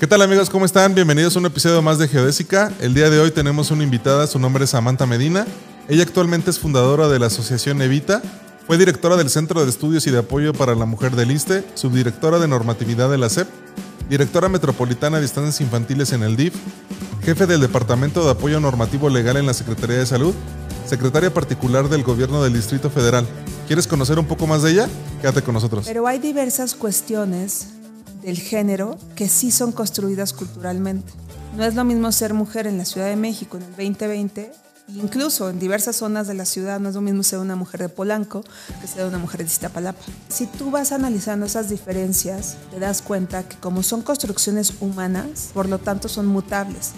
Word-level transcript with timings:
¿Qué 0.00 0.06
tal 0.06 0.22
amigos? 0.22 0.48
¿Cómo 0.48 0.64
están? 0.64 0.94
Bienvenidos 0.94 1.36
a 1.36 1.40
un 1.40 1.44
episodio 1.44 1.82
más 1.82 1.98
de 1.98 2.08
Geodésica. 2.08 2.72
El 2.80 2.94
día 2.94 3.10
de 3.10 3.20
hoy 3.20 3.32
tenemos 3.32 3.70
una 3.70 3.84
invitada, 3.84 4.26
su 4.26 4.38
nombre 4.38 4.64
es 4.64 4.70
Samantha 4.70 5.04
Medina. 5.04 5.46
Ella 5.90 6.04
actualmente 6.04 6.48
es 6.48 6.58
fundadora 6.58 7.06
de 7.08 7.18
la 7.18 7.26
asociación 7.26 7.82
Evita, 7.82 8.22
fue 8.66 8.78
directora 8.78 9.18
del 9.18 9.28
Centro 9.28 9.62
de 9.62 9.68
Estudios 9.68 10.06
y 10.06 10.10
de 10.10 10.20
Apoyo 10.20 10.54
para 10.54 10.74
la 10.74 10.86
Mujer 10.86 11.14
del 11.16 11.30
ISTE, 11.30 11.64
subdirectora 11.74 12.38
de 12.38 12.48
normatividad 12.48 13.10
de 13.10 13.18
la 13.18 13.28
SEP, 13.28 13.46
directora 14.08 14.48
metropolitana 14.48 15.20
de 15.20 15.26
estancias 15.26 15.60
infantiles 15.60 16.14
en 16.14 16.22
el 16.22 16.34
DIF, 16.34 16.54
jefe 17.22 17.46
del 17.46 17.60
Departamento 17.60 18.24
de 18.24 18.30
Apoyo 18.30 18.58
Normativo 18.58 19.10
Legal 19.10 19.36
en 19.36 19.44
la 19.44 19.52
Secretaría 19.52 19.98
de 19.98 20.06
Salud, 20.06 20.32
secretaria 20.86 21.34
particular 21.34 21.90
del 21.90 22.04
Gobierno 22.04 22.42
del 22.42 22.54
Distrito 22.54 22.88
Federal. 22.88 23.26
¿Quieres 23.66 23.86
conocer 23.86 24.18
un 24.18 24.24
poco 24.24 24.46
más 24.46 24.62
de 24.62 24.70
ella? 24.70 24.88
Quédate 25.20 25.42
con 25.42 25.52
nosotros. 25.52 25.84
Pero 25.86 26.06
hay 26.06 26.18
diversas 26.18 26.74
cuestiones 26.74 27.66
del 28.22 28.38
género 28.38 28.96
que 29.16 29.28
sí 29.28 29.50
son 29.50 29.72
construidas 29.72 30.32
culturalmente. 30.32 31.12
No 31.56 31.64
es 31.64 31.74
lo 31.74 31.84
mismo 31.84 32.12
ser 32.12 32.34
mujer 32.34 32.66
en 32.66 32.78
la 32.78 32.84
Ciudad 32.84 33.08
de 33.08 33.16
México 33.16 33.56
en 33.56 33.64
el 33.64 33.70
2020, 33.70 34.52
incluso 34.94 35.50
en 35.50 35.58
diversas 35.58 35.96
zonas 35.96 36.26
de 36.26 36.34
la 36.34 36.44
ciudad, 36.44 36.80
no 36.80 36.88
es 36.88 36.94
lo 36.94 37.00
mismo 37.00 37.22
ser 37.22 37.38
una 37.38 37.56
mujer 37.56 37.80
de 37.80 37.88
Polanco 37.88 38.44
que 38.80 38.86
ser 38.86 39.04
una 39.06 39.18
mujer 39.18 39.40
de 39.40 39.46
Iztapalapa. 39.46 40.00
Si 40.28 40.46
tú 40.46 40.70
vas 40.70 40.92
analizando 40.92 41.46
esas 41.46 41.68
diferencias, 41.68 42.56
te 42.70 42.78
das 42.78 43.02
cuenta 43.02 43.48
que 43.48 43.56
como 43.56 43.82
son 43.82 44.02
construcciones 44.02 44.74
humanas, 44.80 45.50
por 45.54 45.68
lo 45.68 45.78
tanto 45.78 46.08
son 46.08 46.26
mutables 46.26 46.92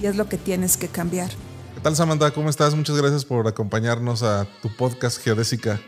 y 0.00 0.06
es 0.06 0.16
lo 0.16 0.28
que 0.28 0.38
tienes 0.38 0.76
que 0.76 0.88
cambiar. 0.88 1.30
¿Qué 1.74 1.80
tal 1.82 1.94
Samantha? 1.94 2.30
¿Cómo 2.32 2.50
estás? 2.50 2.74
Muchas 2.74 2.96
gracias 2.96 3.24
por 3.24 3.46
acompañarnos 3.46 4.22
a 4.22 4.46
tu 4.62 4.74
podcast 4.76 5.18
Geodésica. 5.20 5.80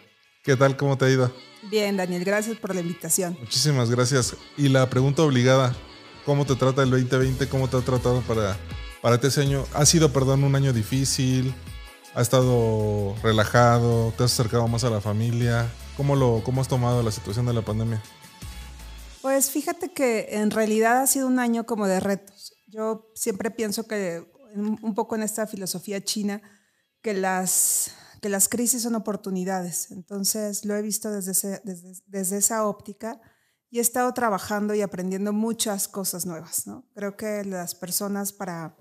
¿Qué 0.42 0.56
tal? 0.56 0.74
¿Cómo 0.74 0.96
te 0.96 1.04
ha 1.04 1.10
ido? 1.10 1.30
Bien, 1.70 1.98
Daniel, 1.98 2.24
gracias 2.24 2.56
por 2.56 2.74
la 2.74 2.80
invitación. 2.80 3.36
Muchísimas 3.38 3.90
gracias. 3.90 4.34
Y 4.56 4.70
la 4.70 4.88
pregunta 4.88 5.22
obligada, 5.22 5.76
¿cómo 6.24 6.46
te 6.46 6.54
trata 6.54 6.82
el 6.82 6.88
2020? 6.88 7.46
¿Cómo 7.50 7.68
te 7.68 7.76
ha 7.76 7.80
tratado 7.80 8.22
para, 8.22 8.56
para 9.02 9.16
este 9.16 9.42
año? 9.42 9.66
¿Ha 9.74 9.84
sido, 9.84 10.14
perdón, 10.14 10.44
un 10.44 10.56
año 10.56 10.72
difícil? 10.72 11.54
¿Ha 12.14 12.22
estado 12.22 13.14
relajado? 13.22 14.14
¿Te 14.16 14.24
has 14.24 14.32
acercado 14.32 14.66
más 14.66 14.82
a 14.84 14.88
la 14.88 15.02
familia? 15.02 15.70
¿Cómo, 15.98 16.16
lo, 16.16 16.40
cómo 16.42 16.62
has 16.62 16.68
tomado 16.68 17.02
la 17.02 17.10
situación 17.10 17.44
de 17.44 17.52
la 17.52 17.60
pandemia? 17.60 18.02
Pues 19.20 19.50
fíjate 19.50 19.92
que 19.92 20.28
en 20.30 20.50
realidad 20.50 21.02
ha 21.02 21.06
sido 21.06 21.26
un 21.26 21.38
año 21.38 21.66
como 21.66 21.86
de 21.86 22.00
retos. 22.00 22.54
Yo 22.66 23.10
siempre 23.14 23.50
pienso 23.50 23.86
que 23.86 24.24
un 24.54 24.94
poco 24.94 25.16
en 25.16 25.22
esta 25.22 25.46
filosofía 25.46 26.02
china, 26.02 26.40
que 27.02 27.12
las 27.12 27.94
que 28.20 28.28
las 28.28 28.48
crisis 28.48 28.82
son 28.82 28.94
oportunidades. 28.94 29.90
Entonces 29.90 30.64
lo 30.64 30.76
he 30.76 30.82
visto 30.82 31.10
desde, 31.10 31.60
desde, 32.06 32.36
esa 32.36 32.66
óptica 32.66 33.20
y 33.70 33.78
he 33.78 33.80
estado 33.80 34.12
trabajando 34.14 34.74
y 34.74 34.82
aprendiendo 34.82 35.32
muchas 35.32 35.88
cosas 35.88 36.26
nuevas. 36.26 36.66
¿no? 36.66 36.86
Creo 36.94 37.16
que 37.16 37.44
las 37.44 37.74
personas 37.74 38.32
para 38.32 38.76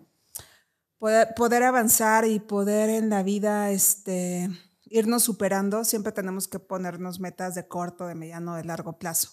poder, 0.97 1.33
poder, 1.35 1.63
avanzar 1.63 2.25
y 2.25 2.39
poder 2.39 2.89
en 2.89 3.09
la 3.09 3.23
vida 3.23 3.71
este, 3.71 4.49
irnos 4.85 5.23
superando, 5.23 5.85
siempre 5.85 6.11
tenemos 6.11 6.47
que 6.47 6.59
ponernos 6.59 7.19
metas 7.19 7.55
de 7.55 7.67
corto, 7.67 8.07
de 8.07 8.15
mediano, 8.15 8.55
de 8.55 8.65
largo 8.65 8.97
plazo. 8.99 9.31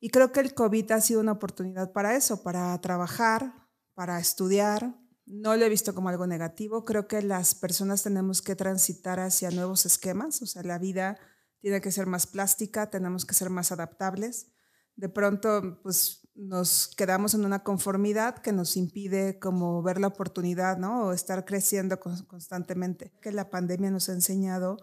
Y 0.00 0.10
creo 0.10 0.30
que 0.30 0.40
el 0.40 0.54
COVID 0.54 0.92
ha 0.92 1.00
sido 1.00 1.20
una 1.20 1.32
oportunidad 1.32 1.92
para 1.92 2.14
eso, 2.14 2.42
para 2.42 2.78
trabajar, 2.80 3.52
para 3.94 4.20
estudiar, 4.20 4.94
no 5.28 5.56
lo 5.56 5.64
he 5.64 5.68
visto 5.68 5.94
como 5.94 6.08
algo 6.08 6.26
negativo. 6.26 6.84
Creo 6.84 7.06
que 7.06 7.22
las 7.22 7.54
personas 7.54 8.02
tenemos 8.02 8.42
que 8.42 8.56
transitar 8.56 9.20
hacia 9.20 9.50
nuevos 9.50 9.84
esquemas. 9.86 10.40
O 10.42 10.46
sea, 10.46 10.62
la 10.62 10.78
vida 10.78 11.18
tiene 11.60 11.80
que 11.80 11.92
ser 11.92 12.06
más 12.06 12.26
plástica, 12.26 12.90
tenemos 12.90 13.26
que 13.26 13.34
ser 13.34 13.50
más 13.50 13.70
adaptables. 13.70 14.48
De 14.96 15.08
pronto, 15.08 15.80
pues 15.82 16.28
nos 16.34 16.88
quedamos 16.96 17.34
en 17.34 17.44
una 17.44 17.62
conformidad 17.62 18.38
que 18.38 18.52
nos 18.52 18.76
impide 18.76 19.38
como 19.38 19.82
ver 19.82 20.00
la 20.00 20.06
oportunidad, 20.06 20.78
¿no? 20.78 21.06
O 21.06 21.12
estar 21.12 21.44
creciendo 21.44 22.00
constantemente. 22.00 23.12
Que 23.20 23.30
la 23.30 23.50
pandemia 23.50 23.90
nos 23.90 24.08
ha 24.08 24.12
enseñado 24.12 24.78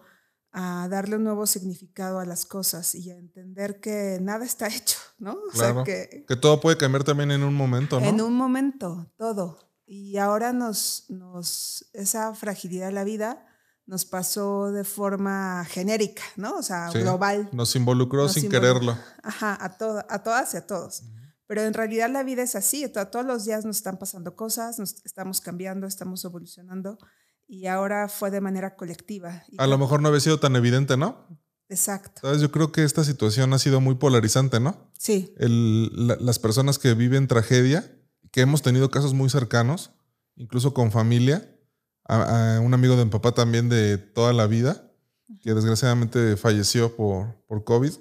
a 0.52 0.86
darle 0.88 1.16
un 1.16 1.24
nuevo 1.24 1.46
significado 1.46 2.18
a 2.18 2.24
las 2.24 2.46
cosas 2.46 2.94
y 2.94 3.10
a 3.10 3.18
entender 3.18 3.80
que 3.80 4.18
nada 4.22 4.44
está 4.44 4.68
hecho, 4.74 4.98
¿no? 5.18 5.32
O 5.32 5.84
que, 5.84 6.24
que 6.26 6.36
todo 6.36 6.60
puede 6.60 6.78
cambiar 6.78 7.04
también 7.04 7.32
en 7.32 7.42
un 7.42 7.54
momento, 7.54 8.00
¿no? 8.00 8.06
En 8.06 8.20
un 8.20 8.34
momento, 8.34 9.12
todo. 9.16 9.65
Y 9.86 10.16
ahora 10.18 10.52
nos, 10.52 11.04
nos, 11.08 11.88
esa 11.92 12.34
fragilidad 12.34 12.86
de 12.86 12.92
la 12.92 13.04
vida 13.04 13.46
nos 13.86 14.04
pasó 14.04 14.72
de 14.72 14.82
forma 14.82 15.64
genérica, 15.64 16.22
¿no? 16.34 16.56
O 16.56 16.62
sea, 16.62 16.90
global. 16.90 17.48
Nos 17.52 17.76
involucró 17.76 18.28
sin 18.28 18.50
quererlo. 18.50 18.98
Ajá, 19.22 19.56
a, 19.64 19.78
todo, 19.78 20.04
a 20.08 20.22
todas 20.24 20.54
y 20.54 20.56
a 20.56 20.66
todos. 20.66 21.04
Pero 21.46 21.62
en 21.62 21.72
realidad 21.72 22.10
la 22.10 22.24
vida 22.24 22.42
es 22.42 22.56
así, 22.56 22.88
todos 22.88 23.24
los 23.24 23.44
días 23.44 23.64
nos 23.64 23.76
están 23.76 23.98
pasando 23.98 24.34
cosas, 24.34 24.80
nos 24.80 24.96
estamos 25.04 25.40
cambiando, 25.40 25.86
estamos 25.86 26.24
evolucionando 26.24 26.98
y 27.46 27.66
ahora 27.66 28.08
fue 28.08 28.32
de 28.32 28.40
manera 28.40 28.74
colectiva. 28.74 29.44
a 29.56 29.66
lo 29.68 29.78
mejor 29.78 30.02
no 30.02 30.08
había 30.08 30.20
sido 30.20 30.40
tan 30.40 30.56
evidente, 30.56 30.96
¿no? 30.96 31.24
Exacto. 31.68 32.22
¿Sabes? 32.22 32.40
Yo 32.40 32.50
creo 32.50 32.72
que 32.72 32.82
esta 32.82 33.04
situación 33.04 33.52
ha 33.52 33.60
sido 33.60 33.80
muy 33.80 33.94
polarizante, 33.94 34.58
¿no? 34.58 34.90
Sí. 34.98 35.32
las 35.38 36.38
personas 36.40 36.78
que 36.80 36.94
viven 36.94 37.28
tragedia 37.28 37.95
que 38.32 38.40
hemos 38.40 38.62
tenido 38.62 38.90
casos 38.90 39.14
muy 39.14 39.30
cercanos, 39.30 39.92
incluso 40.36 40.74
con 40.74 40.92
familia. 40.92 41.52
A, 42.08 42.60
un 42.62 42.72
amigo 42.72 42.96
de 42.96 43.04
mi 43.04 43.10
papá 43.10 43.32
también 43.32 43.68
de 43.68 43.98
toda 43.98 44.32
la 44.32 44.46
vida, 44.46 44.92
que 45.40 45.54
desgraciadamente 45.54 46.36
falleció 46.36 46.94
por, 46.94 47.44
por 47.46 47.64
COVID. 47.64 47.92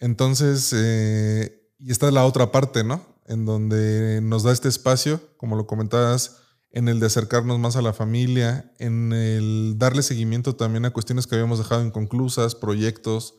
Entonces, 0.00 0.72
eh, 0.76 1.70
y 1.78 1.92
esta 1.92 2.08
es 2.08 2.12
la 2.12 2.24
otra 2.24 2.50
parte, 2.50 2.82
¿no? 2.82 3.06
En 3.26 3.44
donde 3.44 4.20
nos 4.20 4.42
da 4.42 4.52
este 4.52 4.68
espacio, 4.68 5.20
como 5.36 5.54
lo 5.54 5.66
comentabas, 5.66 6.38
en 6.70 6.88
el 6.88 6.98
de 6.98 7.06
acercarnos 7.06 7.58
más 7.58 7.76
a 7.76 7.82
la 7.82 7.92
familia, 7.92 8.72
en 8.78 9.12
el 9.12 9.74
darle 9.78 10.02
seguimiento 10.02 10.56
también 10.56 10.84
a 10.86 10.90
cuestiones 10.90 11.26
que 11.26 11.36
habíamos 11.36 11.58
dejado 11.58 11.84
inconclusas, 11.84 12.54
proyectos. 12.54 13.34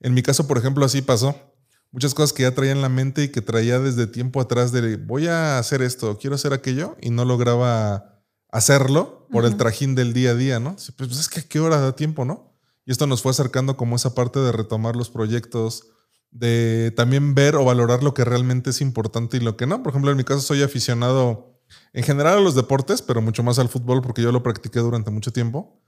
En 0.00 0.14
mi 0.14 0.22
caso, 0.22 0.48
por 0.48 0.58
ejemplo, 0.58 0.84
así 0.84 1.02
pasó 1.02 1.51
muchas 1.92 2.14
cosas 2.14 2.32
que 2.32 2.42
ya 2.42 2.54
traía 2.54 2.72
en 2.72 2.82
la 2.82 2.88
mente 2.88 3.24
y 3.24 3.28
que 3.28 3.42
traía 3.42 3.78
desde 3.78 4.06
tiempo 4.06 4.40
atrás 4.40 4.72
de 4.72 4.96
voy 4.96 5.28
a 5.28 5.58
hacer 5.58 5.82
esto, 5.82 6.18
quiero 6.18 6.34
hacer 6.34 6.52
aquello 6.52 6.96
y 7.00 7.10
no 7.10 7.24
lograba 7.24 8.24
hacerlo 8.48 9.26
por 9.30 9.44
el 9.44 9.56
trajín 9.56 9.94
del 9.94 10.12
día 10.12 10.30
a 10.30 10.34
día, 10.34 10.60
¿no? 10.60 10.72
Pues, 10.74 10.92
pues 10.96 11.18
es 11.18 11.28
que 11.28 11.40
a 11.40 11.42
qué 11.42 11.60
hora 11.60 11.78
da 11.78 11.94
tiempo, 11.94 12.24
¿no? 12.24 12.52
Y 12.84 12.90
esto 12.90 13.06
nos 13.06 13.22
fue 13.22 13.30
acercando 13.30 13.76
como 13.76 13.96
esa 13.96 14.14
parte 14.14 14.40
de 14.40 14.52
retomar 14.52 14.96
los 14.96 15.10
proyectos, 15.10 15.84
de 16.30 16.92
también 16.96 17.34
ver 17.34 17.56
o 17.56 17.64
valorar 17.64 18.02
lo 18.02 18.14
que 18.14 18.24
realmente 18.24 18.70
es 18.70 18.80
importante 18.80 19.36
y 19.36 19.40
lo 19.40 19.56
que 19.56 19.66
no. 19.66 19.82
Por 19.82 19.92
ejemplo, 19.92 20.10
en 20.10 20.16
mi 20.16 20.24
caso 20.24 20.40
soy 20.40 20.62
aficionado 20.62 21.60
en 21.92 22.02
general 22.02 22.38
a 22.38 22.40
los 22.40 22.54
deportes, 22.54 23.02
pero 23.02 23.22
mucho 23.22 23.42
más 23.42 23.58
al 23.58 23.68
fútbol 23.68 24.02
porque 24.02 24.22
yo 24.22 24.32
lo 24.32 24.42
practiqué 24.42 24.80
durante 24.80 25.10
mucho 25.10 25.32
tiempo. 25.32 25.80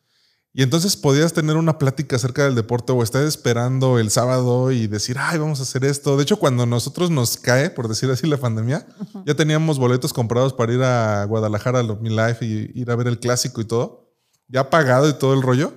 Y 0.56 0.62
entonces 0.62 0.96
podías 0.96 1.32
tener 1.32 1.56
una 1.56 1.78
plática 1.78 2.14
acerca 2.14 2.44
del 2.44 2.54
deporte 2.54 2.92
o 2.92 3.02
estar 3.02 3.24
esperando 3.24 3.98
el 3.98 4.08
sábado 4.10 4.70
y 4.70 4.86
decir, 4.86 5.16
ay, 5.18 5.36
vamos 5.36 5.58
a 5.58 5.64
hacer 5.64 5.84
esto. 5.84 6.16
De 6.16 6.22
hecho, 6.22 6.36
cuando 6.36 6.64
nosotros 6.64 7.10
nos 7.10 7.36
cae, 7.36 7.70
por 7.70 7.88
decir 7.88 8.08
así, 8.08 8.28
la 8.28 8.36
pandemia, 8.36 8.86
ya 9.26 9.34
teníamos 9.34 9.80
boletos 9.80 10.12
comprados 10.12 10.52
para 10.52 10.72
ir 10.72 10.80
a 10.84 11.24
Guadalajara 11.24 11.80
a 11.80 11.82
Mi 11.82 12.08
Life 12.08 12.46
y 12.46 12.70
ir 12.80 12.88
a 12.88 12.94
ver 12.94 13.08
el 13.08 13.18
clásico 13.18 13.60
y 13.60 13.64
todo. 13.64 14.14
Ya 14.46 14.70
pagado 14.70 15.08
y 15.08 15.14
todo 15.14 15.34
el 15.34 15.42
rollo. 15.42 15.72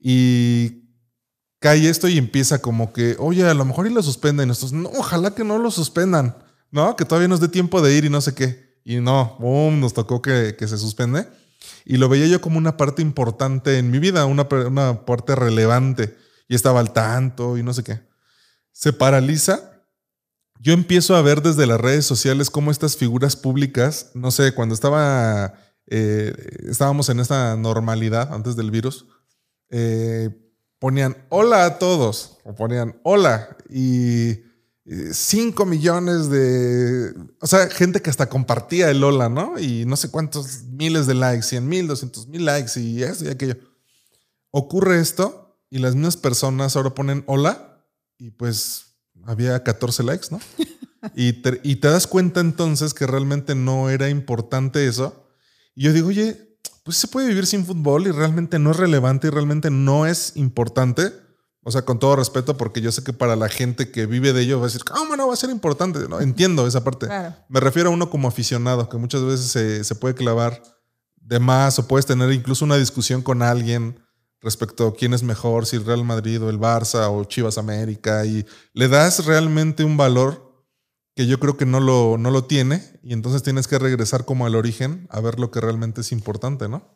Y 0.00 0.88
cae 1.58 1.86
esto 1.86 2.08
y 2.08 2.16
empieza 2.16 2.62
como 2.62 2.94
que, 2.94 3.16
oye, 3.18 3.46
a 3.46 3.52
lo 3.52 3.66
mejor 3.66 3.86
y 3.86 3.90
lo 3.92 4.02
suspenden. 4.02 4.50
Estos, 4.50 4.72
no, 4.72 4.88
ojalá 4.96 5.34
que 5.34 5.44
no 5.44 5.58
lo 5.58 5.70
suspendan, 5.70 6.34
¿no? 6.70 6.96
Que 6.96 7.04
todavía 7.04 7.28
nos 7.28 7.40
dé 7.40 7.48
tiempo 7.48 7.82
de 7.82 7.94
ir 7.94 8.06
y 8.06 8.10
no 8.10 8.22
sé 8.22 8.34
qué. 8.34 8.80
Y 8.86 9.00
no, 9.00 9.36
boom, 9.38 9.80
nos 9.80 9.92
tocó 9.92 10.22
que, 10.22 10.56
que 10.58 10.66
se 10.66 10.78
suspende. 10.78 11.28
Y 11.84 11.96
lo 11.96 12.08
veía 12.08 12.26
yo 12.26 12.40
como 12.40 12.58
una 12.58 12.76
parte 12.76 13.02
importante 13.02 13.78
en 13.78 13.90
mi 13.90 13.98
vida, 13.98 14.26
una, 14.26 14.48
una 14.66 15.04
parte 15.04 15.34
relevante. 15.34 16.16
Y 16.48 16.54
estaba 16.54 16.80
al 16.80 16.92
tanto 16.92 17.58
y 17.58 17.62
no 17.62 17.72
sé 17.72 17.82
qué. 17.82 18.00
Se 18.72 18.92
paraliza. 18.92 19.82
Yo 20.60 20.72
empiezo 20.72 21.16
a 21.16 21.22
ver 21.22 21.42
desde 21.42 21.66
las 21.66 21.80
redes 21.80 22.06
sociales 22.06 22.50
cómo 22.50 22.70
estas 22.70 22.96
figuras 22.96 23.36
públicas, 23.36 24.10
no 24.14 24.30
sé, 24.30 24.54
cuando 24.54 24.74
estaba, 24.74 25.54
eh, 25.86 26.32
estábamos 26.68 27.08
en 27.10 27.20
esta 27.20 27.56
normalidad 27.56 28.32
antes 28.32 28.56
del 28.56 28.70
virus, 28.70 29.06
eh, 29.70 30.30
ponían 30.78 31.16
hola 31.28 31.66
a 31.66 31.78
todos, 31.78 32.38
o 32.44 32.54
ponían 32.54 32.98
hola, 33.02 33.56
y 33.68 34.43
5 34.86 35.64
millones 35.64 36.28
de. 36.28 37.14
O 37.40 37.46
sea, 37.46 37.68
gente 37.70 38.02
que 38.02 38.10
hasta 38.10 38.28
compartía 38.28 38.90
el 38.90 39.00
Lola, 39.00 39.30
¿no? 39.30 39.58
Y 39.58 39.86
no 39.86 39.96
sé 39.96 40.10
cuántos 40.10 40.64
miles 40.64 41.06
de 41.06 41.14
likes, 41.14 41.46
100 41.46 41.66
mil, 41.66 41.86
200 41.86 42.28
mil 42.28 42.44
likes 42.44 42.78
y 42.78 43.02
eso 43.02 43.24
y 43.24 43.28
aquello. 43.28 43.56
Ocurre 44.50 45.00
esto 45.00 45.58
y 45.70 45.78
las 45.78 45.94
mismas 45.94 46.18
personas 46.18 46.76
ahora 46.76 46.94
ponen 46.94 47.24
hola 47.26 47.82
y 48.18 48.30
pues 48.30 48.94
había 49.24 49.64
14 49.64 50.02
likes, 50.02 50.26
¿no? 50.30 50.38
y, 51.14 51.32
te, 51.32 51.60
y 51.64 51.76
te 51.76 51.88
das 51.88 52.06
cuenta 52.06 52.40
entonces 52.40 52.92
que 52.92 53.06
realmente 53.06 53.54
no 53.54 53.88
era 53.88 54.10
importante 54.10 54.86
eso. 54.86 55.28
Y 55.74 55.84
yo 55.84 55.94
digo, 55.94 56.08
oye, 56.08 56.58
pues 56.82 56.98
se 56.98 57.08
puede 57.08 57.28
vivir 57.28 57.46
sin 57.46 57.64
fútbol 57.64 58.06
y 58.06 58.10
realmente 58.10 58.58
no 58.58 58.72
es 58.72 58.76
relevante 58.76 59.28
y 59.28 59.30
realmente 59.30 59.70
no 59.70 60.04
es 60.06 60.36
importante 60.36 61.23
O 61.66 61.70
sea, 61.70 61.82
con 61.82 61.98
todo 61.98 62.14
respeto, 62.16 62.58
porque 62.58 62.82
yo 62.82 62.92
sé 62.92 63.02
que 63.02 63.14
para 63.14 63.36
la 63.36 63.48
gente 63.48 63.90
que 63.90 64.04
vive 64.04 64.34
de 64.34 64.42
ello 64.42 64.58
va 64.58 64.66
a 64.66 64.68
decir, 64.68 64.84
¿cómo 64.84 65.16
no 65.16 65.28
va 65.28 65.32
a 65.32 65.36
ser 65.36 65.48
importante? 65.48 65.98
No, 66.08 66.20
entiendo 66.20 66.66
esa 66.66 66.84
parte. 66.84 67.08
Me 67.48 67.58
refiero 67.58 67.88
a 67.88 67.92
uno 67.92 68.10
como 68.10 68.28
aficionado, 68.28 68.88
que 68.88 68.98
muchas 68.98 69.22
veces 69.22 69.46
se, 69.46 69.82
se, 69.82 69.94
puede 69.94 70.14
clavar 70.14 70.62
de 71.16 71.40
más 71.40 71.78
o 71.78 71.88
puedes 71.88 72.04
tener 72.04 72.30
incluso 72.32 72.66
una 72.66 72.76
discusión 72.76 73.22
con 73.22 73.40
alguien 73.40 73.98
respecto 74.42 74.88
a 74.88 74.94
quién 74.94 75.14
es 75.14 75.22
mejor, 75.22 75.64
si 75.64 75.76
el 75.76 75.86
Real 75.86 76.04
Madrid 76.04 76.42
o 76.42 76.50
el 76.50 76.60
Barça 76.60 77.08
o 77.10 77.24
Chivas 77.24 77.56
América, 77.56 78.26
y 78.26 78.44
le 78.74 78.88
das 78.88 79.24
realmente 79.24 79.84
un 79.84 79.96
valor 79.96 80.44
que 81.16 81.26
yo 81.26 81.40
creo 81.40 81.56
que 81.56 81.64
no 81.64 81.80
lo, 81.80 82.18
no 82.18 82.30
lo 82.30 82.44
tiene, 82.44 82.82
y 83.02 83.14
entonces 83.14 83.42
tienes 83.42 83.66
que 83.68 83.78
regresar 83.78 84.26
como 84.26 84.44
al 84.44 84.54
origen 84.54 85.06
a 85.10 85.20
ver 85.20 85.40
lo 85.40 85.50
que 85.50 85.60
realmente 85.60 86.02
es 86.02 86.12
importante, 86.12 86.68
¿no? 86.68 86.94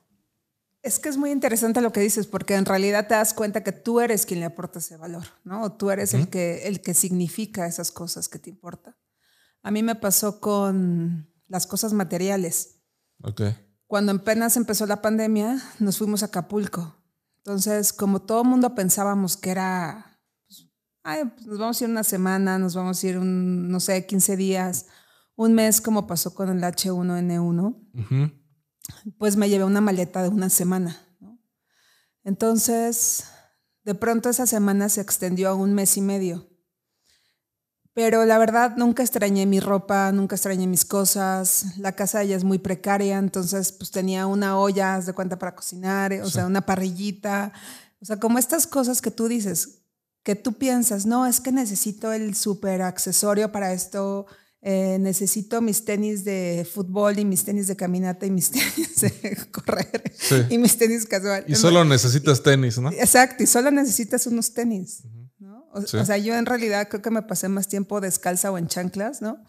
Es 0.88 0.98
que 0.98 1.10
es 1.10 1.18
muy 1.18 1.32
interesante 1.32 1.82
lo 1.82 1.92
que 1.92 2.00
dices, 2.00 2.26
porque 2.26 2.54
en 2.54 2.64
realidad 2.64 3.08
te 3.08 3.14
das 3.14 3.34
cuenta 3.34 3.62
que 3.62 3.72
tú 3.72 4.00
eres 4.00 4.24
quien 4.24 4.40
le 4.40 4.46
aporta 4.46 4.78
ese 4.78 4.96
valor, 4.96 5.24
¿no? 5.44 5.62
O 5.62 5.72
tú 5.72 5.90
eres 5.90 6.14
el, 6.14 6.28
que, 6.30 6.66
el 6.66 6.80
que 6.80 6.94
significa 6.94 7.66
esas 7.66 7.92
cosas 7.92 8.26
que 8.30 8.38
te 8.38 8.48
importan. 8.48 8.96
A 9.62 9.70
mí 9.70 9.82
me 9.82 9.96
pasó 9.96 10.40
con 10.40 11.30
las 11.46 11.66
cosas 11.66 11.92
materiales. 11.92 12.80
Ok. 13.22 13.42
Cuando 13.86 14.12
apenas 14.12 14.56
empezó 14.56 14.86
la 14.86 15.02
pandemia, 15.02 15.62
nos 15.78 15.98
fuimos 15.98 16.22
a 16.22 16.26
Acapulco. 16.26 16.96
Entonces, 17.36 17.92
como 17.92 18.22
todo 18.22 18.42
mundo 18.42 18.74
pensábamos 18.74 19.36
que 19.36 19.50
era, 19.50 20.18
pues, 20.46 20.70
Ay, 21.02 21.24
pues 21.26 21.46
nos 21.46 21.58
vamos 21.58 21.78
a 21.78 21.84
ir 21.84 21.90
una 21.90 22.02
semana, 22.02 22.58
nos 22.58 22.74
vamos 22.74 23.04
a 23.04 23.06
ir 23.06 23.18
un, 23.18 23.68
no 23.68 23.80
sé, 23.80 24.06
15 24.06 24.38
días, 24.38 24.86
un 25.36 25.52
mes, 25.52 25.82
como 25.82 26.06
pasó 26.06 26.34
con 26.34 26.48
el 26.48 26.62
H1N1 26.62 28.37
pues 29.18 29.36
me 29.36 29.48
llevé 29.48 29.64
una 29.64 29.80
maleta 29.80 30.22
de 30.22 30.28
una 30.28 30.50
semana. 30.50 31.00
Entonces, 32.24 33.24
de 33.84 33.94
pronto 33.94 34.28
esa 34.28 34.46
semana 34.46 34.88
se 34.88 35.00
extendió 35.00 35.48
a 35.48 35.54
un 35.54 35.74
mes 35.74 35.96
y 35.96 36.00
medio. 36.00 36.48
Pero 37.94 38.24
la 38.24 38.38
verdad, 38.38 38.76
nunca 38.76 39.02
extrañé 39.02 39.44
mi 39.44 39.58
ropa, 39.58 40.12
nunca 40.12 40.36
extrañé 40.36 40.68
mis 40.68 40.84
cosas. 40.84 41.78
La 41.78 41.92
casa 41.92 42.22
ya 42.22 42.36
es 42.36 42.44
muy 42.44 42.58
precaria, 42.58 43.18
entonces 43.18 43.72
pues 43.72 43.90
tenía 43.90 44.26
una 44.26 44.56
olla 44.56 45.00
de 45.00 45.12
cuenta 45.12 45.38
para 45.38 45.56
cocinar, 45.56 46.12
o 46.22 46.30
sea, 46.30 46.46
una 46.46 46.64
parrillita. 46.64 47.52
O 48.00 48.04
sea, 48.04 48.20
como 48.20 48.38
estas 48.38 48.68
cosas 48.68 49.02
que 49.02 49.10
tú 49.10 49.26
dices, 49.26 49.80
que 50.22 50.36
tú 50.36 50.52
piensas, 50.52 51.06
no, 51.06 51.26
es 51.26 51.40
que 51.40 51.50
necesito 51.50 52.12
el 52.12 52.36
super 52.36 52.82
accesorio 52.82 53.50
para 53.50 53.72
esto, 53.72 54.26
eh, 54.70 54.98
necesito 54.98 55.62
mis 55.62 55.82
tenis 55.82 56.24
de 56.24 56.68
fútbol 56.70 57.18
y 57.18 57.24
mis 57.24 57.42
tenis 57.42 57.68
de 57.68 57.74
caminata 57.74 58.26
y 58.26 58.30
mis 58.30 58.50
tenis 58.52 59.00
de 59.00 59.38
correr 59.50 60.12
y 60.50 60.58
mis 60.58 60.76
tenis 60.76 61.06
casual. 61.06 61.42
Y 61.48 61.54
solo 61.54 61.86
necesitas 61.86 62.42
tenis, 62.42 62.78
¿no? 62.78 62.90
Exacto, 62.92 63.42
y 63.42 63.46
solo 63.46 63.70
necesitas 63.70 64.26
unos 64.26 64.52
tenis. 64.52 65.04
¿no? 65.38 65.64
O, 65.72 65.80
sea, 65.80 66.18
yo 66.18 66.36
en 66.36 66.44
realidad 66.44 66.88
creo 66.90 67.00
que 67.00 67.10
me 67.10 67.22
pasé 67.22 67.48
más 67.48 67.66
tiempo 67.66 68.02
descalza 68.02 68.52
o 68.52 68.58
en 68.58 68.66
chanclas, 68.66 69.22
¿no? 69.22 69.42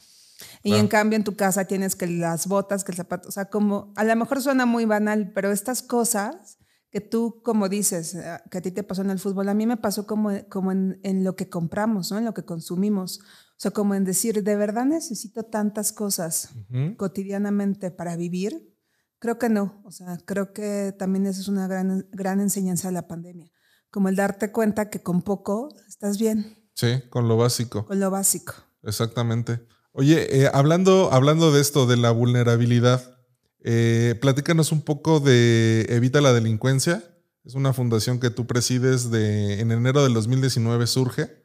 Y 0.63 0.75
en 0.75 0.88
cambio 0.88 1.18
en 1.18 1.25
tu 1.25 1.36
casa 1.36 1.65
tienes 1.65 1.98
que 1.98 2.07
las 2.07 2.48
botas, 2.48 2.86
que 2.86 2.94
el 2.94 2.95
zapato, 2.95 3.27
o 3.27 3.31
sea, 3.33 3.50
como 3.50 3.92
a 3.98 4.06
lo 4.06 4.15
mejor 4.15 4.42
suena 4.42 4.65
muy 4.65 4.86
banal, 4.86 5.33
pero 5.36 5.51
estas 5.51 5.81
cosas 5.81 6.60
que 6.92 7.01
tú, 7.01 7.42
como 7.44 7.68
dices, 7.68 8.15
eh, 8.15 8.39
que 8.50 8.60
a 8.60 8.62
ti 8.62 8.72
te 8.72 8.83
pasó 8.83 9.01
en 9.01 9.10
el 9.10 9.19
fútbol, 9.19 9.50
a 9.50 9.54
mí 9.54 9.68
me 9.68 9.75
pasó 9.75 10.07
como, 10.07 10.31
como 10.48 10.72
en, 10.72 11.01
en 11.04 11.25
lo 11.25 11.36
que 11.36 11.50
compramos, 11.50 12.10
¿no? 12.10 12.19
En 12.19 12.24
lo 12.24 12.33
que 12.33 12.45
consumimos. 12.45 13.19
O 13.60 13.62
sea, 13.62 13.72
como 13.72 13.94
en 13.94 14.06
decir, 14.06 14.42
¿de 14.42 14.56
verdad 14.56 14.86
necesito 14.86 15.44
tantas 15.44 15.92
cosas 15.92 16.52
cotidianamente 16.96 17.92
para 17.92 18.16
vivir? 18.16 18.74
Creo 19.20 19.38
que 19.38 19.50
no. 19.50 19.82
O 19.84 19.92
sea, 19.92 20.18
creo 20.26 20.54
que 20.54 20.96
también 20.98 21.26
esa 21.26 21.42
es 21.42 21.50
una 21.50 21.68
gran, 21.68 22.08
gran 22.14 22.40
enseñanza 22.40 22.88
de 22.88 22.94
la 22.94 23.10
pandemia. 23.10 23.52
Como 23.92 24.08
el 24.08 24.16
darte 24.16 24.54
cuenta 24.54 24.90
que 24.90 25.04
con 25.04 25.24
poco 25.24 25.76
estás 25.90 26.18
bien. 26.18 26.70
Sí, 26.74 27.02
con 27.10 27.28
lo 27.28 27.36
básico. 27.36 27.86
Con 27.86 28.00
lo 28.00 28.10
básico. 28.10 28.54
Exactamente. 28.84 29.60
Oye, 29.92 30.44
eh, 30.44 30.50
hablando, 30.54 31.12
hablando 31.12 31.52
de 31.52 31.60
esto, 31.60 31.86
de 31.86 31.98
la 31.98 32.12
vulnerabilidad, 32.12 33.18
eh, 33.60 34.18
platícanos 34.22 34.72
un 34.72 34.84
poco 34.84 35.20
de 35.20 35.86
Evita 35.90 36.22
la 36.22 36.32
Delincuencia. 36.32 37.04
Es 37.44 37.56
una 37.56 37.74
fundación 37.74 38.22
que 38.22 38.30
tú 38.30 38.48
presides 38.48 39.12
de, 39.12 39.60
en 39.60 39.74
enero 39.74 40.02
del 40.02 40.14
2019 40.14 40.88
surge 40.88 41.38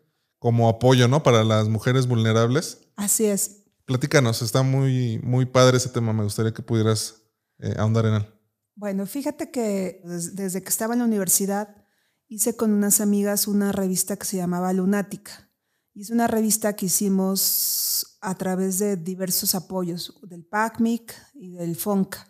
como 0.45 0.69
apoyo, 0.69 1.09
¿no? 1.09 1.23
Para 1.23 1.43
las 1.43 1.71
mujeres 1.71 2.07
vulnerables. 2.07 2.87
Así 2.97 3.25
es. 3.25 3.63
Platícanos, 3.87 4.43
está 4.43 4.63
muy, 4.63 5.19
muy 5.25 5.47
padre 5.47 5.79
ese 5.79 5.89
tema, 5.89 6.13
me 6.13 6.23
gustaría 6.23 6.53
que 6.53 6.61
pudieras 6.61 7.23
eh, 7.61 7.75
ahondar 7.79 8.05
en 8.05 8.15
él. 8.17 8.27
Bueno, 8.75 9.07
fíjate 9.07 9.51
que 9.51 10.03
desde 10.05 10.63
que 10.63 10.69
estaba 10.69 10.93
en 10.93 10.99
la 10.99 11.07
universidad 11.07 11.75
hice 12.29 12.57
con 12.57 12.73
unas 12.73 13.01
amigas 13.01 13.49
una 13.49 13.73
revista 13.73 14.19
que 14.19 14.27
se 14.27 14.37
llamaba 14.37 14.71
Lunática. 14.75 15.51
Y 15.95 16.03
es 16.03 16.11
una 16.11 16.27
revista 16.27 16.77
que 16.77 16.87
hicimos 16.87 18.19
a 18.21 18.35
través 18.35 18.79
de 18.79 18.99
diversos 18.99 19.55
apoyos, 19.55 20.13
del 20.25 20.45
PACMIC 20.45 21.15
y 21.33 21.53
del 21.53 21.75
FONCA. 21.75 22.29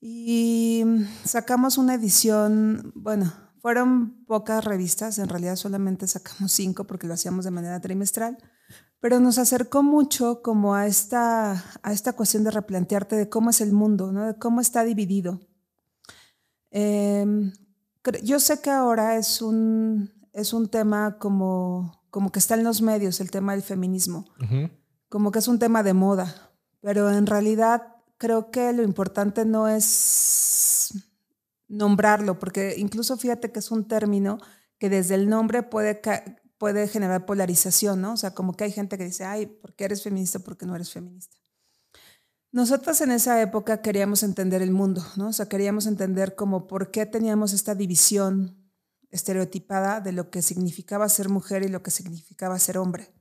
Y 0.00 0.82
sacamos 1.26 1.76
una 1.76 1.92
edición, 1.92 2.90
bueno, 2.94 3.45
fueron 3.60 4.24
pocas 4.26 4.64
revistas, 4.64 5.18
en 5.18 5.28
realidad 5.28 5.56
solamente 5.56 6.06
sacamos 6.06 6.52
cinco 6.52 6.84
porque 6.84 7.06
lo 7.06 7.14
hacíamos 7.14 7.44
de 7.44 7.50
manera 7.50 7.80
trimestral, 7.80 8.38
pero 9.00 9.20
nos 9.20 9.38
acercó 9.38 9.82
mucho 9.82 10.42
como 10.42 10.74
a 10.74 10.86
esta, 10.86 11.64
a 11.82 11.92
esta 11.92 12.14
cuestión 12.14 12.44
de 12.44 12.50
replantearte 12.50 13.16
de 13.16 13.28
cómo 13.28 13.50
es 13.50 13.60
el 13.60 13.72
mundo, 13.72 14.12
¿no? 14.12 14.26
de 14.26 14.38
cómo 14.38 14.60
está 14.60 14.84
dividido. 14.84 15.40
Em, 16.70 17.52
yo 18.22 18.40
sé 18.40 18.60
que 18.60 18.70
ahora 18.70 19.16
es 19.16 19.42
un, 19.42 20.12
es 20.32 20.52
un 20.52 20.68
tema 20.68 21.18
como, 21.18 22.02
como 22.10 22.30
que 22.30 22.38
está 22.38 22.54
en 22.54 22.64
los 22.64 22.82
medios, 22.82 23.20
el 23.20 23.30
tema 23.30 23.52
del 23.52 23.62
feminismo, 23.62 24.26
como 25.08 25.30
que 25.30 25.38
es 25.38 25.48
un 25.48 25.58
tema 25.58 25.82
de 25.82 25.94
moda, 25.94 26.52
pero 26.80 27.10
en 27.10 27.26
realidad 27.26 27.94
creo 28.18 28.50
que 28.50 28.72
lo 28.72 28.82
importante 28.82 29.44
no 29.44 29.68
es 29.68 29.84
nombrarlo, 31.68 32.38
porque 32.38 32.74
incluso 32.76 33.16
fíjate 33.16 33.52
que 33.52 33.58
es 33.58 33.70
un 33.70 33.88
término 33.88 34.38
que 34.78 34.88
desde 34.90 35.14
el 35.14 35.28
nombre 35.28 35.62
puede, 35.62 36.00
puede 36.58 36.88
generar 36.88 37.26
polarización, 37.26 38.00
¿no? 38.00 38.12
O 38.12 38.16
sea, 38.16 38.34
como 38.34 38.54
que 38.54 38.64
hay 38.64 38.72
gente 38.72 38.98
que 38.98 39.04
dice, 39.04 39.24
ay, 39.24 39.46
¿por 39.46 39.74
qué 39.74 39.84
eres 39.84 40.02
feminista? 40.02 40.38
¿Por 40.38 40.56
qué 40.56 40.66
no 40.66 40.74
eres 40.74 40.90
feminista? 40.90 41.36
Nosotras 42.52 43.00
en 43.00 43.10
esa 43.10 43.40
época 43.42 43.82
queríamos 43.82 44.22
entender 44.22 44.62
el 44.62 44.70
mundo, 44.70 45.04
¿no? 45.16 45.28
O 45.28 45.32
sea, 45.32 45.48
queríamos 45.48 45.86
entender 45.86 46.34
como 46.34 46.66
por 46.66 46.90
qué 46.90 47.04
teníamos 47.04 47.52
esta 47.52 47.74
división 47.74 48.56
estereotipada 49.10 50.00
de 50.00 50.12
lo 50.12 50.30
que 50.30 50.42
significaba 50.42 51.08
ser 51.08 51.28
mujer 51.28 51.62
y 51.62 51.68
lo 51.68 51.82
que 51.82 51.90
significaba 51.90 52.58
ser 52.58 52.78
hombre. 52.78 53.12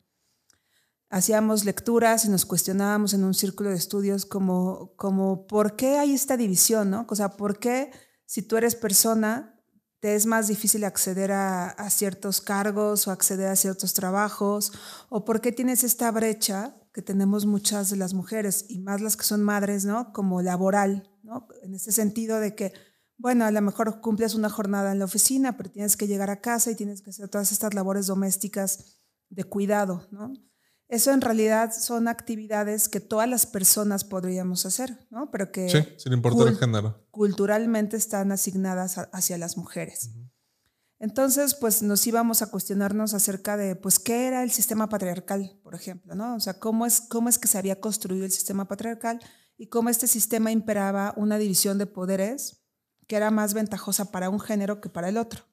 Hacíamos 1.09 1.65
lecturas 1.65 2.25
y 2.25 2.29
nos 2.29 2.45
cuestionábamos 2.45 3.13
en 3.13 3.23
un 3.23 3.33
círculo 3.33 3.69
de 3.69 3.75
estudios 3.75 4.25
como, 4.25 4.93
como 4.95 5.47
por 5.47 5.75
qué 5.75 5.97
hay 5.97 6.13
esta 6.13 6.37
división, 6.37 6.89
¿no? 6.89 7.05
O 7.07 7.15
sea, 7.15 7.37
por 7.37 7.59
qué 7.59 7.91
si 8.25 8.41
tú 8.41 8.57
eres 8.57 8.75
persona, 8.75 9.55
te 9.99 10.15
es 10.15 10.25
más 10.25 10.47
difícil 10.47 10.83
acceder 10.83 11.31
a, 11.31 11.89
ciertos 11.89 12.41
cargos 12.41 13.07
o 13.07 13.11
acceder 13.11 13.47
a 13.47 13.55
ciertos 13.55 13.93
trabajos, 13.93 14.71
o 15.09 15.25
por 15.25 15.41
qué 15.41 15.51
tienes 15.51 15.83
esta 15.83 16.11
brecha 16.11 16.75
que 16.93 17.01
tenemos 17.01 17.45
muchas 17.45 17.89
de 17.89 17.97
las 17.97 18.13
mujeres 18.13 18.65
y 18.69 18.79
más 18.79 19.01
las 19.01 19.17
que 19.17 19.23
son 19.23 19.43
madres, 19.43 19.83
¿no? 19.83 20.13
Como 20.13 20.41
laboral, 20.41 21.09
¿no? 21.23 21.47
En 21.63 21.73
ese 21.73 21.91
sentido 21.91 22.39
de 22.39 22.55
que, 22.55 22.73
bueno, 23.17 23.45
a 23.45 23.51
lo 23.51 23.61
mejor 23.61 23.99
cumples 24.01 24.35
una 24.35 24.49
jornada 24.49 24.91
en 24.91 24.99
la 24.99 25.05
oficina, 25.05 25.57
pero 25.57 25.71
tienes 25.71 25.97
que 25.97 26.07
llegar 26.07 26.29
a 26.29 26.41
casa 26.41 26.71
y 26.71 26.75
tienes 26.75 27.01
que 27.01 27.09
hacer 27.09 27.27
todas 27.27 27.51
estas 27.51 27.73
labores 27.73 28.07
domésticas 28.07 29.01
de 29.29 29.43
cuidado, 29.43 30.07
¿no? 30.11 30.33
Eso 30.87 31.11
en 31.11 31.21
realidad 31.21 31.73
son 31.73 32.07
actividades 32.07 32.89
que 32.89 32.99
todas 32.99 33.27
las 33.27 33.45
personas 33.45 34.03
podríamos 34.03 34.65
hacer, 34.65 35.07
¿no? 35.09 35.31
Pero 35.31 35.51
que 35.51 35.67
sí, 35.69 35.83
sin 35.97 36.13
importar 36.13 36.47
el 36.47 36.57
género. 36.57 37.07
culturalmente 37.09 37.97
están 37.97 38.31
asignadas 38.31 38.97
hacia 39.11 39.37
las 39.37 39.57
mujeres. 39.57 40.11
Entonces, 40.99 41.55
pues 41.55 41.81
nos 41.81 42.05
íbamos 42.05 42.41
a 42.41 42.51
cuestionarnos 42.51 43.13
acerca 43.13 43.57
de, 43.57 43.75
pues, 43.75 43.99
qué 43.99 44.27
era 44.27 44.43
el 44.43 44.51
sistema 44.51 44.87
patriarcal, 44.87 45.59
por 45.63 45.75
ejemplo, 45.75 46.15
¿no? 46.15 46.35
O 46.35 46.39
sea, 46.39 46.59
cómo 46.59 46.85
es, 46.85 47.01
cómo 47.01 47.29
es 47.29 47.37
que 47.37 47.47
se 47.47 47.57
había 47.57 47.81
construido 47.81 48.23
el 48.23 48.31
sistema 48.31 48.67
patriarcal 48.67 49.19
y 49.57 49.67
cómo 49.67 49.89
este 49.89 50.07
sistema 50.07 50.51
imperaba 50.51 51.13
una 51.17 51.37
división 51.37 51.77
de 51.79 51.87
poderes 51.87 52.61
que 53.07 53.15
era 53.15 53.31
más 53.31 53.53
ventajosa 53.53 54.11
para 54.11 54.29
un 54.29 54.39
género 54.39 54.81
que 54.81 54.89
para 54.89 55.09
el 55.09 55.17
otro 55.17 55.45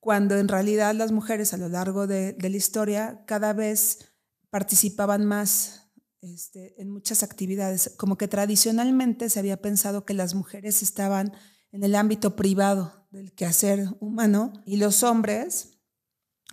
cuando 0.00 0.36
en 0.38 0.48
realidad 0.48 0.94
las 0.94 1.12
mujeres 1.12 1.52
a 1.52 1.58
lo 1.58 1.68
largo 1.68 2.06
de, 2.06 2.36
la 2.40 2.48
historia 2.48 3.22
cada 3.26 3.52
vez 3.52 4.12
participaban 4.48 5.24
más 5.24 5.92
este, 6.22 6.80
en 6.80 6.90
muchas 6.90 7.22
actividades, 7.22 7.94
como 7.96 8.16
que 8.16 8.28
tradicionalmente 8.28 9.30
se 9.30 9.38
había 9.38 9.60
pensado 9.60 10.04
que 10.04 10.14
las 10.14 10.34
mujeres 10.34 10.82
estaban 10.82 11.32
en 11.70 11.84
el 11.84 11.94
ámbito 11.94 12.34
privado 12.34 13.06
del 13.10 13.32
quehacer 13.32 13.86
humano 14.00 14.52
y 14.64 14.76
los 14.76 15.02
hombres 15.02 15.79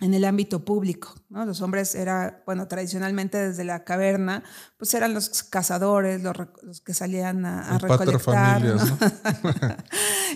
en 0.00 0.14
el 0.14 0.24
ámbito 0.24 0.64
público. 0.64 1.14
¿no? 1.28 1.44
Los 1.44 1.60
hombres 1.60 1.94
era, 1.94 2.42
bueno, 2.46 2.68
tradicionalmente 2.68 3.38
desde 3.38 3.64
la 3.64 3.84
caverna, 3.84 4.44
pues 4.76 4.94
eran 4.94 5.12
los 5.12 5.42
cazadores, 5.42 6.22
los, 6.22 6.80
que 6.82 6.94
salían 6.94 7.44
a, 7.44 7.74
a 7.74 7.78
recolectar. 7.78 8.62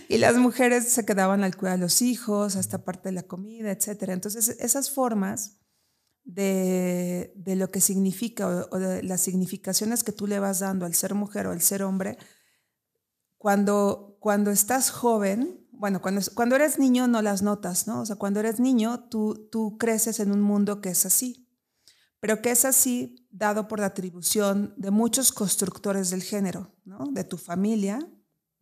y 0.09 0.19
las 0.19 0.37
mujeres 0.37 0.89
se 0.89 1.05
quedaban 1.05 1.45
al 1.45 1.57
cuidar 1.57 1.77
de 1.77 1.83
los 1.83 2.03
hijos, 2.03 2.57
hasta 2.57 2.85
parte 2.85 3.11
de 3.11 3.15
la 3.15 3.23
comida, 3.23 3.71
etc. 3.71 4.09
Entonces, 4.09 4.49
esas 4.61 4.91
formas 4.91 5.59
de, 6.25 7.33
de 7.37 7.57
lo 7.57 7.71
que 7.71 7.81
significa 7.81 8.67
o, 8.71 8.79
de 8.79 9.03
las 9.03 9.21
significaciones 9.21 10.05
que 10.05 10.13
tú 10.13 10.27
le 10.27 10.39
vas 10.39 10.61
dando 10.61 10.87
al 10.87 10.95
ser 10.95 11.15
mujer 11.15 11.47
o 11.47 11.53
al 11.53 11.61
ser 11.61 11.83
hombre, 11.83 12.19
cuando, 13.39 14.17
cuando 14.21 14.51
estás 14.51 14.91
joven, 14.91 15.62
bueno, 15.83 16.01
cuando, 16.01 16.21
cuando 16.35 16.55
eres 16.55 16.79
niño 16.79 17.09
no 17.09 17.23
las 17.23 17.43
notas, 17.43 17.89
¿no? 17.89 18.03
O 18.03 18.07
sea, 18.07 18.15
cuando 18.15 18.39
eres 18.39 18.61
niño 18.61 19.09
tú, 19.11 19.49
tú 19.51 19.79
creces 19.79 20.21
en 20.21 20.31
un 20.31 20.41
mundo 20.41 20.81
que 20.81 20.91
es 20.91 21.05
así, 21.05 21.51
pero 22.21 22.41
que 22.41 22.53
es 22.53 22.65
así 22.65 23.27
dado 23.33 23.67
por 23.67 23.81
la 23.81 23.87
atribución 23.87 24.75
de 24.77 24.93
muchos 24.93 25.33
constructores 25.33 26.11
del 26.11 26.23
género, 26.23 26.73
¿no? 26.85 27.09
De 27.11 27.25
tu 27.25 27.37
familia, 27.37 27.99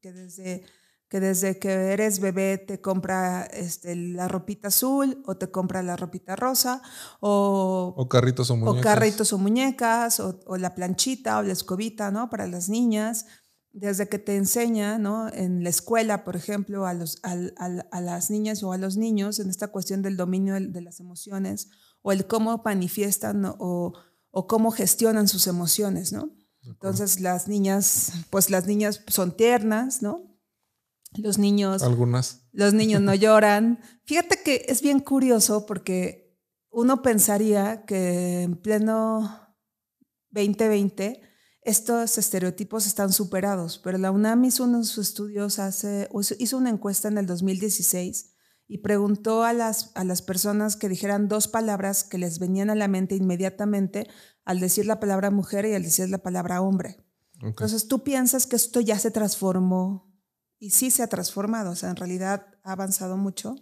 que 0.01 0.15
desde 0.15 0.65
que 1.11 1.21
desde 1.21 1.59
que 1.59 1.69
eres 1.93 2.21
bebé 2.21 2.57
te 2.57 2.81
compra 2.81 3.43
este, 3.43 3.95
la 3.97 4.27
ropita 4.27 4.69
azul 4.69 5.23
o 5.27 5.37
te 5.37 5.51
compra 5.51 5.83
la 5.83 5.97
ropita 5.97 6.37
rosa 6.37 6.81
o, 7.21 7.93
o 7.99 8.09
carritos 8.09 8.51
o 8.51 8.57
muñecas. 8.57 8.81
O 8.81 8.83
carritos 8.83 9.33
o 9.35 9.39
muñecas 9.39 10.21
o, 10.21 10.41
o, 10.47 10.57
la 10.57 10.75
planchita 10.75 11.39
o 11.39 11.43
la 11.43 11.53
escobita, 11.53 12.11
¿no? 12.11 12.31
Para 12.31 12.47
las 12.47 12.71
niñas 12.71 13.27
desde 13.73 14.09
que 14.09 14.19
te 14.19 14.37
enseña, 14.37 14.99
¿no? 14.99 15.29
En 15.33 15.63
la 15.63 15.71
escuela, 15.71 16.25
por 16.25 16.37
ejemplo, 16.37 16.87
a, 16.87 16.95
los, 16.95 17.19
a, 17.23 17.33
a, 17.33 18.01
las 18.01 18.31
niñas 18.31 18.63
o 18.63 18.73
a 18.73 18.79
los 18.79 18.97
niños 18.97 19.39
en 19.39 19.49
esta 19.49 19.69
cuestión 19.69 20.03
del 20.03 20.17
dominio 20.17 20.55
de, 20.55 20.81
las 20.81 21.01
emociones 21.01 21.71
o 22.03 22.13
el 22.13 22.27
cómo 22.27 22.61
manifiestan 22.65 23.45
o, 23.45 23.93
o, 24.31 24.47
cómo 24.47 24.71
gestionan 24.71 25.29
sus 25.29 25.47
emociones, 25.47 26.13
¿no? 26.13 26.31
Entonces 26.63 27.21
las 27.21 27.49
niñas, 27.49 28.13
pues 28.31 28.51
las 28.51 28.67
niñas 28.67 29.03
son 29.07 29.37
tiernas, 29.37 30.03
¿no? 30.03 30.39
Los 31.17 31.39
niños... 31.39 31.83
Algunas. 31.83 32.43
Los 32.53 32.75
niños 32.75 33.01
no 33.01 33.15
lloran. 33.17 33.81
Fíjate 34.05 34.43
que 34.43 34.67
es 34.69 34.83
bien 34.83 35.01
curioso 35.01 35.65
porque 35.67 36.39
uno 36.71 37.03
pensaría 37.03 37.85
que 37.85 38.43
en 38.43 38.57
pleno 38.57 39.55
2020 40.31 41.30
estos 41.71 42.19
estereotipos 42.19 42.87
están 42.87 43.13
superados, 43.13 43.81
pero 43.83 43.97
la 43.99 44.11
UNAM 44.11 44.45
hizo 44.45 44.65
unos 44.65 44.99
estudios 44.99 45.59
hace, 45.59 46.09
hizo 46.39 46.59
una 46.59 46.71
encuesta 46.71 47.09
en 47.09 47.19
el 47.19 47.27
2016 47.27 48.35
y 48.67 48.79
preguntó 48.79 49.45
a 49.45 49.53
las, 49.53 49.93
a 49.95 50.05
las 50.05 50.23
personas 50.23 50.77
que 50.77 50.89
dijeran 50.89 51.29
dos 51.29 51.49
palabras 51.49 52.05
que 52.05 52.19
les 52.19 52.39
venían 52.39 52.71
a 52.71 52.75
la 52.75 52.89
mente 52.89 53.17
inmediatamente 53.17 54.09
al 54.45 54.61
decir 54.61 54.87
la 54.87 55.01
palabra 55.01 55.31
mujer 55.31 55.65
y 55.65 55.75
al 55.75 55.83
decir 55.83 56.09
la 56.09 56.19
palabra 56.19 56.61
hombre. 56.61 57.05
Entonces 57.41 57.89
tú 57.89 58.05
piensas 58.05 58.47
que 58.47 58.57
esto 58.57 58.81
ya 58.81 58.99
se 58.99 59.11
transformó 59.11 60.13
y 60.59 60.71
sí 60.71 60.91
se 60.91 61.03
ha 61.03 61.07
transformado, 61.07 61.71
o 61.71 61.75
sea, 61.75 61.91
en 61.91 61.97
realidad 61.97 62.47
ha 62.63 62.73
avanzado 62.73 63.17
mucho. 63.17 63.57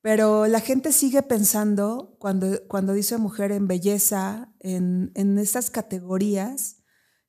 Pero 0.00 0.46
la 0.46 0.60
gente 0.60 0.92
sigue 0.92 1.22
pensando, 1.22 2.16
cuando, 2.18 2.66
cuando 2.68 2.92
dice 2.92 3.18
mujer 3.18 3.50
en 3.52 3.66
belleza, 3.66 4.54
en, 4.60 5.10
en 5.14 5.38
estas 5.38 5.70
categorías 5.70 6.76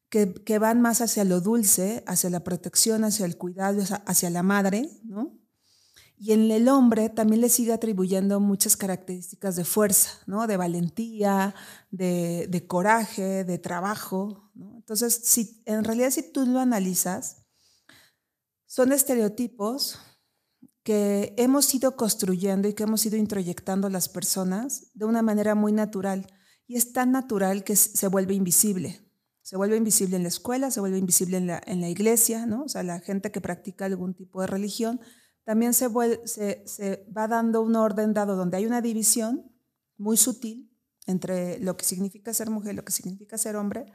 que, 0.10 0.34
que, 0.34 0.60
van 0.60 0.82
más 0.82 1.02
hacia 1.02 1.24
lo 1.24 1.42
dulce, 1.42 2.04
hacia 2.08 2.30
la 2.30 2.44
protección, 2.44 3.04
hacia 3.04 3.26
el 3.26 3.38
cuidado, 3.38 3.82
hacia, 4.06 4.30
la 4.30 4.44
madre, 4.44 4.90
¿no? 5.04 5.36
Y 6.18 6.34
en 6.34 6.52
el 6.52 6.68
hombre 6.68 7.10
también 7.10 7.42
le 7.42 7.50
sigue 7.50 7.72
atribuyendo 7.72 8.40
muchas 8.40 8.76
características 8.76 9.56
de 9.56 9.64
fuerza, 9.64 10.10
¿no? 10.28 10.48
De 10.48 10.58
valentía, 10.58 11.56
de, 11.92 12.48
de 12.50 12.68
coraje, 12.68 13.46
de 13.46 13.58
trabajo. 13.58 14.52
Entonces, 14.76 15.22
si, 15.24 15.64
en 15.66 15.84
realidad 15.84 16.12
si 16.12 16.32
tú 16.32 16.46
lo 16.46 16.60
analizas, 16.60 17.46
son 18.66 18.92
estereotipos 18.92 19.98
que 20.90 21.36
hemos 21.38 21.72
ido 21.76 21.96
construyendo 21.96 22.68
y 22.68 22.74
que 22.74 22.82
hemos 22.82 23.06
ido 23.06 23.16
introyectando 23.16 23.90
las 23.90 24.10
personas 24.10 24.90
de 24.96 25.06
una 25.06 25.22
manera 25.22 25.54
muy 25.54 25.72
natural. 25.72 26.26
Y 26.66 26.78
es 26.78 26.94
tan 26.94 27.12
natural 27.12 27.64
que 27.64 27.76
se 27.76 28.08
vuelve 28.08 28.34
invisible. 28.34 29.00
Se 29.44 29.56
vuelve 29.56 29.78
invisible 29.78 30.16
en 30.16 30.24
la 30.24 30.30
escuela, 30.30 30.72
se 30.72 30.80
vuelve 30.80 30.98
invisible 30.98 31.38
en 31.38 31.46
la, 31.46 31.62
en 31.68 31.80
la 31.80 31.90
iglesia, 31.90 32.48
¿no? 32.48 32.64
O 32.64 32.70
sea, 32.70 32.82
la 32.82 33.02
gente 33.02 33.32
que 33.32 33.40
practica 33.40 33.86
algún 33.86 34.16
tipo 34.16 34.42
de 34.42 34.48
religión. 34.48 35.00
También 35.44 35.76
se, 35.76 35.90
se, 36.26 36.64
se 36.66 37.06
va 37.16 37.28
dando 37.28 37.62
un 37.62 37.76
orden 37.76 38.16
dado 38.16 38.36
donde 38.36 38.58
hay 38.58 38.66
una 38.66 38.82
división 38.82 39.52
muy 39.96 40.18
sutil 40.18 40.76
entre 41.06 41.60
lo 41.60 41.78
que 41.78 41.86
significa 41.86 42.34
ser 42.34 42.50
mujer 42.50 42.74
y 42.74 42.78
lo 42.78 42.84
que 42.84 42.94
significa 42.94 43.38
ser 43.38 43.58
hombre, 43.58 43.86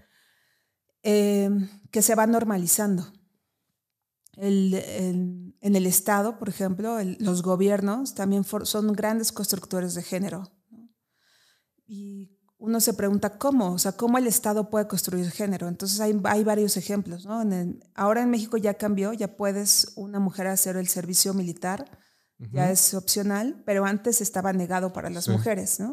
eh, 1.03 1.51
que 1.91 2.03
se 2.03 2.15
va 2.15 2.29
normalizando. 2.29 3.13
El, 4.37 5.44
en 5.65 5.77
el 5.77 5.87
Estado, 5.87 6.39
por 6.39 6.51
ejemplo, 6.51 6.99
los 7.21 7.43
gobiernos 7.43 8.15
también 8.15 8.45
son 8.45 8.93
grandes 8.93 9.33
constructores 9.33 9.95
de 9.95 10.03
género. 10.03 10.53
Y 11.87 12.39
uno 12.59 12.81
se 12.81 12.93
pregunta 12.93 13.39
cómo, 13.39 13.73
o 13.73 13.79
sea, 13.79 13.93
cómo 13.93 14.19
el 14.19 14.27
Estado 14.27 14.69
puede 14.69 14.87
construir 14.87 15.31
género. 15.31 15.67
Entonces 15.67 16.01
hay, 16.01 16.21
hay 16.25 16.45
varios 16.45 16.77
ejemplos. 16.77 17.25
¿no? 17.25 17.43
ahora 17.95 18.21
en 18.21 18.29
México 18.29 18.59
ya 18.59 18.75
cambió, 18.75 19.15
ya 19.15 19.39
puedes 19.39 19.95
una 19.97 20.21
mujer 20.21 20.49
hacer 20.49 20.77
el 20.77 20.87
servicio 20.87 21.33
militar, 21.33 21.99
ya 22.53 22.71
es 22.71 22.93
opcional, 22.93 23.63
pero 23.65 23.87
antes 23.87 24.21
estaba 24.21 24.53
negado 24.53 24.93
para 24.93 25.09
las 25.09 25.31
mujeres. 25.31 25.81
¿no? 25.81 25.93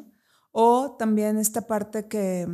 O 0.52 0.98
también 1.00 1.38
esta 1.38 1.62
parte 1.62 2.10
que 2.10 2.46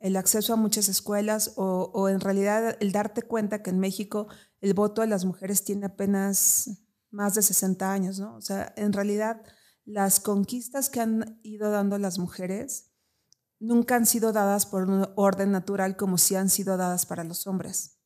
el 0.00 0.16
acceso 0.16 0.52
a 0.52 0.56
muchas 0.56 0.90
escuelas 0.90 1.54
o, 1.56 1.90
o 1.94 2.10
en 2.10 2.20
realidad 2.20 2.76
el 2.80 2.92
darte 2.92 3.22
cuenta 3.22 3.62
que 3.62 3.70
en 3.70 3.78
México 3.78 4.28
el 4.66 4.74
voto 4.74 5.02
de 5.02 5.06
las 5.06 5.24
mujeres 5.24 5.64
tiene 5.64 5.86
apenas 5.86 6.70
más 7.10 7.34
de 7.34 7.42
60 7.42 7.92
años, 7.92 8.18
¿no? 8.18 8.36
O 8.36 8.40
sea, 8.40 8.72
en 8.76 8.92
realidad 8.92 9.42
las 9.84 10.18
conquistas 10.18 10.90
que 10.90 11.00
han 11.00 11.38
ido 11.44 11.70
dando 11.70 11.98
las 11.98 12.18
mujeres 12.18 12.90
nunca 13.60 13.94
han 13.94 14.06
sido 14.06 14.32
dadas 14.32 14.66
por 14.66 14.88
un 14.88 15.06
orden 15.14 15.52
natural 15.52 15.96
como 15.96 16.18
si 16.18 16.34
han 16.34 16.50
sido 16.50 16.76
dadas 16.76 17.06
para 17.06 17.24
los 17.24 17.46
hombres. 17.46 18.00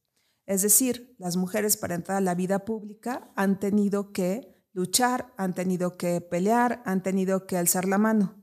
Es 0.47 0.63
decir, 0.63 1.15
las 1.19 1.37
mujeres 1.37 1.77
para 1.77 1.95
entrar 1.95 2.19
a 2.19 2.21
la 2.21 2.35
vida 2.35 2.65
pública 2.65 3.33
han 3.37 3.59
tenido 3.59 4.13
que 4.13 4.55
luchar, 4.73 5.33
han 5.39 5.55
tenido 5.55 5.97
que 5.97 6.21
pelear, 6.21 6.83
han 6.85 7.03
tenido 7.03 7.47
que 7.47 7.57
alzar 7.57 7.87
la 7.87 7.99
mano. 7.99 8.37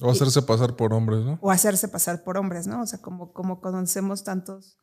O 0.00 0.10
hacerse 0.10 0.42
pasar 0.42 0.76
por 0.76 0.92
hombres, 0.92 1.24
¿no? 1.24 1.38
O 1.42 1.50
hacerse 1.50 1.88
pasar 1.88 2.22
por 2.22 2.36
hombres, 2.38 2.68
¿no? 2.68 2.82
O 2.82 2.86
sea, 2.86 3.00
como, 3.00 3.32
como 3.32 3.60
conocemos 3.60 4.22
tantos, 4.22 4.78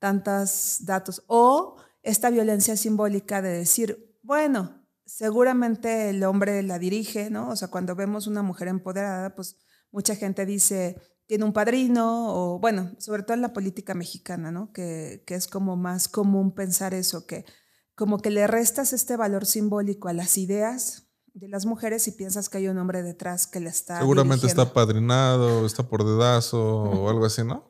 tantos 0.00 0.78
datos. 0.80 1.22
O 1.28 1.76
esta 2.06 2.30
violencia 2.30 2.76
simbólica 2.76 3.42
de 3.42 3.50
decir, 3.50 4.16
bueno, 4.22 4.86
seguramente 5.04 6.10
el 6.10 6.22
hombre 6.22 6.62
la 6.62 6.78
dirige, 6.78 7.30
¿no? 7.30 7.50
O 7.50 7.56
sea, 7.56 7.68
cuando 7.68 7.96
vemos 7.96 8.28
una 8.28 8.42
mujer 8.42 8.68
empoderada, 8.68 9.34
pues 9.34 9.56
mucha 9.90 10.14
gente 10.14 10.46
dice, 10.46 11.00
tiene 11.26 11.44
un 11.44 11.52
padrino, 11.52 12.32
o 12.32 12.60
bueno, 12.60 12.92
sobre 12.98 13.24
todo 13.24 13.34
en 13.34 13.42
la 13.42 13.52
política 13.52 13.94
mexicana, 13.94 14.52
¿no? 14.52 14.72
Que, 14.72 15.24
que 15.26 15.34
es 15.34 15.48
como 15.48 15.76
más 15.76 16.06
común 16.06 16.54
pensar 16.54 16.94
eso, 16.94 17.26
que 17.26 17.44
como 17.96 18.18
que 18.18 18.30
le 18.30 18.46
restas 18.46 18.92
este 18.92 19.16
valor 19.16 19.44
simbólico 19.44 20.08
a 20.08 20.12
las 20.12 20.38
ideas 20.38 21.08
de 21.34 21.48
las 21.48 21.66
mujeres 21.66 22.06
y 22.06 22.12
piensas 22.12 22.48
que 22.48 22.58
hay 22.58 22.68
un 22.68 22.78
hombre 22.78 23.02
detrás 23.02 23.48
que 23.48 23.58
le 23.58 23.68
está. 23.68 23.98
Seguramente 23.98 24.46
está 24.46 24.72
padrinado, 24.72 25.66
está 25.66 25.82
por 25.82 26.04
dedazo 26.04 26.62
o 26.62 27.10
algo 27.10 27.26
así, 27.26 27.42
¿no? 27.42 27.68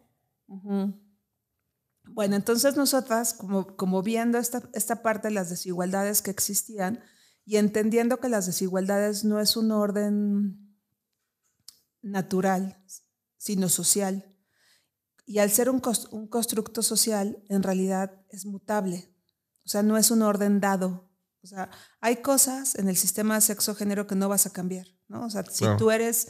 Bueno, 2.16 2.35
entonces 2.35 2.76
nosotras, 2.76 3.35
como, 3.35 3.76
como 3.76 4.02
viendo 4.02 4.38
esta, 4.38 4.62
esta 4.73 5.02
parte 5.02 5.28
de 5.28 5.35
las 5.35 5.50
desigualdades 5.50 6.23
que 6.23 6.30
existían 6.30 7.04
y 7.44 7.58
entendiendo 7.58 8.20
que 8.20 8.30
las 8.30 8.46
desigualdades 8.46 9.23
no 9.23 9.38
es 9.38 9.54
un 9.54 9.70
orden 9.70 10.75
natural, 12.00 12.82
sino 13.37 13.68
social, 13.68 14.35
y 15.26 15.40
al 15.40 15.50
ser 15.50 15.68
un, 15.68 15.82
un 16.11 16.26
constructo 16.26 16.82
social, 16.82 17.44
en 17.50 17.62
realidad 17.62 18.25
es 18.30 18.46
mutable, 18.46 19.14
o 19.66 19.68
sea, 19.68 19.82
no 19.82 19.99
es 19.99 20.11
un 20.11 20.23
orden 20.23 20.58
dado. 20.58 21.11
O 21.42 21.46
sea, 21.46 21.68
hay 22.00 22.23
cosas 22.23 22.76
en 22.76 22.88
el 22.88 22.96
sistema 22.96 23.38
sexo-género 23.42 24.06
que 24.06 24.14
no 24.14 24.30
vas 24.30 24.46
a 24.46 24.54
cambiar, 24.54 24.87
¿no? 25.06 25.26
O 25.26 25.28
sea, 25.28 25.44
si 25.44 25.66
tú 25.76 25.90
eres 25.90 26.28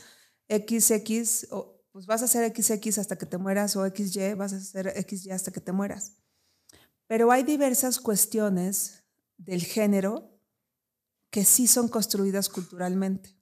XX 0.49 1.47
o 1.53 1.76
pues 1.97 2.05
vas 2.05 2.23
a 2.23 2.29
ser 2.29 2.55
XX 2.55 2.99
hasta 2.99 3.17
que 3.17 3.25
te 3.25 3.39
mueras 3.39 3.75
o 3.75 3.87
XY, 3.87 4.35
vas 4.35 4.53
a 4.53 4.61
ser 4.61 4.93
XY 5.09 5.31
hasta 5.31 5.51
que 5.51 5.63
te 5.63 5.73
mueras. 5.73 6.13
Pero 7.07 7.33
hay 7.33 7.43
diversas 7.43 8.01
cuestiones 8.01 9.03
del 9.39 9.63
género 9.63 10.39
que 11.31 11.47
sí 11.47 11.67
son 11.67 11.89
construidas 11.89 12.51
culturalmente. 12.51 13.41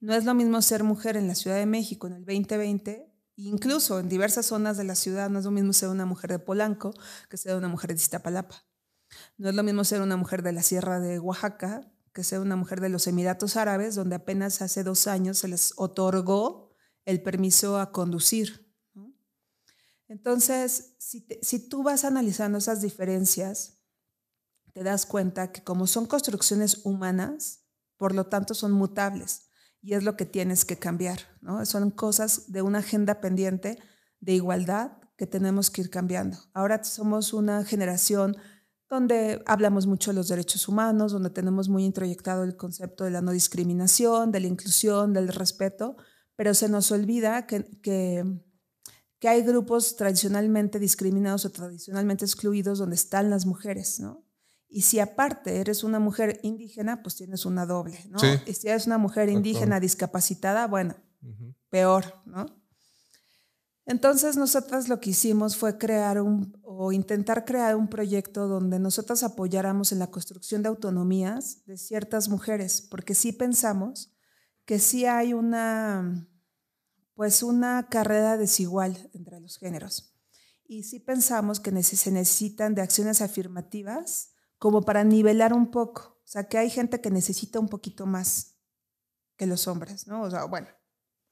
No 0.00 0.14
es 0.14 0.24
lo 0.24 0.32
mismo 0.32 0.62
ser 0.62 0.82
mujer 0.82 1.18
en 1.18 1.28
la 1.28 1.34
Ciudad 1.34 1.58
de 1.58 1.66
México 1.66 2.06
en 2.06 2.14
el 2.14 2.24
2020, 2.24 3.06
incluso 3.36 4.00
en 4.00 4.08
diversas 4.08 4.46
zonas 4.46 4.78
de 4.78 4.84
la 4.84 4.94
ciudad, 4.94 5.28
no 5.28 5.40
es 5.40 5.44
lo 5.44 5.50
mismo 5.50 5.74
ser 5.74 5.90
una 5.90 6.06
mujer 6.06 6.30
de 6.30 6.38
Polanco 6.38 6.94
que 7.28 7.36
ser 7.36 7.54
una 7.54 7.68
mujer 7.68 7.90
de 7.90 7.96
Iztapalapa. 7.96 8.64
No 9.36 9.50
es 9.50 9.54
lo 9.54 9.62
mismo 9.62 9.84
ser 9.84 10.00
una 10.00 10.16
mujer 10.16 10.42
de 10.42 10.52
la 10.52 10.62
Sierra 10.62 11.00
de 11.00 11.18
Oaxaca 11.18 11.92
que 12.14 12.24
sea 12.24 12.40
una 12.40 12.56
mujer 12.56 12.80
de 12.80 12.88
los 12.88 13.06
Emiratos 13.08 13.58
Árabes, 13.58 13.94
donde 13.94 14.14
apenas 14.14 14.62
hace 14.62 14.84
dos 14.84 15.06
años 15.06 15.36
se 15.36 15.48
les 15.48 15.74
otorgó 15.76 16.63
el 17.04 17.22
permiso 17.22 17.78
a 17.78 17.92
conducir. 17.92 18.64
Entonces, 20.08 20.96
si, 20.98 21.26
si 21.42 21.68
tú 21.68 21.82
vas 21.82 22.04
analizando 22.04 22.58
esas 22.58 22.82
diferencias, 22.82 23.80
te 24.72 24.82
das 24.82 25.06
cuenta 25.06 25.52
que 25.52 25.62
como 25.62 25.86
son 25.86 26.06
construcciones 26.06 26.84
humanas, 26.84 27.64
por 27.96 28.14
lo 28.14 28.26
tanto 28.26 28.54
son 28.54 28.72
mutables 28.72 29.48
y 29.80 29.94
es 29.94 30.02
lo 30.02 30.16
que 30.16 30.26
tienes 30.26 30.64
que 30.64 30.78
cambiar. 30.78 31.20
¿no? 31.40 31.64
Son 31.64 31.90
cosas 31.90 32.50
de 32.50 32.62
una 32.62 32.78
agenda 32.78 33.20
pendiente 33.20 33.78
de 34.20 34.32
igualdad 34.32 34.92
que 35.16 35.26
tenemos 35.26 35.70
que 35.70 35.82
ir 35.82 35.90
cambiando. 35.90 36.38
Ahora 36.54 36.82
somos 36.82 37.32
una 37.32 37.64
generación 37.64 38.36
donde 38.88 39.42
hablamos 39.46 39.86
mucho 39.86 40.10
de 40.10 40.16
los 40.16 40.28
derechos 40.28 40.68
humanos, 40.68 41.12
donde 41.12 41.30
tenemos 41.30 41.68
muy 41.68 41.84
introyectado 41.84 42.44
el 42.44 42.56
concepto 42.56 43.04
de 43.04 43.10
la 43.10 43.20
no 43.20 43.30
discriminación, 43.30 44.32
de 44.32 44.40
la 44.40 44.46
inclusión, 44.46 45.12
del 45.12 45.28
respeto, 45.28 45.96
pero 46.36 46.54
se 46.54 46.68
nos 46.68 46.90
olvida 46.92 47.46
que, 47.46 47.64
que, 47.80 48.24
que 49.18 49.28
hay 49.28 49.42
grupos 49.42 49.96
tradicionalmente 49.96 50.78
discriminados 50.78 51.44
o 51.44 51.50
tradicionalmente 51.50 52.24
excluidos 52.24 52.78
donde 52.78 52.96
están 52.96 53.30
las 53.30 53.46
mujeres, 53.46 54.00
¿no? 54.00 54.24
Y 54.68 54.82
si 54.82 54.98
aparte 54.98 55.60
eres 55.60 55.84
una 55.84 56.00
mujer 56.00 56.40
indígena, 56.42 57.00
pues 57.02 57.14
tienes 57.14 57.46
una 57.46 57.64
doble, 57.64 57.98
¿no? 58.08 58.18
Y 58.44 58.54
si 58.54 58.68
eres 58.68 58.86
una 58.88 58.98
mujer 58.98 59.28
indígena 59.28 59.78
discapacitada, 59.78 60.66
bueno, 60.66 60.96
peor, 61.70 62.20
¿no? 62.26 62.46
Entonces 63.86 64.36
nosotras 64.36 64.88
lo 64.88 64.98
que 64.98 65.10
hicimos 65.10 65.56
fue 65.56 65.76
crear 65.76 66.20
un, 66.20 66.58
o 66.62 66.90
intentar 66.90 67.44
crear 67.44 67.76
un 67.76 67.88
proyecto 67.88 68.48
donde 68.48 68.78
nosotras 68.78 69.22
apoyáramos 69.22 69.92
en 69.92 69.98
la 69.98 70.10
construcción 70.10 70.62
de 70.62 70.70
autonomías 70.70 71.64
de 71.66 71.76
ciertas 71.76 72.28
mujeres, 72.28 72.80
porque 72.80 73.14
sí 73.14 73.32
pensamos 73.32 74.13
que 74.64 74.78
sí 74.78 75.06
hay 75.06 75.34
una, 75.34 76.28
pues 77.14 77.42
una 77.42 77.88
carrera 77.88 78.36
desigual 78.36 79.10
entre 79.12 79.40
los 79.40 79.58
géneros. 79.58 80.14
Y 80.66 80.84
sí 80.84 81.00
pensamos 81.00 81.60
que 81.60 81.70
se 81.82 82.10
necesitan 82.10 82.74
de 82.74 82.82
acciones 82.82 83.20
afirmativas 83.20 84.32
como 84.58 84.82
para 84.82 85.04
nivelar 85.04 85.52
un 85.52 85.70
poco. 85.70 86.20
O 86.24 86.26
sea, 86.26 86.48
que 86.48 86.56
hay 86.56 86.70
gente 86.70 87.00
que 87.00 87.10
necesita 87.10 87.60
un 87.60 87.68
poquito 87.68 88.06
más 88.06 88.56
que 89.36 89.46
los 89.46 89.68
hombres, 89.68 90.06
¿no? 90.06 90.22
O 90.22 90.30
sea, 90.30 90.44
bueno, 90.44 90.68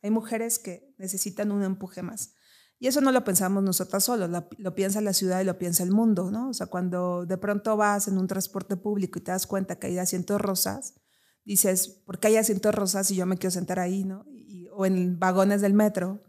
hay 0.02 0.10
mujeres 0.10 0.58
que 0.58 0.94
necesitan 0.98 1.50
un 1.50 1.62
empuje 1.62 2.02
más. 2.02 2.34
Y 2.78 2.88
eso 2.88 3.00
no 3.00 3.12
lo 3.12 3.22
pensamos 3.24 3.62
nosotras 3.62 4.02
solos, 4.02 4.28
lo, 4.58 4.74
piensa 4.74 5.00
la 5.00 5.12
ciudad 5.12 5.40
y 5.40 5.44
lo 5.44 5.56
piensa 5.56 5.84
el 5.84 5.92
mundo, 5.92 6.32
¿no? 6.32 6.48
O 6.48 6.52
sea, 6.52 6.66
cuando 6.66 7.24
de 7.26 7.38
pronto 7.38 7.76
vas 7.76 8.08
en 8.08 8.18
un 8.18 8.26
transporte 8.26 8.76
público 8.76 9.20
y 9.20 9.22
te 9.22 9.30
das 9.30 9.46
cuenta 9.46 9.78
que 9.78 9.86
hay 9.86 9.98
asientos 9.98 10.40
rosas, 10.40 10.94
dices, 11.44 11.88
¿por 11.88 12.18
qué 12.18 12.28
hay 12.28 12.36
asientos 12.36 12.74
rosas 12.74 13.06
si 13.06 13.16
yo 13.16 13.26
me 13.26 13.36
quiero 13.36 13.50
sentar 13.50 13.78
ahí, 13.78 14.04
¿no? 14.04 14.24
o 14.72 14.86
en 14.86 15.18
vagones 15.18 15.60
del 15.60 15.74
metro. 15.74 16.22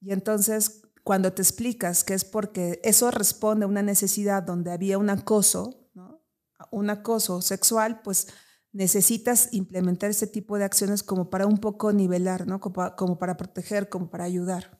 Y 0.00 0.12
entonces, 0.12 0.82
cuando 1.02 1.32
te 1.32 1.42
explicas 1.42 2.04
que 2.04 2.14
es 2.14 2.24
porque 2.24 2.80
eso 2.82 3.10
responde 3.10 3.64
a 3.64 3.68
una 3.68 3.82
necesidad 3.82 4.42
donde 4.42 4.72
había 4.72 4.98
un 4.98 5.10
acoso, 5.10 5.88
¿no? 5.94 6.22
Un 6.70 6.90
acoso 6.90 7.42
sexual, 7.42 8.00
pues 8.02 8.28
necesitas 8.72 9.50
implementar 9.52 10.10
ese 10.10 10.26
tipo 10.26 10.58
de 10.58 10.64
acciones 10.64 11.02
como 11.02 11.30
para 11.30 11.46
un 11.46 11.58
poco 11.58 11.92
nivelar, 11.92 12.46
¿no? 12.46 12.60
como 12.60 13.18
para 13.18 13.36
proteger, 13.36 13.88
como 13.88 14.10
para 14.10 14.24
ayudar. 14.24 14.76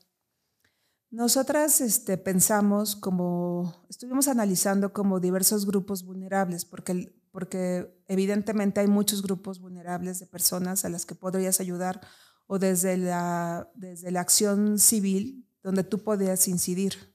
Nosotras 1.11 1.79
este, 1.79 2.17
pensamos 2.17 2.97
como, 2.97 3.85
estuvimos 3.89 4.27
analizando 4.27 4.91
como 4.91 5.21
diversos 5.21 5.65
grupos 5.65 6.03
vulnerables, 6.03 6.65
porque, 6.65 7.15
porque 7.35 8.01
evidentemente 8.07 8.79
hay 8.79 8.87
muchos 8.87 9.21
grupos 9.21 9.59
vulnerables 9.59 10.19
de 10.19 10.25
personas 10.25 10.85
a 10.85 10.89
las 10.89 11.05
que 11.05 11.15
podrías 11.15 11.59
ayudar 11.59 11.99
o 12.47 12.59
desde 12.59 12.95
la, 12.95 13.69
desde 13.75 14.09
la 14.09 14.21
acción 14.21 14.79
civil 14.79 15.45
donde 15.61 15.83
tú 15.83 16.01
podías 16.01 16.47
incidir. 16.47 17.13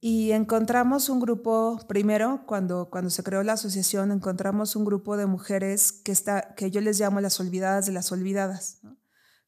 Y 0.00 0.32
encontramos 0.32 1.08
un 1.08 1.18
grupo, 1.18 1.80
primero, 1.88 2.44
cuando, 2.46 2.90
cuando 2.90 3.08
se 3.08 3.22
creó 3.22 3.42
la 3.42 3.54
asociación, 3.54 4.12
encontramos 4.12 4.76
un 4.76 4.84
grupo 4.84 5.16
de 5.16 5.24
mujeres 5.24 5.90
que, 5.90 6.12
está, 6.12 6.54
que 6.54 6.70
yo 6.70 6.82
les 6.82 7.00
llamo 7.00 7.22
las 7.22 7.40
olvidadas 7.40 7.86
de 7.86 7.92
las 7.92 8.12
olvidadas, 8.12 8.82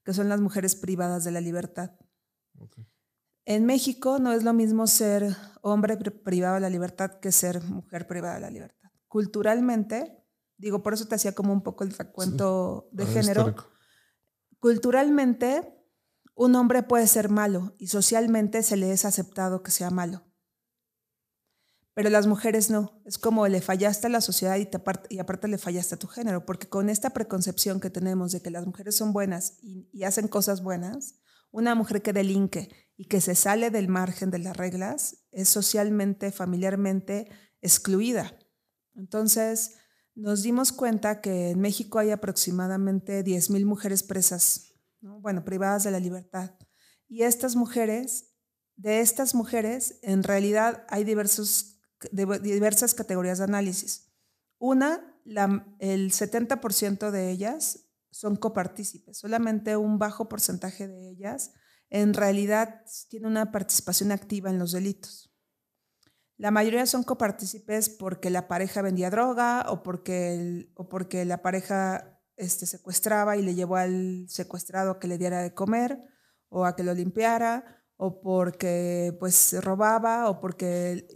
que 0.03 0.15
son 0.15 0.31
las 0.31 0.41
mujeres 0.41 0.77
privadas 0.77 1.25
de 1.25 1.31
la 1.31 1.43
libertad. 1.43 1.91
En 3.45 3.67
México 3.67 4.19
no 4.19 4.33
es 4.33 4.45
lo 4.45 4.55
mismo 4.55 4.87
ser 4.87 5.37
hombre 5.61 5.99
privado 5.99 6.55
de 6.55 6.61
la 6.63 6.71
libertad 6.71 7.21
que 7.21 7.33
ser 7.33 7.63
mujer 7.65 8.07
privada 8.07 8.37
de 8.37 8.41
la 8.41 8.51
libertad. 8.51 8.84
Culturalmente, 9.15 10.27
digo, 10.57 10.83
por 10.83 10.93
eso 10.93 11.07
te 11.07 11.15
hacía 11.15 11.37
como 11.37 11.53
un 11.53 11.63
poco 11.63 11.85
el 11.85 11.93
recuento 11.93 12.89
de 12.91 13.07
género. 13.07 13.55
Culturalmente, 14.59 15.73
un 16.35 16.57
hombre 16.57 16.83
puede 16.83 17.07
ser 17.07 17.29
malo 17.29 17.77
y 17.79 17.87
socialmente 17.87 18.65
se 18.65 18.77
le 18.77 18.91
es 18.91 19.05
aceptado 19.05 19.63
que 19.63 19.71
sea 19.71 19.91
malo. 19.91 20.25
Pero 21.95 22.11
las 22.11 22.27
mujeres 22.27 22.71
no. 22.71 23.01
Es 23.05 23.17
como 23.17 23.47
le 23.47 23.61
fallaste 23.61 24.09
a 24.09 24.11
la 24.11 24.21
sociedad 24.21 24.57
y, 24.57 24.69
y 25.11 25.21
aparte 25.21 25.47
le 25.47 25.59
fallaste 25.59 25.95
a 25.95 25.99
tu 26.01 26.09
género, 26.09 26.45
porque 26.45 26.69
con 26.69 26.91
esta 26.91 27.11
preconcepción 27.11 27.79
que 27.79 27.91
tenemos 27.91 28.33
de 28.33 28.43
que 28.43 28.51
las 28.51 28.67
mujeres 28.67 28.97
son 28.97 29.13
buenas 29.13 29.59
y 29.63 30.03
hacen 30.03 30.27
cosas 30.27 30.61
buenas, 30.61 31.21
una 31.53 31.77
mujer 31.77 32.03
que 32.03 32.13
delinque 32.13 32.69
y 32.97 33.05
que 33.05 33.21
se 33.21 33.37
sale 33.37 33.71
del 33.71 33.87
margen 33.87 34.33
de 34.33 34.41
las 34.41 34.57
reglas 34.57 35.19
es 35.31 35.49
socialmente, 35.49 36.33
familiarmente 36.33 37.29
excluida. 37.61 38.37
Entonces, 38.95 39.77
nos 40.15 40.43
dimos 40.43 40.73
cuenta 40.73 41.21
que 41.21 41.51
en 41.51 41.61
México 41.61 41.99
hay 41.99 42.11
aproximadamente 42.11 43.25
10.000 43.25 43.65
mujeres 43.65 44.03
presas, 44.03 44.75
bueno, 45.01 45.45
privadas 45.45 45.85
de 45.85 45.91
la 45.91 46.01
libertad. 46.01 46.55
Y 47.09 47.23
estas 47.23 47.57
mujeres, 47.57 48.35
de 48.77 49.01
estas 49.01 49.35
mujeres, 49.35 49.99
en 50.03 50.23
realidad 50.23 50.85
hay 50.89 51.05
diversos, 51.05 51.81
diversas 52.11 52.95
categorías 52.95 53.39
de 53.39 53.45
análisis. 53.45 54.13
Una, 54.59 55.21
el 55.79 56.13
70% 56.13 57.11
de 57.11 57.31
ellas 57.31 57.89
son 58.11 58.37
copartícipes. 58.37 59.19
Solamente 59.19 59.77
un 59.77 59.99
bajo 59.99 60.29
porcentaje 60.29 60.87
de 60.87 61.11
ellas 61.11 61.53
en 61.91 62.15
realidad 62.15 62.83
tiene 63.09 63.27
una 63.27 63.53
participación 63.53 64.13
activa 64.13 64.51
en 64.51 64.59
los 64.59 64.73
delitos. 64.73 65.34
La 66.37 66.51
mayoría 66.51 66.87
son 66.87 67.05
copartícipes 67.05 67.89
porque 67.89 68.31
la 68.31 68.49
pareja 68.49 68.83
vendía 68.83 69.11
droga 69.11 69.67
o 69.69 69.83
porque, 69.83 70.71
o 70.75 70.89
porque 70.89 71.25
la 71.25 71.43
pareja 71.43 72.21
este, 72.37 72.67
secuestraba 72.67 73.37
y 73.37 73.43
le 73.43 73.55
llevó 73.55 73.77
al 73.77 74.27
secuestrado 74.29 74.93
a 74.93 74.99
que 74.99 75.09
le 75.09 75.19
diera 75.19 75.43
de 75.43 75.55
comer 75.55 75.99
o 76.49 76.65
a 76.65 76.75
que 76.75 76.83
lo 76.83 76.95
limpiara 76.95 77.85
o 77.97 78.21
porque 78.21 79.17
pues 79.21 79.55
robaba 79.63 80.29
o 80.29 80.41
porque 80.41 81.07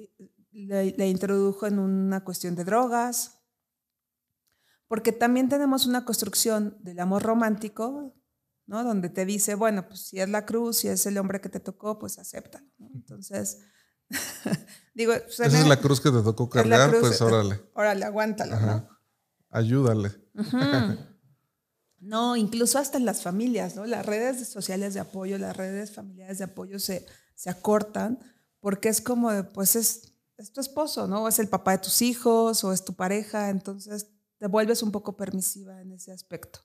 le 0.53 1.09
introdujo 1.09 1.67
en 1.67 1.79
una 1.79 2.25
cuestión 2.25 2.55
de 2.55 2.65
drogas 2.65 3.39
porque 4.89 5.13
también 5.13 5.49
tenemos 5.49 5.87
una 5.87 6.05
construcción 6.05 6.79
del 6.81 6.99
amor 6.99 7.23
romántico, 7.23 8.17
¿no? 8.67 8.83
Donde 8.83 9.11
te 9.11 9.27
dice, 9.27 9.55
bueno, 9.55 9.87
pues 9.87 10.09
si 10.09 10.19
es 10.19 10.29
la 10.31 10.47
cruz, 10.47 10.79
si 10.79 10.89
es 10.89 11.05
el 11.05 11.19
hombre 11.19 11.43
que 11.43 11.51
te 11.51 11.61
tocó, 11.61 11.99
pues 11.99 12.19
acepta. 12.19 12.65
Entonces, 12.95 13.59
digo... 14.95 15.13
Esa 15.13 15.47
es 15.47 15.67
la 15.67 15.81
cruz 15.81 16.01
que 16.01 16.11
te 16.11 16.23
tocó 16.23 16.49
cargar, 16.49 16.99
pues 17.01 17.21
órale. 17.21 17.61
Órale, 17.75 18.05
aguántala, 18.05 18.89
Ayúdale. 19.51 20.13
No, 22.01 22.37
incluso 22.37 22.79
hasta 22.79 22.97
en 22.97 23.05
las 23.05 23.23
familias, 23.23 23.75
¿no? 23.75 23.85
Las 23.85 24.07
redes 24.07 24.49
sociales 24.49 24.95
de 24.95 25.01
apoyo, 25.01 25.37
las 25.37 25.57
redes 25.57 25.91
familiares 25.91 26.39
de 26.39 26.45
apoyo 26.45 26.79
se, 26.79 27.05
se 27.35 27.51
acortan 27.51 28.21
porque 28.61 28.89
es 28.89 29.01
como, 29.01 29.31
pues 29.53 29.75
es, 29.75 30.13
es 30.37 30.53
tu 30.53 30.61
esposo, 30.61 31.09
¿no? 31.09 31.25
O 31.25 31.29
es 31.29 31.41
el 31.41 31.49
papá 31.49 31.73
de 31.73 31.79
tus 31.79 32.03
hijos 32.03 32.63
o 32.63 32.73
es 32.73 32.85
tu 32.85 32.95
pareja, 32.95 33.51
entonces 33.51 34.13
te 34.39 34.47
vuelves 34.47 34.83
un 34.83 34.93
poco 34.93 35.17
permisiva 35.17 35.81
en 35.81 35.93
ese 35.93 36.13
aspecto. 36.13 36.61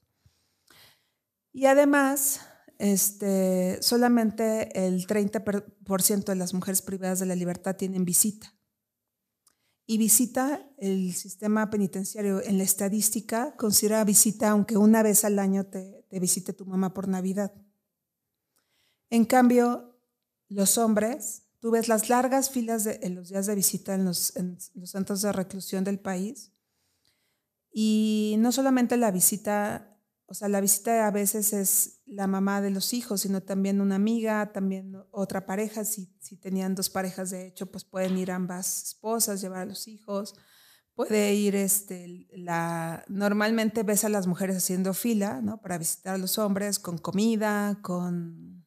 Y 1.51 1.65
además, 1.65 2.41
este, 2.83 3.81
solamente 3.81 4.85
el 4.85 5.07
30% 5.07 6.25
de 6.25 6.35
las 6.35 6.53
mujeres 6.53 6.81
privadas 6.81 7.19
de 7.19 7.25
la 7.25 7.35
libertad 7.35 7.77
tienen 7.77 8.03
visita. 8.03 8.53
Y 9.85 9.97
visita, 9.97 10.69
el 10.77 11.13
sistema 11.13 11.69
penitenciario 11.69 12.43
en 12.43 12.57
la 12.57 12.65
estadística 12.65 13.55
considera 13.55 14.03
visita 14.03 14.49
aunque 14.49 14.75
una 14.75 15.01
vez 15.01 15.23
al 15.23 15.39
año 15.39 15.65
te, 15.65 16.05
visite 16.11 16.51
tu 16.51 16.65
mamá 16.65 16.93
por 16.93 17.07
Navidad. 17.07 17.53
En 19.09 19.23
cambio, 19.23 19.97
los 20.49 20.77
hombres, 20.77 21.43
tú 21.59 21.71
ves 21.71 21.87
las 21.87 22.09
largas 22.09 22.49
filas 22.49 22.85
en 22.85 23.15
los 23.15 23.29
días 23.29 23.45
de 23.45 23.55
visita 23.55 23.93
en 23.93 24.03
los 24.03 24.33
centros 24.83 25.21
de 25.21 25.31
reclusión 25.31 25.85
del 25.85 25.99
país 25.99 26.51
y 27.71 28.35
no 28.39 28.51
solamente 28.51 28.97
la 28.97 29.09
visita, 29.09 29.92
o 30.33 30.35
sea, 30.35 30.49
la 30.49 30.61
visita 30.61 31.05
a 31.05 31.11
veces 31.11 31.53
es 31.53 32.01
la 32.07 32.25
mamá 32.25 32.59
de 32.59 32.71
los 32.71 32.93
hijos, 32.93 33.21
sino 33.21 33.43
también 33.43 33.81
una 33.81 33.93
amiga, 33.93 34.51
también 34.51 34.95
otra 35.11 35.45
pareja. 35.45 35.85
Si, 35.85 36.11
si 36.19 36.37
tenían 36.37 36.73
dos 36.73 36.89
parejas, 36.89 37.29
de 37.29 37.45
hecho, 37.45 37.67
pues 37.67 37.83
pueden 37.83 38.17
ir 38.17 38.31
ambas 38.31 38.81
esposas, 38.81 39.41
llevar 39.41 39.59
a 39.59 39.65
los 39.65 39.87
hijos. 39.87 40.33
puede 40.95 41.35
ir, 41.35 41.55
este, 41.55 42.27
la, 42.31 43.05
normalmente 43.09 43.83
ves 43.83 44.05
a 44.05 44.09
las 44.09 44.25
mujeres 44.25 44.57
haciendo 44.57 44.95
fila, 44.95 45.39
¿no? 45.39 45.61
Para 45.61 45.77
visitar 45.77 46.15
a 46.15 46.17
los 46.17 46.39
hombres 46.39 46.79
con 46.79 46.97
comida, 46.97 47.77
con, 47.83 48.65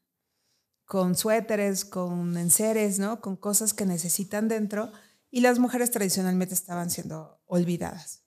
con 0.85 1.17
suéteres, 1.17 1.85
con 1.85 2.37
enseres, 2.37 3.01
¿no? 3.01 3.21
Con 3.21 3.35
cosas 3.35 3.75
que 3.75 3.87
necesitan 3.87 4.47
dentro 4.47 4.93
y 5.33 5.41
las 5.41 5.59
mujeres 5.59 5.91
tradicionalmente 5.91 6.55
estaban 6.55 6.91
siendo 6.91 7.43
olvidadas. 7.47 8.26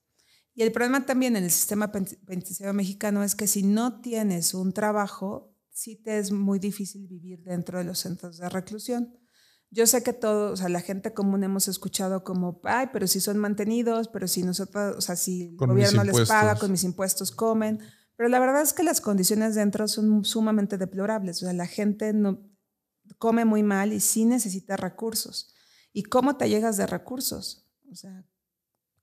Y 0.60 0.64
el 0.64 0.74
problema 0.74 1.06
también 1.06 1.38
en 1.38 1.46
el 1.46 1.52
sistema 1.52 1.90
penitenciario 1.90 2.74
mexicano 2.74 3.24
es 3.24 3.34
que 3.34 3.48
si 3.48 3.64
no 3.64 4.02
tienes 4.02 4.54
un 4.54 4.74
trabajo, 4.74 5.56
sí 5.72 5.96
te 5.96 6.20
es 6.20 6.34
muy 6.34 6.60
difícil 6.60 7.08
vivir 7.08 7.42
dentro 7.46 7.78
de 7.78 7.86
los 7.86 8.00
centros 8.00 8.40
de 8.40 8.50
reclusión. 8.50 9.18
Yo 9.72 9.88
sé 9.88 10.04
que 10.04 10.12
todos, 10.12 10.52
o 10.52 10.58
sea, 10.58 10.68
la 10.68 10.82
gente 10.82 11.14
común 11.14 11.46
hemos 11.46 11.70
escuchado 11.70 12.26
como, 12.26 12.60
ay, 12.66 12.88
pero 12.92 13.08
si 13.08 13.22
son 13.22 13.38
mantenidos, 13.38 14.10
pero 14.10 14.28
si 14.28 14.44
nosotros, 14.44 14.98
o 14.98 15.00
sea, 15.00 15.16
si 15.16 15.44
el 15.44 15.56
gobierno 15.56 16.04
les 16.04 16.28
paga, 16.28 16.56
con 16.56 16.74
mis 16.74 16.84
impuestos 16.84 17.32
comen. 17.32 17.80
Pero 18.18 18.28
la 18.28 18.40
verdad 18.40 18.62
es 18.62 18.74
que 18.74 18.84
las 18.84 19.00
condiciones 19.00 19.56
dentro 19.56 19.88
son 19.88 20.26
sumamente 20.26 20.78
deplorables. 20.78 21.38
O 21.38 21.46
sea, 21.46 21.54
la 21.54 21.68
gente 21.68 22.12
no 22.12 22.38
come 23.18 23.46
muy 23.46 23.64
mal 23.64 23.94
y 23.94 24.02
sí 24.02 24.26
necesita 24.26 24.76
recursos. 24.76 25.54
¿Y 25.94 26.04
cómo 26.04 26.36
te 26.36 26.50
llegas 26.50 26.76
de 26.76 26.86
recursos? 26.86 27.66
O 27.90 27.96
sea, 27.96 28.26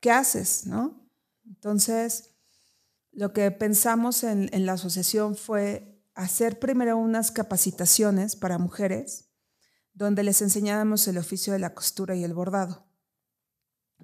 ¿qué 0.01 0.11
haces, 0.11 0.66
no? 0.66 1.06
Entonces, 1.46 2.35
lo 3.12 3.32
que 3.32 3.50
pensamos 3.50 4.24
en, 4.24 4.50
en 4.52 4.66
la 4.66 4.72
asociación 4.72 5.37
fue 5.37 6.02
hacer 6.14 6.59
primero 6.59 6.96
unas 6.96 7.30
capacitaciones 7.30 8.37
para 8.37 8.59
mujeres 8.59 9.26
donde 9.96 10.22
les 10.22 10.42
enseñábamos 10.42 11.09
el 11.09 11.16
oficio 11.16 11.54
de 11.54 11.59
la 11.59 11.74
costura 11.74 12.14
y 12.14 12.22
el 12.22 12.35
bordado, 12.35 12.87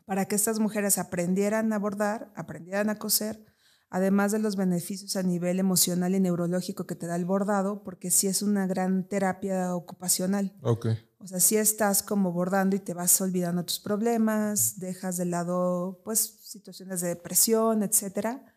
para 0.07 0.25
que 0.25 0.35
estas 0.35 0.59
mujeres 0.59 0.97
aprendieran 0.97 1.73
a 1.73 1.79
bordar, 1.79 2.33
aprendieran 2.35 2.89
a 2.89 2.99
coser, 2.99 3.45
además 3.91 4.33
de 4.33 4.39
los 4.39 4.57
beneficios 4.57 5.17
a 5.17 5.23
nivel 5.23 5.61
emocional 5.61 6.15
y 6.15 6.21
neurológico 6.21 6.87
que 6.87 6.95
te 6.95 7.07
da 7.07 7.17
el 7.17 7.27
bordado, 7.27 7.83
porque 7.85 8.11
sí 8.11 8.27
es 8.27 8.41
una 8.41 8.67
gran 8.67 9.07
terapia 9.07 9.75
ocupacional. 9.75 10.57
Okay. 10.63 10.99
O 11.19 11.27
sea, 11.27 11.41
sí 11.41 11.59
estás 11.59 12.03
como 12.03 12.33
bordando 12.33 12.75
y 12.75 12.81
te 12.81 12.95
vas 12.95 13.21
olvidando 13.21 13.65
tus 13.65 13.79
problemas, 13.79 14.79
dejas 14.79 15.19
de 15.19 15.27
lado 15.27 16.01
pues 16.05 16.39
situaciones 16.53 17.01
de 17.01 17.09
depresión, 17.09 17.83
etcétera. 17.83 18.55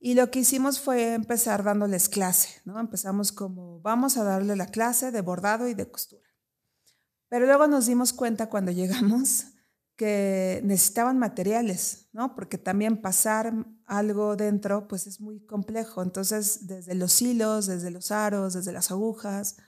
Y 0.00 0.14
lo 0.14 0.30
que 0.32 0.40
hicimos 0.40 0.80
fue 0.80 1.14
empezar 1.14 1.62
dándoles 1.62 2.08
clase, 2.08 2.60
¿no? 2.64 2.80
Empezamos 2.80 3.30
como, 3.30 3.80
vamos 3.80 4.16
a 4.16 4.24
darle 4.24 4.56
la 4.56 4.66
clase 4.66 5.12
de 5.12 5.20
bordado 5.20 5.68
y 5.68 5.74
de 5.74 5.88
costura. 5.88 6.26
Pero 7.28 7.46
luego 7.46 7.68
nos 7.68 7.86
dimos 7.86 8.12
cuenta 8.12 8.48
cuando 8.48 8.72
llegamos 8.72 9.44
que 9.94 10.60
necesitaban 10.64 11.18
materiales, 11.18 12.08
¿no? 12.12 12.34
Porque 12.34 12.58
también 12.58 13.00
pasar 13.00 13.54
algo 13.86 14.34
dentro, 14.34 14.88
pues 14.88 15.06
es 15.06 15.20
muy 15.20 15.44
complejo. 15.44 16.02
Entonces, 16.02 16.66
desde 16.66 16.96
los 16.96 17.22
hilos, 17.22 17.66
desde 17.66 17.90
los 17.90 18.10
aros, 18.10 18.54
desde 18.54 18.72
las 18.72 18.90
agujas, 18.90 19.58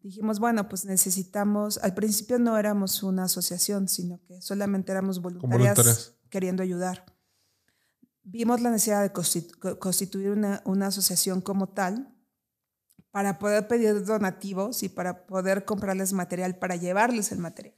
dijimos, 0.00 0.38
bueno, 0.38 0.68
pues 0.68 0.84
necesitamos, 0.84 1.78
al 1.78 1.94
principio 1.94 2.38
no 2.38 2.58
éramos 2.58 3.02
una 3.02 3.24
asociación, 3.24 3.88
sino 3.88 4.20
que 4.24 4.42
solamente 4.42 4.92
éramos 4.92 5.22
voluntarias 5.22 6.17
queriendo 6.30 6.62
ayudar. 6.62 7.04
Vimos 8.22 8.60
la 8.60 8.70
necesidad 8.70 9.02
de 9.02 9.12
constituir 9.78 10.30
una, 10.30 10.62
una 10.64 10.88
asociación 10.88 11.40
como 11.40 11.68
tal 11.68 12.14
para 13.10 13.38
poder 13.38 13.66
pedir 13.68 14.04
donativos 14.04 14.82
y 14.82 14.88
para 14.88 15.26
poder 15.26 15.64
comprarles 15.64 16.12
material 16.12 16.58
para 16.58 16.76
llevarles 16.76 17.32
el 17.32 17.38
material. 17.38 17.74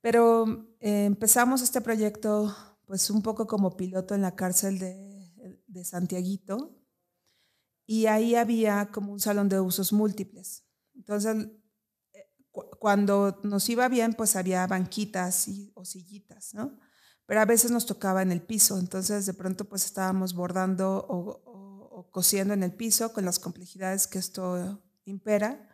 Pero 0.00 0.68
eh, 0.80 1.06
empezamos 1.06 1.62
este 1.62 1.80
proyecto 1.80 2.54
pues 2.84 3.10
un 3.10 3.22
poco 3.22 3.46
como 3.46 3.76
piloto 3.76 4.14
en 4.14 4.22
la 4.22 4.36
cárcel 4.36 4.78
de, 4.78 5.62
de 5.66 5.84
Santiaguito 5.84 6.76
y 7.86 8.06
ahí 8.06 8.34
había 8.34 8.90
como 8.92 9.12
un 9.12 9.20
salón 9.20 9.48
de 9.48 9.60
usos 9.60 9.92
múltiples. 9.92 10.64
Entonces, 10.94 11.48
eh, 12.12 12.28
cuando 12.78 13.40
nos 13.44 13.68
iba 13.68 13.88
bien, 13.88 14.14
pues 14.14 14.34
había 14.34 14.66
banquitas 14.66 15.46
y, 15.48 15.72
o 15.74 15.84
sillitas, 15.84 16.52
¿no? 16.54 16.78
Pero 17.26 17.40
a 17.40 17.44
veces 17.44 17.72
nos 17.72 17.86
tocaba 17.86 18.22
en 18.22 18.30
el 18.30 18.40
piso, 18.40 18.78
entonces 18.78 19.26
de 19.26 19.34
pronto 19.34 19.64
pues 19.64 19.84
estábamos 19.84 20.34
bordando 20.34 21.04
o, 21.08 22.08
cosiendo 22.12 22.54
en 22.54 22.62
el 22.62 22.72
piso 22.72 23.12
con 23.12 23.24
las 23.24 23.38
complejidades 23.38 24.06
que 24.06 24.18
esto 24.18 24.80
impera. 25.04 25.68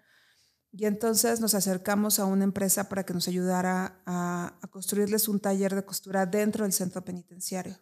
Y 0.73 0.87
entonces 0.87 1.41
nos 1.41 1.55
acercamos 1.55 2.19
a 2.19 2.25
una 2.25 2.45
empresa 2.45 2.89
para 2.89 3.05
que 3.05 3.13
nos 3.13 3.29
ayudara 3.29 4.03
a, 4.07 4.59
construirles 4.71 5.29
un 5.29 5.39
taller 5.39 5.75
de 5.75 5.85
costura 5.85 6.25
dentro 6.25 6.65
del 6.65 6.73
centro 6.73 7.05
penitenciario. 7.05 7.79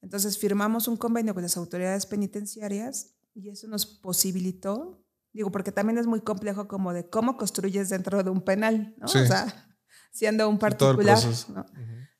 Entonces 0.00 0.38
firmamos 0.38 0.86
un 0.86 0.96
convenio 0.96 1.34
con 1.34 1.42
las 1.42 1.56
autoridades 1.56 2.06
penitenciarias 2.06 3.16
y 3.34 3.48
eso 3.48 3.66
nos 3.66 3.84
posibilitó, 3.84 5.04
digo, 5.32 5.50
porque 5.50 5.72
también 5.72 5.98
es 5.98 6.06
muy 6.06 6.20
complejo 6.20 6.68
como 6.68 6.92
de 6.92 7.10
cómo 7.10 7.36
construyes 7.36 7.88
dentro 7.88 8.22
de 8.22 8.30
un 8.30 8.42
penal, 8.42 8.94
¿no? 8.98 9.06
O 9.06 9.08
sea, 9.08 9.76
siendo 10.12 10.48
un 10.48 10.58
particular. 10.58 11.18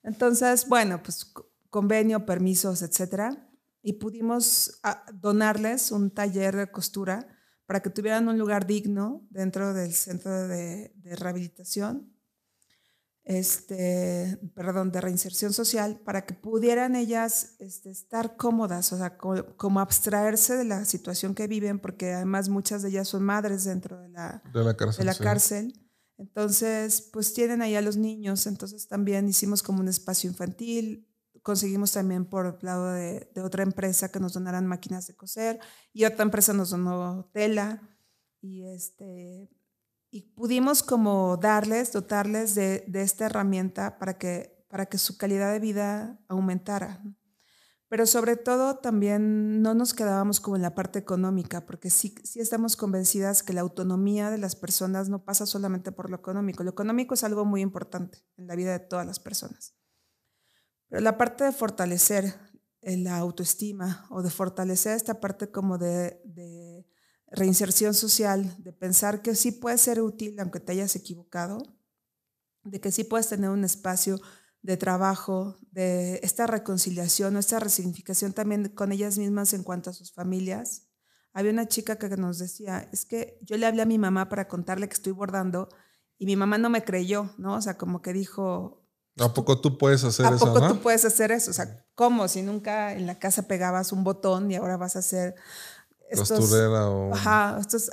Entonces, 0.06 0.66
bueno, 0.66 1.02
pues 1.02 1.30
convenio, 1.68 2.24
permisos, 2.24 2.80
etcétera 2.80 3.46
y 3.86 3.92
pudimos 3.92 4.80
ah, 4.82 5.06
donarles 5.14 5.92
un 5.92 6.10
taller 6.10 6.56
de 6.56 6.68
costura 6.72 7.28
para 7.66 7.80
que 7.80 7.88
tuvieran 7.88 8.26
un 8.26 8.36
lugar 8.36 8.66
digno 8.66 9.24
dentro 9.30 9.74
del 9.74 9.92
centro 9.92 10.48
de, 10.48 10.92
rehabilitación, 11.04 12.12
este, 13.22 14.40
perdón, 14.56 14.90
de 14.90 15.00
reinserción 15.00 15.52
social, 15.52 16.00
para 16.04 16.26
que 16.26 16.34
pudieran 16.34 16.96
ellas 16.96 17.54
este, 17.60 17.90
estar 17.90 18.36
cómodas, 18.36 18.92
o 18.92 18.96
sea, 18.96 19.16
como, 19.16 19.78
abstraerse 19.78 20.56
de 20.56 20.64
la 20.64 20.84
situación 20.84 21.36
que 21.36 21.46
viven, 21.46 21.78
porque 21.78 22.12
además 22.12 22.48
muchas 22.48 22.82
de 22.82 22.88
ellas 22.88 23.06
son 23.06 23.22
madres 23.22 23.62
dentro 23.62 24.00
de 24.00 24.08
la, 24.08 24.42
de 24.52 24.64
la 24.64 24.76
cárcel. 24.76 25.06
De 25.06 25.12
la 25.12 25.16
cárcel. 25.16 25.85
Entonces, 26.18 27.02
pues 27.12 27.34
tienen 27.34 27.62
ahí 27.62 27.74
a 27.74 27.82
los 27.82 27.96
niños, 27.96 28.46
entonces 28.46 28.88
también 28.88 29.28
hicimos 29.28 29.62
como 29.62 29.80
un 29.80 29.88
espacio 29.88 30.30
infantil, 30.30 31.06
conseguimos 31.42 31.92
también 31.92 32.24
por 32.24 32.62
lado 32.64 32.92
de, 32.92 33.30
otra 33.44 33.62
empresa 33.62 34.10
que 34.10 34.18
nos 34.18 34.32
donaran 34.32 34.66
máquinas 34.66 35.06
de 35.06 35.14
coser 35.14 35.60
y 35.92 36.04
otra 36.04 36.24
empresa 36.24 36.52
nos 36.52 36.70
donó 36.70 37.30
tela 37.32 37.82
y 38.40 38.64
este 38.64 39.48
y 40.10 40.22
pudimos 40.22 40.82
como 40.82 41.36
darles, 41.36 41.92
dotarles 41.92 42.54
de, 42.54 42.84
esta 42.94 43.26
herramienta 43.26 43.98
para 43.98 44.16
que, 44.16 44.64
para 44.68 44.86
que 44.86 44.98
su 44.98 45.18
calidad 45.18 45.52
de 45.52 45.60
vida 45.60 46.18
aumentara. 46.28 47.02
Pero 47.88 48.04
sobre 48.06 48.36
todo 48.36 48.78
también 48.78 49.62
no 49.62 49.74
nos 49.74 49.94
quedábamos 49.94 50.40
como 50.40 50.56
en 50.56 50.62
la 50.62 50.74
parte 50.74 50.98
económica, 50.98 51.66
porque 51.66 51.88
sí, 51.88 52.14
sí 52.24 52.40
estamos 52.40 52.76
convencidas 52.76 53.44
que 53.44 53.52
la 53.52 53.60
autonomía 53.60 54.30
de 54.30 54.38
las 54.38 54.56
personas 54.56 55.08
no 55.08 55.24
pasa 55.24 55.46
solamente 55.46 55.92
por 55.92 56.10
lo 56.10 56.16
económico. 56.16 56.64
Lo 56.64 56.70
económico 56.70 57.14
es 57.14 57.22
algo 57.22 57.44
muy 57.44 57.60
importante 57.60 58.24
en 58.36 58.48
la 58.48 58.56
vida 58.56 58.72
de 58.72 58.80
todas 58.80 59.06
las 59.06 59.20
personas. 59.20 59.76
Pero 60.88 61.00
la 61.00 61.16
parte 61.16 61.44
de 61.44 61.52
fortalecer 61.52 62.34
eh, 62.86 62.96
la 62.96 63.18
autoestima 63.18 64.06
o 64.10 64.22
de 64.22 64.30
fortalecer 64.30 64.94
esta 64.94 65.18
parte 65.18 65.50
como 65.50 65.78
de, 65.78 66.86
reinserción 67.28 67.92
social, 67.92 68.54
de 68.62 68.72
pensar 68.72 69.20
que 69.20 69.34
sí 69.34 69.50
puede 69.50 69.78
ser 69.78 70.00
útil 70.00 70.38
aunque 70.38 70.60
te 70.60 70.70
hayas 70.70 70.94
equivocado, 70.94 71.58
de 72.62 72.80
que 72.80 72.92
sí 72.92 73.02
puedes 73.02 73.28
tener 73.28 73.50
un 73.50 73.64
espacio 73.64 74.20
de 74.62 74.76
trabajo, 74.76 75.58
de 75.70 76.20
esta 76.22 76.46
reconciliación 76.46 77.36
o 77.36 77.38
esta 77.38 77.60
resignificación 77.60 78.32
también 78.32 78.68
con 78.68 78.92
ellas 78.92 79.18
mismas 79.18 79.52
en 79.52 79.62
cuanto 79.62 79.90
a 79.90 79.92
sus 79.92 80.12
familias. 80.12 80.88
Había 81.32 81.52
una 81.52 81.68
chica 81.68 81.98
que 81.98 82.08
nos 82.16 82.38
decía, 82.38 82.88
es 82.92 83.04
que 83.04 83.38
yo 83.42 83.56
le 83.56 83.66
hablé 83.66 83.82
a 83.82 83.86
mi 83.86 83.98
mamá 83.98 84.28
para 84.28 84.48
contarle 84.48 84.88
que 84.88 84.94
estoy 84.94 85.12
bordando 85.12 85.68
y 86.18 86.26
mi 86.26 86.34
mamá 86.34 86.58
no 86.58 86.70
me 86.70 86.82
creyó, 86.82 87.30
¿no? 87.36 87.54
O 87.54 87.62
sea, 87.62 87.76
como 87.76 88.00
que 88.00 88.12
dijo, 88.12 88.86
¿A 89.18 89.32
poco 89.32 89.60
tú 89.60 89.78
puedes 89.78 90.04
hacer 90.04 90.26
eso? 90.26 90.44
¿A 90.44 90.54
poco 90.54 90.68
tú 90.68 90.80
puedes 90.80 91.04
hacer 91.04 91.32
eso? 91.32 91.50
O 91.50 91.54
sea, 91.54 91.86
¿cómo? 91.94 92.28
Si 92.28 92.42
nunca 92.42 92.92
en 92.92 93.06
la 93.06 93.18
casa 93.18 93.42
pegabas 93.42 93.92
un 93.92 94.04
botón 94.04 94.50
y 94.50 94.56
ahora 94.56 94.76
vas 94.76 94.96
a 94.96 94.98
hacer 94.98 95.34
estos, 96.10 96.38
Costurera 96.38 96.90
o... 96.90 97.14
Ajá, 97.14 97.56
estos 97.58 97.90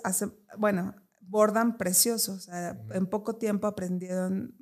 bueno, 0.57 0.93
bordan 1.21 1.77
preciosos. 1.77 2.35
O 2.35 2.41
sea, 2.41 2.77
en 2.91 3.07
poco 3.07 3.37
tiempo 3.37 3.67
aprendieron 3.67 4.55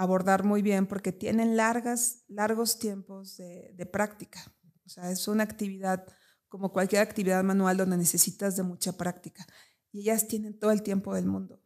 a 0.00 0.06
bordar 0.06 0.44
muy 0.44 0.62
bien 0.62 0.86
porque 0.86 1.12
tienen 1.12 1.58
largas, 1.58 2.24
largos 2.26 2.78
tiempos 2.78 3.36
de, 3.36 3.70
de 3.74 3.84
práctica. 3.84 4.40
O 4.86 4.88
sea, 4.88 5.10
es 5.10 5.28
una 5.28 5.42
actividad 5.42 6.06
como 6.48 6.72
cualquier 6.72 7.02
actividad 7.02 7.44
manual 7.44 7.76
donde 7.76 7.98
necesitas 7.98 8.56
de 8.56 8.62
mucha 8.62 8.96
práctica. 8.96 9.46
Y 9.92 10.00
ellas 10.00 10.26
tienen 10.26 10.58
todo 10.58 10.70
el 10.70 10.82
tiempo 10.82 11.14
del 11.14 11.26
mundo. 11.26 11.60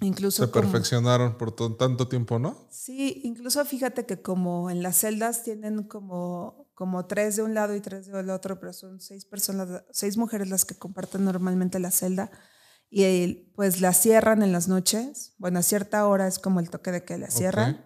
Incluso 0.00 0.44
se 0.44 0.52
perfeccionaron 0.52 1.38
por 1.38 1.54
tanto 1.76 2.08
tiempo, 2.08 2.40
¿no? 2.40 2.66
Sí, 2.72 3.20
incluso 3.22 3.64
fíjate 3.64 4.04
que 4.04 4.20
como 4.20 4.68
en 4.68 4.82
las 4.82 4.96
celdas 4.96 5.44
tienen 5.44 5.84
como, 5.84 6.68
como 6.74 7.06
tres 7.06 7.36
de 7.36 7.42
un 7.44 7.54
lado 7.54 7.76
y 7.76 7.80
tres 7.80 8.06
del 8.08 8.30
otro, 8.30 8.58
pero 8.58 8.72
son 8.72 9.00
seis 9.00 9.24
personas, 9.24 9.84
seis 9.92 10.16
mujeres 10.16 10.50
las 10.50 10.64
que 10.64 10.74
comparten 10.74 11.24
normalmente 11.24 11.78
la 11.78 11.92
celda 11.92 12.32
y 12.98 13.52
pues 13.54 13.82
la 13.82 13.92
cierran 13.92 14.42
en 14.42 14.52
las 14.52 14.68
noches. 14.68 15.34
Bueno, 15.36 15.58
a 15.58 15.62
cierta 15.62 16.06
hora 16.06 16.26
es 16.26 16.38
como 16.38 16.60
el 16.60 16.70
toque 16.70 16.92
de 16.92 17.04
que 17.04 17.18
la 17.18 17.30
cierran. 17.30 17.84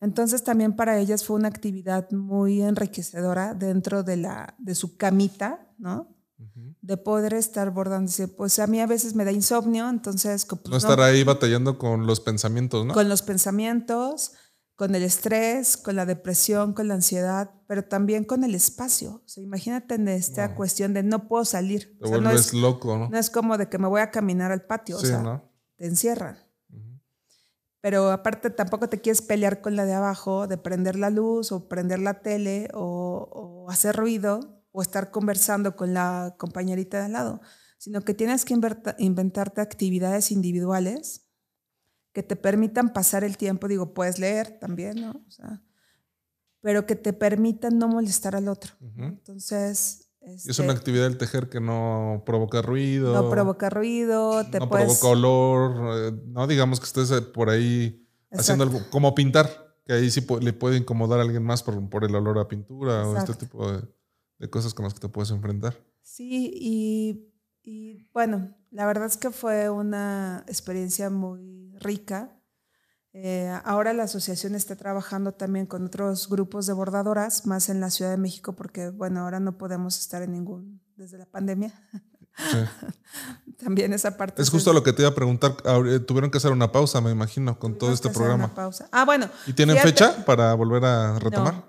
Entonces 0.00 0.44
también 0.44 0.76
para 0.76 0.98
ellas 0.98 1.24
fue 1.24 1.36
una 1.36 1.48
actividad 1.48 2.08
muy 2.12 2.62
enriquecedora 2.62 3.54
dentro 3.54 4.04
de, 4.04 4.16
la, 4.18 4.54
de 4.58 4.76
su 4.76 4.96
camita, 4.96 5.66
¿no? 5.76 6.14
De 6.80 6.96
poder 6.96 7.34
estar 7.34 7.72
bordando. 7.72 8.12
Pues 8.36 8.60
a 8.60 8.68
mí 8.68 8.80
a 8.80 8.86
veces 8.86 9.16
me 9.16 9.24
da 9.24 9.32
insomnio, 9.32 9.88
entonces... 9.88 10.44
Pues, 10.44 10.68
no 10.68 10.76
estar 10.76 11.00
ahí 11.00 11.24
batallando 11.24 11.76
con 11.76 12.06
los 12.06 12.20
pensamientos, 12.20 12.86
¿no? 12.86 12.94
Con 12.94 13.08
los 13.08 13.22
pensamientos, 13.22 14.34
con 14.78 14.94
el 14.94 15.02
estrés, 15.02 15.76
con 15.76 15.96
la 15.96 16.06
depresión, 16.06 16.72
con 16.72 16.86
la 16.86 16.94
ansiedad, 16.94 17.50
pero 17.66 17.84
también 17.84 18.22
con 18.22 18.44
el 18.44 18.54
espacio. 18.54 19.22
O 19.24 19.28
sea, 19.28 19.42
imagínate 19.42 19.96
en 19.96 20.06
esta 20.06 20.54
cuestión 20.54 20.94
de 20.94 21.02
no 21.02 21.26
puedo 21.26 21.44
salir. 21.44 21.98
Te 21.98 22.20
no 22.20 22.30
es, 22.30 22.54
loco, 22.54 22.96
¿no? 22.96 23.08
No 23.08 23.18
es 23.18 23.28
como 23.28 23.58
de 23.58 23.68
que 23.68 23.76
me 23.78 23.88
voy 23.88 24.02
a 24.02 24.12
caminar 24.12 24.52
al 24.52 24.66
patio, 24.66 24.98
o 24.98 25.00
sea, 25.00 25.42
te 25.74 25.86
encierran. 25.86 26.38
Pero 27.80 28.12
aparte 28.12 28.50
tampoco 28.50 28.88
te 28.88 29.00
quieres 29.00 29.20
pelear 29.20 29.62
con 29.62 29.74
la 29.74 29.84
de 29.84 29.94
abajo, 29.94 30.46
de 30.46 30.58
prender 30.58 30.94
la 30.94 31.10
luz 31.10 31.50
o 31.50 31.68
prender 31.68 31.98
la 31.98 32.20
tele 32.20 32.68
o, 32.72 33.28
o 33.32 33.70
hacer 33.70 33.96
ruido 33.96 34.62
o 34.70 34.80
estar 34.80 35.10
conversando 35.10 35.74
con 35.74 35.92
la 35.92 36.36
compañerita 36.38 36.98
de 36.98 37.06
al 37.06 37.12
lado, 37.14 37.40
sino 37.78 38.02
que 38.02 38.14
tienes 38.14 38.44
que 38.44 38.54
inventarte 38.98 39.60
actividades 39.60 40.30
individuales 40.30 41.27
que 42.18 42.24
te 42.24 42.34
permitan 42.34 42.92
pasar 42.92 43.22
el 43.22 43.36
tiempo, 43.36 43.68
digo, 43.68 43.94
puedes 43.94 44.18
leer 44.18 44.58
también, 44.58 45.00
¿no? 45.00 45.10
O 45.10 45.30
sea, 45.30 45.62
pero 46.60 46.84
que 46.84 46.96
te 46.96 47.12
permitan 47.12 47.78
no 47.78 47.86
molestar 47.86 48.34
al 48.34 48.48
otro. 48.48 48.72
Entonces... 48.96 50.10
es 50.20 50.58
una 50.58 50.72
este 50.72 50.78
actividad 50.78 51.04
del 51.04 51.16
tejer 51.16 51.48
que 51.48 51.60
no 51.60 52.24
provoca 52.26 52.60
ruido. 52.60 53.14
No 53.14 53.30
provoca 53.30 53.70
ruido, 53.70 54.44
te 54.50 54.58
no 54.58 54.68
provoca 54.68 55.06
olor, 55.06 55.96
eh, 55.96 56.22
no 56.26 56.48
digamos 56.48 56.80
que 56.80 56.86
estés 56.86 57.12
eh, 57.12 57.22
por 57.22 57.50
ahí 57.50 58.04
haciendo 58.32 58.64
algo, 58.64 58.80
como 58.90 59.14
pintar, 59.14 59.76
que 59.86 59.92
ahí 59.92 60.10
sí 60.10 60.26
le 60.40 60.52
puede 60.52 60.76
incomodar 60.76 61.20
a 61.20 61.22
alguien 61.22 61.44
más 61.44 61.62
por, 61.62 61.88
por 61.88 62.04
el 62.04 62.12
olor 62.16 62.40
a 62.40 62.48
pintura 62.48 63.06
o 63.06 63.16
este 63.16 63.34
tipo 63.34 63.70
de, 63.70 63.82
de, 64.40 64.50
cosas 64.50 64.74
con 64.74 64.82
las 64.82 64.92
que 64.92 64.98
te 64.98 65.08
puedes 65.08 65.30
enfrentar. 65.30 65.76
Sí, 66.02 66.50
y, 66.52 67.32
y 67.62 68.10
bueno, 68.12 68.56
la 68.72 68.86
verdad 68.86 69.06
es 69.06 69.16
que 69.16 69.30
fue 69.30 69.70
una 69.70 70.42
experiencia 70.48 71.10
muy 71.10 71.57
rica. 71.78 72.34
Eh, 73.12 73.52
ahora 73.64 73.92
la 73.92 74.04
asociación 74.04 74.54
está 74.54 74.76
trabajando 74.76 75.32
también 75.32 75.66
con 75.66 75.86
otros 75.86 76.28
grupos 76.28 76.66
de 76.66 76.72
bordadoras, 76.72 77.46
más 77.46 77.68
en 77.68 77.80
la 77.80 77.90
Ciudad 77.90 78.10
de 78.10 78.16
México, 78.16 78.54
porque 78.54 78.90
bueno, 78.90 79.20
ahora 79.20 79.40
no 79.40 79.58
podemos 79.58 79.98
estar 79.98 80.22
en 80.22 80.32
ningún, 80.32 80.80
desde 80.96 81.18
la 81.18 81.26
pandemia. 81.26 81.72
también 83.58 83.92
esa 83.92 84.16
parte. 84.16 84.40
Es 84.40 84.50
justo 84.50 84.72
lo 84.72 84.82
que 84.82 84.92
te 84.92 85.02
iba 85.02 85.10
a 85.10 85.14
preguntar. 85.14 85.56
Tuvieron 86.06 86.30
que 86.30 86.38
hacer 86.38 86.52
una 86.52 86.72
pausa, 86.72 87.00
me 87.00 87.10
imagino, 87.10 87.58
con 87.58 87.76
todo 87.76 87.92
este 87.92 88.10
programa. 88.10 88.46
Una 88.46 88.54
pausa. 88.54 88.88
Ah, 88.92 89.04
bueno. 89.04 89.28
¿Y 89.46 89.52
tienen 89.52 89.76
fecha 89.78 90.24
para 90.24 90.54
volver 90.54 90.84
a 90.84 91.18
retomar? 91.18 91.64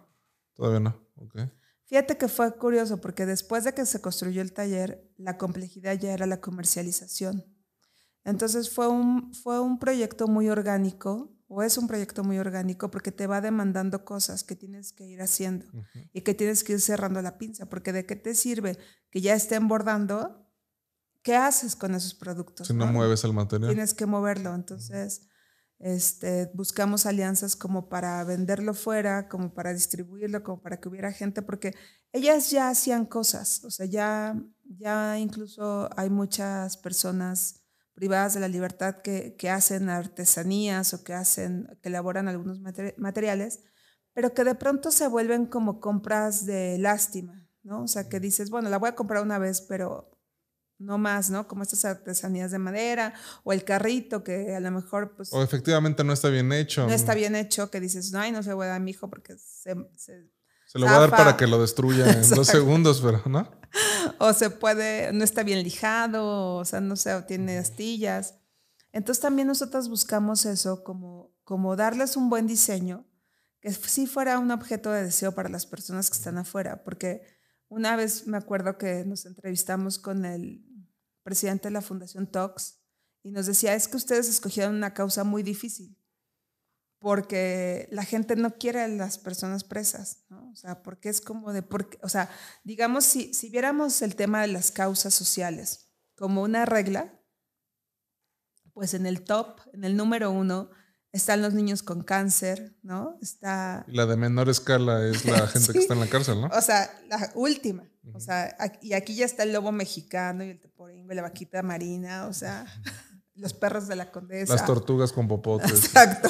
Todavía 0.53 0.79
no. 0.79 0.95
Okay. 1.15 1.51
Fíjate 1.85 2.17
que 2.17 2.27
fue 2.27 2.55
curioso 2.55 3.01
porque 3.01 3.25
después 3.25 3.63
de 3.63 3.73
que 3.73 3.85
se 3.85 3.99
construyó 4.01 4.41
el 4.41 4.53
taller, 4.53 5.11
la 5.17 5.37
complejidad 5.37 5.97
ya 5.97 6.13
era 6.13 6.25
la 6.25 6.39
comercialización. 6.39 7.45
Entonces 8.23 8.69
fue 8.69 8.87
un, 8.87 9.33
fue 9.33 9.59
un 9.59 9.79
proyecto 9.79 10.27
muy 10.27 10.49
orgánico, 10.49 11.35
o 11.49 11.63
es 11.63 11.77
un 11.77 11.87
proyecto 11.87 12.23
muy 12.23 12.37
orgánico 12.37 12.91
porque 12.91 13.11
te 13.11 13.25
va 13.25 13.41
demandando 13.41 14.05
cosas 14.05 14.43
que 14.43 14.55
tienes 14.55 14.93
que 14.93 15.05
ir 15.05 15.21
haciendo 15.21 15.65
y 16.13 16.21
que 16.21 16.35
tienes 16.35 16.63
que 16.63 16.73
ir 16.73 16.81
cerrando 16.81 17.21
la 17.23 17.39
pinza, 17.39 17.67
porque 17.67 17.91
de 17.91 18.05
qué 18.05 18.15
te 18.15 18.35
sirve 18.35 18.77
que 19.09 19.19
ya 19.19 19.33
estén 19.33 19.67
bordando, 19.67 20.47
¿qué 21.23 21.35
haces 21.35 21.75
con 21.75 21.95
esos 21.95 22.13
productos? 22.13 22.67
Si 22.67 22.73
no, 22.73 22.85
mueves 22.85 23.23
el 23.23 23.33
material. 23.33 23.71
Tienes 23.71 23.95
que 23.95 24.05
moverlo, 24.05 24.53
entonces 24.53 25.27
este, 25.79 26.51
buscamos 26.53 27.07
alianzas 27.07 27.55
como 27.55 27.89
para 27.89 28.23
venderlo 28.25 28.75
fuera, 28.75 29.27
como 29.27 29.53
para 29.53 29.73
distribuirlo, 29.73 30.43
como 30.43 30.61
para 30.61 30.79
que 30.79 30.87
hubiera 30.87 31.11
gente, 31.11 31.41
porque 31.41 31.73
ellas 32.11 32.51
ya 32.51 32.69
hacían 32.69 33.07
cosas, 33.07 33.63
o 33.63 33.71
sea, 33.71 33.87
ya, 33.87 34.39
ya 34.65 35.17
incluso 35.17 35.89
hay 35.97 36.11
muchas 36.11 36.77
personas 36.77 37.63
privadas 37.99 38.33
de 38.33 38.39
la 38.39 38.47
libertad 38.47 38.95
que, 39.03 39.35
que 39.35 39.49
hacen 39.49 39.89
artesanías 39.89 40.93
o 40.93 41.03
que 41.03 41.13
hacen, 41.13 41.67
que 41.81 41.89
elaboran 41.89 42.29
algunos 42.29 42.61
materiales, 42.97 43.59
pero 44.13 44.33
que 44.33 44.45
de 44.45 44.55
pronto 44.55 44.89
se 44.89 45.09
vuelven 45.09 45.47
como 45.47 45.81
compras 45.81 46.45
de 46.45 46.77
lástima, 46.77 47.45
¿no? 47.61 47.83
O 47.83 47.87
sea, 47.89 48.07
que 48.07 48.21
dices, 48.21 48.49
bueno, 48.49 48.69
la 48.69 48.77
voy 48.77 48.87
a 48.87 48.95
comprar 48.95 49.21
una 49.21 49.37
vez, 49.37 49.59
pero 49.59 50.17
no 50.77 50.97
más, 50.97 51.29
¿no? 51.29 51.45
Como 51.49 51.63
estas 51.63 51.83
artesanías 51.83 52.51
de 52.51 52.59
madera 52.59 53.13
o 53.43 53.51
el 53.51 53.65
carrito 53.65 54.23
que 54.23 54.55
a 54.55 54.61
lo 54.61 54.71
mejor 54.71 55.17
pues... 55.17 55.33
O 55.33 55.43
efectivamente 55.43 56.05
no 56.05 56.13
está 56.13 56.29
bien 56.29 56.53
hecho. 56.53 56.87
No 56.87 56.93
está 56.93 57.13
bien 57.15 57.35
hecho, 57.35 57.69
que 57.69 57.81
dices, 57.81 58.13
no, 58.13 58.19
ay, 58.21 58.31
no 58.31 58.43
se 58.43 58.53
voy 58.53 58.63
a 58.63 58.69
dar 58.69 58.77
a 58.77 58.79
mi 58.79 58.91
hijo 58.91 59.09
porque 59.09 59.37
se... 59.37 59.75
Se, 59.97 60.38
se 60.69 60.77
lo 60.77 60.85
voy 60.85 60.93
a 60.93 60.99
dar 60.99 61.09
para 61.09 61.35
que 61.35 61.47
lo 61.47 61.59
destruya 61.59 62.11
en 62.11 62.29
dos 62.29 62.45
segundos, 62.45 63.01
pero 63.01 63.23
¿no? 63.25 63.49
O 64.19 64.31
se 64.33 64.51
puede, 64.51 65.11
no 65.13 65.23
está 65.23 65.41
bien 65.41 65.63
lijado, 65.63 66.57
o 66.57 66.63
sea, 66.63 66.79
no 66.79 66.95
sé, 66.95 67.19
tiene 67.23 67.57
astillas. 67.57 68.35
Entonces 68.91 69.19
también 69.19 69.47
nosotros 69.47 69.89
buscamos 69.89 70.45
eso, 70.45 70.83
como, 70.83 71.33
como 71.43 71.75
darles 71.75 72.15
un 72.15 72.29
buen 72.29 72.45
diseño, 72.45 73.07
que 73.61 73.73
sí 73.73 74.05
fuera 74.05 74.37
un 74.37 74.51
objeto 74.51 74.91
de 74.91 75.05
deseo 75.05 75.33
para 75.33 75.49
las 75.49 75.65
personas 75.65 76.11
que 76.11 76.17
están 76.17 76.37
afuera, 76.37 76.83
porque 76.83 77.23
una 77.67 77.95
vez 77.95 78.27
me 78.27 78.37
acuerdo 78.37 78.77
que 78.77 79.05
nos 79.05 79.25
entrevistamos 79.25 79.97
con 79.97 80.23
el 80.23 80.63
presidente 81.23 81.69
de 81.69 81.73
la 81.73 81.81
Fundación 81.81 82.27
Tox, 82.27 82.77
y 83.23 83.31
nos 83.31 83.47
decía, 83.47 83.73
es 83.73 83.87
que 83.87 83.97
ustedes 83.97 84.29
escogieron 84.29 84.75
una 84.75 84.93
causa 84.93 85.23
muy 85.23 85.41
difícil, 85.41 85.97
porque 86.99 87.87
la 87.91 88.03
gente 88.03 88.35
no 88.35 88.55
quiere 88.57 88.81
a 88.81 88.87
las 88.87 89.17
personas 89.17 89.63
presas, 89.63 90.25
¿no? 90.29 90.51
O 90.51 90.55
sea, 90.55 90.83
porque 90.83 91.09
es 91.09 91.21
como 91.21 91.53
de, 91.53 91.63
porque, 91.63 91.97
o 92.01 92.09
sea, 92.09 92.29
digamos, 92.63 93.05
si, 93.05 93.33
si 93.33 93.49
viéramos 93.49 94.01
el 94.01 94.15
tema 94.15 94.41
de 94.41 94.47
las 94.47 94.71
causas 94.71 95.13
sociales 95.13 95.89
como 96.15 96.43
una 96.43 96.65
regla, 96.65 97.17
pues 98.73 98.93
en 98.93 99.05
el 99.05 99.23
top, 99.23 99.61
en 99.73 99.85
el 99.85 99.95
número 99.95 100.31
uno, 100.31 100.69
están 101.11 101.41
los 101.41 101.53
niños 101.53 101.81
con 101.81 102.03
cáncer, 102.03 102.77
¿no? 102.83 103.17
Está... 103.21 103.85
La 103.87 104.05
de 104.05 104.15
menor 104.15 104.49
escala 104.49 105.05
es 105.07 105.25
la 105.25 105.47
gente 105.47 105.73
que 105.73 105.79
está 105.79 105.93
en 105.93 106.01
la 106.01 106.07
cárcel, 106.07 106.41
¿no? 106.41 106.47
O 106.47 106.61
sea, 106.61 106.91
la 107.07 107.31
última. 107.35 107.89
O 108.13 108.19
sea, 108.19 108.55
y 108.81 108.93
aquí 108.93 109.15
ya 109.15 109.25
está 109.25 109.43
el 109.43 109.53
lobo 109.53 109.71
mexicano 109.71 110.43
y 110.43 110.49
el 110.49 110.59
teporingo 110.59 111.11
y 111.11 111.15
la 111.15 111.21
vaquita 111.21 111.61
marina, 111.61 112.27
o 112.27 112.33
sea, 112.33 112.65
los 113.39 113.53
perros 113.53 113.87
de 113.87 113.95
la 113.95 114.11
condesa. 114.11 114.53
Las 114.53 114.65
tortugas 114.65 115.11
con 115.11 115.27
popotes. 115.27 115.71
Exacto. 115.71 116.29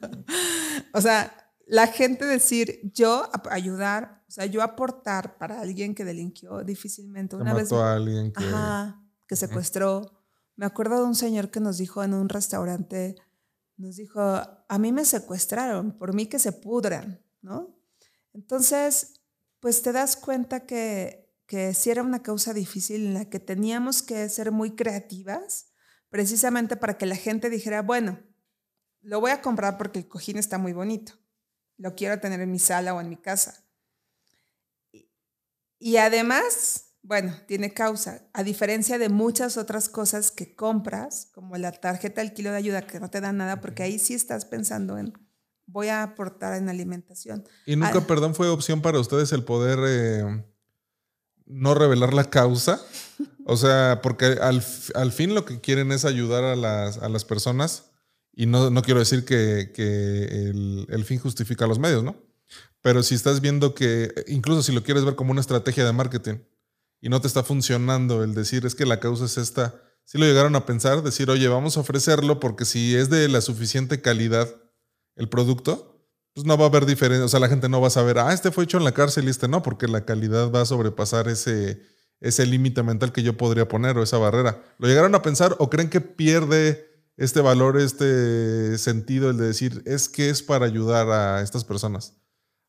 o 0.94 1.00
sea, 1.00 1.52
la 1.66 1.86
gente 1.86 2.24
decir, 2.24 2.80
yo 2.94 3.28
ayudar, 3.50 4.24
o 4.28 4.30
sea, 4.30 4.46
yo 4.46 4.62
aportar 4.62 5.38
para 5.38 5.60
alguien 5.60 5.94
que 5.94 6.04
delinquió 6.04 6.64
difícilmente. 6.64 7.36
Una 7.36 7.54
vez, 7.54 7.72
a 7.72 7.94
alguien 7.94 8.32
que... 8.32 8.44
que 9.26 9.36
secuestró. 9.36 10.02
Me 10.56 10.66
acuerdo 10.66 10.98
de 10.98 11.04
un 11.04 11.14
señor 11.14 11.50
que 11.50 11.60
nos 11.60 11.78
dijo 11.78 12.02
en 12.02 12.12
un 12.14 12.28
restaurante, 12.28 13.16
nos 13.76 13.96
dijo, 13.96 14.20
a 14.20 14.78
mí 14.78 14.92
me 14.92 15.04
secuestraron, 15.04 15.96
por 15.96 16.12
mí 16.12 16.26
que 16.26 16.38
se 16.38 16.52
pudran, 16.52 17.24
¿no? 17.40 17.76
Entonces, 18.34 19.20
pues 19.60 19.82
te 19.82 19.92
das 19.92 20.16
cuenta 20.16 20.66
que, 20.66 21.32
que 21.46 21.72
sí 21.72 21.90
era 21.90 22.02
una 22.02 22.22
causa 22.22 22.52
difícil 22.52 23.06
en 23.06 23.14
la 23.14 23.24
que 23.26 23.40
teníamos 23.40 24.02
que 24.02 24.28
ser 24.28 24.52
muy 24.52 24.72
creativas, 24.72 25.69
precisamente 26.10 26.76
para 26.76 26.98
que 26.98 27.06
la 27.06 27.16
gente 27.16 27.48
dijera, 27.48 27.82
bueno, 27.82 28.20
lo 29.00 29.20
voy 29.20 29.30
a 29.30 29.40
comprar 29.40 29.78
porque 29.78 30.00
el 30.00 30.08
cojín 30.08 30.36
está 30.36 30.58
muy 30.58 30.72
bonito, 30.72 31.14
lo 31.78 31.94
quiero 31.94 32.20
tener 32.20 32.40
en 32.40 32.50
mi 32.50 32.58
sala 32.58 32.94
o 32.94 33.00
en 33.00 33.08
mi 33.08 33.16
casa. 33.16 33.64
Y 35.78 35.96
además, 35.96 36.96
bueno, 37.02 37.34
tiene 37.46 37.72
causa, 37.72 38.28
a 38.34 38.42
diferencia 38.42 38.98
de 38.98 39.08
muchas 39.08 39.56
otras 39.56 39.88
cosas 39.88 40.30
que 40.30 40.54
compras, 40.54 41.30
como 41.32 41.56
la 41.56 41.72
tarjeta 41.72 42.20
del 42.20 42.34
kilo 42.34 42.50
de 42.50 42.58
ayuda 42.58 42.86
que 42.86 43.00
no 43.00 43.08
te 43.08 43.22
da 43.22 43.32
nada, 43.32 43.62
porque 43.62 43.82
ahí 43.82 43.98
sí 43.98 44.12
estás 44.12 44.44
pensando 44.44 44.98
en 44.98 45.14
voy 45.72 45.88
a 45.88 46.02
aportar 46.02 46.54
en 46.54 46.68
alimentación. 46.68 47.44
Y 47.64 47.76
nunca, 47.76 47.98
ah, 47.98 48.06
perdón, 48.06 48.34
fue 48.34 48.48
opción 48.48 48.82
para 48.82 48.98
ustedes 48.98 49.32
el 49.32 49.44
poder 49.44 49.78
eh, 49.86 50.44
no 51.46 51.74
revelar 51.74 52.12
la 52.12 52.28
causa. 52.28 52.80
O 53.50 53.56
sea, 53.56 53.98
porque 54.00 54.38
al, 54.40 54.62
fin 55.10 55.34
lo 55.34 55.44
que 55.44 55.60
quieren 55.60 55.90
es 55.90 56.04
ayudar 56.04 56.44
a 56.44 56.54
las, 56.54 57.24
personas. 57.24 57.90
Y 58.32 58.46
no, 58.46 58.70
no 58.70 58.80
quiero 58.82 59.00
decir 59.00 59.24
que, 59.24 59.72
el, 59.76 60.86
el, 60.88 61.04
fin 61.04 61.18
justifica 61.18 61.66
los 61.66 61.80
medios, 61.80 62.04
¿no? 62.04 62.14
Pero 62.80 63.02
si 63.02 63.16
estás 63.16 63.40
viendo 63.40 63.74
que, 63.74 64.14
incluso 64.28 64.62
si 64.62 64.70
lo 64.70 64.84
quieres 64.84 65.04
ver 65.04 65.16
como 65.16 65.32
una 65.32 65.40
estrategia 65.40 65.84
de 65.84 65.92
marketing, 65.92 66.36
y 67.00 67.08
no 67.08 67.20
te 67.20 67.26
está 67.26 67.42
funcionando 67.42 68.22
el 68.22 68.34
decir 68.34 68.66
es 68.66 68.76
que 68.76 68.86
la 68.86 69.00
causa 69.00 69.24
es 69.24 69.36
esta, 69.36 69.82
si 70.04 70.16
lo 70.16 70.26
llegaron 70.26 70.54
a 70.54 70.64
pensar, 70.64 71.02
decir, 71.02 71.28
oye, 71.28 71.48
vamos 71.48 71.76
a 71.76 71.80
ofrecerlo 71.80 72.38
porque 72.38 72.64
si 72.64 72.94
es 72.94 73.10
de 73.10 73.26
la 73.26 73.40
suficiente 73.40 74.00
calidad 74.00 74.48
el 75.16 75.28
producto, 75.28 76.06
pues 76.34 76.46
no 76.46 76.56
va 76.56 76.66
a 76.66 76.68
haber 76.68 76.86
diferencia, 76.86 77.24
o 77.24 77.28
sea, 77.28 77.40
la 77.40 77.48
gente 77.48 77.68
no 77.68 77.80
va 77.80 77.88
a 77.88 77.90
saber, 77.90 78.20
ah, 78.20 78.32
este 78.32 78.52
fue 78.52 78.62
hecho 78.62 78.78
en 78.78 78.84
la 78.84 78.92
cárcel 78.92 79.24
y 79.26 79.30
este 79.30 79.48
no, 79.48 79.60
porque 79.60 79.88
la 79.88 80.04
calidad 80.04 80.52
va 80.52 80.60
a 80.60 80.66
sobrepasar 80.66 81.26
ese, 81.26 81.82
ese 82.20 82.46
límite 82.46 82.82
mental 82.82 83.12
que 83.12 83.22
yo 83.22 83.36
podría 83.36 83.68
poner 83.68 83.96
o 83.96 84.02
esa 84.02 84.18
barrera. 84.18 84.62
¿Lo 84.78 84.88
llegaron 84.88 85.14
a 85.14 85.22
pensar 85.22 85.56
o 85.58 85.70
creen 85.70 85.88
que 85.88 86.00
pierde 86.00 86.90
este 87.20 87.42
valor, 87.42 87.78
este 87.78 88.78
sentido, 88.78 89.28
el 89.28 89.36
de 89.36 89.48
decir, 89.48 89.82
es 89.84 90.08
que 90.08 90.30
es 90.30 90.42
para 90.42 90.64
ayudar 90.64 91.10
a 91.10 91.42
estas 91.42 91.64
personas. 91.64 92.16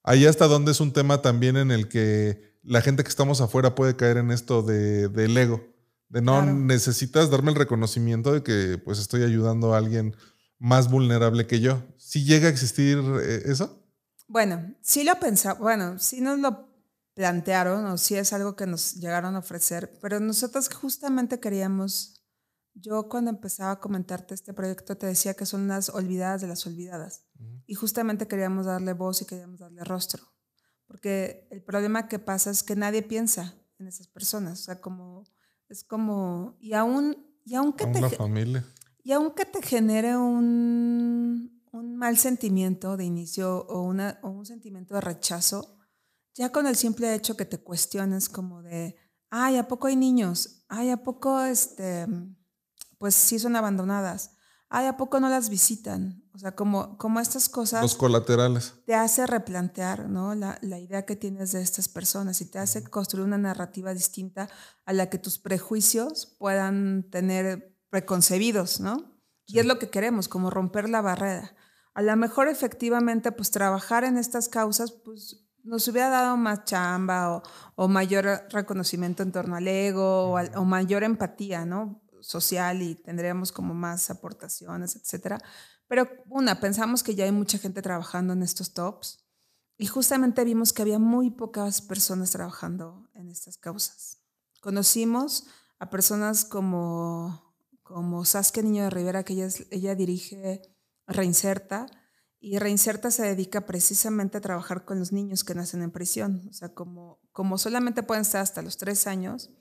Ahí 0.04 0.26
hasta 0.26 0.46
donde 0.48 0.74
es 0.74 0.82
un 0.82 0.92
tema 0.92 1.22
también 1.22 1.56
en 1.56 1.72
el 1.72 1.88
que 1.88 2.58
la 2.62 2.82
gente 2.82 3.02
que 3.04 3.10
estamos 3.10 3.40
afuera 3.40 3.76
puede 3.76 3.96
caer 3.96 4.18
en 4.18 4.30
esto 4.30 4.62
de, 4.62 5.08
del 5.08 5.38
ego, 5.38 5.64
de 6.10 6.22
no 6.22 6.46
necesitas 6.46 7.30
darme 7.30 7.52
el 7.52 7.56
reconocimiento 7.56 8.34
de 8.34 8.44
que 8.44 8.78
pues 8.78 9.00
estoy 9.00 9.24
ayudando 9.24 9.74
a 9.74 9.78
alguien 9.78 10.18
más 10.60 10.92
vulnerable 10.92 11.48
que 11.48 11.62
yo. 11.62 11.82
¿Sí 11.96 12.26
llega 12.26 12.48
a 12.48 12.52
existir 12.52 13.02
eh, 13.22 13.44
eso? 13.46 13.82
Bueno, 14.28 14.76
sí 14.82 15.06
lo 15.06 15.18
pensaba, 15.18 15.58
bueno, 15.62 15.98
sí 15.98 16.20
nos 16.20 16.40
lo 16.40 16.71
plantearon 17.14 17.86
o 17.86 17.98
sí 17.98 18.16
es 18.16 18.34
algo 18.34 18.56
que 18.56 18.68
nos 18.68 18.96
llegaron 18.96 19.36
a 19.36 19.40
ofrecer, 19.40 19.98
pero 20.02 20.20
nosotros 20.20 20.70
justamente 20.70 21.40
queríamos 21.40 22.22
yo 22.74 23.10
cuando 23.10 23.32
empezaba 23.32 23.72
a 23.72 23.80
comentarte 23.80 24.34
este 24.34 24.54
proyecto 24.54 24.96
te 24.96 25.06
decía 25.06 25.34
que 25.34 25.46
son 25.46 25.68
las 25.68 25.90
olvidadas 25.90 26.42
de 26.42 26.48
las 26.48 26.66
olvidadas. 26.66 27.26
Y 27.66 27.74
justamente 27.74 28.28
queríamos 28.28 28.66
darle 28.66 28.94
voz 28.94 29.22
y 29.22 29.26
queríamos 29.26 29.60
darle 29.60 29.84
rostro. 29.84 30.24
Porque 30.88 31.48
el 31.52 31.64
problema 31.64 32.08
que 32.08 32.20
pasa 32.20 32.52
es 32.52 32.64
que 32.64 32.76
nadie 32.76 33.02
piensa 33.02 33.56
en 33.80 33.88
esas 33.88 34.08
personas. 34.08 34.62
O 34.62 34.64
sea, 34.64 34.82
como, 34.82 35.24
es 35.70 35.84
como, 35.84 36.58
y 36.60 36.74
aún, 36.74 37.18
y 37.46 37.56
aunque 37.56 37.88
te... 37.88 38.10
familia. 38.10 38.66
Y 39.04 39.14
aunque 39.14 39.46
te 39.46 39.62
genere 39.62 40.16
un, 40.16 41.64
un 41.72 41.96
mal 41.96 42.18
sentimiento 42.18 42.98
de 42.98 43.06
inicio 43.06 43.66
o, 43.68 43.82
una, 43.82 44.20
o 44.22 44.30
un 44.30 44.46
sentimiento 44.46 44.94
de 44.94 45.02
rechazo, 45.02 45.80
ya 46.36 46.52
con 46.52 46.68
el 46.68 46.76
simple 46.76 47.14
hecho 47.14 47.36
que 47.36 47.46
te 47.46 47.62
cuestiones 47.62 48.30
como 48.30 48.62
de, 48.62 48.96
ay, 49.30 49.58
¿a 49.58 49.68
poco 49.68 49.88
hay 49.88 49.96
niños? 49.96 50.64
Ay, 50.68 50.90
¿a 50.90 50.98
poco 50.98 51.42
este 51.42 52.08
pues 53.02 53.16
sí 53.16 53.40
son 53.40 53.56
abandonadas. 53.56 54.36
Ay, 54.70 54.86
¿a 54.86 54.96
poco 54.96 55.20
no 55.20 55.28
las 55.28 55.50
visitan? 55.50 56.24
O 56.36 56.38
sea, 56.38 56.56
como, 56.56 57.00
como 57.00 57.20
estas 57.20 57.50
cosas... 57.50 57.82
Los 57.82 57.96
colaterales. 57.96 58.76
Te 58.86 58.94
hace 58.94 59.26
replantear 59.26 60.08
¿no? 60.08 60.36
la, 60.36 60.60
la 60.62 60.78
idea 60.78 61.04
que 61.04 61.16
tienes 61.16 61.52
de 61.52 61.64
estas 61.64 61.90
personas 61.90 62.42
y 62.42 62.46
te 62.46 62.60
hace 62.60 62.84
construir 62.84 63.26
una 63.26 63.40
narrativa 63.40 63.92
distinta 63.96 64.50
a 64.86 64.94
la 64.94 65.10
que 65.10 65.18
tus 65.18 65.40
prejuicios 65.40 66.36
puedan 66.38 67.10
tener 67.10 67.76
preconcebidos, 67.90 68.80
¿no? 68.80 69.20
Y 69.48 69.58
es 69.58 69.66
lo 69.66 69.80
que 69.80 69.90
queremos, 69.90 70.28
como 70.28 70.52
romper 70.52 70.88
la 70.88 71.02
barrera. 71.02 71.56
A 71.96 72.04
lo 72.04 72.16
mejor 72.16 72.50
efectivamente, 72.50 73.32
pues 73.32 73.50
trabajar 73.50 74.04
en 74.04 74.16
estas 74.16 74.48
causas, 74.48 74.92
pues 74.92 75.41
nos 75.64 75.88
hubiera 75.88 76.10
dado 76.10 76.38
más 76.38 76.66
chamba 76.66 77.42
o, 77.76 77.88
mayor 77.88 78.44
reconocimiento 78.50 79.24
en 79.24 79.32
torno 79.32 79.56
al 79.56 79.68
ego 79.68 80.34
o, 80.34 80.66
mayor 80.66 81.04
empatía, 81.04 81.66
¿no? 81.66 82.02
social 82.22 82.82
y 82.82 82.96
tendríamos 82.96 83.52
como 83.52 83.74
más 83.74 84.10
aportaciones, 84.10 84.96
etcétera. 84.96 85.40
Pero 85.88 86.08
una, 86.30 86.60
pensamos 86.60 87.04
que 87.04 87.16
ya 87.16 87.26
hay 87.26 87.32
mucha 87.32 87.58
gente 87.58 87.82
trabajando 87.82 88.34
en 88.34 88.44
estos 88.44 88.74
tops 88.74 89.26
y 89.78 89.88
justamente 89.88 90.44
vimos 90.44 90.74
que 90.74 90.84
había 90.84 91.00
muy 91.00 91.32
pocas 91.32 91.82
personas 91.82 92.32
trabajando 92.32 93.10
en 93.14 93.30
estas 93.30 93.58
causas. 93.58 94.20
Conocimos 94.62 95.48
a 95.80 95.90
personas 95.90 96.46
como, 96.46 97.56
como 97.82 98.24
Saskia 98.24 98.64
Niño 98.64 98.84
de 98.84 98.90
Rivera, 98.92 99.24
que 99.24 99.50
ella 99.72 99.96
dirige 99.96 100.62
Reinserta, 101.08 101.88
y 102.44 102.58
Reinserta 102.58 103.12
se 103.12 103.22
dedica 103.22 103.68
precisamente 103.68 104.40
a 104.40 104.42
trabajar 104.42 104.84
con 104.84 104.98
los 104.98 105.12
niños 105.12 105.44
que 105.44 105.54
nacen 105.54 105.84
en 105.84 105.92
prisión. 105.92 106.48
O 106.50 106.54
sea, 106.54 106.74
como, 106.74 107.20
como 107.32 107.60
solamente 107.60 108.02
pueden 108.02 108.24
estar 108.24 108.42
hasta 108.42 108.64
los 108.64 108.78
tres 108.78 109.06
años, 109.06 109.52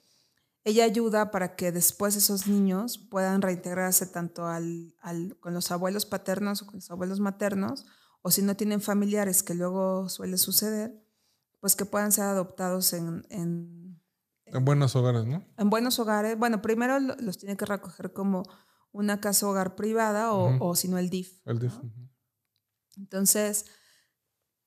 ella 0.64 0.85
ayuda 0.85 1.31
para 1.31 1.57
que 1.57 1.73
después 1.73 2.16
esos 2.16 2.47
niños 2.47 2.97
puedan 2.97 3.43
reintegrarse 3.43 4.07
tanto 4.07 4.47
al, 4.47 4.95
con 5.40 5.53
los 5.53 5.71
abuelos 5.71 6.07
paternos 6.07 6.62
o 6.62 6.66
con 6.66 6.77
los 6.77 6.90
abuelos 6.90 7.21
maternos, 7.21 7.85
o 8.23 8.31
si 8.31 8.40
no 8.40 8.57
tienen 8.57 8.81
familiares, 8.81 9.43
que 9.43 9.55
luego 9.55 10.09
suele 10.09 10.38
suceder, 10.38 11.07
pues 11.61 11.77
que 11.77 11.85
puedan 11.85 12.12
ser 12.12 12.25
adoptados 12.25 12.95
en... 12.95 13.27
En, 13.29 14.64
buenos 14.64 14.97
hogares, 14.97 15.27
¿no? 15.27 15.45
En 15.59 15.69
buenos 15.69 15.99
hogares. 15.99 16.38
Bueno, 16.38 16.62
primero 16.62 16.99
los 16.99 17.37
tiene 17.37 17.59
que 17.59 17.66
recoger 17.66 18.14
como 18.14 18.43
una 18.90 19.21
casa 19.21 19.47
hogar 19.47 19.77
privada 19.77 20.33
o, 20.33 20.66
o 20.66 20.75
si 20.75 20.88
no 20.88 20.97
el 20.97 21.11
DIF. 21.11 21.40
El 21.45 21.59
DIF. 21.59 21.75
Entonces, 23.01 23.65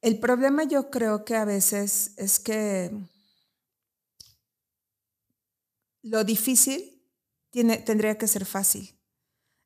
el 0.01 0.19
problema 0.19 0.63
yo 0.63 0.89
creo 0.89 1.23
que 1.23 1.35
a 1.35 1.45
veces 1.45 2.13
es 2.17 2.39
que 2.39 2.91
lo 6.01 6.23
difícil 6.23 6.99
tendría 7.51 8.17
que 8.17 8.27
ser 8.27 8.45
fácil. 8.45 8.99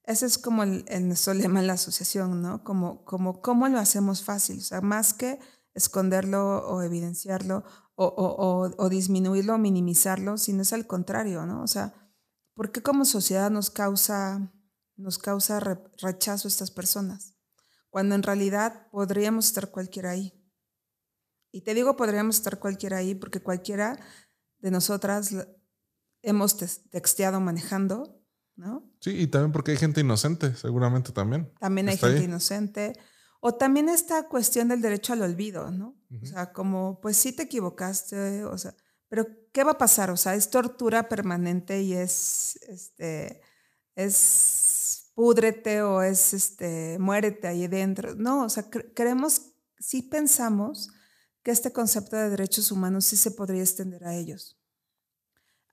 Ese 0.04 0.26
es 0.26 0.38
como 0.38 0.64
el, 0.64 0.86
nuestro 1.08 1.34
lema 1.34 1.62
en 1.62 1.68
la 1.68 1.74
asociación, 1.74 2.42
¿no? 2.42 2.64
Como, 2.64 3.04
cómo 3.04 3.68
lo 3.70 3.80
hacemos 3.80 4.24
fácil, 4.24 4.60
o 4.60 4.62
sea, 4.62 4.82
más 4.82 5.14
que 5.14 5.40
esconderlo 5.74 6.68
o 6.68 6.82
evidenciarlo 6.82 7.64
o, 7.96 8.90
disminuirlo 8.90 9.56
o 9.56 9.58
minimizarlo, 9.58 10.38
sino 10.38 10.62
es 10.62 10.74
al 10.74 10.86
contrario, 10.88 11.46
¿no? 11.46 11.64
O 11.64 11.68
sea, 11.68 11.94
¿por 12.54 12.72
qué 12.72 12.84
como 12.84 13.06
sociedad 13.06 13.50
nos 13.50 13.70
causa, 13.70 14.52
nos 14.98 15.18
causa 15.18 15.60
rechazo 16.02 16.48
a 16.48 16.52
estas 16.52 16.70
personas? 16.70 17.37
Cuando 17.90 18.16
en 18.16 18.24
realidad 18.24 18.88
podríamos 18.92 19.48
estar 19.48 19.72
cualquiera 19.72 20.12
ahí. 20.12 20.34
Y 21.52 21.62
te 21.62 21.74
digo 21.74 21.96
podríamos 21.96 22.36
estar 22.38 22.60
cualquiera 22.60 22.98
ahí 22.98 23.16
porque 23.16 23.42
cualquiera 23.42 23.98
de 24.60 24.72
nosotras 24.72 25.36
hemos 26.22 26.58
texteado 26.90 27.40
manejando, 27.40 28.22
¿no? 28.56 28.92
Sí, 29.00 29.12
y 29.12 29.28
también 29.28 29.52
porque 29.52 29.72
hay 29.72 29.78
gente 29.78 30.02
inocente, 30.02 30.56
seguramente 30.56 31.12
también. 31.12 31.54
También 31.60 31.90
hay 31.90 31.98
gente 31.98 32.24
inocente. 32.24 32.94
O 33.40 33.56
también 33.56 33.88
esta 33.88 34.28
cuestión 34.28 34.68
del 34.68 34.82
derecho 34.82 35.14
al 35.14 35.22
olvido, 35.22 35.72
¿no? 35.72 35.96
O 36.22 36.26
sea, 36.26 36.52
como, 36.52 37.00
pues 37.02 37.18
sí 37.18 37.34
te 37.34 37.44
equivocaste, 37.44 38.44
o 38.46 38.58
sea, 38.58 38.76
pero 39.10 39.26
¿qué 39.54 39.64
va 39.64 39.72
a 39.72 39.78
pasar? 39.78 40.10
O 40.10 40.18
sea, 40.18 40.36
es 40.36 40.50
tortura 40.50 41.08
permanente 41.08 41.82
y 41.82 41.94
es, 41.94 42.60
este, 42.68 43.42
es 43.96 44.16
púdrete 45.18 45.82
o 45.82 46.04
es, 46.04 46.36
este, 46.36 47.00
muérete 47.00 47.48
ahí 47.48 47.66
dentro. 47.66 48.14
No, 48.14 48.44
o 48.44 48.50
sea, 48.50 48.70
creemos, 48.70 49.54
sí 49.80 50.04
pensamos 50.04 50.90
que 51.42 51.50
este 51.50 51.74
concepto 51.74 52.16
de 52.16 52.30
derechos 52.30 52.72
humanos 52.72 53.06
sí 53.06 53.18
se 53.18 53.32
podría 53.32 53.64
extender 53.64 54.06
a 54.06 54.14
ellos. 54.14 54.60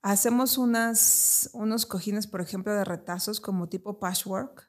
Hacemos 0.01 0.57
unas, 0.57 1.51
unos 1.53 1.85
cojines, 1.85 2.25
por 2.25 2.41
ejemplo, 2.41 2.73
de 2.73 2.85
retazos 2.85 3.39
como 3.39 3.69
tipo 3.69 3.99
patchwork. 3.99 4.67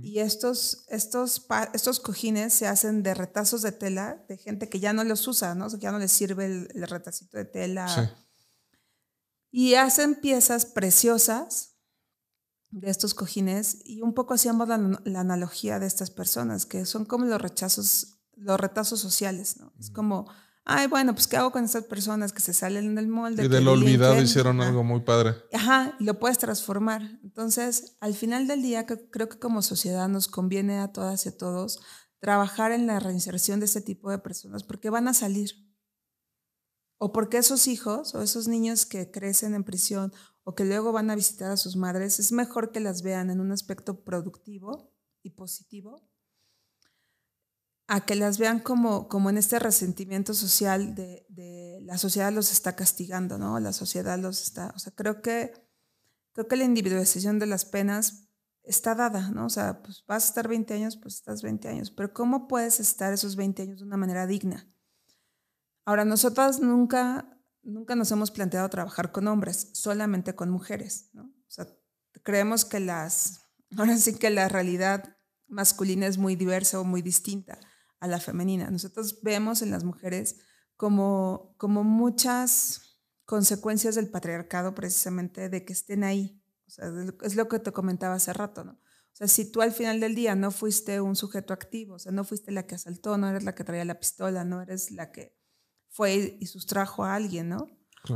Y 0.00 0.20
estos, 0.20 0.86
estos, 0.88 1.46
estos 1.74 2.00
cojines 2.00 2.54
se 2.54 2.66
hacen 2.66 3.02
de 3.02 3.12
retazos 3.12 3.60
de 3.60 3.72
tela 3.72 4.24
de 4.30 4.38
gente 4.38 4.70
que 4.70 4.80
ya 4.80 4.94
no 4.94 5.04
los 5.04 5.28
usa, 5.28 5.54
¿no? 5.54 5.66
O 5.66 5.70
sea, 5.70 5.78
que 5.78 5.84
ya 5.84 5.92
no 5.92 5.98
les 5.98 6.10
sirve 6.10 6.46
el, 6.46 6.88
retacito 6.88 7.36
de 7.36 7.44
tela. 7.44 8.16
Y 9.50 9.74
hacen 9.74 10.14
piezas 10.14 10.64
preciosas 10.64 11.75
de 12.70 12.90
estos 12.90 13.14
cojines 13.14 13.78
y 13.84 14.02
un 14.02 14.14
poco 14.14 14.34
hacíamos 14.34 14.68
la, 14.68 14.78
la, 15.04 15.20
analogía 15.20 15.78
de 15.78 15.86
estas 15.86 16.10
personas, 16.10 16.66
que 16.66 16.84
son 16.84 17.04
como 17.04 17.24
los 17.24 17.40
rechazos, 17.40 18.18
los 18.36 18.58
retazos 18.58 19.00
sociales, 19.00 19.58
¿no? 19.58 19.72
Es 19.78 19.90
como 19.90 20.26
ay, 20.66 20.88
bueno, 20.88 21.14
pues 21.14 21.26
¿qué 21.28 21.36
hago 21.36 21.52
con 21.52 21.64
estas 21.64 21.84
personas 21.84 22.32
que 22.32 22.40
se 22.40 22.52
salen 22.52 22.94
del 22.94 23.08
molde? 23.08 23.44
Y 23.44 23.48
del 23.48 23.68
olvidado 23.68 24.20
hicieron 24.20 24.60
algo 24.60 24.82
muy 24.82 25.00
padre. 25.00 25.36
Ajá, 25.52 25.96
y 25.98 26.04
lo 26.04 26.18
puedes 26.18 26.38
transformar. 26.38 27.02
Entonces, 27.22 27.96
al 28.00 28.14
final 28.14 28.46
del 28.48 28.62
día, 28.62 28.84
creo 28.84 29.28
que 29.28 29.38
como 29.38 29.62
sociedad 29.62 30.08
nos 30.08 30.26
conviene 30.26 30.80
a 30.80 30.92
todas 30.92 31.24
y 31.24 31.30
a 31.30 31.36
todos 31.36 31.80
trabajar 32.18 32.72
en 32.72 32.86
la 32.86 32.98
reinserción 32.98 33.60
de 33.60 33.66
este 33.66 33.80
tipo 33.80 34.10
de 34.10 34.18
personas 34.18 34.64
porque 34.64 34.90
van 34.90 35.08
a 35.08 35.14
salir. 35.14 35.52
O 36.98 37.12
porque 37.12 37.38
esos 37.38 37.68
hijos 37.68 38.14
o 38.14 38.22
esos 38.22 38.48
niños 38.48 38.86
que 38.86 39.10
crecen 39.10 39.54
en 39.54 39.64
prisión 39.64 40.12
o 40.48 40.54
que 40.54 40.64
luego 40.64 40.92
van 40.92 41.10
a 41.10 41.16
visitar 41.16 41.50
a 41.50 41.56
sus 41.56 41.74
madres, 41.74 42.20
es 42.20 42.30
mejor 42.30 42.70
que 42.70 42.78
las 42.78 43.02
vean 43.02 43.30
en 43.30 43.40
un 43.40 43.50
aspecto 43.50 44.04
productivo 44.04 44.92
y 45.24 45.30
positivo 45.30 46.08
a 47.88 48.04
que 48.04 48.14
las 48.14 48.38
vean 48.38 48.60
como, 48.60 49.08
como 49.08 49.28
en 49.28 49.38
este 49.38 49.58
resentimiento 49.58 50.34
social 50.34 50.94
de, 50.94 51.26
la 51.82 51.98
sociedad 51.98 52.32
los 52.32 52.52
está 52.52 52.76
castigando, 52.76 53.38
¿no? 53.38 53.58
La 53.58 53.72
sociedad 53.72 54.18
los 54.20 54.40
está, 54.40 54.72
o 54.74 54.78
sea, 54.78 54.92
creo 54.94 55.20
que, 55.20 55.52
creo 56.32 56.46
que 56.46 56.56
la 56.56 56.64
individualización 56.64 57.40
de 57.40 57.46
las 57.46 57.64
penas 57.64 58.28
está 58.62 58.94
dada, 58.94 59.30
¿no? 59.30 59.46
O 59.46 59.50
sea, 59.50 59.82
pues 59.82 60.04
vas 60.06 60.24
a 60.24 60.28
estar 60.28 60.46
20 60.46 60.74
años, 60.74 60.96
pues 60.96 61.14
estás 61.16 61.42
20 61.42 61.68
años, 61.68 61.90
pero 61.90 62.12
¿cómo 62.12 62.46
puedes 62.46 62.78
estar 62.78 63.12
esos 63.12 63.34
20 63.34 63.62
años 63.62 63.78
de 63.80 63.84
una 63.84 63.96
manera 63.96 64.28
digna? 64.28 64.68
Ahora, 65.84 66.04
nosotras 66.04 66.60
nunca, 66.60 67.35
nunca 67.66 67.94
nos 67.96 68.10
hemos 68.12 68.30
planteado 68.30 68.68
trabajar 68.68 69.12
con 69.12 69.26
hombres, 69.28 69.70
solamente 69.72 70.34
con 70.34 70.50
mujeres, 70.50 71.10
creemos 72.22 72.64
que 72.64 72.80
las, 72.80 73.40
ahora 73.76 73.96
sí 73.96 74.14
que 74.14 74.30
la 74.30 74.48
realidad 74.48 75.16
masculina 75.48 76.06
es 76.06 76.18
muy 76.18 76.34
diversa 76.36 76.80
o 76.80 76.84
muy 76.84 77.02
distinta 77.02 77.58
a 78.00 78.08
la 78.08 78.18
femenina. 78.18 78.70
Nosotros 78.70 79.20
vemos 79.22 79.62
en 79.62 79.70
las 79.70 79.84
mujeres 79.84 80.40
como, 80.76 81.54
como 81.56 81.84
muchas 81.84 83.00
consecuencias 83.24 83.94
del 83.94 84.10
patriarcado 84.10 84.74
precisamente 84.74 85.48
de 85.48 85.64
que 85.64 85.72
estén 85.72 86.04
ahí. 86.04 86.42
Es 87.22 87.36
lo 87.36 87.48
que 87.48 87.58
te 87.58 87.72
comentaba 87.72 88.14
hace 88.14 88.32
rato, 88.32 88.64
¿no? 88.64 88.72
O 88.72 89.18
sea, 89.18 89.28
si 89.28 89.50
tú 89.50 89.62
al 89.62 89.72
final 89.72 89.98
del 89.98 90.14
día 90.14 90.34
no 90.34 90.50
fuiste 90.50 91.00
un 91.00 91.16
sujeto 91.16 91.54
activo, 91.54 91.94
o 91.94 91.98
sea, 91.98 92.12
no 92.12 92.22
fuiste 92.22 92.52
la 92.52 92.66
que 92.66 92.74
asaltó, 92.74 93.16
no 93.16 93.28
eres 93.28 93.44
la 93.44 93.54
que 93.54 93.64
traía 93.64 93.84
la 93.86 93.98
pistola, 93.98 94.44
no 94.44 94.60
eres 94.60 94.90
la 94.90 95.10
que 95.10 95.35
fue 95.96 96.36
y 96.38 96.46
sustrajo 96.46 97.04
a 97.04 97.14
alguien, 97.14 97.48
¿no? 97.48 97.68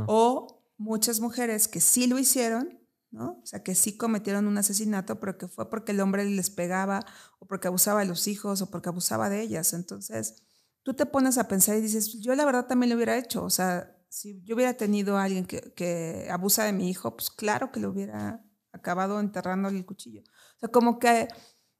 O 0.05 0.63
muchas 0.77 1.19
mujeres 1.19 1.67
que 1.67 1.81
sí 1.81 2.05
lo 2.05 2.19
hicieron, 2.19 2.79
¿no? 3.09 3.39
O 3.41 3.45
sea, 3.45 3.63
que 3.63 3.73
sí 3.73 3.97
cometieron 3.97 4.45
un 4.45 4.57
asesinato, 4.57 5.19
pero 5.19 5.39
que 5.39 5.47
fue 5.47 5.67
porque 5.67 5.91
el 5.91 5.99
hombre 5.99 6.23
les 6.25 6.51
pegaba 6.51 7.03
o 7.39 7.47
porque 7.47 7.67
abusaba 7.67 8.01
de 8.01 8.05
los 8.05 8.27
hijos 8.27 8.61
o 8.61 8.69
porque 8.69 8.89
abusaba 8.89 9.29
de 9.29 9.41
ellas. 9.41 9.73
Entonces, 9.73 10.43
tú 10.83 10.93
te 10.93 11.07
pones 11.07 11.39
a 11.39 11.47
pensar 11.47 11.75
y 11.75 11.81
dices, 11.81 12.19
yo 12.21 12.35
la 12.35 12.45
verdad 12.45 12.67
también 12.67 12.91
lo 12.91 12.95
hubiera 12.97 13.17
hecho. 13.17 13.43
O 13.43 13.49
sea, 13.49 13.97
si 14.09 14.43
yo 14.43 14.55
hubiera 14.55 14.75
tenido 14.75 15.17
a 15.17 15.23
alguien 15.23 15.45
que, 15.45 15.73
que 15.73 16.27
abusa 16.31 16.63
de 16.65 16.73
mi 16.73 16.87
hijo, 16.87 17.17
pues 17.17 17.31
claro 17.31 17.71
que 17.71 17.79
lo 17.79 17.89
hubiera 17.89 18.45
acabado 18.71 19.19
enterrándole 19.19 19.79
el 19.79 19.85
cuchillo. 19.87 20.21
O 20.21 20.59
sea, 20.59 20.69
como 20.69 20.99
que 20.99 21.27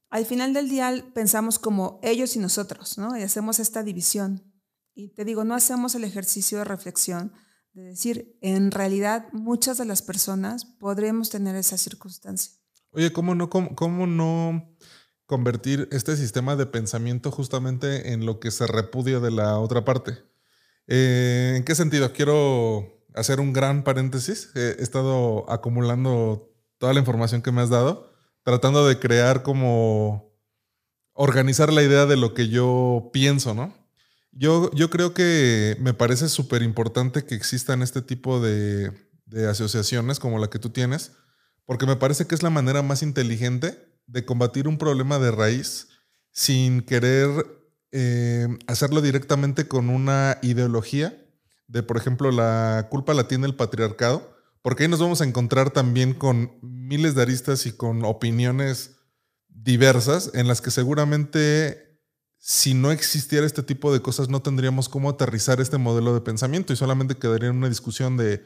al 0.10 0.26
final 0.26 0.54
del 0.54 0.68
día 0.68 0.92
pensamos 1.14 1.60
como 1.60 2.00
ellos 2.02 2.36
y 2.36 2.40
nosotros, 2.40 2.98
¿no? 2.98 3.16
Y 3.16 3.22
hacemos 3.22 3.60
esta 3.60 3.84
división. 3.84 4.51
Y 4.94 5.14
te 5.14 5.26
digo, 5.26 5.44
no 5.44 5.56
hacemos 5.56 5.96
el 5.96 6.04
ejercicio 6.04 6.60
de 6.60 6.64
reflexión 6.66 7.34
de 7.74 7.84
decir, 7.84 8.38
en 8.42 8.72
realidad 8.72 9.28
muchas 9.32 9.78
de 9.78 9.86
las 9.86 10.02
personas 10.02 10.66
podremos 10.66 11.30
tener 11.30 11.56
esa 11.56 11.78
circunstancia. 11.78 12.54
Oye, 12.92 13.14
¿cómo 13.14 13.36
no, 13.36 13.50
cómo, 13.50 14.08
no 14.08 14.76
convertir 15.26 15.88
este 15.92 16.18
sistema 16.18 16.58
de 16.58 16.66
pensamiento 16.66 17.32
justamente 17.32 18.12
en 18.12 18.26
lo 18.26 18.40
que 18.40 18.52
se 18.52 18.68
repudia 18.68 19.22
de 19.22 19.32
la 19.32 19.58
otra 19.60 19.86
parte? 19.86 20.18
Eh, 20.88 21.54
¿En 21.56 21.64
qué 21.64 21.74
sentido? 21.76 22.12
Quiero 22.12 23.06
hacer 23.16 23.40
un 23.40 23.54
gran 23.54 23.84
paréntesis. 23.84 24.50
He 24.56 24.82
estado 24.82 25.50
acumulando 25.50 26.54
toda 26.78 26.94
la 26.94 27.00
información 27.00 27.42
que 27.42 27.54
me 27.54 27.62
has 27.62 27.70
dado, 27.70 28.12
tratando 28.44 28.86
de 28.86 29.00
crear 29.00 29.44
como 29.44 30.36
organizar 31.14 31.72
la 31.72 31.84
idea 31.84 32.06
de 32.06 32.18
lo 32.18 32.34
que 32.34 32.50
yo 32.50 33.10
pienso, 33.14 33.54
¿no? 33.54 33.81
Yo, 34.32 34.72
yo 34.72 34.90
creo 34.90 35.14
que 35.14 35.76
me 35.80 35.94
parece 35.94 36.30
súper 36.30 36.62
importante 36.62 37.26
que 37.26 37.36
existan 37.36 37.82
este 37.82 38.02
tipo 38.02 38.40
de, 38.40 38.92
asociaciones 39.50 40.20
como 40.20 40.40
la 40.40 40.50
que 40.50 40.60
tú 40.60 40.70
tienes, 40.70 41.12
porque 41.66 41.86
me 41.86 41.96
parece 41.96 42.28
que 42.28 42.36
es 42.36 42.44
la 42.44 42.50
manera 42.50 42.82
más 42.82 43.04
inteligente 43.04 43.78
de 44.08 44.26
combatir 44.26 44.68
un 44.68 44.78
problema 44.78 45.20
de 45.20 45.32
raíz 45.32 45.90
sin 46.32 46.82
querer 46.82 47.30
eh, 47.92 48.48
hacerlo 48.68 49.02
directamente 49.02 49.68
con 49.68 49.90
una 49.90 50.38
ideología 50.42 51.18
de, 51.68 51.84
por 51.84 51.98
ejemplo, 51.98 52.32
la 52.32 52.88
culpa 52.90 53.14
la 53.14 53.28
tiene 53.28 53.48
el 53.48 53.56
patriarcado, 53.56 54.36
porque 54.62 54.84
ahí 54.84 54.90
nos 54.90 55.00
vamos 55.00 55.22
a 55.22 55.26
encontrar 55.26 55.72
también 55.72 56.14
con 56.14 56.58
miles 56.62 57.16
de 57.16 57.22
aristas 57.22 57.66
y 57.66 57.72
con 57.72 58.04
opiniones 58.04 58.98
diversas 59.48 60.32
en 60.34 60.48
las 60.48 60.62
que 60.62 60.72
seguramente 60.72 61.91
si 62.44 62.74
no 62.74 62.92
existiera 62.92 63.46
este 63.46 63.62
tipo 63.62 63.94
de 63.94 64.02
cosas 64.02 64.28
no 64.28 64.42
tendríamos 64.42 64.90
cómo 64.90 65.12
aterrizar 65.12 65.62
este 65.62 65.78
modelo 65.78 66.16
de 66.16 66.22
pensamiento 66.22 66.74
y 66.74 66.76
solamente 66.76 67.16
quedaría 67.16 67.50
en 67.50 67.58
una 67.58 67.70
discusión 67.70 68.18
de, 68.18 68.44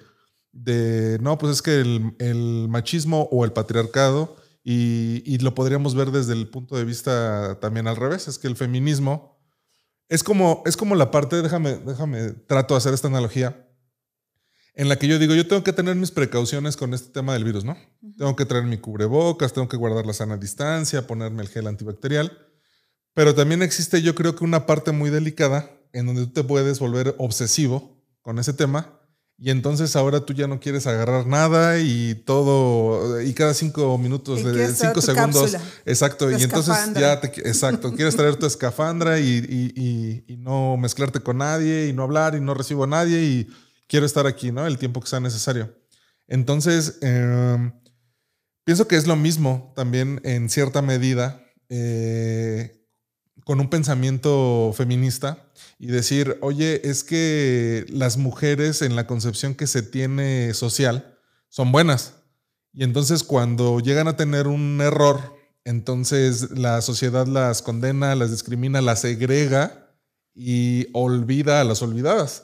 de 0.51 1.17
no, 1.21 1.37
pues 1.37 1.53
es 1.53 1.61
que 1.61 1.79
el, 1.79 2.67
machismo 2.67 3.29
o 3.31 3.45
el 3.45 3.53
patriarcado 3.53 4.35
y, 4.65 5.23
y, 5.25 5.37
lo 5.37 5.55
podríamos 5.55 5.95
ver 5.95 6.11
desde 6.11 6.33
el 6.33 6.49
punto 6.49 6.75
de 6.75 6.83
vista 6.83 7.57
también 7.61 7.87
al 7.87 7.95
revés, 7.95 8.27
es 8.27 8.37
que 8.37 8.47
el 8.47 8.57
feminismo 8.57 9.39
es 10.09 10.23
como, 10.23 10.61
es 10.65 10.75
como 10.75 10.95
la 10.95 11.09
parte, 11.09 11.41
déjame, 11.41 11.77
déjame, 11.77 12.31
trato 12.47 12.73
de 12.73 12.79
hacer 12.79 12.93
esta 12.93 13.07
analogía 13.07 13.65
en 14.73 14.89
la 14.89 14.97
que 14.97 15.07
yo 15.07 15.17
digo, 15.19 15.33
yo 15.35 15.47
tengo 15.47 15.63
que 15.63 15.71
tener 15.71 15.95
mis 15.95 16.11
precauciones 16.11 16.75
con 16.75 16.93
este 16.93 17.13
tema 17.13 17.31
del 17.31 17.45
virus, 17.45 17.63
¿no? 17.63 17.77
Tengo 18.17 18.35
que 18.35 18.45
traer 18.45 18.65
mi 18.65 18.77
cubrebocas, 18.77 19.53
tengo 19.53 19.69
que 19.69 19.77
guardar 19.77 20.05
la 20.05 20.11
sana 20.11 20.35
distancia, 20.35 21.07
ponerme 21.07 21.43
el 21.43 21.49
gel 21.49 21.67
antibacterial. 21.67 22.44
Pero 23.15 23.33
también 23.33 23.63
existe, 23.63 24.03
yo 24.03 24.13
creo 24.13 24.35
que 24.35 24.43
una 24.43 24.67
parte 24.67 24.91
muy 24.91 25.09
delicada 25.09 25.71
en 25.93 26.05
donde 26.05 26.27
tú 26.27 26.33
te 26.33 26.43
puedes 26.43 26.79
volver 26.79 27.15
obsesivo 27.17 27.97
con 28.21 28.37
ese 28.37 28.53
tema 28.53 28.99
y 29.37 29.49
entonces 29.49 29.95
ahora 29.95 30.21
tú 30.21 30.33
ya 30.33 30.47
no 30.47 30.59
quieres 30.59 30.87
agarrar 30.87 31.27
nada 31.27 31.79
y 31.79 32.15
todo, 32.25 33.21
y 33.21 33.33
cada 33.33 33.53
cinco 33.53 33.97
minutos, 33.97 34.43
de 34.45 34.73
cinco 34.73 35.01
segundos. 35.01 35.57
Exacto. 35.85 36.31
y 36.31 36.41
entonces 36.41 36.75
ya 36.93 37.19
te, 37.19 37.27
exacto, 37.47 37.93
quieres 37.93 38.15
traer 38.15 38.37
tu 38.37 38.45
escafandra 38.45 39.19
y, 39.19 39.73
y, 39.75 40.23
y, 40.33 40.37
no 40.37 40.77
mezclarte 40.77 41.19
con 41.19 41.39
nadie 41.39 41.87
y 41.87 41.93
no 41.93 42.03
hablar 42.03 42.35
y 42.35 42.39
no 42.39 42.53
recibo 42.53 42.85
a 42.85 42.87
nadie 42.87 43.23
y 43.23 43.47
quiero 43.87 44.05
estar 44.05 44.25
aquí, 44.25 44.51
¿no? 44.51 44.65
El 44.65 44.77
tiempo 44.77 45.01
que 45.01 45.07
sea 45.07 45.19
necesario. 45.19 45.75
Entonces, 46.27 46.97
em, 47.01 47.73
pienso 48.63 48.87
que 48.87 48.95
es 48.95 49.05
lo 49.05 49.17
mismo 49.17 49.73
también 49.75 50.21
en 50.23 50.49
cierta 50.49 50.81
medida 50.81 51.43
eh, 51.67 52.84
con 53.43 53.59
un 53.59 53.69
pensamiento 53.69 54.73
feminista 54.75 55.45
y 55.77 55.87
decir, 55.87 56.37
oye, 56.41 56.89
es 56.89 57.03
que 57.03 57.85
las 57.89 58.17
mujeres 58.17 58.81
en 58.81 58.95
la 58.95 59.07
concepción 59.07 59.55
que 59.55 59.67
se 59.67 59.83
tiene 59.83 60.53
social 60.53 61.17
son 61.49 61.71
buenas. 61.71 62.15
Y 62.73 62.83
entonces 62.83 63.23
cuando 63.23 63.79
llegan 63.79 64.07
a 64.07 64.17
tener 64.17 64.47
un 64.47 64.79
error, 64.81 65.35
entonces 65.63 66.51
la 66.51 66.81
sociedad 66.81 67.27
las 67.27 67.61
condena, 67.61 68.15
las 68.15 68.31
discrimina, 68.31 68.81
las 68.81 69.01
segrega 69.01 69.85
y 70.33 70.87
olvida 70.93 71.61
a 71.61 71.63
las 71.63 71.81
olvidadas. 71.81 72.43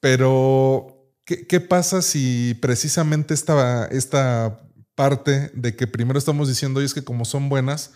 Pero, 0.00 1.12
¿qué, 1.24 1.60
pasa 1.60 2.02
si 2.02 2.54
precisamente 2.60 3.34
esta, 3.34 3.86
esta 3.86 4.60
parte 4.94 5.50
de 5.54 5.74
que 5.74 5.86
primero 5.86 6.18
estamos 6.18 6.48
diciendo, 6.48 6.80
es 6.80 6.94
que 6.94 7.02
como 7.02 7.24
son 7.24 7.48
buenas, 7.48 7.92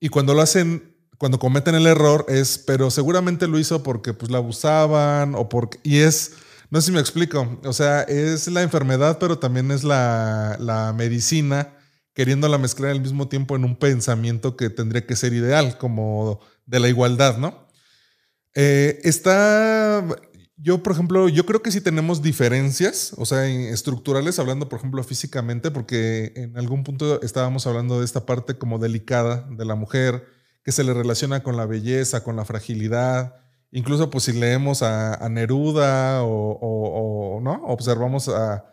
y 0.00 0.08
cuando 0.08 0.34
lo 0.34 0.42
hacen, 0.42 0.97
cuando 1.18 1.38
cometen 1.38 1.74
el 1.74 1.86
error 1.86 2.24
es, 2.28 2.58
pero 2.58 2.90
seguramente 2.90 3.48
lo 3.48 3.58
hizo 3.58 3.82
porque 3.82 4.14
pues 4.14 4.30
la 4.30 4.38
abusaban 4.38 5.34
o 5.34 5.48
porque, 5.48 5.78
y 5.82 5.98
es, 5.98 6.32
no 6.70 6.80
sé 6.80 6.86
si 6.86 6.92
me 6.92 7.00
explico, 7.00 7.58
o 7.64 7.72
sea, 7.72 8.02
es 8.02 8.46
la 8.48 8.62
enfermedad, 8.62 9.18
pero 9.18 9.38
también 9.38 9.70
es 9.70 9.84
la, 9.84 10.56
la 10.60 10.92
medicina 10.92 11.74
queriéndola 12.18 12.58
mezclar 12.58 12.90
al 12.90 13.00
mismo 13.00 13.28
tiempo 13.28 13.54
en 13.54 13.64
un 13.64 13.76
pensamiento 13.76 14.56
que 14.56 14.70
tendría 14.70 15.06
que 15.06 15.14
ser 15.14 15.32
ideal, 15.34 15.78
como 15.78 16.40
de 16.66 16.80
la 16.80 16.88
igualdad, 16.88 17.38
¿no? 17.38 17.68
Eh, 18.56 18.98
está, 19.04 20.04
yo, 20.56 20.82
por 20.82 20.92
ejemplo, 20.94 21.28
yo 21.28 21.46
creo 21.46 21.62
que 21.62 21.70
sí 21.70 21.80
tenemos 21.80 22.20
diferencias, 22.20 23.12
o 23.16 23.24
sea, 23.24 23.46
estructurales, 23.46 24.40
hablando, 24.40 24.68
por 24.68 24.80
ejemplo, 24.80 25.04
físicamente, 25.04 25.70
porque 25.70 26.32
en 26.34 26.58
algún 26.58 26.82
punto 26.82 27.22
estábamos 27.22 27.68
hablando 27.68 28.00
de 28.00 28.04
esta 28.04 28.26
parte 28.26 28.58
como 28.58 28.80
delicada 28.80 29.46
de 29.52 29.64
la 29.64 29.76
mujer, 29.76 30.37
que 30.68 30.72
se 30.72 30.84
le 30.84 30.92
relaciona 30.92 31.42
con 31.42 31.56
la 31.56 31.64
belleza, 31.64 32.22
con 32.22 32.36
la 32.36 32.44
fragilidad. 32.44 33.36
Incluso, 33.70 34.10
pues, 34.10 34.24
si 34.24 34.32
leemos 34.32 34.82
a, 34.82 35.26
Neruda 35.30 36.22
o, 36.22 37.40
no, 37.42 37.64
observamos 37.64 38.28
a, 38.28 38.66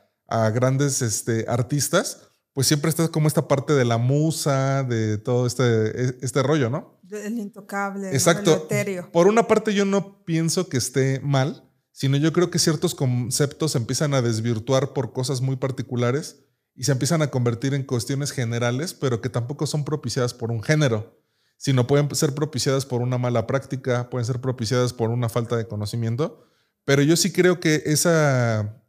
grandes 0.50 1.02
este, 1.02 1.46
artistas, 1.48 2.32
pues 2.52 2.68
siempre 2.68 2.90
está 2.90 3.08
como 3.08 3.30
esta 3.30 3.48
parte 3.48 3.72
de 3.72 3.86
la 3.86 3.98
musa, 3.98 4.84
de 4.84 5.18
todo 5.18 5.48
este, 5.48 6.18
este 6.22 6.44
rollo, 6.44 6.70
¿no? 6.70 7.00
El 7.10 7.40
intocable, 7.40 8.10
Exacto. 8.10 8.68
Por 9.14 9.28
una 9.28 9.48
parte, 9.48 9.74
yo 9.74 9.86
no 9.86 10.26
pienso 10.26 10.68
que 10.68 10.76
esté 10.76 11.22
mal, 11.22 11.64
sino 11.94 12.18
yo 12.18 12.34
creo 12.34 12.52
que 12.52 12.60
ciertos 12.60 12.94
conceptos 12.94 13.72
se 13.72 13.78
empiezan 13.78 14.14
a 14.14 14.22
desvirtuar 14.22 14.92
por 14.92 15.14
cosas 15.14 15.40
muy 15.40 15.56
particulares 15.56 16.44
y 16.76 16.84
se 16.84 16.92
empiezan 16.92 17.22
a 17.22 17.32
convertir 17.32 17.74
en 17.74 17.84
cuestiones 17.84 18.34
generales, 18.34 18.94
pero 18.94 19.22
que 19.22 19.30
tampoco 19.30 19.66
son 19.66 19.86
propiciadas 19.86 20.34
por 20.34 20.52
un 20.52 20.62
género, 20.62 21.24
sino 21.58 21.88
pueden 21.88 22.14
ser 22.16 22.36
propiciadas 22.36 22.86
por 22.86 23.02
una 23.02 23.18
mala 23.18 23.48
práctica, 23.48 24.10
pueden 24.10 24.26
ser 24.26 24.42
propiciadas 24.42 24.94
por 24.94 25.10
una 25.10 25.30
falta 25.30 25.58
de 25.58 25.68
conocimiento, 25.68 26.46
pero 26.84 27.02
yo 27.02 27.16
sí 27.16 27.32
creo 27.32 27.60
que 27.60 27.84
esa 27.86 28.82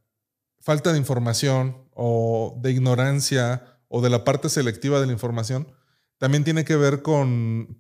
falta 0.61 0.93
de 0.93 0.99
información 0.99 1.89
o 1.95 2.59
de 2.61 2.73
ignorancia 2.73 3.81
o 3.89 4.03
de 4.03 4.11
la 4.11 4.25
parte 4.25 4.49
selectiva 4.49 5.01
de 5.01 5.07
la 5.07 5.13
información 5.13 5.69
también 6.19 6.45
tiene 6.45 6.65
que 6.65 6.77
ver 6.77 7.03
con, 7.03 7.79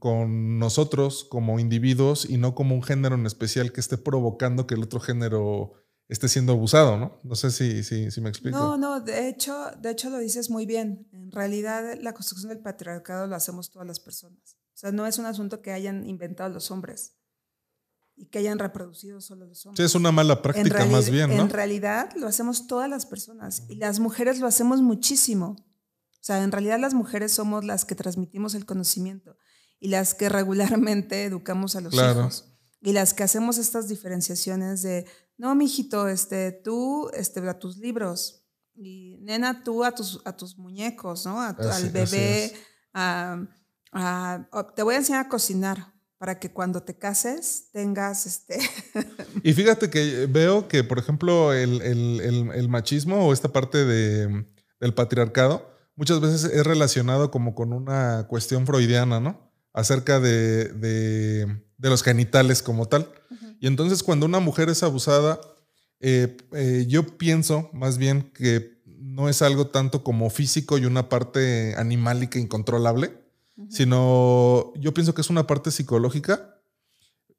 nosotros 0.58 1.24
como 1.24 1.58
individuos 1.58 2.28
y 2.28 2.36
no 2.36 2.54
como 2.54 2.74
un 2.74 2.82
género 2.82 3.14
en 3.14 3.26
especial 3.26 3.72
que 3.72 3.80
esté 3.80 3.96
provocando 3.96 4.66
que 4.66 4.74
el 4.74 4.82
otro 4.82 5.00
género 5.00 5.72
esté 6.08 6.28
siendo 6.28 6.52
abusado, 6.52 6.96
¿no? 6.98 7.20
No 7.24 7.34
sé 7.34 7.50
si, 7.50 7.82
si, 7.82 8.10
si 8.10 8.20
me 8.20 8.28
explico. 8.28 8.58
No, 8.58 8.76
no, 8.76 9.00
de 9.00 9.28
hecho, 9.28 9.70
de 9.80 9.90
hecho 9.90 10.10
lo 10.10 10.18
dices 10.18 10.50
muy 10.50 10.66
bien. 10.66 11.08
En 11.12 11.32
realidad 11.32 11.98
la 12.00 12.12
construcción 12.12 12.50
del 12.50 12.60
patriarcado 12.60 13.26
lo 13.26 13.34
hacemos 13.34 13.70
todas 13.70 13.88
las 13.88 14.00
personas. 14.00 14.56
O 14.76 14.78
sea, 14.78 14.92
no 14.92 15.06
es 15.06 15.18
un 15.18 15.24
asunto 15.24 15.62
que 15.62 15.72
hayan 15.72 16.06
inventado 16.06 16.50
los 16.50 16.70
hombres 16.70 17.14
y 18.14 18.26
que 18.26 18.40
hayan 18.40 18.58
reproducido 18.58 19.22
solo 19.22 19.46
los 19.46 19.64
hombres. 19.64 19.78
Sí, 19.78 19.86
es 19.86 19.94
una 19.94 20.12
mala 20.12 20.42
práctica 20.42 20.84
más 20.84 21.08
bien, 21.08 21.34
¿no? 21.34 21.44
En 21.44 21.48
realidad 21.48 22.10
lo 22.14 22.26
hacemos 22.26 22.66
todas 22.66 22.90
las 22.90 23.06
personas 23.06 23.62
y 23.70 23.76
las 23.76 24.00
mujeres 24.00 24.38
lo 24.38 24.46
hacemos 24.46 24.82
muchísimo. 24.82 25.56
O 26.10 26.20
sea, 26.20 26.42
en 26.42 26.52
realidad 26.52 26.78
las 26.78 26.92
mujeres 26.92 27.32
somos 27.32 27.64
las 27.64 27.86
que 27.86 27.94
transmitimos 27.94 28.54
el 28.54 28.66
conocimiento 28.66 29.38
y 29.80 29.88
las 29.88 30.12
que 30.12 30.28
regularmente 30.28 31.24
educamos 31.24 31.74
a 31.74 31.80
los 31.80 31.94
hijos. 31.94 32.52
Y 32.82 32.92
las 32.92 33.14
que 33.14 33.22
hacemos 33.22 33.56
estas 33.56 33.88
diferenciaciones 33.88 34.82
de, 34.82 35.06
no, 35.38 35.54
mijito, 35.54 36.06
este, 36.06 36.52
tú 36.52 37.08
este, 37.14 37.40
a 37.48 37.58
tus 37.58 37.78
libros 37.78 38.44
y 38.74 39.16
nena, 39.22 39.64
tú 39.64 39.84
a 39.84 39.92
tus, 39.92 40.20
a 40.26 40.36
tus 40.36 40.58
muñecos, 40.58 41.24
¿no? 41.24 41.40
al 41.40 41.90
bebé, 41.90 42.52
te 43.92 44.82
voy 44.82 44.94
a 44.94 44.98
enseñar 44.98 45.26
a 45.26 45.28
cocinar 45.28 45.94
para 46.18 46.38
que 46.38 46.50
cuando 46.50 46.82
te 46.82 46.96
cases 46.96 47.68
tengas 47.72 48.26
este... 48.26 48.58
y 49.42 49.52
fíjate 49.52 49.90
que 49.90 50.26
veo 50.26 50.66
que, 50.68 50.82
por 50.82 50.98
ejemplo, 50.98 51.52
el, 51.52 52.66
machismo 52.68 53.26
o 53.26 53.32
esta 53.32 53.52
parte 53.52 53.84
de, 53.84 54.46
del 54.80 54.94
patriarcado 54.94 55.76
muchas 55.94 56.20
veces 56.20 56.44
es 56.44 56.64
relacionado 56.64 57.30
como 57.30 57.54
con 57.54 57.72
una 57.72 58.26
cuestión 58.28 58.66
freudiana, 58.66 59.20
¿no? 59.20 59.52
Acerca 59.72 60.20
de, 60.20 60.68
de, 60.68 61.46
los 61.78 62.02
genitales 62.02 62.62
como 62.62 62.86
tal. 62.86 63.10
Y 63.60 63.66
entonces 63.66 64.02
cuando 64.02 64.26
una 64.26 64.40
mujer 64.40 64.68
es 64.68 64.82
abusada, 64.82 65.38
eh, 66.00 66.36
eh, 66.52 66.84
yo 66.88 67.18
pienso 67.18 67.70
más 67.72 67.98
bien 67.98 68.30
que 68.32 68.76
no 68.84 69.28
es 69.28 69.42
algo 69.42 69.68
tanto 69.68 70.02
como 70.02 70.30
físico 70.30 70.78
y 70.78 70.84
una 70.84 71.08
parte 71.08 71.74
animálica 71.76 72.38
incontrolable, 72.38 73.25
sino 73.68 74.72
yo 74.76 74.92
pienso 74.92 75.14
que 75.14 75.20
es 75.20 75.30
una 75.30 75.46
parte 75.46 75.70
psicológica, 75.70 76.60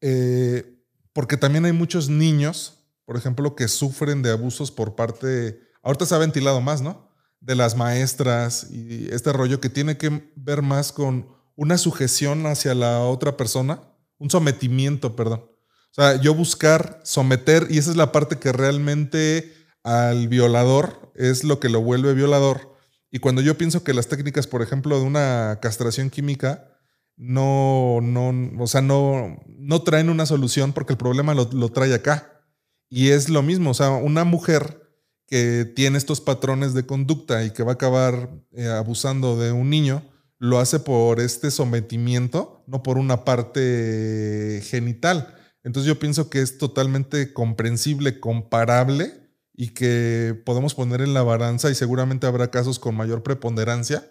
eh, 0.01 0.84
porque 1.13 1.38
también 1.38 1.65
hay 1.65 1.72
muchos 1.72 2.09
niños, 2.09 2.86
por 3.05 3.18
ejemplo, 3.18 3.55
que 3.55 3.68
sufren 3.68 4.22
de 4.22 4.32
abusos 4.32 4.72
por 4.72 4.95
parte, 4.95 5.59
ahorita 5.84 6.05
se 6.05 6.15
ha 6.15 6.20
ventilado 6.20 6.61
más, 6.61 6.82
¿no? 6.82 7.11
De 7.39 7.55
las 7.55 7.76
maestras 7.76 8.68
y 8.72 9.07
este 9.11 9.32
rollo 9.32 9.61
que 9.61 9.70
tiene 9.70 9.97
que 9.97 10.32
ver 10.36 10.61
más 10.61 10.91
con 10.91 11.28
una 11.55 11.78
sujeción 11.78 12.45
hacia 12.45 12.76
la 12.76 13.01
otra 13.01 13.38
persona, 13.38 13.82
un 14.18 14.30
sometimiento, 14.30 15.15
perdón. 15.15 15.49
O 15.91 15.93
sea, 15.93 16.22
yo 16.22 16.36
buscar 16.36 16.99
someter, 17.03 17.68
y 17.70 17.78
esa 17.78 17.91
es 17.91 17.97
la 17.97 18.11
parte 18.11 18.38
que 18.38 18.51
realmente 18.51 19.53
al 19.84 20.28
violador 20.28 21.11
es 21.15 21.43
lo 21.43 21.59
que 21.59 21.70
lo 21.70 21.82
vuelve 21.82 22.13
violador 22.13 22.76
y 23.18 23.20
cuando 23.20 23.41
yo 23.41 23.57
pienso 23.57 23.84
que 23.84 23.95
las 23.95 24.09
técnicas, 24.09 24.45
por 24.45 24.61
ejemplo, 24.61 24.99
de 24.99 25.03
una 25.03 25.57
castración 25.59 26.11
química, 26.11 26.78
no, 27.15 27.97
no, 27.99 28.61
o 28.61 28.68
sea, 28.68 28.82
no, 28.82 29.43
no 29.47 29.82
traen 29.82 30.11
una 30.11 30.28
solución 30.28 30.72
porque 30.72 30.93
el 30.93 30.99
problema 30.99 31.34
lo, 31.34 31.70
trae 31.70 31.95
acá. 31.95 32.43
Y 32.91 33.07
es 33.07 33.28
lo 33.30 33.41
mismo, 33.41 33.72
o 33.72 33.74
sea, 33.74 33.89
una 33.89 34.24
mujer 34.24 34.84
que 35.26 35.65
tiene 35.65 35.97
estos 35.97 36.22
patrones 36.22 36.76
de 36.76 36.86
conducta 36.86 37.43
y 37.43 37.49
que 37.49 37.63
va 37.63 37.72
a 37.72 37.74
acabar 37.74 38.30
eh, 38.51 38.68
abusando 38.68 39.36
de 39.36 39.51
un 39.51 39.72
niño, 39.72 40.03
lo 40.38 40.59
hace 40.59 40.78
por 40.78 41.20
este 41.20 41.49
sometimiento, 41.49 42.63
no 42.68 42.84
por 42.84 42.99
una 42.99 43.26
parte 43.26 44.61
genital. 44.63 45.34
Entonces 45.63 45.88
yo 45.88 45.97
pienso 45.97 46.30
que 46.30 46.43
es 46.43 46.59
totalmente 46.59 47.34
comprensible, 47.34 48.20
comparable 48.20 49.26
y 49.59 49.69
que 49.69 50.39
podemos 50.45 50.75
poner 50.75 51.01
en 51.01 51.15
la 51.15 51.23
balanza 51.23 51.71
y 51.71 51.75
seguramente 51.75 52.27
habrá 52.27 52.51
casos 52.51 52.77
con 52.77 52.95
mayor 52.95 53.23
preponderancia, 53.23 54.07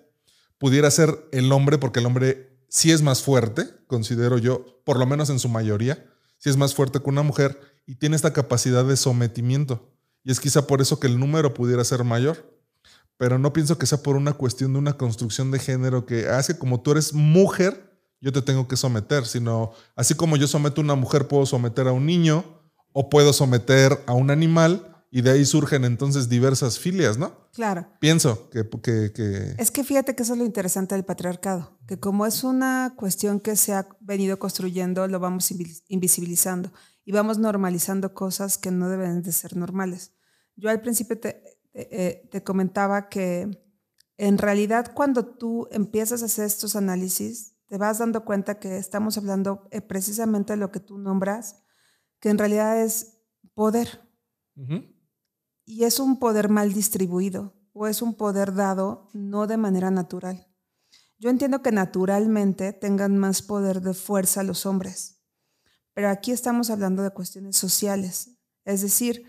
pudiera 0.58 0.90
ser 0.90 1.28
el 1.30 1.52
hombre, 1.52 1.78
porque 1.78 2.00
el 2.00 2.06
hombre 2.06 2.58
sí 2.68 2.90
es 2.90 3.00
más 3.00 3.22
fuerte, 3.22 3.64
considero 3.86 4.38
yo, 4.38 4.82
por 4.84 4.98
lo 4.98 5.06
menos 5.06 5.30
en 5.30 5.38
su 5.38 5.48
mayoría, 5.48 6.04
sí 6.38 6.50
es 6.50 6.56
más 6.56 6.74
fuerte 6.74 7.00
que 7.00 7.08
una 7.08 7.22
mujer 7.22 7.58
y 7.86 7.94
tiene 7.94 8.16
esta 8.16 8.32
capacidad 8.32 8.84
de 8.84 8.96
sometimiento. 8.96 9.88
Y 10.24 10.32
es 10.32 10.40
quizá 10.40 10.66
por 10.66 10.82
eso 10.82 10.98
que 10.98 11.06
el 11.06 11.20
número 11.20 11.54
pudiera 11.54 11.84
ser 11.84 12.02
mayor. 12.02 12.52
Pero 13.16 13.38
no 13.38 13.52
pienso 13.52 13.78
que 13.78 13.86
sea 13.86 14.02
por 14.02 14.16
una 14.16 14.32
cuestión 14.32 14.72
de 14.72 14.80
una 14.80 14.94
construcción 14.94 15.52
de 15.52 15.60
género 15.60 16.04
que 16.04 16.28
hace 16.28 16.52
ah, 16.54 16.58
como 16.58 16.82
tú 16.82 16.90
eres 16.90 17.14
mujer, 17.14 17.96
yo 18.20 18.32
te 18.32 18.42
tengo 18.42 18.66
que 18.66 18.76
someter, 18.76 19.24
sino 19.24 19.72
así 19.94 20.14
como 20.14 20.36
yo 20.36 20.48
someto 20.48 20.80
a 20.80 20.84
una 20.84 20.96
mujer, 20.96 21.28
puedo 21.28 21.46
someter 21.46 21.86
a 21.86 21.92
un 21.92 22.04
niño 22.04 22.44
o 22.92 23.08
puedo 23.08 23.32
someter 23.32 24.02
a 24.06 24.12
un 24.12 24.30
animal 24.30 24.95
y 25.10 25.22
de 25.22 25.30
ahí 25.30 25.44
surgen 25.44 25.84
entonces 25.84 26.28
diversas 26.28 26.78
filias, 26.78 27.16
¿no? 27.18 27.48
Claro. 27.52 27.86
Pienso 28.00 28.50
que, 28.50 28.68
que, 29.12 29.54
Es 29.58 29.70
que 29.70 29.84
fíjate 29.84 30.14
que 30.14 30.22
eso 30.22 30.34
es 30.34 30.38
lo 30.38 30.44
interesante 30.44 30.94
del 30.94 31.04
patriarcado, 31.04 31.78
que 31.86 31.98
como 31.98 32.26
es 32.26 32.44
una 32.44 32.94
cuestión 32.96 33.40
que 33.40 33.56
se 33.56 33.72
ha 33.72 33.88
venido 34.00 34.38
construyendo, 34.38 35.06
lo 35.08 35.20
vamos 35.20 35.52
invisibilizando 35.88 36.72
y 37.04 37.12
vamos 37.12 37.38
normalizando 37.38 38.14
cosas 38.14 38.58
que 38.58 38.70
no 38.70 38.88
deben 38.88 39.22
de 39.22 39.32
ser 39.32 39.56
normales. 39.56 40.12
Yo 40.56 40.70
al 40.70 40.80
principio 40.80 41.18
te, 41.18 41.42
te 41.72 42.38
eh, 42.38 42.42
comentaba 42.44 43.08
que 43.08 43.62
en 44.18 44.38
realidad 44.38 44.92
cuando 44.94 45.26
tú 45.26 45.68
empiezas 45.70 46.22
a 46.22 46.26
hacer 46.26 46.46
estos 46.46 46.74
análisis, 46.76 47.56
te 47.68 47.78
vas 47.78 47.98
dando 47.98 48.24
cuenta 48.24 48.58
que 48.58 48.76
estamos 48.76 49.18
hablando 49.18 49.68
eh, 49.70 49.80
precisamente 49.80 50.54
de 50.54 50.56
lo 50.58 50.70
que 50.70 50.80
tú 50.80 50.98
nombras, 50.98 51.62
que 52.20 52.30
en 52.30 52.38
realidad 52.38 52.82
es 52.82 53.18
poder 53.54 54.02
y 55.66 55.84
es 55.84 55.98
un 55.98 56.18
poder 56.18 56.48
mal 56.48 56.72
distribuido 56.72 57.54
o 57.72 57.86
es 57.86 58.00
un 58.00 58.14
poder 58.14 58.54
dado 58.54 59.10
no 59.12 59.46
de 59.46 59.58
manera 59.58 59.90
natural. 59.90 60.46
Yo 61.18 61.28
entiendo 61.28 61.62
que 61.62 61.72
naturalmente 61.72 62.72
tengan 62.72 63.18
más 63.18 63.42
poder 63.42 63.82
de 63.82 63.92
fuerza 63.92 64.42
los 64.42 64.64
hombres, 64.64 65.20
pero 65.92 66.08
aquí 66.08 66.30
estamos 66.30 66.70
hablando 66.70 67.02
de 67.02 67.10
cuestiones 67.10 67.56
sociales, 67.56 68.38
es 68.64 68.80
decir, 68.80 69.26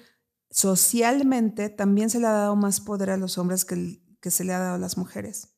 socialmente 0.50 1.70
también 1.70 2.10
se 2.10 2.20
le 2.20 2.28
ha 2.28 2.32
dado 2.32 2.56
más 2.56 2.80
poder 2.80 3.10
a 3.10 3.18
los 3.18 3.38
hombres 3.38 3.66
que, 3.66 4.02
que 4.22 4.32
se 4.32 4.44
le 4.44 4.54
ha 4.54 4.60
dado 4.60 4.76
a 4.76 4.80
las 4.80 4.98
mujeres. 4.98 5.56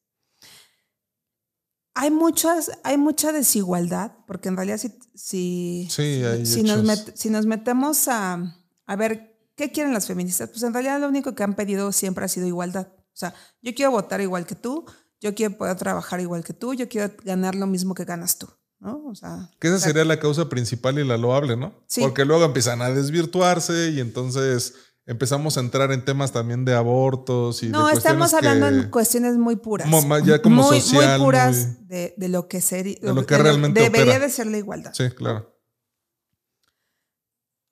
Hay, 1.95 2.11
muchas, 2.11 2.71
hay 2.83 2.97
mucha 2.97 3.31
desigualdad, 3.31 4.13
porque 4.25 4.49
en 4.49 4.55
realidad 4.55 4.77
si, 4.77 4.97
si, 5.15 6.63
nos, 6.63 7.11
si 7.15 7.29
nos 7.29 7.45
metemos 7.45 8.07
a, 8.07 8.55
a 8.85 8.95
ver 8.95 9.28
¿Qué 9.59 9.73
quieren 9.73 9.93
las 9.93 10.07
feministas? 10.07 10.47
Pues 10.47 10.63
en 10.63 10.71
realidad 10.73 11.01
lo 11.01 11.09
único 11.09 11.35
que 11.35 11.43
han 11.43 11.53
pedido 11.53 11.91
siempre 11.91 12.23
ha 12.23 12.29
sido 12.29 12.47
igualdad. 12.47 12.87
O 12.95 13.17
sea, 13.19 13.33
yo 13.61 13.75
quiero 13.75 13.91
votar 13.91 14.21
igual 14.21 14.45
que 14.45 14.55
tú, 14.55 14.85
yo 15.19 15.35
quiero 15.35 15.57
poder 15.57 15.75
trabajar 15.75 16.21
igual 16.21 16.45
que 16.45 16.53
tú, 16.53 16.73
yo 16.73 16.87
quiero 16.87 17.13
ganar 17.25 17.55
lo 17.55 17.67
mismo 17.67 17.93
que 17.93 18.05
ganas 18.05 18.37
tú. 18.37 18.47
¿no? 18.79 19.03
O 19.07 19.15
sea, 19.15 19.51
que 19.59 19.67
esa 19.67 19.77
sería 19.77 20.05
la 20.05 20.17
causa 20.17 20.47
principal 20.47 20.97
y 20.97 21.03
la 21.03 21.17
loable, 21.17 21.57
¿no? 21.57 21.73
Sí. 21.87 21.99
Porque 21.99 22.23
luego 22.23 22.45
empiezan 22.45 22.81
a 22.81 22.89
desvirtuarse 22.89 23.89
y 23.89 23.99
entonces 23.99 24.75
empezamos 25.05 25.57
a 25.57 25.59
entrar 25.59 25.91
en 25.91 26.05
temas 26.05 26.31
también 26.31 26.63
de 26.63 26.75
abortos 26.75 27.61
y 27.61 27.67
no 27.67 27.89
estamos 27.89 28.33
hablando 28.33 28.65
en 28.65 28.89
cuestiones 28.89 29.35
muy 29.35 29.57
puras 29.57 29.89
ya 30.23 30.41
como 30.41 30.63
muy, 30.69 30.79
social, 30.79 31.19
muy 31.19 31.25
puras 31.25 31.87
De, 31.89 32.13
lo 32.29 32.47
que 32.47 32.61
sería 32.61 32.95
de 33.01 33.13
lo 33.13 33.25
que 33.25 33.37
realmente 33.37 33.81
debería 33.81 34.19
de 34.19 34.29
ser 34.29 34.45
la 34.47 34.59
igualdad 34.59 34.93
sí 34.93 35.09
claro 35.09 35.51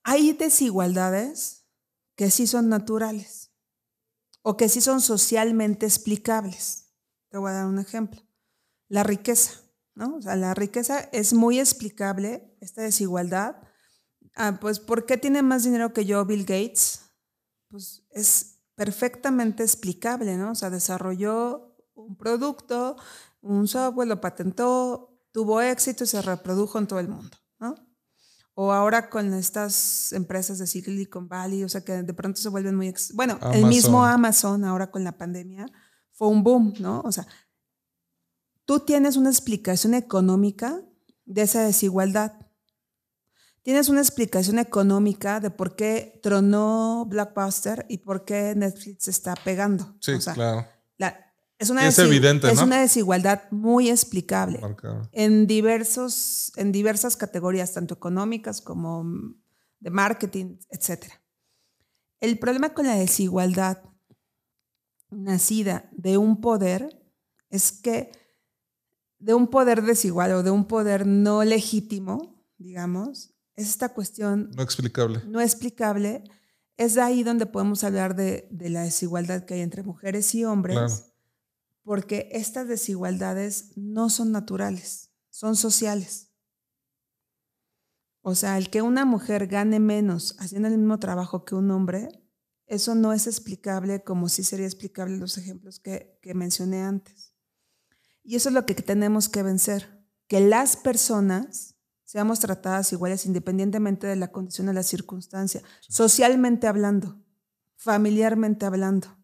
hay 0.04 0.34
desigualdades 0.34 1.57
que 2.18 2.32
sí 2.32 2.48
son 2.48 2.68
naturales 2.68 3.54
o 4.42 4.58
que 4.58 4.68
sí 4.68 4.82
son 4.82 5.00
socialmente 5.00 5.86
explicables. 5.86 6.94
Te 7.30 7.38
voy 7.38 7.52
a 7.52 7.56
dar 7.56 7.66
un 7.68 7.80
ejemplo. 7.80 8.22
La 8.90 9.04
riqueza, 9.04 9.62
¿no? 9.94 10.16
O 10.16 10.22
sea, 10.22 10.36
la 10.36 10.54
riqueza 10.54 11.00
es 11.12 11.34
muy 11.34 11.60
explicable, 11.60 12.58
esta 12.60 12.82
desigualdad. 12.82 13.58
Ah, 14.36 14.58
pues, 14.60 14.80
¿por 14.80 15.06
qué 15.06 15.18
tiene 15.18 15.44
más 15.44 15.64
dinero 15.64 15.94
que 15.94 16.06
yo 16.06 16.26
Bill 16.26 16.46
Gates? 16.46 17.02
Pues 17.70 18.06
es 18.12 18.62
perfectamente 18.76 19.64
explicable, 19.64 20.38
¿no? 20.38 20.52
O 20.52 20.56
sea, 20.56 20.70
desarrolló 20.70 21.76
un 21.94 22.16
producto, 22.18 22.96
un 23.42 23.68
software, 23.68 24.08
lo 24.08 24.22
patentó, 24.22 25.20
tuvo 25.32 25.62
éxito 25.62 26.04
y 26.04 26.08
se 26.08 26.22
reprodujo 26.22 26.80
en 26.80 26.88
todo 26.88 27.00
el 27.00 27.10
mundo, 27.10 27.38
¿no? 27.60 27.76
O 28.60 28.72
ahora 28.72 29.08
con 29.08 29.36
estas 29.36 30.12
empresas 30.14 30.58
de 30.58 30.66
Silicon 30.66 31.30
Valley, 31.30 31.64
o 31.64 31.70
sea, 31.70 31.82
que 31.82 32.02
de 32.02 32.14
pronto 32.16 32.42
se 32.42 32.50
vuelven 32.50 32.74
muy... 32.74 32.92
Bueno, 33.14 33.38
el 33.54 33.68
mismo 33.68 34.04
Amazon 34.04 34.66
ahora 34.66 34.90
con 34.90 35.04
la 35.04 35.16
pandemia 35.16 35.68
fue 36.12 36.30
un 36.30 36.42
boom, 36.44 36.74
¿no? 36.80 37.02
O 37.02 37.12
sea, 37.12 37.28
tú 38.66 38.80
tienes 38.80 39.16
una 39.16 39.30
explicación 39.30 39.94
económica 39.94 40.82
de 41.26 41.44
esa 41.44 41.62
desigualdad. 41.62 42.34
Tienes 43.62 43.90
una 43.90 44.02
explicación 44.02 44.58
económica 44.58 45.40
de 45.40 45.52
por 45.52 45.76
qué 45.76 46.20
tronó 46.24 47.06
Blockbuster 47.08 47.86
y 47.88 48.00
por 48.00 48.26
qué 48.26 48.56
Netflix 48.56 49.08
está 49.08 49.36
pegando. 49.36 49.96
Sí, 50.02 50.18
claro. 50.34 50.66
Es 51.60 51.72
una, 51.72 51.88
evidente, 51.90 52.52
es 52.52 52.62
una 52.62 52.82
desigualdad 52.82 53.50
muy 53.50 53.90
explicable 53.90 54.60
en, 55.12 55.48
diversos, 55.48 56.52
en 56.56 56.72
diversas 56.72 57.18
categorías, 57.18 57.74
tanto 57.74 57.96
económicas 57.96 58.62
como 58.62 59.04
de 59.80 59.90
marketing, 59.90 60.58
etc. 60.70 61.06
El 62.20 62.38
problema 62.38 62.76
con 62.76 62.86
la 62.86 62.94
desigualdad 62.94 63.82
nacida 65.10 65.90
de 65.94 66.18
un 66.18 66.42
poder 66.42 66.90
es 67.50 67.72
que 67.72 68.12
de 69.18 69.34
un 69.34 69.48
poder 69.48 69.82
desigual 69.82 70.34
o 70.34 70.44
de 70.44 70.52
un 70.52 70.68
poder 70.68 71.08
no 71.08 71.44
legítimo, 71.44 72.46
digamos, 72.60 73.34
es 73.56 73.68
esta 73.68 73.90
cuestión... 73.90 74.52
No 74.56 74.62
explicable. 74.62 75.24
No 75.26 75.42
explicable. 75.42 76.24
Es 76.78 77.00
ahí 77.00 77.24
donde 77.24 77.48
podemos 77.48 77.84
hablar 77.84 78.16
de, 78.16 78.48
la 78.52 78.84
desigualdad 78.84 79.46
que 79.46 79.56
hay 79.56 79.62
entre 79.62 79.82
mujeres 79.82 80.36
y 80.36 80.46
hombres 80.46 81.16
porque 81.88 82.28
estas 82.34 82.68
desigualdades 82.68 83.72
no 83.78 84.10
son 84.10 84.34
naturales, 84.34 85.14
son 85.30 85.56
sociales. 85.56 86.34
O 88.20 88.36
sea, 88.36 88.58
el 88.58 88.70
que 88.70 88.82
una 88.82 89.06
mujer 89.06 89.48
gane 89.48 89.80
menos 89.80 90.36
haciendo 90.38 90.68
el 90.68 90.78
mismo 90.78 91.00
trabajo 91.00 91.46
que 91.46 91.56
un 91.56 91.72
hombre, 91.72 92.10
eso 92.66 92.94
no 92.94 93.14
es 93.14 93.26
explicable 93.26 94.04
como 94.04 94.28
sí 94.28 94.44
sería 94.44 94.66
explicable 94.66 95.16
los 95.16 95.38
ejemplos 95.38 95.80
que, 95.80 96.20
mencioné 96.36 96.82
antes. 96.82 97.34
Y 98.22 98.36
eso 98.36 98.50
es 98.50 98.56
lo 98.56 98.66
que 98.66 98.76
tenemos 98.76 99.30
que 99.30 99.44
vencer, 99.44 100.06
que 100.28 100.42
las 100.42 100.76
personas 100.76 101.78
seamos 102.04 102.42
tratadas 102.42 102.92
iguales 102.92 103.26
independientemente 103.26 104.08
de 104.08 104.18
la 104.18 104.34
condición 104.34 104.68
o 104.68 104.74
la 104.74 104.84
circunstancia, 104.84 105.64
socialmente 105.88 106.68
hablando, 106.68 107.24
familiarmente 107.78 108.66
hablando. 108.66 109.18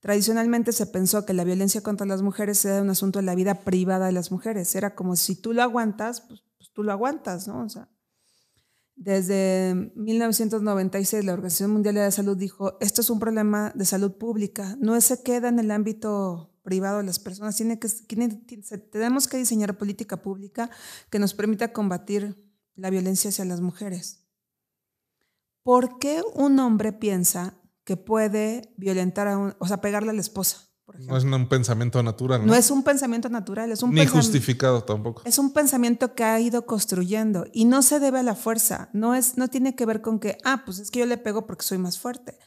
Tradicionalmente 0.00 0.72
se 0.72 0.86
pensó 0.86 1.26
que 1.26 1.34
la 1.34 1.44
violencia 1.44 1.82
contra 1.82 2.06
las 2.06 2.22
mujeres 2.22 2.64
era 2.64 2.82
un 2.82 2.90
asunto 2.90 3.18
de 3.18 3.24
la 3.24 3.34
vida 3.34 3.64
privada 3.64 4.06
de 4.06 4.12
las 4.12 4.30
mujeres. 4.30 4.74
Era 4.74 4.94
como 4.94 5.16
si 5.16 5.34
tú 5.34 5.52
lo 5.52 5.62
aguantas, 5.62 6.20
pues, 6.20 6.44
pues 6.56 6.70
tú 6.72 6.84
lo 6.84 6.92
aguantas, 6.92 7.48
¿no? 7.48 7.64
O 7.64 7.68
sea, 7.68 7.88
desde 8.98 9.92
1996 9.94 11.24
la 11.24 11.32
Organización 11.32 11.70
Mundial 11.70 11.94
de 11.94 12.00
la 12.02 12.10
Salud 12.10 12.36
dijo, 12.36 12.76
esto 12.80 13.00
es 13.00 13.10
un 13.10 13.20
problema 13.20 13.72
de 13.74 13.84
salud 13.84 14.12
pública, 14.12 14.76
no 14.80 15.00
se 15.00 15.22
queda 15.22 15.48
en 15.48 15.58
el 15.60 15.70
ámbito 15.70 16.52
privado 16.62 16.98
de 16.98 17.04
las 17.04 17.18
personas, 17.18 17.56
tiene 17.56 17.78
que, 17.78 17.88
tenemos 18.90 19.28
que 19.28 19.36
diseñar 19.36 19.78
política 19.78 20.20
pública 20.20 20.68
que 21.10 21.18
nos 21.18 21.32
permita 21.32 21.72
combatir 21.72 22.36
la 22.74 22.90
violencia 22.90 23.30
hacia 23.30 23.44
las 23.44 23.60
mujeres. 23.60 24.24
¿Por 25.62 25.98
qué 25.98 26.22
un 26.34 26.58
hombre 26.58 26.92
piensa 26.92 27.57
que 27.88 27.96
puede 27.96 28.74
violentar 28.76 29.28
a 29.28 29.38
un, 29.38 29.54
o 29.58 29.66
sea, 29.66 29.80
pegarle 29.80 30.10
a 30.10 30.12
la 30.12 30.20
esposa? 30.20 30.58
no 30.98 31.16
es 31.16 31.24
un 31.24 31.48
pensamiento 31.48 32.02
natural. 32.02 32.42
¿no? 32.42 32.48
no 32.48 32.54
es 32.54 32.70
un 32.70 32.82
pensamiento 32.82 33.30
natural, 33.30 33.72
es 33.72 33.82
un 33.82 33.94
Ni 33.94 34.04
justificado 34.04 34.84
tampoco. 34.84 35.22
Es 35.24 35.38
un 35.38 35.54
pensamiento 35.54 36.14
que 36.14 36.22
ha 36.22 36.38
ido 36.38 36.66
construyendo 36.66 37.46
y 37.50 37.64
no 37.64 37.80
se 37.80 37.98
debe 37.98 38.18
a 38.18 38.22
la 38.22 38.34
fuerza. 38.34 38.90
No, 38.92 39.14
es, 39.14 39.38
no 39.38 39.48
tiene 39.48 39.74
que 39.74 39.86
ver 39.86 40.02
con 40.02 40.18
que, 40.18 40.36
ah, 40.44 40.64
pues 40.66 40.80
es 40.80 40.90
que 40.90 40.98
yo 40.98 41.06
le 41.06 41.16
pego 41.16 41.46
porque 41.46 41.64
soy 41.64 41.78
más 41.78 41.98
fuerte. 41.98 42.38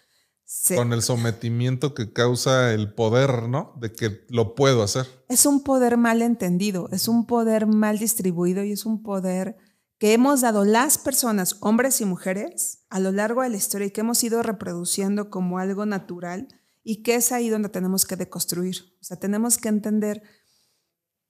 Con 0.75 0.93
el 0.93 1.01
sometimiento 1.01 1.95
que 1.95 2.13
causa 2.13 2.71
el 2.73 2.93
poder, 2.93 3.49
¿no? 3.49 3.73
De 3.79 3.93
que 3.93 4.25
lo 4.29 4.53
puedo 4.53 4.83
hacer. 4.83 5.07
Es 5.27 5.47
un 5.47 5.63
poder 5.63 5.97
mal 5.97 6.21
entendido, 6.21 6.87
es 6.91 7.07
un 7.07 7.25
poder 7.25 7.65
mal 7.65 7.97
distribuido 7.97 8.63
y 8.63 8.73
es 8.73 8.85
un 8.85 9.01
poder 9.01 9.57
que 10.01 10.13
hemos 10.13 10.41
dado 10.41 10.65
las 10.65 10.97
personas, 10.97 11.57
hombres 11.59 12.01
y 12.01 12.05
mujeres, 12.05 12.87
a 12.89 12.99
lo 12.99 13.11
largo 13.11 13.43
de 13.43 13.49
la 13.49 13.57
historia 13.57 13.85
y 13.85 13.91
que 13.91 14.01
hemos 14.01 14.23
ido 14.23 14.41
reproduciendo 14.41 15.29
como 15.29 15.59
algo 15.59 15.85
natural 15.85 16.47
y 16.83 17.03
que 17.03 17.13
es 17.13 17.31
ahí 17.31 17.49
donde 17.49 17.69
tenemos 17.69 18.07
que 18.07 18.15
deconstruir. 18.15 18.97
O 18.99 19.03
sea, 19.03 19.17
tenemos 19.17 19.59
que 19.59 19.69
entender 19.69 20.23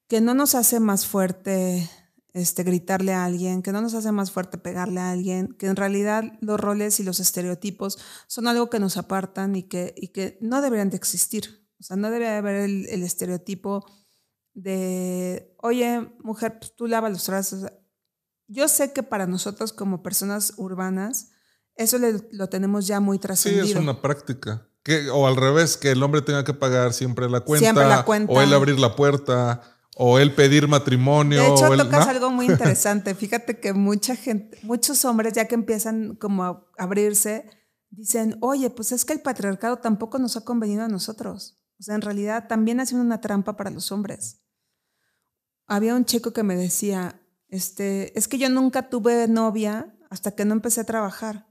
que 0.07 0.21
no 0.21 0.33
nos 0.33 0.55
hace 0.55 0.79
más 0.79 1.05
fuerte 1.05 1.89
este, 2.31 2.63
gritarle 2.63 3.11
a 3.11 3.25
alguien, 3.25 3.61
que 3.61 3.73
no 3.73 3.81
nos 3.81 3.93
hace 3.93 4.13
más 4.13 4.31
fuerte 4.31 4.57
pegarle 4.57 5.01
a 5.01 5.11
alguien, 5.11 5.49
que 5.59 5.65
en 5.65 5.75
realidad 5.75 6.23
los 6.39 6.57
roles 6.57 6.97
y 7.01 7.03
los 7.03 7.19
estereotipos 7.19 7.99
son 8.27 8.47
algo 8.47 8.69
que 8.69 8.79
nos 8.79 8.95
apartan 8.95 9.53
y 9.57 9.63
que, 9.63 9.93
y 9.97 10.13
que 10.13 10.37
no 10.39 10.61
deberían 10.61 10.89
de 10.89 10.95
existir. 10.95 11.67
O 11.77 11.83
sea, 11.83 11.97
no 11.97 12.09
debe 12.09 12.29
haber 12.29 12.55
el, 12.55 13.03
estereotipo 13.03 13.85
de, 14.53 15.57
oye, 15.57 16.09
mujer, 16.23 16.57
pues, 16.57 16.73
tú 16.73 16.87
lava 16.87 17.09
los 17.09 17.25
trastos. 17.25 17.65
Yo 18.51 18.67
sé 18.67 18.93
que 18.93 19.03
para 19.03 19.27
nosotros 19.27 19.73
como 19.73 20.03
personas 20.03 20.53
urbanas, 20.57 21.31
eso 21.75 21.97
lo 22.31 22.49
tenemos 22.49 22.87
ya 22.87 22.99
muy 22.99 23.19
trascendido. 23.19 23.65
Sí, 23.65 23.71
es 23.71 23.77
una 23.77 24.01
práctica 24.01 24.67
o 25.13 25.27
al 25.27 25.35
revés, 25.35 25.77
que 25.77 25.91
el 25.91 26.01
hombre 26.01 26.21
tenga 26.21 26.43
que 26.43 26.53
pagar 26.53 26.93
siempre 26.93 27.29
la 27.29 27.41
cuenta. 27.41 28.05
O 28.27 28.41
él 28.41 28.53
abrir 28.53 28.79
la 28.79 28.95
puerta. 28.95 29.61
O 29.97 30.17
él 30.17 30.33
pedir 30.33 30.67
matrimonio. 30.67 31.41
De 31.41 31.49
hecho, 31.49 31.77
tocas 31.77 32.07
algo 32.07 32.31
muy 32.31 32.47
interesante. 32.47 33.13
Fíjate 33.15 33.59
que 33.59 33.73
mucha 33.73 34.15
gente, 34.15 34.57
muchos 34.63 35.03
hombres, 35.05 35.33
ya 35.33 35.45
que 35.45 35.53
empiezan 35.53 36.15
como 36.15 36.43
a 36.43 36.65
abrirse, 36.77 37.49
dicen, 37.89 38.37
oye, 38.41 38.69
pues 38.69 38.93
es 38.93 39.05
que 39.05 39.13
el 39.13 39.21
patriarcado 39.21 39.77
tampoco 39.77 40.17
nos 40.17 40.37
ha 40.37 40.41
convenido 40.41 40.83
a 40.83 40.87
nosotros. 40.87 41.61
O 41.79 41.83
sea, 41.83 41.95
en 41.95 42.01
realidad 42.01 42.47
también 42.47 42.79
ha 42.79 42.85
sido 42.85 43.01
una 43.01 43.21
trampa 43.21 43.57
para 43.57 43.69
los 43.69 43.91
hombres. 43.91 44.41
Había 45.67 45.93
un 45.95 46.05
chico 46.05 46.31
que 46.31 46.43
me 46.43 46.55
decía, 46.55 47.20
este, 47.51 48.17
es 48.17 48.27
que 48.27 48.37
yo 48.37 48.49
nunca 48.49 48.89
tuve 48.89 49.27
novia 49.27 49.93
hasta 50.09 50.31
que 50.31 50.45
no 50.45 50.53
empecé 50.53 50.81
a 50.81 50.85
trabajar. 50.85 51.47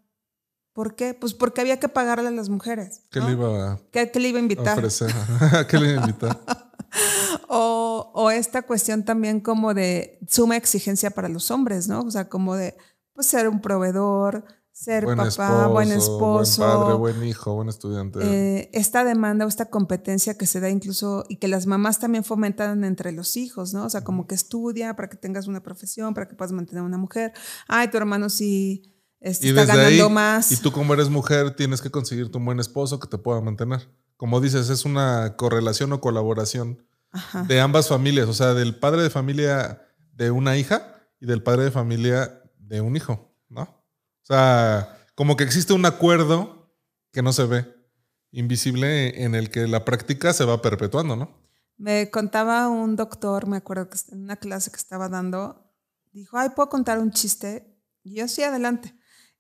¿Por 0.73 0.97
qué? 0.97 1.15
Pues 1.15 1.35
porque 1.35 1.61
había 1.61 1.79
que 1.79 1.89
pagarle 1.89 2.29
a 2.29 2.33
las 2.33 2.49
mujeres. 2.49 3.03
¿Qué 3.11 3.21
le 3.21 3.33
iba 3.33 3.73
a, 3.73 3.81
¿Qué, 3.93 4.11
le 4.15 4.29
iba 4.29 4.39
a 4.39 4.43
invitar? 4.43 4.83
¿Qué 5.69 5.79
le 5.79 5.93
iba 5.93 6.03
a 6.03 6.07
invitar? 6.07 6.41
o, 7.49 8.31
esta 8.33 8.63
cuestión 8.63 9.05
también 9.05 9.41
como 9.41 9.75
de 9.75 10.19
suma 10.29 10.57
exigencia 10.57 11.11
para 11.11 11.29
los 11.29 11.51
hombres, 11.51 11.89
¿no? 11.89 12.01
O 12.01 12.11
sea, 12.11 12.29
como 12.29 12.57
de 12.57 12.77
pues, 13.13 13.27
ser 13.27 13.49
un 13.49 13.61
proveedor, 13.61 14.45
ser 14.81 15.05
papá, 15.05 15.67
buen 15.67 15.93
esposo. 15.93 16.65
Buen 16.65 16.79
padre, 16.79 16.95
buen 16.95 17.25
hijo, 17.25 17.55
buen 17.55 17.69
estudiante. 17.69 18.19
Eh, 18.23 18.71
esta 18.73 19.05
demanda 19.05 19.45
o 19.45 19.49
esta 19.49 19.67
competencia 19.67 20.39
que 20.39 20.47
se 20.47 20.59
da 20.59 20.71
incluso 20.71 21.25
y 21.29 21.37
que 21.37 21.49
las 21.49 21.67
mamás 21.67 21.99
también 21.99 22.25
fomentan 22.25 22.83
entre 22.85 23.13
los 23.13 23.37
hijos, 23.37 23.75
¿no? 23.75 23.85
O 23.85 23.91
sea, 23.91 24.05
como 24.05 24.27
que 24.27 24.35
estudia 24.35 24.97
para 24.97 25.11
que 25.11 25.19
tengas 25.19 25.49
una 25.49 25.63
profesión, 25.63 26.15
para 26.15 26.27
que 26.29 26.35
puedas 26.35 26.53
mantener 26.53 26.83
a 26.83 26.87
una 26.87 26.97
mujer. 26.97 27.35
Ay, 27.69 27.89
tu 27.89 27.99
hermano 27.99 28.31
sí 28.31 28.95
este, 29.21 29.51
está 29.51 29.67
ganando 29.67 30.09
más. 30.09 30.51
Y 30.51 30.57
tú 30.57 30.73
como 30.73 30.95
eres 30.95 31.11
mujer 31.11 31.55
tienes 31.55 31.83
que 31.83 31.91
conseguirte 31.91 32.39
un 32.39 32.47
buen 32.47 32.59
esposo 32.59 32.99
que 32.99 33.07
te 33.07 33.19
pueda 33.19 33.43
mantener. 33.43 33.87
Como 34.17 34.41
dices, 34.41 34.71
es 34.71 34.87
una 34.87 35.37
correlación 35.37 35.93
o 35.93 36.01
colaboración 36.01 36.87
de 37.49 37.61
ambas 37.61 37.89
familias, 37.89 38.29
o 38.29 38.35
sea, 38.35 38.55
del 38.55 38.79
padre 38.79 39.03
de 39.03 39.11
familia 39.11 39.83
de 40.15 40.31
una 40.31 40.57
hija 40.57 41.03
y 41.21 41.27
del 41.27 41.43
padre 41.43 41.65
de 41.65 41.71
familia 41.71 42.43
de 42.57 42.81
un 42.81 42.97
hijo. 42.97 43.30
Como 45.15 45.37
que 45.37 45.45
existe 45.45 45.73
un 45.73 45.85
acuerdo 45.87 46.73
que 47.13 47.23
no 47.23 47.33
se 47.33 47.45
ve, 47.45 47.67
invisible, 48.31 49.25
en 49.25 49.35
el 49.35 49.51
que 49.51 49.67
la 49.67 49.85
práctica 49.85 50.33
se 50.33 50.45
va 50.45 50.63
perpetuando, 50.63 51.17
¿no? 51.17 51.41
Me 51.77 52.11
contaba 52.11 52.69
un 52.69 52.95
doctor, 52.95 53.47
me 53.47 53.57
acuerdo 53.57 53.89
que 53.89 53.99
en 54.13 54.23
una 54.23 54.37
clase 54.37 54.71
que 54.71 54.77
estaba 54.77 55.09
dando, 55.09 55.73
dijo, 56.13 56.39
ay, 56.39 56.51
¿puedo 56.51 56.69
contar 56.69 56.99
un 56.99 57.11
chiste? 57.11 57.75
Y 58.03 58.17
yo 58.17 58.29
sí, 58.29 58.43
adelante. 58.43 58.95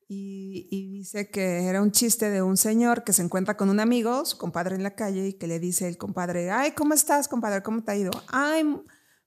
Y, 0.08 0.98
dice 0.98 1.30
que 1.30 1.66
era 1.66 1.80
un 1.80 1.92
chiste 1.92 2.30
de 2.30 2.42
un 2.42 2.56
señor 2.56 3.04
que 3.04 3.12
se 3.12 3.22
encuentra 3.22 3.56
con 3.56 3.70
un 3.70 3.78
amigo, 3.78 4.24
su 4.24 4.38
compadre 4.38 4.74
en 4.74 4.82
la 4.82 4.96
calle, 4.96 5.28
y 5.28 5.32
que 5.34 5.46
le 5.46 5.60
dice 5.60 5.86
el 5.86 5.98
compadre, 5.98 6.50
ay, 6.50 6.72
¿cómo 6.72 6.94
estás, 6.94 7.28
compadre? 7.28 7.62
¿Cómo 7.62 7.84
te 7.84 7.92
ha 7.92 7.96
ido? 7.96 8.10
Ay, 8.26 8.64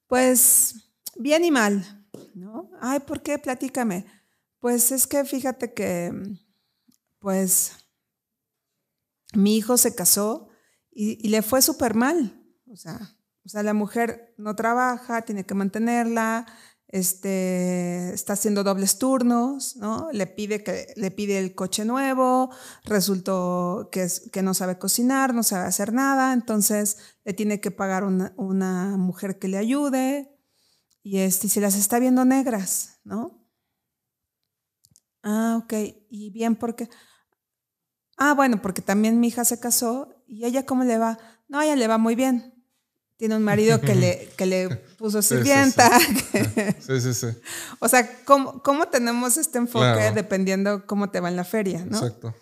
pues 0.07 0.91
bien 1.16 1.45
y 1.45 1.51
mal, 1.51 2.05
¿no? 2.36 2.70
Ay, 2.82 2.99
¿por 2.99 3.22
qué? 3.22 3.39
Platícame. 3.39 4.05
Pues 4.64 4.93
es 4.93 5.07
que 5.07 5.26
fíjate 5.26 5.74
que, 5.74 6.14
pues, 7.20 7.74
mi 9.34 9.57
hijo 9.57 9.76
se 9.76 9.93
casó 9.93 10.47
y, 10.89 11.18
y 11.22 11.32
le 11.32 11.41
fue 11.41 11.61
súper 11.61 11.95
mal. 11.95 12.41
O 12.72 12.78
sea, 12.78 13.14
o 13.45 13.49
sea, 13.49 13.61
la 13.61 13.74
mujer 13.74 14.34
no 14.38 14.55
trabaja, 14.55 15.24
tiene 15.24 15.45
que 15.45 15.53
mantenerla, 15.53 16.45
este, 16.88 18.14
está 18.14 18.34
haciendo 18.34 18.64
dobles 18.64 18.99
turnos, 18.99 19.76
¿no? 19.76 20.07
Le 20.14 20.28
pide, 20.28 20.64
que, 20.64 20.93
le 20.95 21.11
pide 21.11 21.39
el 21.39 21.55
coche 21.55 21.84
nuevo, 21.84 22.49
resultó 22.86 23.89
que, 23.91 24.03
es, 24.03 24.30
que 24.32 24.43
no 24.43 24.53
sabe 24.53 24.80
cocinar, 24.80 25.34
no 25.34 25.43
sabe 25.43 25.66
hacer 25.66 25.91
nada, 25.91 26.32
entonces 26.32 26.99
le 27.26 27.34
tiene 27.34 27.59
que 27.59 27.72
pagar 27.72 28.05
una, 28.05 28.34
una 28.38 28.95
mujer 28.95 29.39
que 29.39 29.49
le 29.49 29.57
ayude 29.57 30.39
y, 31.01 31.18
este, 31.18 31.49
se 31.49 31.59
las 31.59 31.76
está 31.76 31.99
viendo 31.99 32.24
negras, 32.24 33.01
¿no? 33.03 33.42
Ah, 35.24 35.59
ok, 35.63 35.74
y 36.09 36.30
bien, 36.30 36.55
porque... 36.55 36.89
Ah, 38.17 38.34
bueno, 38.34 38.61
porque 38.61 38.82
también 38.82 39.19
mi 39.19 39.28
hija 39.28 39.43
se 39.43 39.59
casó 39.59 40.24
y 40.28 40.45
ella 40.45 40.65
cómo 40.65 40.84
le 40.84 40.99
va? 40.99 41.17
No, 41.47 41.61
ella 41.61 41.76
le 41.76 41.88
va 41.88 41.97
muy 41.97 42.15
bien 42.15 42.53
tiene 43.24 43.38
un 43.38 43.43
marido 43.43 43.80
que 43.80 43.95
le, 43.95 44.30
que 44.36 44.45
le 44.45 44.67
puso 44.97 45.21
sirvienta. 45.21 45.97
Sí, 45.99 46.99
sí, 46.99 47.13
sí. 47.13 47.28
O 47.80 47.88
sea, 47.88 48.24
¿cómo, 48.26 48.61
¿cómo, 48.63 48.88
tenemos 48.89 49.38
este 49.38 49.59
enfoque 49.59 50.11
dependiendo 50.13 50.86
cómo 50.86 51.09
te 51.09 51.21
va 51.21 51.30
en 51.30 51.38
la 51.38 51.45
feria? 51.45 51.86
¿no? 51.86 51.97
Exacto. 51.97 52.36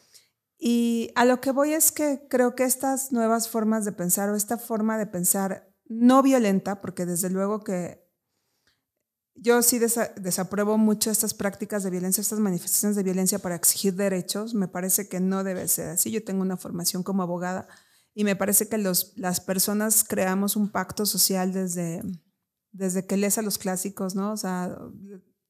Y 0.58 1.12
a 1.16 1.26
lo 1.26 1.40
que 1.40 1.52
voy 1.52 1.74
es 1.74 1.92
que 1.92 2.26
creo 2.30 2.56
que 2.56 2.64
estas 2.64 3.12
nuevas 3.12 3.48
formas 3.48 3.86
de 3.86 3.92
pensar 3.92 4.30
o 4.30 4.36
esta 4.36 4.58
forma 4.58 4.98
de 4.98 5.06
pensar 5.06 5.72
no 5.86 6.24
violenta, 6.24 6.82
porque 6.82 7.06
desde 7.06 7.30
luego 7.30 7.64
que 7.64 8.04
yo 9.44 9.64
sí 9.64 9.80
desapruebo 9.80 10.78
mucho 10.78 11.10
estas 11.10 11.34
prácticas 11.34 11.82
de 11.82 11.90
violencia, 11.90 12.22
estas 12.22 12.40
manifestaciones 12.40 12.96
de 12.96 13.02
violencia 13.02 13.40
para 13.40 13.56
exigir 13.56 13.96
derechos, 13.96 14.54
me 14.54 14.68
parece 14.68 15.10
que 15.10 15.20
no 15.20 15.44
debe 15.44 15.68
ser 15.68 15.90
así. 15.90 16.12
Yo 16.12 16.24
tengo 16.24 16.44
una 16.44 16.58
formación 16.58 17.02
como 17.02 17.24
abogada 17.24 17.68
y 18.14 18.24
me 18.24 18.36
parece 18.36 18.70
que 18.70 18.78
los, 18.78 19.14
las 19.16 19.42
personas 19.42 20.04
creamos 20.04 20.56
un 20.56 20.70
pacto 20.70 21.08
social 21.08 21.54
desde, 21.54 22.04
desde 22.72 23.08
que 23.08 23.18
lees 23.18 23.40
a 23.40 23.42
los 23.42 23.58
clásicos, 23.58 24.14
¿no? 24.14 24.32
O 24.32 24.38
sea, 24.38 24.78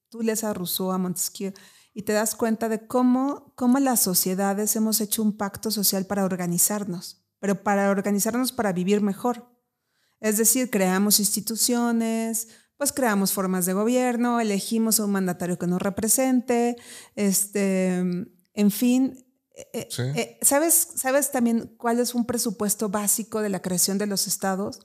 tú 0.08 0.22
lees 0.22 0.42
a 0.42 0.54
Rousseau, 0.54 0.90
a 0.90 0.96
Montesquieu, 0.96 1.52
y 1.92 2.02
te 2.02 2.14
das 2.14 2.34
cuenta 2.34 2.70
de 2.70 2.86
cómo, 2.86 3.52
cómo 3.56 3.78
las 3.78 4.00
sociedades 4.00 4.74
hemos 4.74 5.02
hecho 5.02 5.22
un 5.22 5.36
pacto 5.36 5.70
social 5.70 6.06
para 6.06 6.24
organizarnos, 6.24 7.26
pero 7.40 7.62
para 7.62 7.90
organizarnos 7.90 8.52
para 8.52 8.72
vivir 8.72 9.02
mejor. 9.02 9.52
Es 10.18 10.38
decir, 10.38 10.70
creamos 10.70 11.20
instituciones, 11.20 12.48
pues 12.82 12.92
creamos 12.92 13.32
formas 13.32 13.64
de 13.64 13.74
gobierno, 13.74 14.40
elegimos 14.40 14.98
a 14.98 15.04
un 15.04 15.12
mandatario 15.12 15.56
que 15.56 15.68
nos 15.68 15.80
represente, 15.80 16.76
este, 17.14 17.98
en 18.54 18.70
fin, 18.72 19.24
eh, 19.54 19.88
eh, 19.96 20.38
¿sabes, 20.42 20.88
¿Sabes 20.96 21.30
también 21.30 21.76
cuál 21.78 22.00
es 22.00 22.12
un 22.12 22.26
presupuesto 22.26 22.88
básico 22.88 23.40
de 23.40 23.50
la 23.50 23.62
creación 23.62 23.98
de 23.98 24.08
los 24.08 24.26
estados? 24.26 24.80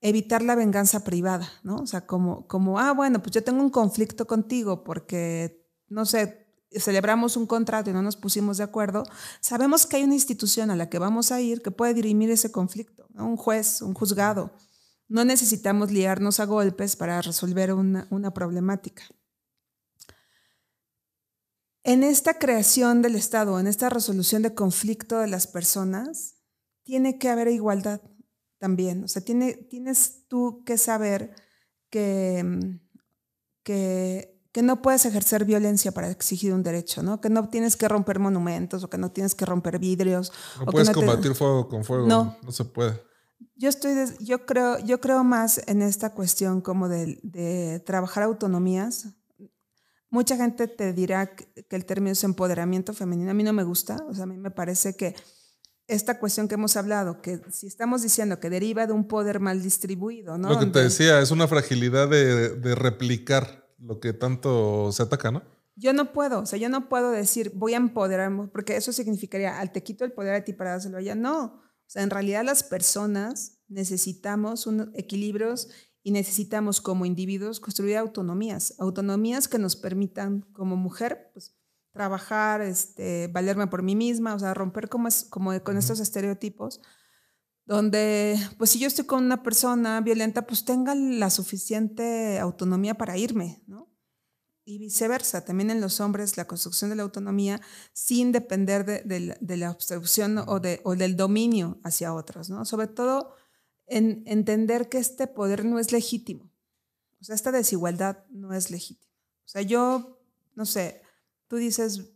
evitar 0.00 0.42
la 0.42 0.56
venganza 0.56 1.04
privada, 1.04 1.48
¿no? 1.62 1.76
O 1.76 1.86
sea, 1.86 2.06
como, 2.06 2.48
como, 2.48 2.80
ah, 2.80 2.92
bueno, 2.92 3.22
pues 3.22 3.32
yo 3.32 3.44
tengo 3.44 3.62
un 3.62 3.70
conflicto 3.70 4.26
contigo 4.26 4.82
porque, 4.82 5.64
no 5.88 6.06
sé, 6.06 6.48
celebramos 6.72 7.36
un 7.36 7.46
contrato 7.46 7.90
y 7.90 7.92
no 7.92 8.02
nos 8.02 8.16
pusimos 8.16 8.58
de 8.58 8.64
acuerdo, 8.64 9.04
sabemos 9.40 9.86
que 9.86 9.98
hay 9.98 10.02
una 10.02 10.14
institución 10.14 10.72
a 10.72 10.76
la 10.76 10.88
que 10.88 10.98
vamos 10.98 11.30
a 11.30 11.40
ir 11.40 11.62
que 11.62 11.70
puede 11.70 11.94
dirimir 11.94 12.32
ese 12.32 12.50
conflicto, 12.50 13.06
un 13.14 13.36
juez, 13.36 13.80
un 13.80 13.94
juzgado. 13.94 14.50
No 15.08 15.24
necesitamos 15.24 15.90
liarnos 15.90 16.38
a 16.38 16.44
golpes 16.44 16.96
para 16.96 17.20
resolver 17.22 17.72
una, 17.72 18.06
una 18.10 18.32
problemática. 18.32 19.04
En 21.82 22.02
esta 22.02 22.38
creación 22.38 23.00
del 23.00 23.14
Estado, 23.14 23.58
en 23.58 23.66
esta 23.66 23.88
resolución 23.88 24.42
de 24.42 24.54
conflicto 24.54 25.18
de 25.18 25.28
las 25.28 25.46
personas, 25.46 26.34
tiene 26.82 27.18
que 27.18 27.30
haber 27.30 27.48
igualdad 27.48 28.00
también. 28.58 29.04
O 29.04 29.08
sea, 29.08 29.22
tiene, 29.22 29.54
tienes 29.54 30.26
tú 30.28 30.62
que 30.64 30.76
saber 30.76 31.34
que, 31.90 32.42
mm, 32.44 32.80
que, 33.62 34.34
no 34.62 34.82
puedes 34.82 35.04
ejercer 35.06 35.44
violencia 35.44 35.92
para 35.92 36.10
exigir 36.10 36.52
un 36.52 36.64
derecho, 36.64 37.00
¿no? 37.00 37.20
Que 37.20 37.30
no 37.30 37.48
tienes 37.48 37.76
que 37.76 37.86
romper 37.86 38.18
monumentos 38.18 38.82
o 38.82 38.90
que 38.90 38.98
no 38.98 39.12
tienes 39.12 39.36
que 39.36 39.46
romper 39.46 39.78
vidrios. 39.78 40.32
No 40.58 40.66
puedes 40.66 40.90
combatir 40.90 41.32
fuego 41.36 41.68
con 41.68 41.84
fuego. 41.84 42.08
No. 42.08 42.36
no 42.42 42.50
se 42.50 42.64
puede. 42.64 43.00
Yo 43.56 43.68
estoy, 43.68 43.92
yo 44.20 44.46
creo, 44.46 44.78
yo 44.78 45.00
creo 45.00 45.24
más 45.24 45.60
en 45.66 45.82
esta 45.82 46.14
cuestión 46.14 46.60
como 46.60 46.88
de, 46.88 47.18
de 47.22 47.80
trabajar 47.80 48.22
autonomías. 48.22 49.08
Mucha 50.10 50.36
gente 50.36 50.68
te 50.68 50.92
dirá 50.92 51.34
que 51.34 51.76
el 51.76 51.84
término 51.84 52.12
es 52.12 52.24
empoderamiento 52.24 52.94
femenino. 52.94 53.30
A 53.30 53.34
mí 53.34 53.42
no 53.42 53.52
me 53.52 53.64
gusta. 53.64 53.96
O 54.08 54.14
sea, 54.14 54.24
a 54.24 54.26
mí 54.26 54.38
me 54.38 54.50
parece 54.50 54.96
que 54.96 55.14
esta 55.88 56.18
cuestión 56.18 56.48
que 56.48 56.54
hemos 56.54 56.76
hablado, 56.76 57.22
que 57.22 57.40
si 57.50 57.66
estamos 57.66 58.02
diciendo 58.02 58.38
que 58.38 58.50
deriva 58.50 58.86
de 58.86 58.92
un 58.92 59.08
poder 59.08 59.40
mal 59.40 59.62
distribuido, 59.62 60.36
¿no? 60.36 60.50
Lo 60.50 60.60
que 60.60 60.66
te 60.66 60.80
decía, 60.80 61.20
es 61.20 61.30
una 61.30 61.48
fragilidad 61.48 62.08
de, 62.08 62.74
replicar 62.74 63.66
lo 63.78 63.98
que 63.98 64.12
tanto 64.12 64.92
se 64.92 65.02
ataca, 65.02 65.30
¿no? 65.32 65.42
Yo 65.76 65.92
no 65.92 66.12
puedo, 66.12 66.40
o 66.40 66.46
sea, 66.46 66.58
yo 66.58 66.68
no 66.68 66.88
puedo 66.88 67.10
decir 67.10 67.52
voy 67.54 67.72
a 67.72 67.78
empoderarme, 67.78 68.48
porque 68.48 68.76
eso 68.76 68.92
significaría, 68.92 69.58
al 69.58 69.72
te 69.72 69.82
quito 69.82 70.04
el 70.04 70.12
poder 70.12 70.34
a 70.34 70.44
ti 70.44 70.52
para 70.52 70.72
dárselo 70.72 70.98
a 70.98 71.00
ella. 71.00 71.14
No, 71.14 71.62
o 71.88 71.90
sea, 71.90 72.02
en 72.02 72.10
realidad 72.10 72.44
las 72.44 72.62
personas 72.62 73.62
necesitamos 73.66 74.66
un, 74.66 74.92
equilibrios 74.94 75.68
y 76.02 76.10
necesitamos 76.10 76.82
como 76.82 77.06
individuos 77.06 77.60
construir 77.60 77.96
autonomías, 77.96 78.74
autonomías 78.78 79.48
que 79.48 79.58
nos 79.58 79.74
permitan 79.74 80.42
como 80.52 80.76
mujer, 80.76 81.30
pues, 81.32 81.56
trabajar, 81.92 82.60
este, 82.60 83.28
valerme 83.28 83.68
por 83.68 83.82
mí 83.82 83.96
misma, 83.96 84.34
o 84.34 84.38
sea, 84.38 84.52
romper 84.52 84.90
como, 84.90 85.08
es, 85.08 85.24
como 85.24 85.58
con 85.62 85.78
estos 85.78 85.98
estereotipos, 85.98 86.82
donde, 87.64 88.38
pues 88.58 88.70
si 88.70 88.78
yo 88.78 88.86
estoy 88.86 89.06
con 89.06 89.24
una 89.24 89.42
persona 89.42 90.02
violenta, 90.02 90.46
pues 90.46 90.66
tenga 90.66 90.94
la 90.94 91.30
suficiente 91.30 92.38
autonomía 92.38 92.94
para 92.94 93.16
irme, 93.16 93.62
¿no? 93.66 93.87
Y 94.68 94.76
viceversa, 94.76 95.46
también 95.46 95.70
en 95.70 95.80
los 95.80 95.98
hombres 95.98 96.36
la 96.36 96.46
construcción 96.46 96.90
de 96.90 96.96
la 96.96 97.02
autonomía 97.02 97.58
sin 97.94 98.32
depender 98.32 98.84
de, 98.84 99.00
de, 99.40 99.56
la 99.56 99.70
obstrucción 99.70 100.36
o, 100.46 100.60
de, 100.60 100.82
o 100.84 100.94
del 100.94 101.16
dominio 101.16 101.80
hacia 101.84 102.12
otros, 102.12 102.50
¿no? 102.50 102.66
Sobre 102.66 102.86
todo 102.86 103.34
en 103.86 104.22
entender 104.26 104.90
que 104.90 104.98
este 104.98 105.26
poder 105.26 105.64
no 105.64 105.78
es 105.78 105.90
legítimo, 105.90 106.52
o 107.18 107.24
sea, 107.24 107.34
esta 107.34 107.50
desigualdad 107.50 108.26
no 108.28 108.52
es 108.52 108.70
legítima. 108.70 109.10
O 109.46 109.48
sea, 109.48 109.62
yo, 109.62 110.20
no 110.54 110.66
sé, 110.66 111.00
tú 111.46 111.56
dices, 111.56 112.12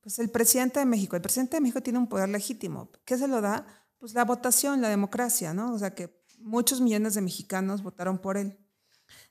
pues 0.00 0.18
el 0.18 0.30
presidente 0.30 0.80
de 0.80 0.86
México, 0.86 1.14
el 1.14 1.22
presidente 1.22 1.58
de 1.58 1.60
México 1.60 1.80
tiene 1.80 2.00
un 2.00 2.08
poder 2.08 2.28
legítimo. 2.28 2.90
¿Qué 3.04 3.16
se 3.16 3.28
lo 3.28 3.40
da? 3.40 3.86
Pues 3.98 4.14
la 4.14 4.24
votación, 4.24 4.80
la 4.80 4.88
democracia, 4.88 5.54
¿no? 5.54 5.72
O 5.72 5.78
sea, 5.78 5.94
que 5.94 6.20
muchos 6.40 6.80
millones 6.80 7.14
de 7.14 7.20
mexicanos 7.20 7.84
votaron 7.84 8.18
por 8.18 8.36
él. 8.36 8.58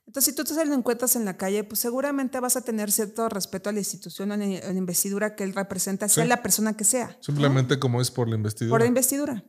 Entonces, 0.08 0.34
si 0.34 0.34
tú 0.34 0.42
te 0.42 0.64
lo 0.64 0.74
encuentras 0.74 1.16
en 1.16 1.26
la 1.26 1.36
calle, 1.36 1.64
pues 1.64 1.80
seguramente 1.80 2.40
vas 2.40 2.56
a 2.56 2.62
tener 2.62 2.90
cierto 2.90 3.28
respeto 3.28 3.68
a 3.68 3.74
la 3.74 3.80
institución, 3.80 4.32
a 4.32 4.38
la, 4.38 4.72
investidura 4.72 5.36
que 5.36 5.44
él 5.44 5.54
representa, 5.54 6.08
sea 6.08 6.24
la 6.24 6.42
persona 6.42 6.74
que 6.74 6.84
sea. 6.84 7.18
Simplemente 7.20 7.78
como 7.78 8.00
es 8.00 8.10
por 8.10 8.26
la 8.26 8.36
investidura. 8.36 8.72
Por 8.72 8.80
la 8.80 8.86
investidura. 8.86 9.44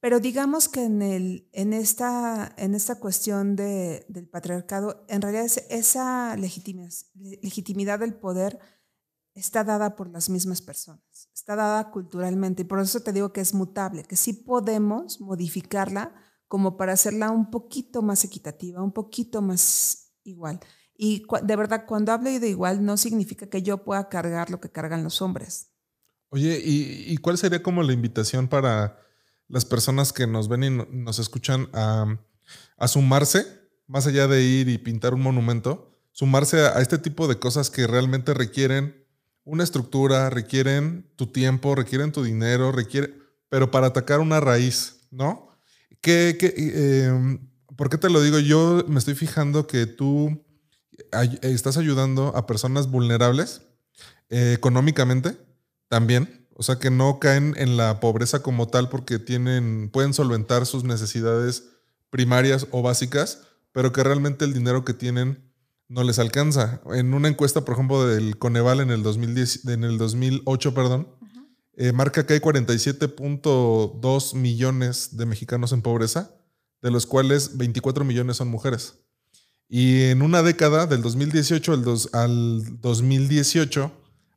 Pero 0.00 0.18
digamos 0.18 0.68
que 0.68 0.82
en, 0.82 1.02
el, 1.02 1.48
en, 1.52 1.72
esta, 1.72 2.52
en 2.56 2.74
esta 2.74 2.96
cuestión 2.96 3.54
de, 3.54 4.06
del 4.08 4.28
patriarcado, 4.28 5.04
en 5.08 5.22
realidad 5.22 5.46
esa 5.68 6.36
legitimidad 6.36 8.00
del 8.00 8.14
poder 8.14 8.58
está 9.34 9.62
dada 9.62 9.94
por 9.94 10.08
las 10.08 10.30
mismas 10.30 10.62
personas, 10.62 11.30
está 11.32 11.54
dada 11.54 11.92
culturalmente 11.92 12.62
y 12.62 12.64
por 12.64 12.80
eso 12.80 13.04
te 13.04 13.12
digo 13.12 13.32
que 13.32 13.40
es 13.40 13.54
mutable, 13.54 14.02
que 14.02 14.16
sí 14.16 14.32
podemos 14.32 15.20
modificarla 15.20 16.12
como 16.50 16.76
para 16.76 16.94
hacerla 16.94 17.30
un 17.30 17.48
poquito 17.48 18.02
más 18.02 18.24
equitativa, 18.24 18.82
un 18.82 18.90
poquito 18.90 19.40
más 19.40 20.10
igual. 20.24 20.58
Y 20.98 21.22
de 21.44 21.54
verdad, 21.54 21.84
cuando 21.86 22.10
hablo 22.10 22.28
de 22.28 22.48
igual, 22.48 22.84
no 22.84 22.96
significa 22.96 23.46
que 23.48 23.62
yo 23.62 23.84
pueda 23.84 24.08
cargar 24.08 24.50
lo 24.50 24.60
que 24.60 24.68
cargan 24.68 25.04
los 25.04 25.22
hombres. 25.22 25.68
Oye, 26.28 26.60
¿y, 26.60 27.16
cuál 27.18 27.38
sería 27.38 27.62
como 27.62 27.84
la 27.84 27.92
invitación 27.92 28.48
para 28.48 28.98
las 29.46 29.64
personas 29.64 30.12
que 30.12 30.26
nos 30.26 30.48
ven 30.48 30.64
y 30.64 30.70
nos 30.70 31.20
escuchan 31.20 31.68
a, 31.72 32.18
sumarse, 32.88 33.46
más 33.86 34.08
allá 34.08 34.26
de 34.26 34.42
ir 34.42 34.68
y 34.68 34.78
pintar 34.78 35.14
un 35.14 35.22
monumento, 35.22 35.92
sumarse 36.10 36.66
a 36.66 36.80
este 36.80 36.98
tipo 36.98 37.28
de 37.28 37.38
cosas 37.38 37.70
que 37.70 37.86
realmente 37.86 38.34
requieren 38.34 39.06
una 39.44 39.62
estructura, 39.62 40.30
requieren 40.30 41.12
tu 41.14 41.28
tiempo, 41.28 41.76
requieren 41.76 42.10
tu 42.10 42.24
dinero, 42.24 42.72
requiere, 42.72 43.14
pero 43.48 43.70
para 43.70 43.86
atacar 43.86 44.18
una 44.18 44.40
raíz, 44.40 45.06
¿no? 45.12 45.49
¿Qué, 46.00 46.36
em, 47.06 47.50
¿Por 47.76 47.90
qué 47.90 47.98
te 47.98 48.10
lo 48.10 48.22
digo? 48.22 48.38
Yo 48.38 48.84
me 48.88 48.98
estoy 48.98 49.14
fijando 49.14 49.66
que 49.66 49.86
tú 49.86 50.44
estás 51.42 51.76
ayudando 51.76 52.36
a 52.36 52.46
personas 52.46 52.90
vulnerables 52.90 53.62
eh, 54.28 54.52
económicamente 54.56 55.36
también. 55.88 56.46
O 56.54 56.62
sea, 56.62 56.78
que 56.78 56.90
no 56.90 57.18
caen 57.18 57.54
en 57.56 57.76
la 57.76 58.00
pobreza 58.00 58.42
como 58.42 58.68
tal 58.68 58.88
porque 58.90 59.18
tienen, 59.18 59.88
pueden 59.90 60.12
solventar 60.12 60.66
sus 60.66 60.84
necesidades 60.84 61.70
primarias 62.10 62.66
o 62.70 62.82
básicas, 62.82 63.42
pero 63.72 63.92
que 63.92 64.02
realmente 64.02 64.44
el 64.44 64.52
dinero 64.52 64.84
que 64.84 64.92
tienen 64.92 65.50
no 65.88 66.04
les 66.04 66.18
alcanza. 66.18 66.80
En 66.92 67.14
una 67.14 67.28
encuesta, 67.28 67.64
por 67.64 67.74
ejemplo, 67.74 68.06
del 68.06 68.38
Coneval 68.38 68.80
en 68.80 68.90
el, 68.90 69.02
2010, 69.02 69.66
en 69.66 69.84
el 69.84 69.98
2008, 69.98 70.74
perdón, 70.74 71.08
eh, 71.80 71.92
marca 71.92 72.26
que 72.26 72.34
hay 72.34 72.40
47.2 72.40 74.34
millones 74.34 75.16
de 75.16 75.24
mexicanos 75.24 75.72
en 75.72 75.80
pobreza, 75.80 76.34
de 76.82 76.90
los 76.90 77.06
cuales 77.06 77.56
24 77.56 78.04
millones 78.04 78.36
son 78.36 78.48
mujeres. 78.48 78.98
Y 79.66 80.02
en 80.02 80.20
una 80.20 80.42
década, 80.42 80.86
del 80.86 81.00
2018 81.00 81.72
al, 81.72 81.84
al 82.12 82.80
2018, 82.80 83.90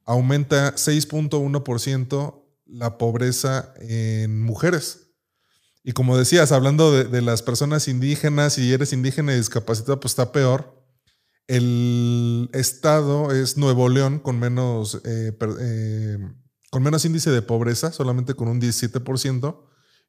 aumenta 0.06 0.76
6.1% 0.76 2.44
la 2.66 2.98
pobreza 2.98 3.74
en 3.80 4.42
mujeres. 4.42 5.10
Y 5.84 5.92
como 5.92 6.18
decías, 6.18 6.54
hablando 6.54 6.92
de, 6.92 7.22
las 7.22 7.42
personas 7.42 7.90
indígenas, 7.90 8.54
si 8.54 8.72
eres 8.72 8.94
indígena 8.94 9.34
y 9.34 9.38
discapacitada, 9.38 10.00
pues 10.00 10.14
está 10.14 10.32
peor 10.32 10.82
el 11.48 12.50
estado 12.54 13.32
es 13.32 13.58
Nuevo 13.58 13.90
León 13.90 14.20
con 14.20 14.40
menos, 14.40 15.02
eh, 15.04 15.38
eh, 15.60 16.18
con 16.74 16.82
menos 16.82 17.06
índice 17.06 17.30
de 17.30 17.44
pobreza, 17.44 17.92
solamente 17.92 18.34
con 18.34 18.48
un 18.48 18.60
17%, 18.60 19.60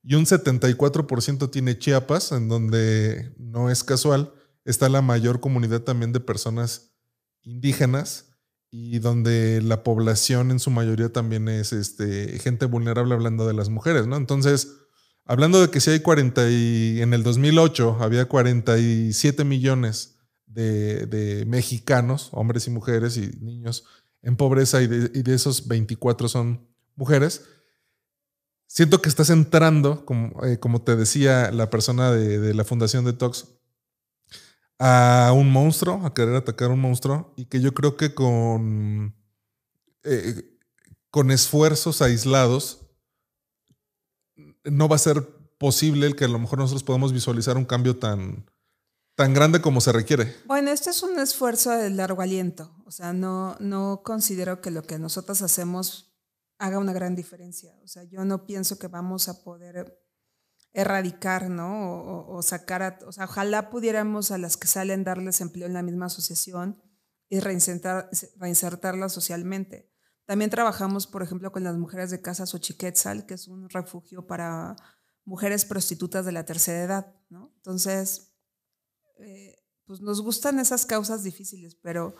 y 0.02 0.14
un 0.14 0.24
74% 0.24 1.50
tiene 1.50 1.78
Chiapas, 1.78 2.32
en 2.32 2.48
donde 2.48 3.34
no 3.36 3.68
es 3.68 3.84
casual, 3.84 4.32
está 4.64 4.88
la 4.88 5.02
mayor 5.02 5.40
comunidad 5.40 5.82
también 5.82 6.14
de 6.14 6.20
personas 6.20 6.94
indígenas 7.42 8.30
y 8.70 8.98
donde 9.00 9.60
la 9.60 9.82
población 9.82 10.50
en 10.50 10.58
su 10.58 10.70
mayoría 10.70 11.12
también 11.12 11.50
es 11.50 11.74
este, 11.74 12.38
gente 12.38 12.64
vulnerable 12.64 13.12
hablando 13.12 13.46
de 13.46 13.52
las 13.52 13.68
mujeres, 13.68 14.06
¿no? 14.06 14.16
Entonces, 14.16 14.72
hablando 15.26 15.60
de 15.60 15.68
que 15.68 15.80
si 15.80 15.90
hay 15.90 16.00
40 16.00 16.48
y 16.48 17.02
en 17.02 17.12
el 17.12 17.22
2008 17.24 17.98
había 18.00 18.24
47 18.24 19.44
millones 19.44 20.16
de, 20.46 21.44
mexicanos, 21.46 22.30
hombres 22.32 22.66
y 22.68 22.70
mujeres 22.70 23.18
y 23.18 23.32
niños 23.42 23.84
en 24.24 24.36
pobreza 24.36 24.82
y 24.82 24.86
de, 24.86 25.34
esos 25.34 25.68
24 25.68 26.28
son 26.28 26.66
mujeres. 26.96 27.44
Siento 28.66 29.00
que 29.00 29.08
estás 29.08 29.30
entrando, 29.30 30.04
como, 30.04 30.42
eh, 30.44 30.58
te 30.84 30.96
decía 30.96 31.50
la 31.52 31.70
persona 31.70 32.10
de, 32.10 32.54
la 32.54 32.64
fundación 32.64 33.04
de 33.04 33.12
Tox, 33.12 33.46
a 34.78 35.32
un 35.34 35.52
monstruo, 35.52 36.04
a 36.04 36.14
querer 36.14 36.34
atacar 36.34 36.70
a 36.70 36.74
un 36.74 36.80
monstruo, 36.80 37.32
y 37.36 37.44
que 37.44 37.60
yo 37.60 37.74
creo 37.74 37.96
que 37.96 38.14
con, 38.14 39.14
eh, 40.02 40.58
con 41.10 41.30
esfuerzos 41.30 42.02
aislados 42.02 42.80
no 44.64 44.88
va 44.88 44.96
a 44.96 44.98
ser 44.98 45.22
posible 45.58 46.06
el 46.06 46.16
que 46.16 46.24
a 46.24 46.28
lo 46.28 46.38
mejor 46.38 46.58
nosotros 46.58 46.82
podamos 46.82 47.12
visualizar 47.12 47.56
un 47.56 47.64
cambio 47.64 47.96
tan, 47.96 48.44
tan 49.14 49.34
grande 49.34 49.60
como 49.60 49.80
se 49.80 49.92
requiere. 49.92 50.34
Bueno, 50.46 50.70
este 50.70 50.90
es 50.90 51.02
un 51.02 51.18
esfuerzo 51.18 51.70
de 51.70 51.90
largo 51.90 52.22
aliento. 52.22 52.74
O 52.84 52.90
sea, 52.90 53.12
no, 53.12 53.56
no 53.60 54.02
considero 54.04 54.60
que 54.60 54.70
lo 54.70 54.82
que 54.82 54.98
nosotros 54.98 55.42
hacemos 55.42 56.16
haga 56.58 56.78
una 56.78 56.92
gran 56.92 57.14
diferencia. 57.14 57.74
O 57.82 57.88
sea, 57.88 58.04
yo 58.04 58.24
no 58.24 58.46
pienso 58.46 58.78
que 58.78 58.88
vamos 58.88 59.28
a 59.28 59.42
poder 59.44 60.00
erradicar, 60.72 61.50
¿no? 61.50 62.26
O, 62.28 62.42
sacar 62.42 62.82
a, 62.82 62.98
o 63.06 63.12
sea, 63.12 63.24
ojalá 63.24 63.70
pudiéramos 63.70 64.30
a 64.30 64.38
las 64.38 64.56
que 64.56 64.66
salen 64.66 65.04
darles 65.04 65.40
empleo 65.40 65.66
en 65.66 65.74
la 65.74 65.82
misma 65.82 66.06
asociación 66.06 66.82
y 67.28 67.40
reinsertar, 67.40 68.10
reinsertarlas 68.36 69.12
socialmente. 69.12 69.92
También 70.26 70.50
trabajamos, 70.50 71.06
por 71.06 71.22
ejemplo, 71.22 71.52
con 71.52 71.62
las 71.62 71.76
mujeres 71.76 72.10
de 72.10 72.20
Casa 72.20 72.46
Xochiquetzal, 72.46 73.26
que 73.26 73.34
es 73.34 73.46
un 73.46 73.68
refugio 73.68 74.26
para 74.26 74.74
mujeres 75.24 75.64
prostitutas 75.64 76.26
de 76.26 76.32
la 76.32 76.44
tercera 76.44 76.82
edad, 76.82 77.14
¿no? 77.28 77.52
Entonces, 77.56 78.33
eh, 79.18 79.56
pues 79.84 80.00
nos 80.00 80.20
gustan 80.20 80.58
esas 80.58 80.86
causas 80.86 81.22
difíciles, 81.22 81.74
pero 81.74 82.14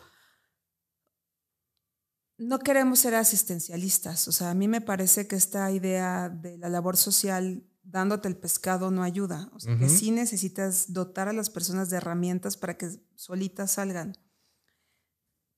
no 2.37 2.59
queremos 2.59 2.99
ser 3.01 3.15
asistencialistas. 3.15 4.29
O 4.29 4.33
sea, 4.33 4.51
a 4.51 4.55
mí 4.55 4.69
me 4.69 4.81
parece 4.81 5.27
que 5.27 5.37
esta 5.37 5.71
idea 5.71 6.29
de 6.29 6.59
la 6.59 6.69
labor 6.69 6.97
social 6.97 7.65
dándote 7.83 8.29
el 8.29 8.37
pescado 8.37 8.91
no 8.91 9.03
ayuda. 9.03 9.51
O 9.55 9.61
sea, 9.61 9.79
que 9.79 9.89
sí 9.89 10.11
necesitas 10.11 10.93
dotar 10.93 11.29
a 11.29 11.33
las 11.33 11.51
personas 11.51 11.91
de 11.91 11.99
herramientas 11.99 12.57
para 12.57 12.77
que 12.77 12.91
solitas 13.15 13.73
salgan. 13.73 14.17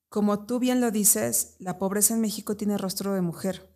Como 0.08 0.46
tú 0.46 0.58
bien 0.58 0.80
lo 0.80 0.90
dices, 0.90 1.56
la 1.58 1.78
pobreza 1.78 2.14
en 2.14 2.20
México 2.20 2.56
tiene 2.56 2.78
rostro 2.78 3.14
de 3.14 3.20
mujer. 3.20 3.72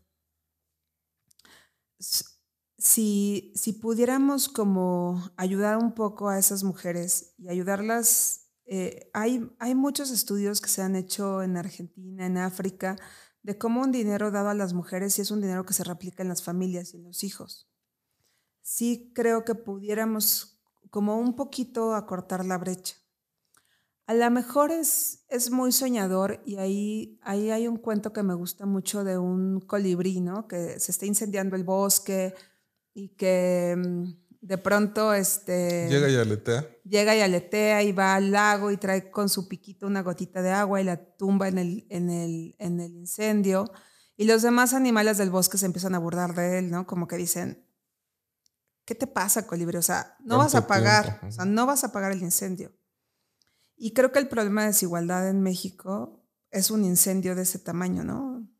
Si, 2.81 3.53
si 3.55 3.75
pudiéramos 3.75 4.49
como 4.49 5.31
ayudar 5.37 5.77
un 5.77 5.93
poco 5.93 6.29
a 6.29 6.39
esas 6.39 6.65
mujeres 6.65 7.35
y 7.39 7.49
ayudarlas, 7.49 8.49
eh, 8.67 9.11
hay, 9.15 9.49
hay 9.61 9.75
muchos 9.77 10.11
estudios 10.11 10.61
que 10.61 10.69
se 10.69 10.83
han 10.83 10.97
hecho 10.97 11.43
en 11.43 11.57
Argentina, 11.57 12.27
en 12.27 12.39
África, 12.39 12.97
de 13.43 13.57
cómo 13.57 13.83
un 13.83 13.93
dinero 13.93 14.33
dado 14.33 14.49
a 14.49 14.55
las 14.55 14.73
mujeres 14.73 15.19
es 15.19 15.31
un 15.31 15.41
dinero 15.41 15.65
que 15.65 15.75
se 15.75 15.85
replica 15.85 16.23
en 16.23 16.29
las 16.29 16.43
familias 16.43 16.93
y 16.93 16.97
en 16.97 17.05
los 17.05 17.23
hijos 17.23 17.71
sí 18.71 19.13
creo 19.15 19.45
que 19.45 19.57
pudiéramos 19.57 20.63
como 20.91 21.19
un 21.19 21.35
poquito 21.35 21.95
acortar 21.95 22.45
la 22.45 22.57
brecha. 22.57 22.95
A 24.07 24.15
lo 24.15 24.31
mejor 24.31 24.71
es, 24.71 25.25
es 25.29 25.51
muy 25.51 25.73
soñador 25.73 26.41
y 26.45 26.57
ahí, 26.57 27.19
ahí 27.23 27.51
hay 27.51 27.67
un 27.67 27.77
cuento 27.77 28.13
que 28.13 28.23
me 28.23 28.35
gusta 28.35 28.67
mucho 28.67 29.03
de 29.03 29.19
un 29.19 29.61
colibrí, 29.61 30.21
¿no? 30.21 30.47
Que 30.47 30.81
se 30.81 30.93
está 30.93 31.07
incendiando 31.07 31.57
el 31.57 31.65
bosque 31.65 32.35
y 32.95 33.11
que 33.17 33.77
mm, 33.77 34.05
de 34.41 34.59
pronto 34.59 35.13
este 35.13 35.89
llega 35.89 36.09
y 36.09 36.17
aletea 36.17 36.67
llega 36.85 37.17
y 37.17 37.21
aletea 37.21 37.83
y 37.83 37.93
va 37.93 38.15
al 38.15 38.31
lago 38.31 38.71
y 38.71 38.77
trae 38.77 39.11
con 39.11 39.29
su 39.29 39.49
piquito 39.49 39.87
una 39.87 40.03
gotita 40.03 40.43
de 40.43 40.51
agua 40.51 40.81
y 40.81 40.85
la 40.85 40.97
tumba 41.17 41.49
en 41.49 41.59
el, 41.59 41.87
en 41.91 42.11
el, 42.11 42.57
en 42.59 42.81
el 42.81 42.93
incendio 42.95 43.71
y 44.17 44.25
los 44.25 44.43
demás 44.43 44.75
animales 44.75 45.19
del 45.19 45.31
bosque 45.31 45.59
se 45.59 45.67
empiezan 45.67 45.95
a 45.95 45.99
burlar 45.99 46.35
de 46.35 46.59
él 46.59 46.71
no 46.71 46.87
como 46.87 47.07
que 47.07 47.17
dicen 47.17 47.67
¿qué 48.91 48.97
te 48.97 49.07
pasa, 49.07 49.47
colibrí? 49.47 49.77
O 49.77 49.83
sea, 49.83 50.17
no 50.19 50.39
vas 50.39 50.57
a 50.57 50.67
pagar, 50.67 51.21
o 51.23 51.31
sea, 51.31 51.45
no 51.45 51.65
vas 51.65 51.85
a 51.85 51.93
pagar 51.93 52.11
el 52.11 52.23
incendio. 52.23 52.73
Y 53.77 53.93
creo 53.93 54.11
que 54.11 54.19
el 54.19 54.27
problema 54.27 54.63
de 54.63 54.69
desigualdad 54.69 55.29
en 55.29 55.43
México 55.43 56.27
es 56.51 56.73
un 56.73 56.85
incendio 56.85 57.37
de 57.37 57.43
ese 57.43 57.61
tamaño, 57.61 58.03
¿no? 58.03 58.51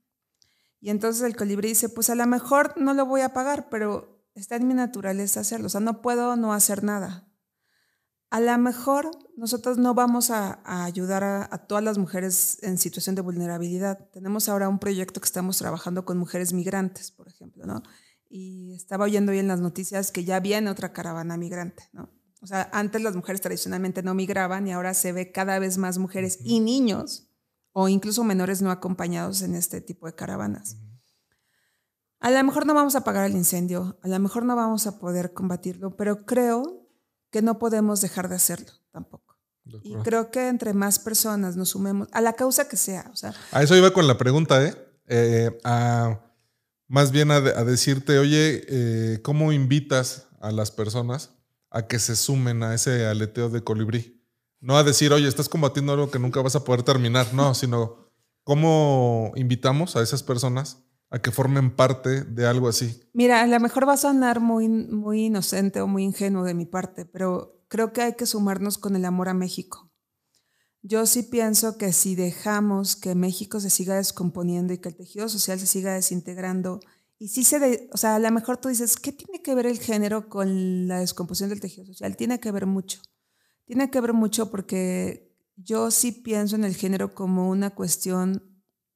Y 0.81 0.91
entonces 0.91 1.23
el 1.23 1.35
colibrí 1.35 1.71
dice, 1.71 1.89
pues 1.89 2.11
a 2.11 2.15
lo 2.15 2.25
mejor 2.29 2.75
no 2.77 2.95
lo 2.95 3.07
voy 3.07 3.23
a 3.23 3.33
pagar, 3.33 3.71
pero 3.71 4.20
está 4.41 4.57
en 4.57 4.67
mi 4.69 4.75
naturaleza 4.75 5.41
hacerlo, 5.41 5.67
o 5.67 5.71
sea, 5.71 5.81
no 5.81 6.03
puedo 6.03 6.37
no 6.37 6.53
hacer 6.53 6.83
nada. 6.85 7.27
A 8.31 8.41
lo 8.41 8.57
mejor 8.59 9.11
nosotros 9.37 9.77
no 9.79 9.93
vamos 9.95 10.31
a, 10.31 10.61
ayudar 10.65 11.25
a, 11.25 11.49
a, 11.51 11.67
todas 11.67 11.83
las 11.83 11.99
mujeres 11.99 12.59
en 12.63 12.79
situación 12.79 13.17
de 13.17 13.23
vulnerabilidad. 13.23 14.09
Tenemos 14.13 14.49
ahora 14.49 14.69
un 14.69 14.79
proyecto 14.79 15.21
que 15.21 15.27
estamos 15.27 15.59
trabajando 15.59 16.05
con 16.05 16.17
mujeres 16.17 16.53
migrantes, 16.53 17.11
por 17.11 17.27
ejemplo, 17.27 17.67
¿no? 17.67 17.83
y 18.31 18.75
estaba 18.75 19.05
oyendo 19.05 19.33
hoy 19.33 19.41
en 19.41 19.49
las 19.49 19.61
noticias 19.61 20.13
que 20.13 20.25
ya 20.25 20.39
viene 20.39 20.71
otra 20.71 20.93
caravana 20.93 21.37
migrante, 21.37 21.83
¿no? 21.93 22.09
O 22.41 22.47
sea, 22.47 22.71
antes 22.73 23.03
las 23.03 23.17
mujeres 23.17 23.43
tradicionalmente 23.43 24.03
no 24.03 24.15
migraban 24.15 24.67
y 24.67 24.73
ahora 24.73 24.95
se 24.95 25.13
ve 25.13 25.31
cada 25.31 25.59
vez 25.59 25.77
más 25.77 25.99
mujeres 25.99 26.39
y 26.43 26.61
niños 26.61 27.29
o 27.73 27.89
incluso 27.89 28.25
menores 28.25 28.63
no 28.63 28.71
acompañados 28.71 29.43
en 29.43 29.55
este 29.55 29.83
tipo 29.83 30.07
de 30.07 30.15
caravanas. 30.15 30.79
A 32.21 32.31
lo 32.31 32.45
mejor 32.45 32.67
no 32.67 32.75
vamos 32.75 32.95
a 32.95 32.99
apagar 32.99 33.25
el 33.25 33.37
incendio, 33.37 33.99
a 34.03 34.09
lo 34.09 34.19
mejor 34.19 34.45
no 34.45 34.55
vamos 34.55 34.87
a 34.87 34.99
poder 34.99 35.33
combatirlo, 35.33 35.97
pero 35.97 36.27
creo 36.27 36.87
que 37.31 37.41
no 37.41 37.59
podemos 37.59 38.03
dejar 38.03 38.29
de 38.29 38.37
hacerlo 38.37 38.73
tampoco. 38.93 39.39
Y 39.83 39.95
creo 40.03 40.31
que 40.31 40.49
entre 40.49 40.75
más 40.75 40.99
personas 40.99 41.57
nos 41.57 41.71
sumemos, 41.71 42.09
a 42.13 42.21
la 42.21 42.35
causa 42.35 42.69
que 42.69 42.77
sea. 42.77 43.09
O 43.13 43.17
sea, 43.17 43.33
a 43.53 43.63
eso 43.63 43.77
iba 43.77 43.93
con 43.93 44.07
la 44.07 44.19
pregunta, 44.19 44.63
¿eh? 44.65 44.75
eh 45.07 45.59
a 45.65 46.21
más 46.89 47.13
bien 47.13 47.31
a, 47.31 47.41
decirte, 47.41 48.19
oye, 48.19 48.65
eh, 48.69 49.23
¿cómo 49.23 49.53
invitas 49.53 50.27
a 50.41 50.51
las 50.51 50.73
personas 50.73 51.31
a 51.71 51.87
que 51.87 52.01
se 52.01 52.17
sumen 52.17 52.65
a 52.65 52.75
ese 52.75 53.07
aleteo 53.07 53.49
de 53.49 53.63
colibrí? 53.63 54.21
No 54.59 54.77
a 54.77 54.83
decir, 54.83 55.13
oye, 55.13 55.29
estás 55.29 55.49
combatiendo 55.49 55.93
algo 55.93 56.11
que 56.11 56.19
nunca 56.19 56.43
vas 56.43 56.57
a 56.57 56.65
poder 56.65 56.83
terminar, 56.83 57.33
no, 57.33 57.55
sino 57.55 58.11
cómo 58.43 59.33
invitamos 59.37 59.95
a 59.95 60.03
esas 60.03 60.25
personas 60.25 60.79
a 61.11 61.19
que 61.19 61.33
formen 61.33 61.75
parte 61.75 62.23
de 62.23 62.47
algo 62.47 62.69
así. 62.69 63.03
Mira, 63.13 63.43
a 63.43 63.47
lo 63.47 63.59
mejor 63.61 63.89
va 63.89 63.95
a 63.95 63.99
sonar 63.99 64.41
muy, 64.41 64.69
muy 64.69 65.27
inocente 65.27 65.81
o 65.81 65.87
muy 65.87 66.05
ingenuo 66.05 66.45
de 66.45 66.55
mi 66.55 66.67
parte, 66.67 67.05
pero 67.05 67.65
creo 67.69 67.93
que 67.93 68.03
hay 68.03 68.15
que 68.15 68.27
sumarnos 68.27 68.79
con 68.79 68.95
el 68.97 69.05
amor 69.05 69.29
a 69.29 69.35
México. 69.35 69.91
Yo 70.83 71.05
sí 71.07 71.25
pienso 71.25 71.77
que 71.77 71.93
si 71.93 72.15
dejamos 72.15 72.97
que 72.97 73.15
México 73.15 73.61
se 73.61 73.71
siga 73.71 73.97
descomponiendo 73.97 74.73
y 74.73 74.79
que 74.79 74.89
el 74.89 74.97
tejido 74.97 75.29
social 75.29 75.59
se 75.59 75.67
siga 75.67 75.95
desintegrando, 75.95 76.81
y 77.19 77.29
si 77.29 77.45
se, 77.45 77.91
o 77.93 77.99
sea, 77.99 78.15
a 78.15 78.19
lo 78.19 78.31
mejor 78.31 78.57
tú 78.57 78.71
dices, 78.71 78.97
¿qué 78.97 79.13
tiene 79.13 79.43
que 79.43 79.55
ver 79.55 79.67
el 79.67 79.79
género 79.79 80.31
con 80.31 80.89
la 80.89 81.01
descomposición 81.01 81.51
del 81.51 81.61
tejido 81.61 81.85
social? 81.85 82.17
Tiene 82.17 82.41
que 82.41 82.51
ver 82.51 82.65
mucho. 82.65 83.03
Tiene 83.67 83.91
que 83.91 84.01
ver 84.01 84.15
mucho 84.15 84.51
porque 84.51 85.31
yo 85.57 85.91
sí 85.91 86.13
pienso 86.13 86.57
en 86.57 86.65
el 86.65 86.75
género 86.75 87.15
como 87.15 87.51
una 87.51 87.71
cuestión 87.71 88.50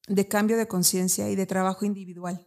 de 0.08 0.28
cambio 0.28 0.56
de 0.56 0.68
conciencia 0.68 1.30
y 1.30 1.36
de 1.36 1.46
trabajo 1.46 1.84
individual. 1.84 2.46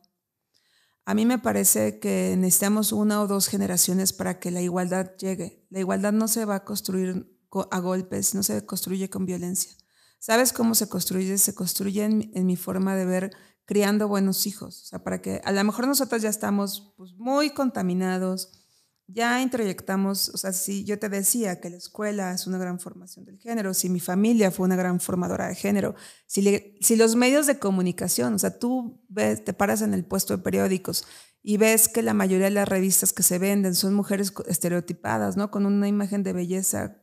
A 1.06 1.14
mí 1.14 1.26
me 1.26 1.40
parece 1.40 2.00
que 2.00 2.36
necesitamos 2.38 2.92
una 2.92 3.22
o 3.22 3.28
dos 3.28 3.48
generaciones 3.48 4.12
para 4.12 4.40
que 4.40 4.52
la 4.52 4.62
igualdad 4.62 5.16
llegue. 5.18 5.66
La 5.70 5.80
igualdad 5.80 6.12
no 6.12 6.28
se 6.28 6.44
va 6.44 6.56
a 6.56 6.66
construir 6.66 7.34
a 7.72 7.80
golpes, 7.80 8.36
no 8.36 8.44
se 8.44 8.66
construye 8.66 9.10
con 9.10 9.26
violencia. 9.26 9.72
¿Sabes 10.20 10.52
cómo 10.52 10.76
se 10.76 10.90
construye? 10.90 11.38
Se 11.38 11.56
construye 11.56 12.04
en, 12.04 12.46
mi 12.46 12.58
forma 12.58 12.96
de 12.96 13.06
ver 13.06 13.32
criando 13.66 14.10
buenos 14.10 14.48
hijos. 14.48 14.82
O 14.84 14.86
sea, 14.86 15.04
para 15.04 15.22
que 15.22 15.42
a 15.46 15.52
lo 15.54 15.64
mejor 15.64 15.88
nosotros 15.88 16.22
ya 16.22 16.30
estamos 16.30 16.94
pues, 16.98 17.14
muy 17.14 17.52
contaminados, 17.52 18.67
ya 19.08 19.42
introyectamos, 19.42 20.30
o 20.30 20.38
sea, 20.38 20.52
si 20.52 20.84
yo 20.84 21.00
te 21.00 21.08
decía 21.08 21.62
que 21.62 21.70
la 21.70 21.78
escuela 21.78 22.34
es 22.34 22.46
una 22.46 22.58
gran 22.58 22.80
formación 22.80 23.24
del 23.26 23.40
género, 23.40 23.74
si 23.74 23.90
mi 23.90 24.02
familia 24.02 24.52
fue 24.52 24.66
una 24.66 24.76
gran 24.76 25.00
formadora 25.00 25.48
de 25.48 25.56
género, 25.56 25.96
si, 26.26 26.76
si 26.82 26.96
los 26.98 27.16
medios 27.16 27.48
de 27.48 27.58
comunicación, 27.58 28.34
o 28.34 28.40
sea, 28.40 28.60
tú 28.60 29.02
ves, 29.08 29.44
te 29.46 29.54
paras 29.54 29.82
en 29.82 29.94
el 29.94 30.04
puesto 30.04 30.36
de 30.36 30.44
periódicos 30.44 31.06
y 31.42 31.56
ves 31.56 31.88
que 31.88 32.02
la 32.02 32.14
mayoría 32.14 32.48
de 32.48 32.52
las 32.52 32.68
revistas 32.68 33.14
que 33.14 33.24
se 33.24 33.40
venden 33.40 33.76
son 33.76 33.94
mujeres 33.94 34.34
estereotipadas, 34.48 35.38
¿no? 35.38 35.52
Con 35.52 35.66
una 35.66 35.88
imagen 35.88 36.22
de 36.24 36.34
belleza 36.34 37.02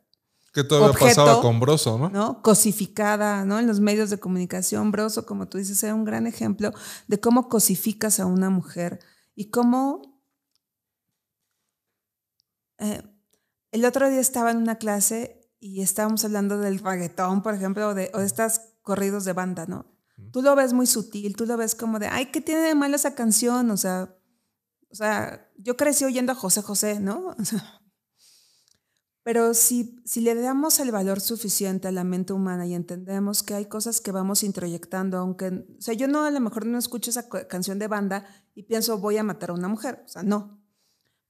que 0.53 0.63
todavía 0.63 0.97
pasaba 0.97 1.41
con 1.41 1.59
Broso, 1.59 1.99
¿no? 1.99 2.11
¿no? 2.11 2.43
Cosificada, 2.43 3.45
¿no? 3.45 3.59
En 3.59 3.67
los 3.67 3.81
medios 3.81 4.11
de 4.11 4.19
comunicación, 4.19 4.93
Broso, 4.93 5.27
como 5.27 5.49
tú 5.49 5.59
dices, 5.59 5.83
era 5.83 5.95
un 5.95 6.05
gran 6.05 6.27
ejemplo 6.27 6.73
de 7.09 7.19
cómo 7.19 7.49
cosificas 7.49 8.21
a 8.21 8.27
una 8.27 8.51
mujer 8.51 9.01
y 9.35 9.51
cómo... 9.51 10.14
Eh, 12.85 13.03
el 13.73 13.85
otro 13.85 14.09
día 14.09 14.21
estaba 14.21 14.51
en 14.51 14.59
una 14.59 14.77
clase 14.77 15.51
y 15.59 15.81
estábamos 15.81 16.25
hablando 16.25 16.59
del 16.59 16.79
reggaetón, 16.79 17.43
por 17.43 17.55
ejemplo, 17.55 17.89
o 17.89 17.95
de, 17.95 18.11
o 18.15 18.19
de 18.19 18.27
estos 18.27 18.61
corridos 18.83 19.25
de 19.25 19.33
banda, 19.33 19.67
¿no? 19.67 19.87
Tú 20.31 20.43
lo 20.43 20.55
ves 20.55 20.73
muy 20.73 20.87
sutil, 20.87 21.35
tú 21.35 21.47
lo 21.47 21.57
ves 21.57 21.75
como 21.75 21.99
de, 21.99 22.07
ay, 22.07 22.27
¿qué 22.27 22.41
tiene 22.41 22.61
de 22.61 22.75
malo 22.75 22.95
esa 22.97 23.15
canción? 23.15 23.71
O 23.71 23.77
sea, 23.77 24.15
o 24.91 24.95
sea, 24.95 25.51
yo 25.57 25.77
crecí 25.77 26.05
oyendo 26.05 26.33
a 26.33 26.37
José 26.37 26.63
José, 26.63 27.01
¿no? 27.01 27.35
O 27.41 27.45
sea, 27.45 27.81
pero 29.25 29.55
si, 29.55 30.03
si 30.05 30.21
le 30.21 30.35
damos 30.35 30.79
el 30.81 30.93
valor 30.93 31.19
suficiente 31.19 31.89
a 31.89 31.93
la 31.93 32.05
mente 32.05 32.35
humana 32.35 32.67
y 32.67 32.75
entendemos 32.75 33.43
que 33.43 33.55
hay 33.55 33.65
cosas 33.65 34.03
que 34.03 34.13
vamos 34.13 34.43
introyectando, 34.43 35.17
aunque, 35.17 35.49
o 35.79 35.81
sea, 35.81 35.95
yo 35.95 36.09
no 36.09 36.25
a 36.25 36.31
lo 36.31 36.41
mejor 36.41 36.67
no 36.67 36.77
escucho 36.77 37.09
esa 37.09 37.27
canción 37.49 37.79
de 37.79 37.89
banda 37.89 38.27
y 38.55 38.65
pienso 38.65 38.99
voy 38.99 39.17
a 39.17 39.23
matar 39.23 39.51
a 39.51 39.55
una 39.55 39.67
mujer, 39.67 40.03
o 40.05 40.09
sea, 40.09 40.23
no. 40.23 40.63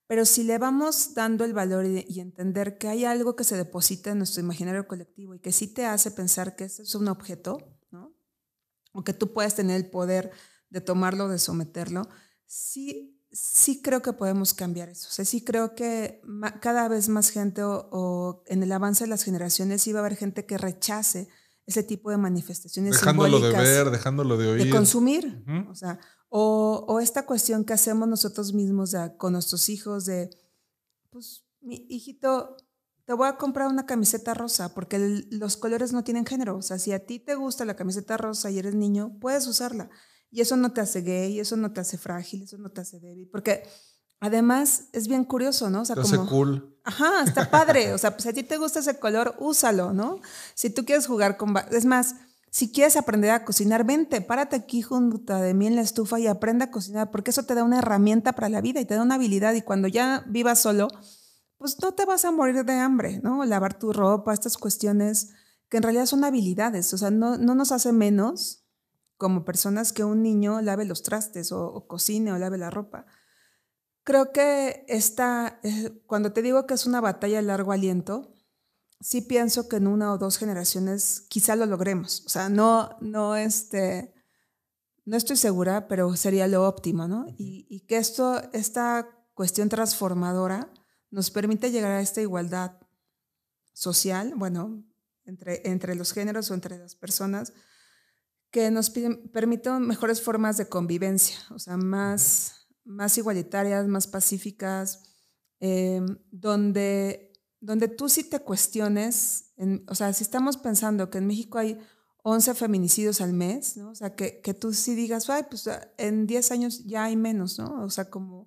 Pero 0.06 0.24
si 0.26 0.44
le 0.44 0.58
vamos 0.58 1.14
dando 1.14 1.44
el 1.44 1.54
valor 1.54 1.86
y, 1.86 2.20
entender 2.20 2.76
que 2.78 2.88
hay 2.88 3.04
algo 3.04 3.36
que 3.36 3.44
se 3.44 3.56
deposita 3.56 4.10
en 4.10 4.18
nuestro 4.18 4.42
imaginario 4.42 4.86
colectivo 4.86 5.34
y 5.34 5.40
que 5.40 5.52
sí 5.52 5.66
te 5.66 5.86
hace 5.86 6.10
pensar 6.10 6.56
que 6.56 6.64
ese 6.64 6.82
es 6.82 6.94
un 6.94 7.08
objeto, 7.08 7.58
¿no? 7.90 8.14
O 8.92 9.02
que 9.02 9.14
tú 9.14 9.32
puedes 9.32 9.54
tener 9.54 9.76
el 9.76 9.90
poder 9.90 10.30
de 10.68 10.80
tomarlo, 10.80 11.28
de 11.28 11.38
someterlo, 11.38 12.08
sí 12.46 13.14
sí 13.34 13.82
creo 13.82 14.00
que 14.00 14.12
podemos 14.12 14.54
cambiar 14.54 14.88
eso. 14.88 15.08
O 15.08 15.12
sea, 15.12 15.24
sí 15.24 15.42
creo 15.42 15.74
que 15.74 16.22
cada 16.60 16.88
vez 16.88 17.08
más 17.08 17.30
gente 17.30 17.62
o, 17.64 18.42
en 18.46 18.62
el 18.62 18.72
avance 18.72 19.04
de 19.04 19.10
las 19.10 19.24
generaciones 19.24 19.82
sí 19.82 19.92
va 19.92 20.00
a 20.00 20.06
haber 20.06 20.16
gente 20.16 20.46
que 20.46 20.56
rechace 20.56 21.28
ese 21.66 21.82
tipo 21.82 22.10
de 22.10 22.18
manifestaciones 22.18 22.92
dejándolo 22.92 23.40
de 23.40 23.50
ver, 23.52 23.90
dejándolo 23.90 24.36
de 24.36 24.48
oír, 24.48 24.64
de 24.64 24.70
consumir, 24.70 25.42
o 25.68 25.74
sea, 25.74 25.98
o, 26.36 26.98
esta 26.98 27.26
cuestión 27.26 27.64
que 27.64 27.74
hacemos 27.74 28.08
nosotros 28.08 28.54
mismos 28.54 28.92
con 29.18 29.34
nuestros 29.34 29.68
hijos 29.68 30.04
de 30.04 30.30
pues, 31.10 31.44
mi 31.60 31.86
hijito, 31.88 32.56
te 33.04 33.12
voy 33.12 33.28
a 33.28 33.36
comprar 33.36 33.68
una 33.68 33.86
camiseta 33.86 34.34
rosa 34.34 34.74
porque 34.74 34.98
los 35.30 35.56
colores 35.56 35.92
no 35.92 36.02
tienen 36.02 36.26
género. 36.26 36.56
O 36.56 36.62
sea, 36.62 36.80
si 36.80 36.90
a 36.90 37.06
ti 37.06 37.20
te 37.20 37.36
gusta 37.36 37.64
la 37.64 37.76
camiseta 37.76 38.16
rosa 38.16 38.50
y 38.50 38.58
eres 38.58 38.74
niño, 38.74 39.16
puedes 39.20 39.46
usarla. 39.46 39.90
Y 40.28 40.40
eso 40.40 40.56
no 40.56 40.72
te 40.72 40.80
hace 40.80 41.02
gay, 41.02 41.38
eso 41.38 41.56
no 41.56 41.72
te 41.72 41.80
hace 41.80 41.98
frágil, 41.98 42.42
eso 42.42 42.58
no 42.58 42.68
te 42.68 42.80
hace 42.80 42.98
débil. 42.98 43.28
Porque 43.30 43.62
además 44.18 44.86
es 44.92 45.06
bien 45.06 45.22
curioso, 45.22 45.70
¿no? 45.70 45.82
O 45.82 45.84
sea, 45.84 45.94
te 45.94 46.02
hace 46.02 46.18
cool. 46.18 46.76
Ajá, 46.82 47.22
está 47.22 47.48
padre. 47.48 47.92
O 47.92 47.98
sea, 47.98 48.10
pues 48.10 48.24
si 48.24 48.30
a 48.30 48.32
ti 48.32 48.42
te 48.42 48.56
gusta 48.56 48.80
ese 48.80 48.98
color, 48.98 49.36
úsalo, 49.38 49.92
¿no? 49.92 50.20
Si 50.56 50.68
tú 50.68 50.84
quieres 50.84 51.06
jugar 51.06 51.36
con... 51.36 51.54
Es 51.70 51.84
más, 51.84 52.16
si 52.54 52.70
quieres 52.70 52.96
aprender 52.96 53.32
a 53.32 53.44
cocinar, 53.44 53.84
vente, 53.84 54.20
párate 54.20 54.54
aquí 54.54 54.80
junto 54.80 55.34
de 55.34 55.54
mí 55.54 55.66
en 55.66 55.74
la 55.74 55.82
estufa 55.82 56.20
y 56.20 56.28
aprende 56.28 56.64
a 56.64 56.70
cocinar, 56.70 57.10
porque 57.10 57.32
eso 57.32 57.42
te 57.42 57.56
da 57.56 57.64
una 57.64 57.80
herramienta 57.80 58.34
para 58.34 58.48
la 58.48 58.60
vida 58.60 58.80
y 58.80 58.84
te 58.84 58.94
da 58.94 59.02
una 59.02 59.16
habilidad. 59.16 59.54
Y 59.54 59.62
cuando 59.62 59.88
ya 59.88 60.24
vivas 60.28 60.60
solo 60.60 60.86
pues 61.64 61.80
no 61.80 61.94
te 61.94 62.04
vas 62.04 62.26
a 62.26 62.30
morir 62.30 62.62
de 62.66 62.74
hambre, 62.74 63.20
¿no? 63.22 63.42
Lavar 63.46 63.78
tu 63.78 63.94
ropa, 63.94 64.34
estas 64.34 64.58
cuestiones 64.58 65.32
que 65.70 65.78
en 65.78 65.82
realidad 65.82 66.04
son 66.04 66.22
habilidades, 66.22 66.92
o 66.92 66.98
sea, 66.98 67.10
no, 67.10 67.38
nos 67.38 67.72
hace 67.72 67.90
menos 67.90 68.66
como 69.16 69.46
personas 69.46 69.94
que 69.94 70.04
un 70.04 70.22
niño 70.22 70.60
lave 70.60 70.84
los 70.84 71.02
trastes 71.02 71.52
o, 71.52 71.86
cocine 71.86 72.34
o 72.34 72.38
lave 72.38 72.58
la 72.58 72.68
ropa. 72.68 73.06
Creo 74.02 74.30
que 74.30 74.84
esta, 74.88 75.58
eh, 75.62 76.02
cuando 76.06 76.34
te 76.34 76.42
digo 76.42 76.66
que 76.66 76.74
es 76.74 76.84
una 76.84 77.00
batalla 77.00 77.36
de 77.36 77.42
largo 77.44 77.72
aliento, 77.72 78.33
sí 79.04 79.20
pienso 79.20 79.68
que 79.68 79.76
en 79.76 79.86
una 79.86 80.14
o 80.14 80.18
dos 80.18 80.38
generaciones 80.38 81.26
quizá 81.28 81.56
lo 81.56 81.66
logremos. 81.66 82.22
O 82.24 82.30
sea, 82.30 82.48
no, 82.48 82.96
no, 83.02 83.36
este, 83.36 84.14
no 85.04 85.18
estoy 85.18 85.36
segura, 85.36 85.88
pero 85.88 86.16
sería 86.16 86.48
lo 86.48 86.66
óptimo, 86.66 87.06
¿no? 87.06 87.26
Y, 87.36 87.66
y 87.68 87.80
que 87.80 87.98
esto, 87.98 88.40
esta 88.54 89.06
cuestión 89.34 89.68
transformadora, 89.68 90.72
nos 91.10 91.30
permite 91.30 91.70
llegar 91.70 91.92
a 91.92 92.00
esta 92.00 92.22
igualdad 92.22 92.78
social, 93.74 94.32
bueno, 94.36 94.82
entre, 95.26 95.68
entre 95.68 95.94
los 95.96 96.14
géneros 96.14 96.50
o 96.50 96.54
entre 96.54 96.78
las 96.78 96.94
personas, 96.94 97.52
que 98.50 98.70
nos 98.70 98.88
permiten 98.88 99.86
mejores 99.86 100.22
formas 100.22 100.56
de 100.56 100.68
convivencia, 100.68 101.40
o 101.50 101.58
sea, 101.58 101.76
más, 101.76 102.68
más 102.84 103.18
igualitarias, 103.18 103.86
más 103.86 104.06
pacíficas, 104.06 105.14
em, 105.60 106.06
donde, 106.30 107.33
donde 107.64 107.88
tú 107.88 108.08
sí 108.08 108.24
te 108.24 108.40
cuestiones, 108.40 109.54
o 109.88 109.94
sea, 109.94 110.12
si 110.12 110.22
estamos 110.22 110.58
pensando 110.58 111.08
que 111.08 111.18
en 111.18 111.26
México 111.26 111.58
hay 111.58 111.78
11 112.22 112.54
feminicidios 112.54 113.20
al 113.20 113.32
mes, 113.32 113.76
¿no? 113.76 113.90
O 113.90 113.94
sea, 113.94 114.14
que, 114.14 114.40
que 114.42 114.52
tú 114.52 114.74
sí 114.74 114.94
digas, 114.94 115.30
ay, 115.30 115.44
pues 115.48 115.68
en 115.96 116.26
10 116.26 116.50
años 116.52 116.84
ya 116.84 117.04
hay 117.04 117.16
menos, 117.16 117.58
¿no? 117.58 117.82
O 117.84 117.90
sea, 117.90 118.10
como 118.10 118.46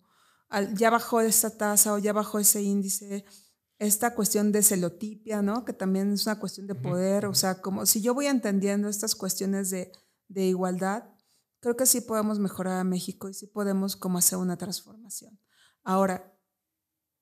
ya 0.75 0.89
bajó 0.89 1.21
esa 1.21 1.57
tasa 1.57 1.93
o 1.93 1.97
ya 1.97 2.13
bajó 2.13 2.37
ese 2.39 2.61
índice, 2.61 3.25
esta 3.79 4.13
cuestión 4.13 4.51
de 4.51 4.61
celotipia, 4.61 5.41
¿no? 5.41 5.65
Que 5.65 5.73
también 5.73 6.13
es 6.13 6.25
una 6.25 6.39
cuestión 6.39 6.67
de 6.67 6.75
poder, 6.75 7.25
o 7.25 7.33
sea, 7.33 7.61
como 7.61 7.85
si 7.87 8.01
yo 8.01 8.13
voy 8.13 8.27
entendiendo 8.27 8.87
estas 8.87 9.15
cuestiones 9.15 9.71
de, 9.71 9.91
de 10.27 10.45
igualdad, 10.45 11.05
creo 11.59 11.75
que 11.75 11.87
sí 11.87 12.01
podemos 12.01 12.37
mejorar 12.37 12.79
a 12.79 12.83
México 12.83 13.29
y 13.29 13.33
sí 13.33 13.47
podemos 13.47 13.95
como 13.95 14.19
hacer 14.19 14.37
una 14.37 14.57
transformación. 14.57 15.39
Ahora, 15.83 16.36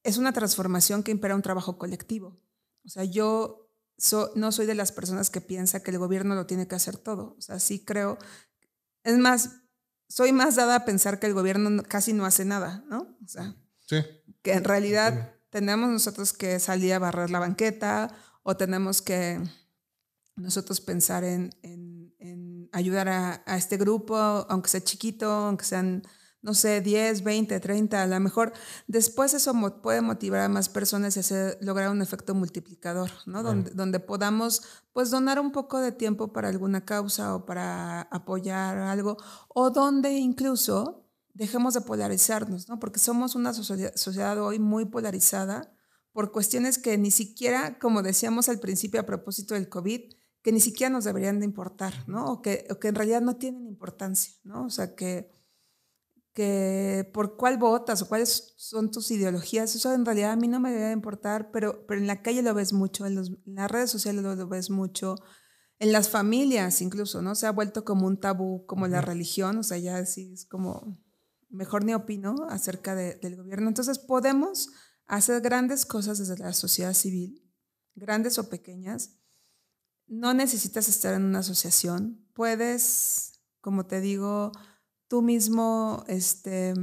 es 0.06 0.18
una 0.18 0.34
transformación 0.34 1.02
que 1.02 1.12
impera 1.12 1.36
un 1.36 1.42
trabajo 1.42 1.80
colectivo. 1.80 2.40
O 2.86 2.90
sea, 2.90 3.04
yo 3.04 3.72
no 4.36 4.52
soy 4.52 4.68
de 4.68 4.76
las 4.76 4.92
personas 4.92 5.32
que 5.32 5.42
piensa 5.42 5.82
que 5.82 5.90
el 5.90 5.98
gobierno 5.98 6.36
lo 6.36 6.46
tiene 6.46 6.68
que 6.68 6.76
hacer 6.76 6.98
todo. 6.98 7.36
O 7.38 7.42
sea, 7.42 7.60
sí 7.60 7.84
creo. 7.84 8.20
Es 9.04 9.18
más, 9.18 9.62
soy 10.08 10.32
más 10.32 10.56
dada 10.56 10.76
a 10.76 10.86
pensar 10.86 11.20
que 11.20 11.26
el 11.26 11.34
gobierno 11.34 11.82
casi 11.84 12.14
no 12.14 12.26
hace 12.26 12.46
nada, 12.46 12.86
¿no? 12.88 13.18
O 13.24 13.28
sea, 13.28 13.56
que 13.88 14.54
en 14.54 14.64
realidad 14.64 15.34
tenemos 15.50 15.90
nosotros 15.90 16.34
que 16.34 16.60
salir 16.60 16.94
a 16.94 17.00
barrer 17.00 17.32
la 17.32 17.40
banqueta 17.40 18.14
o 18.44 18.56
tenemos 18.56 19.02
que 19.02 19.42
nosotros 20.36 20.82
pensar 20.82 21.24
en, 21.24 21.50
ayudar 22.72 23.08
a, 23.08 23.42
a, 23.46 23.58
este 23.58 23.78
grupo, 23.78 24.18
aunque 24.18 24.70
sea 24.70 24.84
chiquito, 24.84 25.32
aunque 25.32 25.64
sean 25.64 26.04
no 26.46 26.54
sé, 26.54 26.80
10, 26.80 27.24
20, 27.24 27.60
30, 27.60 28.04
a 28.04 28.06
lo 28.06 28.20
mejor 28.20 28.54
después 28.86 29.34
eso 29.34 29.52
puede 29.82 30.02
motivar 30.02 30.42
a 30.42 30.48
más 30.48 30.70
personas 30.70 31.18
y 31.18 31.22
hacer, 31.22 31.58
lograr 31.60 31.90
un 31.90 32.04
efecto 32.04 32.36
multiplicador, 32.36 33.10
¿no? 33.26 33.42
Donde, 33.42 33.72
donde 33.72 34.00
podamos 34.00 34.62
pues 34.94 35.10
donar 35.10 35.40
un 35.40 35.52
poco 35.52 35.80
de 35.80 35.92
tiempo 35.92 36.32
para 36.34 36.50
alguna 36.50 36.86
causa 36.86 37.34
o 37.34 37.48
para 37.48 38.04
apoyar 38.04 38.78
algo, 38.78 39.18
o 39.48 39.72
donde 39.72 40.12
incluso 40.12 41.10
dejemos 41.34 41.74
de 41.74 41.82
polarizarnos, 41.82 42.70
¿no? 42.70 42.80
Porque 42.80 43.00
somos 43.00 43.34
una 43.34 43.52
sociedad 43.52 44.40
hoy 44.40 44.60
muy 44.60 44.86
polarizada 44.86 45.74
por 46.12 46.32
cuestiones 46.32 46.78
que 46.78 46.96
ni 47.00 47.10
siquiera, 47.10 47.80
como 47.80 48.04
decíamos 48.04 48.50
al 48.50 48.60
principio 48.60 49.02
a 49.02 49.08
propósito 49.08 49.56
del 49.56 49.68
COVID, 49.68 50.14
que 50.44 50.52
ni 50.52 50.62
siquiera 50.62 50.92
nos 50.92 51.06
deberían 51.06 51.40
de 51.40 51.46
importar, 51.46 52.08
¿no? 52.08 52.32
O 52.32 52.44
que, 52.44 52.68
o 52.70 52.78
que 52.78 52.90
en 52.90 52.94
realidad 52.94 53.22
no 53.22 53.38
tienen 53.38 53.66
importancia, 53.66 54.36
¿no? 54.44 54.66
O 54.66 54.70
sea, 54.70 54.94
que 54.94 55.34
que 56.36 57.10
por 57.14 57.38
cuál 57.38 57.58
votas 57.58 58.02
o 58.02 58.10
cuáles 58.10 58.54
son 58.58 58.92
tus 58.92 59.10
ideologías, 59.10 59.74
eso 59.74 59.94
en 59.94 60.06
realidad 60.06 60.34
a 60.34 60.36
mí 60.36 60.50
no 60.50 60.60
me 60.60 60.70
debe 60.70 60.92
importar, 60.92 61.50
pero, 61.50 61.88
pero 61.88 62.02
en 62.02 62.08
la 62.08 62.22
calle 62.22 62.42
lo 62.42 62.54
ves 62.54 62.74
mucho, 62.74 63.06
en, 63.06 63.16
las 63.46 63.72
redes 63.72 63.90
sociales 63.90 64.22
lo, 64.22 64.48
ves 64.50 64.70
mucho, 64.70 65.16
en 65.80 65.94
las 65.94 66.10
familias 66.10 66.82
incluso, 66.82 67.22
¿no? 67.22 67.36
Se 67.36 67.48
ha 67.48 67.52
vuelto 67.52 67.86
como 67.86 68.06
un 68.06 68.20
tabú, 68.20 68.66
como 68.66 68.86
la 68.88 69.00
religión, 69.00 69.60
o 69.60 69.64
sea, 69.64 69.78
ya 69.78 69.96
así 69.96 70.34
es 70.34 70.46
como, 70.46 71.02
mejor 71.48 71.86
ni 71.86 71.94
opino 71.94 72.36
acerca 72.50 72.96
del 72.96 73.38
gobierno. 73.38 73.70
Entonces 73.70 73.98
podemos 73.98 74.72
hacer 75.08 75.40
grandes 75.40 75.86
cosas 75.86 76.18
desde 76.18 76.38
la 76.38 76.52
sociedad 76.52 76.94
civil, 76.94 77.50
grandes 77.96 78.38
o 78.40 78.50
pequeñas. 78.50 79.20
No 80.06 80.34
necesitas 80.34 80.90
estar 80.90 81.14
en 81.14 81.24
una 81.24 81.40
asociación, 81.40 82.28
puedes, 82.34 83.40
como 83.62 83.86
te 83.86 84.02
digo, 84.02 84.52
tú 85.08 85.22
mismo, 85.22 86.04
este, 86.08 86.74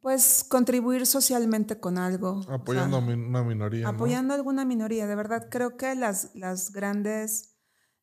pues 0.00 0.44
contribuir 0.48 1.06
socialmente 1.06 1.80
con 1.80 1.98
algo. 1.98 2.42
Apoyando 2.48 2.98
a 2.98 3.00
una 3.00 3.42
minoría. 3.42 3.88
Apoyando 3.88 4.34
a 4.34 4.36
alguna 4.36 4.64
minoría. 4.64 5.06
De 5.06 5.14
verdad, 5.14 5.48
creo 5.50 5.76
que 5.76 5.94
las, 5.94 6.34
las, 6.34 6.72
grandes, 6.72 7.56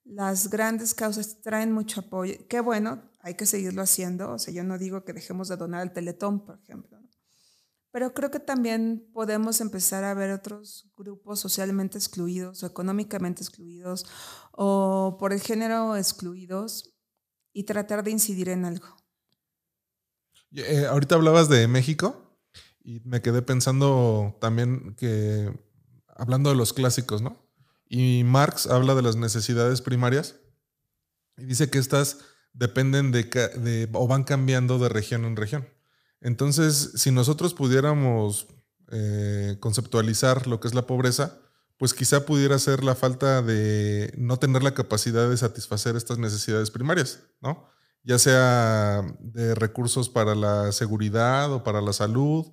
las 0.04 0.50
grandes 0.50 0.94
causas 0.94 1.42
traen 1.42 1.72
mucho 1.72 2.02
apoyo. 2.02 2.34
Qué 2.50 2.60
bueno, 2.60 3.10
hay 3.20 3.36
que 3.36 3.46
seguirlo 3.46 3.82
haciendo. 3.82 4.32
O 4.32 4.40
sea, 4.40 4.54
yo 4.54 4.64
no 4.64 4.78
digo 4.78 5.04
que 5.04 5.14
dejemos 5.14 5.48
de 5.48 5.58
donar 5.58 5.84
el 5.84 5.94
Teletón, 5.94 6.44
por 6.46 6.60
ejemplo. 6.60 7.02
Pero 7.92 8.14
creo 8.14 8.32
que 8.32 8.40
también 8.40 9.10
podemos 9.14 9.60
empezar 9.60 10.06
a 10.06 10.14
ver 10.14 10.32
otros 10.32 10.90
grupos 10.96 11.42
socialmente 11.42 11.98
excluidos 11.98 12.64
o 12.64 12.68
económicamente 12.68 13.44
excluidos 13.44 14.06
o 14.54 15.18
por 15.20 15.34
el 15.34 15.42
género 15.42 15.98
excluidos 15.98 16.91
y 17.54 17.64
tratar 17.64 18.04
de 18.04 18.12
incidir 18.12 18.50
en 18.50 18.66
algo. 18.66 18.88
Eh, 20.54 20.86
ahorita 20.86 21.16
hablabas 21.16 21.50
de 21.50 21.68
México 21.68 22.38
y 22.84 23.00
me 23.06 23.22
quedé 23.22 23.42
pensando 23.42 24.38
también 24.42 24.96
que, 24.96 25.52
hablando 26.08 26.50
de 26.50 26.56
los 26.56 26.74
clásicos, 26.74 27.22
¿no? 27.22 27.38
Y 27.88 28.24
Marx 28.24 28.68
habla 28.68 28.96
de 28.96 29.02
las 29.02 29.16
necesidades 29.16 29.82
primarias 29.82 30.36
y 31.38 31.46
dice 31.46 31.70
que 31.70 31.80
estas 31.80 32.20
dependen 32.54 33.12
de, 33.12 33.90
o 33.94 34.08
van 34.08 34.24
cambiando 34.24 34.80
de 34.80 34.90
región 34.90 35.26
en 35.26 35.36
región. 35.36 35.68
Entonces, 36.20 36.92
si 36.96 37.12
nosotros 37.12 37.54
pudiéramos 37.54 38.48
eh, 38.92 39.58
conceptualizar 39.60 40.48
lo 40.48 40.60
que 40.60 40.68
es 40.68 40.74
la 40.74 40.86
pobreza, 40.86 41.40
pues 41.82 41.96
quizá 41.96 42.28
pudiera 42.28 42.60
ser 42.60 42.84
la 42.84 42.94
falta 42.94 43.42
de 43.42 44.14
no 44.16 44.38
tener 44.38 44.62
la 44.62 44.76
capacidad 44.76 45.28
de 45.28 45.36
satisfacer 45.36 45.96
estas 45.96 46.20
necesidades 46.20 46.70
primarias, 46.70 47.24
¿no? 47.42 47.66
Ya 48.04 48.20
sea 48.20 49.02
de 49.20 49.56
recursos 49.56 50.08
para 50.08 50.36
la 50.36 50.74
seguridad 50.74 51.52
o 51.52 51.64
para 51.64 51.82
la 51.82 51.92
salud 51.92 52.46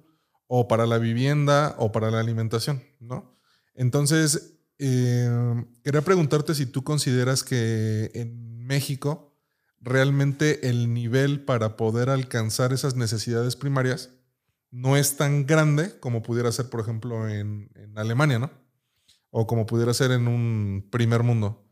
o 0.47 0.67
para 0.67 0.87
la 0.87 0.97
vivienda 0.97 1.75
o 1.77 1.93
para 1.93 2.11
la 2.11 2.21
alimentación, 2.21 2.83
¿no? 3.01 3.39
Entonces, 3.75 4.61
eh, 4.79 5.29
quería 5.85 6.01
preguntarte 6.01 6.55
si 6.55 6.65
tú 6.65 6.83
consideras 6.83 7.45
que 7.45 8.11
en 8.15 8.65
México 8.67 9.39
realmente 9.79 10.71
el 10.71 10.95
nivel 10.95 11.45
para 11.45 11.77
poder 11.77 12.09
alcanzar 12.09 12.73
esas 12.73 12.97
necesidades 12.97 13.57
primarias 13.57 14.09
no 14.71 14.97
es 14.97 15.19
tan 15.19 15.45
grande 15.45 16.01
como 16.01 16.23
pudiera 16.23 16.51
ser, 16.51 16.71
por 16.71 16.81
ejemplo, 16.81 17.29
en, 17.29 17.71
en 17.75 17.99
Alemania, 17.99 18.39
¿no? 18.39 18.68
O 19.31 19.47
como 19.47 19.67
pudiera 19.67 19.95
ser 19.95 20.11
en 20.11 20.29
un 20.29 20.87
primer 20.91 21.23
mundo. 21.23 21.65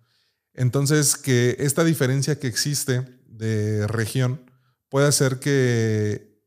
Entonces, 0.54 1.16
que 1.16 1.56
esta 1.58 1.84
diferencia 1.84 2.38
que 2.38 2.46
existe 2.46 3.20
de 3.26 3.86
región 3.86 4.50
puede 4.88 5.06
hacer 5.06 5.38
que 5.38 6.40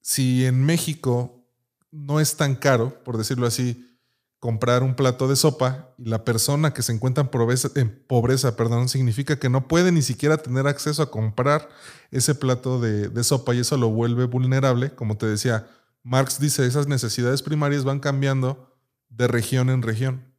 si 0.00 0.46
en 0.46 0.64
México 0.64 1.46
no 1.90 2.20
es 2.20 2.36
tan 2.36 2.54
caro, 2.54 3.02
por 3.04 3.18
decirlo 3.18 3.46
así, 3.46 3.86
comprar 4.38 4.82
un 4.82 4.94
plato 4.94 5.28
de 5.28 5.36
sopa 5.36 5.94
y 5.98 6.06
la 6.06 6.24
persona 6.24 6.72
que 6.72 6.82
se 6.82 6.92
encuentra 6.92 7.28
en 7.74 8.04
pobreza, 8.06 8.56
perdón, 8.56 8.88
significa 8.88 9.38
que 9.38 9.50
no 9.50 9.68
puede 9.68 9.92
ni 9.92 10.00
siquiera 10.00 10.38
tener 10.38 10.66
acceso 10.66 11.02
a 11.02 11.10
comprar 11.10 11.68
ese 12.10 12.34
plato 12.34 12.80
de, 12.80 13.10
de 13.10 13.24
sopa 13.24 13.54
y 13.54 13.58
eso 13.60 13.76
lo 13.76 13.90
vuelve 13.90 14.24
vulnerable, 14.24 14.94
como 14.94 15.18
te 15.18 15.26
decía, 15.26 15.68
Marx 16.02 16.40
dice, 16.40 16.64
esas 16.64 16.86
necesidades 16.86 17.42
primarias 17.42 17.84
van 17.84 18.00
cambiando 18.00 18.74
de 19.10 19.28
región 19.28 19.68
en 19.68 19.82
región. 19.82 20.29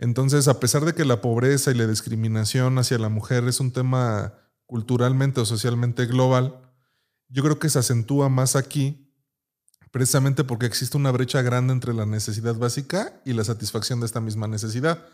Entonces, 0.00 0.48
a 0.48 0.58
pesar 0.58 0.86
de 0.86 0.94
que 0.94 1.04
la 1.04 1.20
pobreza 1.20 1.70
y 1.70 1.74
la 1.74 1.86
discriminación 1.86 2.78
hacia 2.78 2.96
la 2.96 3.10
mujer 3.10 3.44
es 3.44 3.60
un 3.60 3.70
tema 3.70 4.32
culturalmente 4.64 5.42
o 5.42 5.44
socialmente 5.44 6.06
global, 6.06 6.58
yo 7.28 7.42
creo 7.42 7.58
que 7.58 7.68
se 7.68 7.80
acentúa 7.80 8.30
más 8.30 8.56
aquí 8.56 9.12
precisamente 9.90 10.42
porque 10.42 10.64
existe 10.64 10.96
una 10.96 11.10
brecha 11.10 11.42
grande 11.42 11.74
entre 11.74 11.92
la 11.92 12.06
necesidad 12.06 12.54
básica 12.54 13.20
y 13.26 13.34
la 13.34 13.44
satisfacción 13.44 14.00
de 14.00 14.06
esta 14.06 14.22
misma 14.22 14.48
necesidad. 14.48 15.04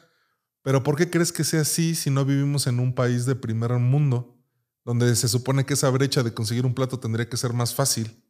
Pero 0.62 0.84
¿por 0.84 0.94
qué 0.96 1.10
crees 1.10 1.32
que 1.32 1.42
sea 1.42 1.62
así 1.62 1.96
si 1.96 2.10
no 2.10 2.24
vivimos 2.24 2.68
en 2.68 2.78
un 2.78 2.94
país 2.94 3.26
de 3.26 3.34
primer 3.34 3.72
mundo, 3.72 4.38
donde 4.84 5.16
se 5.16 5.26
supone 5.26 5.66
que 5.66 5.74
esa 5.74 5.90
brecha 5.90 6.22
de 6.22 6.32
conseguir 6.32 6.64
un 6.64 6.74
plato 6.74 7.00
tendría 7.00 7.28
que 7.28 7.36
ser 7.36 7.52
más 7.54 7.74
fácil? 7.74 8.22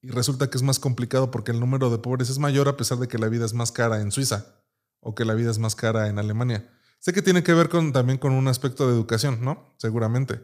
Y 0.00 0.08
resulta 0.08 0.50
que 0.50 0.58
es 0.58 0.64
más 0.64 0.80
complicado 0.80 1.30
porque 1.30 1.52
el 1.52 1.60
número 1.60 1.90
de 1.90 1.98
pobres 1.98 2.28
es 2.28 2.40
mayor 2.40 2.68
a 2.68 2.76
pesar 2.76 2.98
de 2.98 3.06
que 3.06 3.18
la 3.18 3.28
vida 3.28 3.44
es 3.44 3.54
más 3.54 3.70
cara 3.70 4.00
en 4.00 4.10
Suiza 4.10 4.61
o 5.02 5.14
que 5.14 5.24
la 5.24 5.34
vida 5.34 5.50
es 5.50 5.58
más 5.58 5.74
cara 5.74 6.08
en 6.08 6.18
Alemania. 6.18 6.70
Sé 7.00 7.12
que 7.12 7.20
tiene 7.20 7.42
que 7.42 7.52
ver 7.52 7.68
con, 7.68 7.92
también 7.92 8.18
con 8.18 8.32
un 8.32 8.48
aspecto 8.48 8.86
de 8.86 8.94
educación, 8.94 9.40
¿no? 9.42 9.74
Seguramente. 9.76 10.40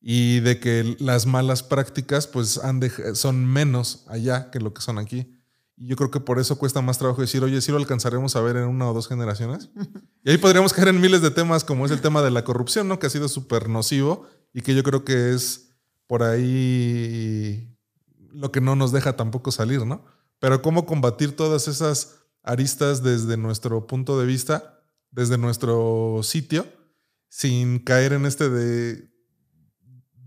Y 0.00 0.40
de 0.40 0.60
que 0.60 0.96
las 1.00 1.24
malas 1.24 1.62
prácticas 1.62 2.26
pues 2.26 2.58
han 2.58 2.80
son 3.14 3.46
menos 3.46 4.04
allá 4.08 4.50
que 4.50 4.60
lo 4.60 4.74
que 4.74 4.82
son 4.82 4.98
aquí. 4.98 5.40
Y 5.76 5.86
yo 5.86 5.96
creo 5.96 6.10
que 6.10 6.20
por 6.20 6.38
eso 6.38 6.58
cuesta 6.58 6.82
más 6.82 6.98
trabajo 6.98 7.22
decir, 7.22 7.42
oye, 7.42 7.60
si 7.62 7.72
lo 7.72 7.78
alcanzaremos 7.78 8.36
a 8.36 8.42
ver 8.42 8.56
en 8.56 8.64
una 8.64 8.88
o 8.88 8.94
dos 8.94 9.08
generaciones. 9.08 9.70
Y 10.22 10.30
ahí 10.30 10.38
podríamos 10.38 10.72
caer 10.72 10.88
en 10.88 11.00
miles 11.00 11.22
de 11.22 11.30
temas 11.30 11.64
como 11.64 11.84
es 11.84 11.92
el 11.92 12.00
tema 12.00 12.22
de 12.22 12.30
la 12.30 12.44
corrupción, 12.44 12.88
¿no? 12.88 12.98
Que 12.98 13.06
ha 13.06 13.10
sido 13.10 13.28
súper 13.28 13.68
nocivo 13.68 14.26
y 14.52 14.60
que 14.60 14.74
yo 14.74 14.82
creo 14.82 15.04
que 15.04 15.34
es 15.34 15.70
por 16.06 16.22
ahí 16.22 17.76
lo 18.32 18.52
que 18.52 18.60
no 18.60 18.76
nos 18.76 18.92
deja 18.92 19.16
tampoco 19.16 19.52
salir, 19.52 19.84
¿no? 19.84 20.04
Pero 20.38 20.62
cómo 20.62 20.86
combatir 20.86 21.34
todas 21.36 21.68
esas 21.68 22.23
aristas 22.44 23.02
desde 23.02 23.36
nuestro 23.36 23.86
punto 23.86 24.20
de 24.20 24.26
vista, 24.26 24.80
desde 25.10 25.38
nuestro 25.38 26.20
sitio, 26.22 26.66
sin 27.28 27.80
caer 27.80 28.12
en 28.12 28.26
este 28.26 28.48
de, 28.48 29.10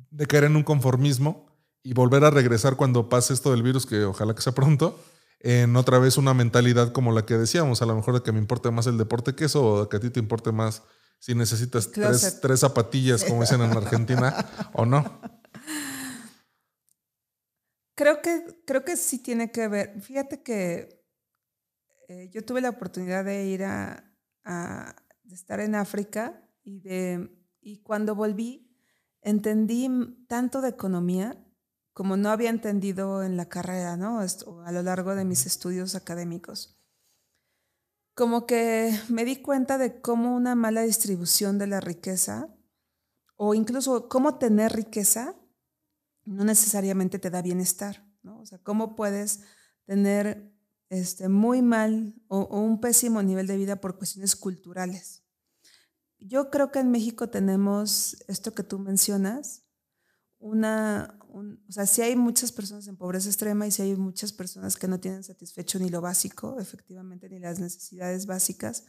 de 0.09 0.26
caer 0.26 0.45
en 0.45 0.55
un 0.55 0.63
conformismo 0.63 1.47
y 1.84 1.93
volver 1.93 2.26
a 2.26 2.32
regresar 2.32 2.76
cuando 2.76 3.07
pase 3.07 3.34
esto 3.34 3.51
del 3.51 3.63
virus, 3.63 3.86
que 3.86 4.03
ojalá 4.03 4.36
que 4.36 4.41
sea 4.41 4.53
pronto, 4.53 4.99
en 5.39 5.76
otra 5.76 5.99
vez 5.99 6.18
una 6.18 6.34
mentalidad 6.34 6.91
como 6.91 7.13
la 7.13 7.26
que 7.26 7.38
decíamos, 7.38 7.82
a 7.82 7.86
lo 7.86 7.95
mejor 7.95 8.15
de 8.15 8.24
que 8.24 8.32
me 8.32 8.39
importe 8.39 8.72
más 8.72 8.88
el 8.88 8.97
deporte 8.97 9.36
que 9.36 9.45
eso, 9.45 9.65
o 9.65 9.82
de 9.84 9.89
que 9.89 9.97
a 9.97 9.99
ti 9.99 10.09
te 10.09 10.20
importe 10.20 10.51
más 10.51 10.84
si 11.20 11.36
necesitas 11.36 11.91
tres, 11.91 12.39
tres, 12.41 12.59
zapatillas, 12.59 13.24
como 13.24 13.41
dicen 13.41 13.61
en 13.61 13.72
Argentina, 13.72 14.45
o 14.74 14.86
no. 14.86 15.22
Creo 17.95 18.22
que, 18.22 18.61
creo 18.65 18.86
que 18.86 18.95
sí 18.95 19.20
tiene 19.20 19.51
que 19.51 19.68
ver. 19.68 19.99
Fíjate 20.01 20.43
que 20.43 20.97
eh, 22.08 22.30
yo 22.32 22.45
tuve 22.45 22.62
la 22.62 22.70
oportunidad 22.70 23.26
de 23.26 23.45
ir 23.45 23.64
a, 23.64 24.03
estar 25.30 25.60
en 25.60 25.76
África 25.76 26.41
y, 26.64 26.80
de, 26.80 27.30
y 27.60 27.82
cuando 27.82 28.16
volví 28.16 28.74
entendí 29.22 29.89
tanto 30.30 30.62
de 30.62 30.70
economía 30.70 31.43
como 31.91 32.16
no 32.16 32.30
había 32.30 32.49
entendido 32.49 33.24
en 33.24 33.36
la 33.36 33.49
carrera, 33.49 33.97
¿no? 33.97 34.20
a 34.20 34.72
lo 34.72 34.84
largo 34.84 35.16
de 35.16 35.26
mis 35.26 35.45
estudios 35.45 35.95
académicos. 35.95 36.80
Como 38.14 38.45
que 38.45 38.97
me 39.10 39.26
di 39.26 39.41
cuenta 39.41 39.78
de 39.78 39.99
cómo 39.99 40.36
una 40.36 40.55
mala 40.55 40.84
distribución 40.84 41.58
de 41.58 41.68
la 41.68 41.82
riqueza 41.82 42.55
o 43.36 43.53
incluso 43.53 44.08
cómo 44.10 44.38
tener 44.38 44.74
riqueza 44.74 45.36
no 46.24 46.43
necesariamente 46.43 47.20
te 47.20 47.30
da 47.30 47.41
bienestar, 47.41 48.08
¿no? 48.22 48.41
O 48.41 48.45
sea, 48.45 48.60
¿cómo 48.60 48.95
puedes 48.95 49.41
tener 49.86 50.57
este, 50.89 51.29
muy 51.29 51.61
mal 51.61 52.15
o, 52.27 52.59
un 52.59 52.79
pésimo 52.79 53.21
nivel 53.21 53.47
de 53.47 53.57
vida 53.57 53.81
por 53.81 53.97
cuestiones 53.97 54.35
culturales? 54.35 55.23
Yo 56.19 56.49
creo 56.49 56.71
que 56.71 56.79
en 56.79 56.91
México 56.91 57.29
tenemos 57.29 58.17
esto 58.27 58.53
que 58.53 58.63
tú 58.63 58.79
mencionas, 58.79 59.63
una, 60.39 61.19
o 61.29 61.71
sea, 61.71 61.85
sí 61.85 62.01
hay 62.01 62.15
muchas 62.15 62.51
personas 62.51 62.88
en 62.88 62.97
pobreza 62.97 63.29
extrema 63.29 63.67
y 63.67 63.71
sí 63.71 63.81
hay 63.81 63.95
muchas 63.95 64.33
personas 64.33 64.75
que 64.75 64.88
no 64.88 64.99
tienen 64.99 65.23
satisfecho 65.23 65.79
ni 65.79 65.89
lo 65.89 66.01
básico, 66.01 66.59
efectivamente, 66.59 67.29
ni 67.29 67.39
las 67.39 67.59
necesidades 67.59 68.25
básicas, 68.25 68.85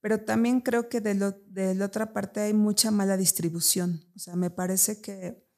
pero 0.00 0.24
también 0.24 0.60
creo 0.60 0.88
que 0.88 1.00
de, 1.00 1.14
lo, 1.14 1.32
de 1.46 1.74
la 1.74 1.86
otra 1.86 2.12
parte 2.12 2.40
hay 2.40 2.54
mucha 2.54 2.90
mala 2.90 3.16
distribución. 3.16 4.02
O 4.16 4.18
sea, 4.18 4.34
me 4.34 4.50
parece 4.50 5.00
que 5.00 5.49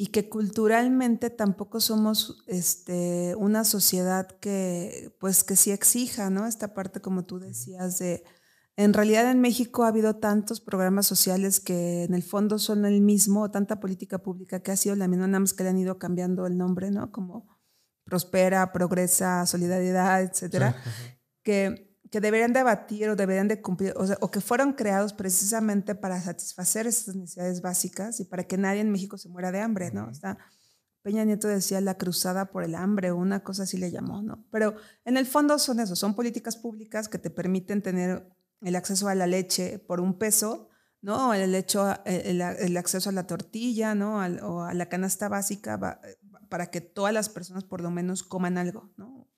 y 0.00 0.06
que 0.06 0.30
culturalmente 0.30 1.28
tampoco 1.28 1.78
somos 1.78 2.42
este, 2.46 3.34
una 3.36 3.64
sociedad 3.64 4.26
que, 4.40 5.14
pues, 5.20 5.44
que 5.44 5.56
sí 5.56 5.72
exija, 5.72 6.30
¿no? 6.30 6.46
Esta 6.46 6.72
parte, 6.72 7.02
como 7.02 7.26
tú 7.26 7.38
decías, 7.38 7.98
de, 7.98 8.24
en 8.76 8.94
realidad 8.94 9.30
en 9.30 9.42
México 9.42 9.84
ha 9.84 9.88
habido 9.88 10.16
tantos 10.16 10.62
programas 10.62 11.06
sociales 11.06 11.60
que 11.60 12.04
en 12.04 12.14
el 12.14 12.22
fondo 12.22 12.58
son 12.58 12.86
el 12.86 13.02
mismo, 13.02 13.50
tanta 13.50 13.78
política 13.78 14.22
pública 14.22 14.62
que 14.62 14.72
ha 14.72 14.76
sido 14.78 14.96
la 14.96 15.06
misma, 15.06 15.26
nada 15.26 15.40
más 15.40 15.52
que 15.52 15.64
le 15.64 15.68
han 15.68 15.76
ido 15.76 15.98
cambiando 15.98 16.46
el 16.46 16.56
nombre, 16.56 16.90
¿no? 16.90 17.12
Como 17.12 17.46
Prospera, 18.04 18.72
Progresa, 18.72 19.44
Solidaridad, 19.44 20.22
etcétera, 20.22 20.82
que 21.42 21.89
que 22.10 22.20
deberían 22.20 22.52
debatir 22.52 23.08
o 23.08 23.16
deberían 23.16 23.48
de 23.48 23.62
cumplir, 23.62 23.94
o, 23.96 24.30
que 24.30 24.40
fueron 24.40 24.72
creados 24.72 25.12
precisamente 25.12 25.94
para 25.94 26.20
satisfacer 26.20 26.86
esas 26.86 27.14
necesidades 27.14 27.62
básicas 27.62 28.18
y 28.18 28.24
para 28.24 28.44
que 28.44 28.58
nadie 28.58 28.80
en 28.80 28.90
México 28.90 29.16
se 29.16 29.28
muera 29.28 29.52
de 29.52 29.60
hambre, 29.60 29.92
¿no? 29.92 30.10
Peña 31.02 31.24
Nieto 31.24 31.48
decía 31.48 31.80
la 31.80 31.96
cruzada 31.96 32.50
por 32.50 32.62
el 32.62 32.74
hambre 32.74 33.10
o 33.10 33.16
una 33.16 33.42
cosa 33.42 33.62
así 33.62 33.78
le 33.78 33.90
llamó, 33.90 34.22
¿no? 34.22 34.44
Pero 34.50 34.74
en 35.04 35.16
el 35.16 35.24
fondo 35.24 35.58
son 35.58 35.80
eso, 35.80 35.96
son 35.96 36.14
políticas 36.14 36.56
públicas 36.56 37.08
que 37.08 37.18
te 37.18 37.30
permiten 37.30 37.80
tener 37.80 38.28
el 38.60 38.76
acceso 38.76 39.08
a 39.08 39.14
la 39.14 39.26
leche 39.26 39.78
por 39.78 40.00
un 40.00 40.18
peso, 40.18 40.68
¿no? 41.00 41.32
El, 41.32 41.54
hecho, 41.54 41.94
el, 42.04 42.42
el 42.42 42.76
acceso 42.76 43.08
a 43.08 43.12
la 43.12 43.26
tortilla, 43.26 43.94
¿no? 43.94 44.16
o 44.16 44.62
a 44.62 44.74
la 44.74 44.88
canasta 44.88 45.28
básica 45.28 46.00
para 46.48 46.70
que 46.70 46.80
todas 46.80 47.14
las 47.14 47.28
personas 47.28 47.64
por 47.64 47.80
lo 47.80 47.90
menos 47.90 48.24
coman 48.24 48.58
algo, 48.58 48.90
¿no? 48.96 49.28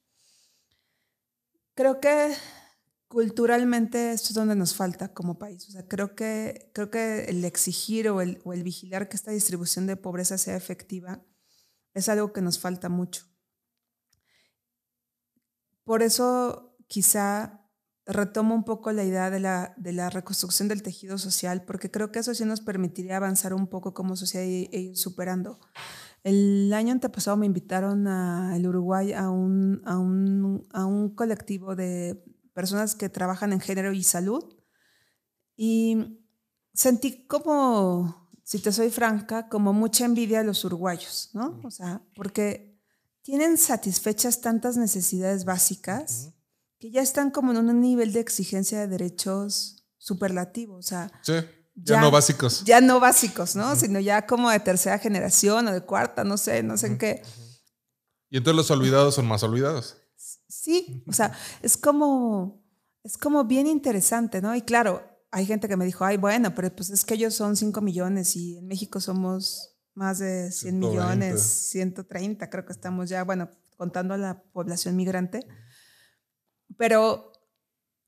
Creo 1.74 2.00
que 2.00 2.34
culturalmente 3.12 4.12
esto 4.12 4.28
es 4.28 4.34
donde 4.34 4.56
nos 4.56 4.74
falta 4.74 5.12
como 5.12 5.38
país. 5.38 5.68
O 5.68 5.70
sea, 5.70 5.86
creo 5.86 6.14
que, 6.14 6.70
creo 6.72 6.90
que 6.90 7.26
el 7.26 7.44
exigir 7.44 8.08
o 8.08 8.22
el, 8.22 8.40
o 8.42 8.54
el 8.54 8.62
vigilar 8.62 9.10
que 9.10 9.16
esta 9.16 9.32
distribución 9.32 9.86
de 9.86 9.96
pobreza 9.96 10.38
sea 10.38 10.56
efectiva 10.56 11.22
es 11.92 12.08
algo 12.08 12.32
que 12.32 12.40
nos 12.40 12.58
falta 12.58 12.88
mucho. 12.88 13.26
Por 15.84 16.02
eso 16.02 16.74
quizá 16.86 17.68
retomo 18.06 18.54
un 18.54 18.64
poco 18.64 18.92
la 18.92 19.04
idea 19.04 19.28
de 19.28 19.40
la, 19.40 19.74
de 19.76 19.92
la 19.92 20.08
reconstrucción 20.08 20.68
del 20.68 20.82
tejido 20.82 21.18
social, 21.18 21.66
porque 21.66 21.90
creo 21.90 22.12
que 22.12 22.20
eso 22.20 22.32
sí 22.32 22.46
nos 22.46 22.62
permitiría 22.62 23.18
avanzar 23.18 23.52
un 23.52 23.66
poco 23.66 23.92
como 23.92 24.16
sociedad 24.16 24.46
e 24.46 24.80
ir 24.80 24.96
superando. 24.96 25.60
El 26.22 26.72
año 26.72 26.92
antepasado 26.92 27.36
me 27.36 27.44
invitaron 27.44 28.08
a 28.08 28.56
el 28.56 28.66
Uruguay 28.66 29.12
a 29.12 29.28
un, 29.28 29.82
a 29.84 29.98
un, 29.98 30.66
a 30.72 30.86
un 30.86 31.14
colectivo 31.14 31.76
de 31.76 32.24
personas 32.52 32.94
que 32.94 33.08
trabajan 33.08 33.52
en 33.52 33.60
género 33.60 33.92
y 33.92 34.02
salud. 34.02 34.44
Y 35.56 36.18
sentí 36.74 37.26
como, 37.26 38.30
si 38.44 38.58
te 38.58 38.72
soy 38.72 38.90
franca, 38.90 39.48
como 39.48 39.72
mucha 39.72 40.04
envidia 40.04 40.40
a 40.40 40.44
los 40.44 40.64
uruguayos, 40.64 41.30
¿no? 41.32 41.60
O 41.64 41.70
sea, 41.70 42.02
porque 42.14 42.78
tienen 43.22 43.56
satisfechas 43.58 44.40
tantas 44.40 44.76
necesidades 44.76 45.44
básicas 45.44 46.32
que 46.78 46.90
ya 46.90 47.00
están 47.00 47.30
como 47.30 47.52
en 47.52 47.58
un 47.58 47.80
nivel 47.80 48.12
de 48.12 48.20
exigencia 48.20 48.80
de 48.80 48.88
derechos 48.88 49.86
superlativo. 49.98 50.76
O 50.76 50.82
sea, 50.82 51.12
ya, 51.74 52.00
no 52.00 52.10
básicos. 52.10 52.64
Ya 52.64 52.80
no 52.80 52.98
básicos, 52.98 53.54
¿no? 53.54 53.76
Sino 53.76 54.00
ya 54.00 54.26
como 54.26 54.50
de 54.50 54.58
tercera 54.60 54.98
generación 54.98 55.68
o 55.68 55.72
de 55.72 55.82
cuarta, 55.82 56.24
no 56.24 56.36
sé, 56.36 56.62
no 56.62 56.76
sé 56.76 56.88
en 56.88 56.98
qué. 56.98 57.22
Y 58.28 58.38
entonces 58.38 58.56
los 58.56 58.70
olvidados 58.70 59.14
son 59.14 59.26
más 59.26 59.42
olvidados. 59.42 60.01
Sí, 60.52 61.02
o 61.06 61.14
sea, 61.14 61.32
es 61.62 61.78
como, 61.78 62.62
es 63.02 63.16
como 63.16 63.44
bien 63.44 63.66
interesante, 63.66 64.42
¿no? 64.42 64.54
Y 64.54 64.60
claro, 64.60 65.02
hay 65.30 65.46
gente 65.46 65.66
que 65.66 65.78
me 65.78 65.86
dijo, 65.86 66.04
ay, 66.04 66.18
bueno, 66.18 66.54
pero 66.54 66.70
pues 66.76 66.90
es 66.90 67.06
que 67.06 67.14
ellos 67.14 67.32
son 67.32 67.56
5 67.56 67.80
millones 67.80 68.36
y 68.36 68.58
en 68.58 68.66
México 68.66 69.00
somos 69.00 69.78
más 69.94 70.18
de 70.18 70.52
100 70.52 70.78
millones, 70.78 71.40
130, 71.42 72.50
creo 72.50 72.66
que 72.66 72.72
estamos 72.74 73.08
ya, 73.08 73.24
bueno, 73.24 73.50
contando 73.78 74.12
a 74.12 74.18
la 74.18 74.42
población 74.52 74.94
migrante. 74.94 75.40
Pero 76.76 77.32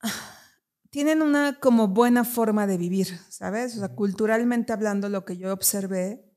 tienen 0.90 1.22
una 1.22 1.58
como 1.60 1.88
buena 1.88 2.24
forma 2.24 2.66
de 2.66 2.76
vivir, 2.76 3.18
¿sabes? 3.30 3.74
O 3.76 3.78
sea, 3.78 3.88
culturalmente 3.88 4.74
hablando, 4.74 5.08
lo 5.08 5.24
que 5.24 5.38
yo 5.38 5.50
observé 5.50 6.30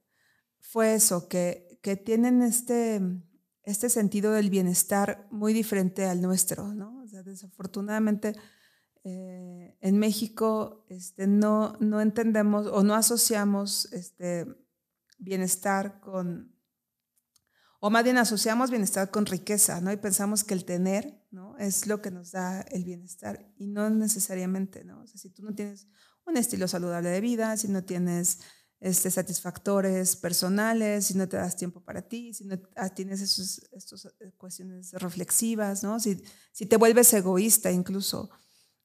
fue 0.61 0.93
eso, 0.93 1.27
que, 1.27 1.79
que 1.83 1.97
tienen 1.97 2.41
este 2.41 3.01
este 3.67 3.89
sentido 3.89 4.31
del 4.31 4.49
bienestar 4.49 5.27
muy 5.29 5.51
diferente 5.51 6.05
al 6.05 6.21
nuestro, 6.21 6.73
¿no? 6.73 7.01
O 7.03 7.07
sea, 7.07 7.21
desafortunadamente 7.21 8.33
eh, 9.03 9.77
en 9.81 9.99
México 9.99 10.85
este, 10.87 11.27
no, 11.27 11.75
no 11.81 11.99
entendemos 11.99 12.67
o 12.67 12.81
no 12.83 12.95
asociamos 12.95 13.91
este 13.91 14.47
bienestar 15.17 15.99
con, 15.99 16.55
o 17.81 17.89
más 17.89 18.05
bien 18.05 18.17
asociamos 18.17 18.71
bienestar 18.71 19.11
con 19.11 19.25
riqueza, 19.25 19.81
¿no? 19.81 19.91
Y 19.91 19.97
pensamos 19.97 20.45
que 20.45 20.53
el 20.53 20.63
tener, 20.63 21.21
¿no? 21.29 21.57
Es 21.57 21.87
lo 21.87 22.01
que 22.01 22.09
nos 22.09 22.31
da 22.31 22.61
el 22.61 22.85
bienestar 22.85 23.51
y 23.57 23.67
no 23.67 23.89
necesariamente, 23.89 24.85
¿no? 24.85 25.01
O 25.01 25.07
sea, 25.07 25.17
si 25.19 25.29
tú 25.29 25.43
no 25.43 25.53
tienes 25.53 25.89
un 26.25 26.37
estilo 26.37 26.69
saludable 26.69 27.09
de 27.09 27.19
vida, 27.19 27.57
si 27.57 27.67
no 27.67 27.83
tienes 27.83 28.39
este, 28.79 29.09
satisfactores 29.09 30.15
personales, 30.15 31.05
si 31.07 31.15
no 31.15 31.27
te 31.27 31.37
das 31.37 31.55
tiempo 31.55 31.81
para 31.81 32.01
ti, 32.01 32.33
si 32.33 32.45
no 32.45 32.59
ah, 32.75 32.89
tienes 32.89 33.21
estas 33.21 34.05
eh, 34.19 34.31
cuestiones 34.37 34.93
reflexivas, 34.93 35.83
¿no? 35.83 35.99
Si, 35.99 36.21
si 36.51 36.65
te 36.65 36.77
vuelves 36.77 37.11
egoísta 37.13 37.71
incluso. 37.71 38.29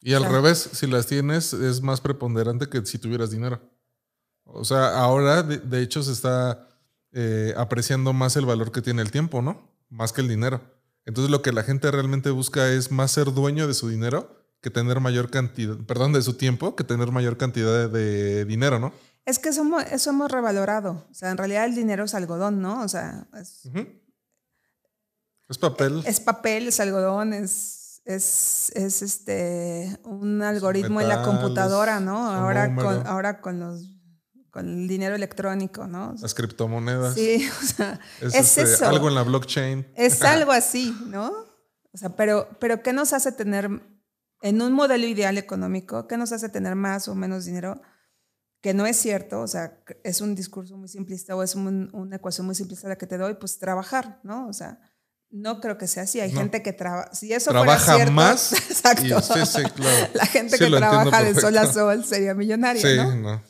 Y 0.00 0.14
al 0.14 0.24
revés, 0.24 0.70
si 0.72 0.86
las 0.86 1.06
tienes, 1.06 1.52
es 1.52 1.80
más 1.80 2.00
preponderante 2.00 2.68
que 2.68 2.84
si 2.84 2.98
tuvieras 2.98 3.30
dinero. 3.30 3.60
O 4.44 4.64
sea, 4.64 4.98
ahora 4.98 5.42
de, 5.42 5.82
hecho 5.82 6.02
se 6.02 6.12
está 6.12 6.68
eh, 7.12 7.54
apreciando 7.56 8.12
más 8.12 8.36
el 8.36 8.44
valor 8.44 8.72
que 8.72 8.82
tiene 8.82 9.02
el 9.02 9.10
tiempo, 9.10 9.42
¿no? 9.42 9.70
Más 9.88 10.12
que 10.12 10.20
el 10.20 10.28
dinero. 10.28 10.60
Entonces 11.04 11.30
lo 11.30 11.42
que 11.42 11.52
la 11.52 11.62
gente 11.62 11.90
realmente 11.90 12.30
busca 12.30 12.72
es 12.72 12.90
más 12.90 13.12
ser 13.12 13.32
dueño 13.32 13.66
de 13.66 13.74
su 13.74 13.88
dinero 13.88 14.42
que 14.60 14.70
tener 14.70 15.00
mayor 15.00 15.28
cantidad, 15.28 15.76
perdón, 15.78 16.12
de 16.12 16.22
su 16.22 16.34
tiempo, 16.34 16.76
que 16.76 16.84
tener 16.84 17.10
mayor 17.10 17.36
cantidad 17.36 17.90
de, 17.90 18.44
dinero, 18.44 18.78
¿no? 18.78 18.92
Es 19.24 19.38
que 19.38 19.50
eso 19.50 19.62
hemos, 19.62 20.30
revalorado. 20.30 21.06
O 21.10 21.14
sea, 21.14 21.30
en 21.30 21.36
realidad 21.36 21.64
el 21.64 21.74
dinero 21.74 22.04
es 22.04 22.14
algodón, 22.14 22.60
¿no? 22.60 22.82
O 22.82 22.88
sea, 22.88 23.26
es, 23.40 23.62
es 25.48 25.58
papel. 25.58 26.02
Es 26.06 26.20
papel, 26.20 26.68
es 26.68 26.80
algodón, 26.80 27.32
es 27.32 27.82
es, 28.04 28.72
es 28.74 29.02
este 29.02 29.98
un 30.04 30.42
algoritmo 30.42 31.00
en 31.00 31.08
la 31.08 31.22
computadora, 31.22 32.00
¿no? 32.00 32.28
Ahora 32.28 32.74
con, 32.74 33.06
ahora 33.06 33.40
con 33.40 33.60
los 33.60 33.88
con 34.50 34.68
el 34.68 34.88
dinero 34.88 35.14
electrónico, 35.14 35.86
¿no? 35.86 36.14
Las 36.20 36.34
criptomonedas. 36.34 37.14
Sí, 37.14 37.48
o 37.62 37.64
sea, 37.64 38.00
es, 38.20 38.34
este, 38.34 38.62
eso. 38.62 38.86
Algo 38.86 39.08
en 39.08 39.14
la 39.14 39.22
blockchain. 39.22 39.86
Es 39.96 40.20
algo 40.22 40.52
así, 40.52 40.94
¿no? 41.06 41.30
O 41.92 41.98
sea, 41.98 42.10
pero, 42.16 42.48
pero 42.58 42.82
¿qué 42.82 42.92
nos 42.92 43.14
hace 43.14 43.32
tener, 43.32 43.70
en 44.42 44.62
un 44.62 44.72
modelo 44.72 45.06
ideal 45.06 45.38
económico, 45.38 46.06
qué 46.06 46.18
nos 46.18 46.32
hace 46.32 46.50
tener 46.50 46.74
más 46.74 47.08
o 47.08 47.14
menos 47.14 47.46
dinero? 47.46 47.80
Que 48.62 48.72
no 48.72 48.86
es 48.86 48.96
cierto, 48.96 49.40
o 49.40 49.46
sea, 49.46 49.78
es 50.04 50.20
un 50.22 50.34
discurso 50.34 50.76
muy 50.78 50.88
simplista 50.88 51.36
o 51.36 51.42
es 51.42 51.54
una 51.54 52.16
ecuación 52.16 52.46
muy 52.46 52.54
simplista 52.54 52.88
la 52.88 52.96
que 52.96 53.06
te 53.06 53.18
doy, 53.18 53.34
pues 53.34 53.58
trabajar, 53.58 54.20
¿no? 54.22 54.46
O 54.48 54.52
sea, 54.54 54.80
no 55.30 55.60
creo 55.60 55.78
que 55.78 55.88
sea 55.88 56.04
así. 56.04 56.20
Hay 56.20 56.30
gente 56.30 56.62
que 56.62 56.72
trabaja. 56.72 57.12
Si 57.12 57.32
eso 57.32 57.50
trabaja 57.50 57.80
fuera 57.80 57.96
cierto, 57.96 58.12
más. 58.12 58.52
exacto. 58.52 59.84
La 60.14 60.26
gente 60.26 60.58
que 60.58 60.66
trabaja 60.66 61.24
de 61.24 61.34
sol 61.34 61.58
a 61.58 61.70
sol 61.72 62.04
sería 62.04 62.34
millonaria. 62.34 62.82
Sí, 62.82 62.96
¿no? 63.20 63.42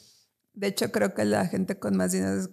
De 0.54 0.66
hecho, 0.68 0.90
creo 0.92 1.12
que 1.14 1.24
la 1.24 1.46
gente 1.46 1.78
con 1.78 1.96
más 1.96 2.12
dinero 2.12 2.48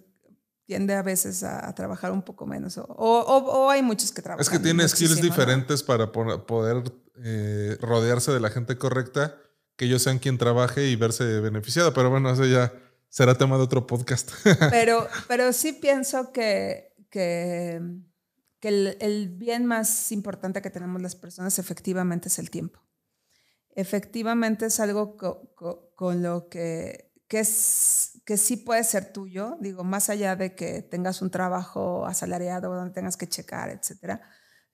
tiende 0.66 0.94
a 0.94 1.02
veces 1.02 1.42
a, 1.42 1.74
trabajar 1.74 2.12
un 2.12 2.22
poco 2.22 2.46
menos. 2.46 2.78
O, 2.78 3.68
hay 3.70 3.82
muchos 3.82 4.12
que 4.12 4.22
trabajan. 4.22 4.42
Es 4.42 4.50
que 4.50 4.58
tiene 4.58 4.86
skills 4.88 5.20
diferentes 5.20 5.82
para 5.82 6.12
poder 6.12 6.84
eh, 7.24 7.76
rodearse 7.80 8.32
de 8.32 8.40
la 8.40 8.50
gente 8.50 8.78
correcta, 8.78 9.36
que 9.80 9.86
ellos 9.86 10.02
sean 10.02 10.18
quien 10.18 10.36
trabaje 10.36 10.88
y 10.88 10.96
verse 10.96 11.40
beneficiado. 11.40 11.94
Pero 11.94 12.10
bueno, 12.10 12.30
eso 12.30 12.44
ya 12.44 12.70
será 13.08 13.34
tema 13.34 13.56
de 13.56 13.62
otro 13.62 13.86
podcast. 13.86 14.30
pero, 14.70 15.08
pero 15.26 15.54
sí 15.54 15.72
pienso 15.72 16.32
que, 16.32 16.92
que 17.08 17.80
que 18.60 18.96
el, 19.00 19.28
bien 19.36 19.64
más 19.64 20.12
importante 20.12 20.62
que 20.62 20.70
tenemos 20.70 21.00
las 21.00 21.16
personas 21.16 21.58
efectivamente 21.58 22.28
es 22.28 22.38
el 22.38 22.50
tiempo. 22.50 22.80
Efectivamente 23.74 24.66
es 24.66 24.80
algo 24.80 25.16
con 25.16 26.22
lo 26.22 26.48
que, 26.48 27.12
que, 27.26 27.40
es, 27.40 28.20
que 28.26 28.36
sí 28.36 28.58
puede 28.58 28.84
ser 28.84 29.12
tuyo, 29.12 29.56
digo, 29.60 29.82
más 29.82 30.10
allá 30.10 30.36
de 30.36 30.54
que 30.54 30.82
tengas 30.82 31.22
un 31.22 31.30
trabajo 31.30 32.04
asalariado 32.04 32.74
donde 32.74 32.92
tengas 32.92 33.16
que 33.16 33.28
checar, 33.28 33.70
etcétera. 33.70 34.20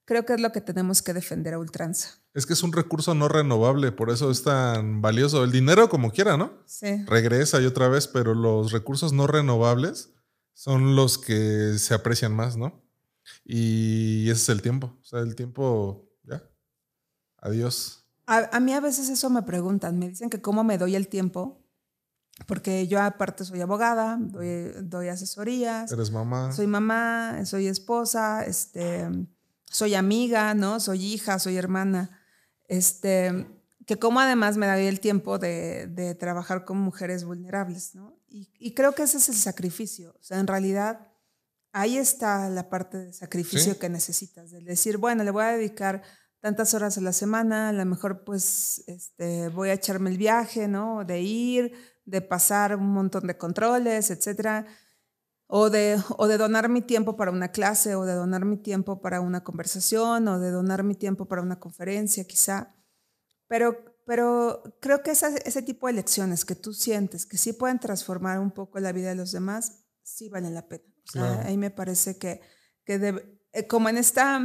Creo 0.04 0.24
que 0.24 0.34
es 0.34 0.40
lo 0.40 0.50
que 0.50 0.60
tenemos 0.60 1.02
que 1.02 1.12
defender 1.12 1.54
a 1.54 1.58
ultranza. 1.58 2.18
Es 2.36 2.44
que 2.44 2.52
es 2.52 2.62
un 2.62 2.74
recurso 2.74 3.14
no 3.14 3.28
renovable, 3.28 3.92
por 3.92 4.10
eso 4.10 4.30
es 4.30 4.42
tan 4.42 5.00
valioso. 5.00 5.42
El 5.42 5.52
dinero 5.52 5.88
como 5.88 6.10
quiera, 6.10 6.36
¿no? 6.36 6.52
Sí. 6.66 7.02
Regresa 7.06 7.62
y 7.62 7.64
otra 7.64 7.88
vez, 7.88 8.08
pero 8.08 8.34
los 8.34 8.72
recursos 8.72 9.14
no 9.14 9.26
renovables 9.26 10.12
son 10.52 10.96
los 10.96 11.16
que 11.16 11.78
se 11.78 11.94
aprecian 11.94 12.36
más, 12.36 12.58
¿no? 12.58 12.84
Y 13.42 14.28
ese 14.28 14.42
es 14.42 14.48
el 14.50 14.60
tiempo. 14.60 14.94
O 15.00 15.04
sea, 15.04 15.20
el 15.20 15.34
tiempo, 15.34 16.10
ya. 16.24 16.42
Adiós. 17.38 18.04
A, 18.26 18.60
mí 18.60 18.74
a 18.74 18.80
veces 18.80 19.08
eso 19.08 19.30
me 19.30 19.42
preguntan. 19.42 19.98
Me 19.98 20.10
dicen 20.10 20.28
que 20.28 20.42
cómo 20.42 20.62
me 20.62 20.76
doy 20.76 20.94
el 20.94 21.08
tiempo. 21.08 21.64
Porque 22.46 22.86
yo 22.86 23.00
aparte 23.00 23.46
soy 23.46 23.62
abogada, 23.62 24.18
doy, 24.20 24.72
doy 24.82 25.08
asesorías. 25.08 25.90
Eres 25.90 26.10
mamá. 26.10 26.52
Soy 26.52 26.66
mamá, 26.66 27.46
soy 27.46 27.66
esposa, 27.66 28.44
este, 28.44 29.08
soy 29.70 29.94
amiga, 29.94 30.52
¿no? 30.52 30.80
Soy 30.80 31.02
hija, 31.02 31.38
soy 31.38 31.56
hermana. 31.56 32.20
Este, 32.68 33.46
que 33.86 33.98
cómo 33.98 34.20
además 34.20 34.56
me 34.56 34.66
doy 34.66 34.86
el 34.86 35.00
tiempo 35.00 35.38
de, 35.38 35.86
de 35.86 36.14
trabajar 36.14 36.64
con 36.64 36.78
mujeres 36.78 37.24
vulnerables, 37.24 37.94
¿no? 37.94 38.18
Y, 38.28 38.50
y, 38.58 38.74
creo 38.74 38.92
que 38.92 39.04
ese 39.04 39.18
es 39.18 39.28
el 39.28 39.36
sacrificio. 39.36 40.14
O 40.20 40.22
sea, 40.22 40.38
en 40.40 40.46
realidad 40.46 41.08
ahí 41.72 41.98
está 41.98 42.48
la 42.48 42.70
parte 42.70 42.96
de 42.96 43.12
sacrificio 43.12 43.78
que 43.78 43.90
necesitas, 43.90 44.50
de 44.50 44.60
decir, 44.60 44.96
bueno, 44.96 45.24
le 45.24 45.30
voy 45.30 45.44
a 45.44 45.52
dedicar 45.52 46.02
tantas 46.40 46.72
horas 46.72 46.96
a 46.96 47.02
la 47.02 47.12
semana, 47.12 47.68
a 47.68 47.72
lo 47.72 47.84
mejor 47.84 48.24
pues 48.24 48.82
este, 48.86 49.48
voy 49.48 49.68
a 49.68 49.74
echarme 49.74 50.08
el 50.08 50.16
viaje, 50.16 50.68
¿no? 50.68 51.04
De 51.04 51.20
ir, 51.20 51.72
de 52.06 52.22
pasar 52.22 52.76
un 52.76 52.90
montón 52.92 53.26
de 53.26 53.36
controles, 53.36 54.10
etcétera. 54.10 54.66
O 55.48 55.70
de, 55.70 56.00
o 56.16 56.26
de 56.26 56.38
donar 56.38 56.68
mi 56.68 56.82
tiempo 56.82 57.16
para 57.16 57.30
una 57.30 57.52
clase, 57.52 57.94
o 57.94 58.04
de 58.04 58.14
donar 58.14 58.44
mi 58.44 58.56
tiempo 58.56 59.00
para 59.00 59.20
una 59.20 59.44
conversación, 59.44 60.26
o 60.26 60.40
de 60.40 60.50
donar 60.50 60.82
mi 60.82 60.94
tiempo 60.94 61.26
para 61.26 61.42
una 61.42 61.60
conferencia, 61.60 62.24
quizá. 62.24 62.74
Pero, 63.46 63.96
pero 64.06 64.62
creo 64.80 65.02
que 65.02 65.12
ese 65.12 65.62
tipo 65.62 65.86
de 65.86 65.92
lecciones 65.92 66.44
que 66.44 66.56
tú 66.56 66.72
sientes 66.72 67.26
que 67.26 67.38
sí 67.38 67.52
pueden 67.52 67.78
transformar 67.78 68.40
un 68.40 68.50
poco 68.50 68.80
la 68.80 68.92
vida 68.92 69.10
de 69.10 69.14
los 69.14 69.30
demás, 69.30 69.84
sí 70.02 70.28
valen 70.28 70.54
la 70.54 70.66
pena. 70.66 70.84
Ahí 71.44 71.56
me 71.56 71.70
parece 71.70 72.18
que, 72.18 72.40
que 72.84 73.38
eh, 73.52 73.66
como 73.66 73.88
en, 73.88 73.96
esta, 73.96 74.38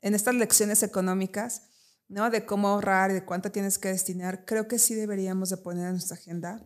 en 0.00 0.14
estas 0.14 0.34
lecciones 0.34 0.82
económicas, 0.82 1.62
¿no? 2.08 2.30
De 2.30 2.44
cómo 2.46 2.68
ahorrar 2.68 3.10
y 3.10 3.14
de 3.14 3.24
cuánto 3.24 3.50
tienes 3.50 3.78
que 3.78 3.88
destinar, 3.88 4.44
creo 4.44 4.68
que 4.68 4.78
sí 4.78 4.94
deberíamos 4.94 5.50
de 5.50 5.56
poner 5.56 5.86
en 5.86 5.92
nuestra 5.92 6.16
agenda 6.16 6.64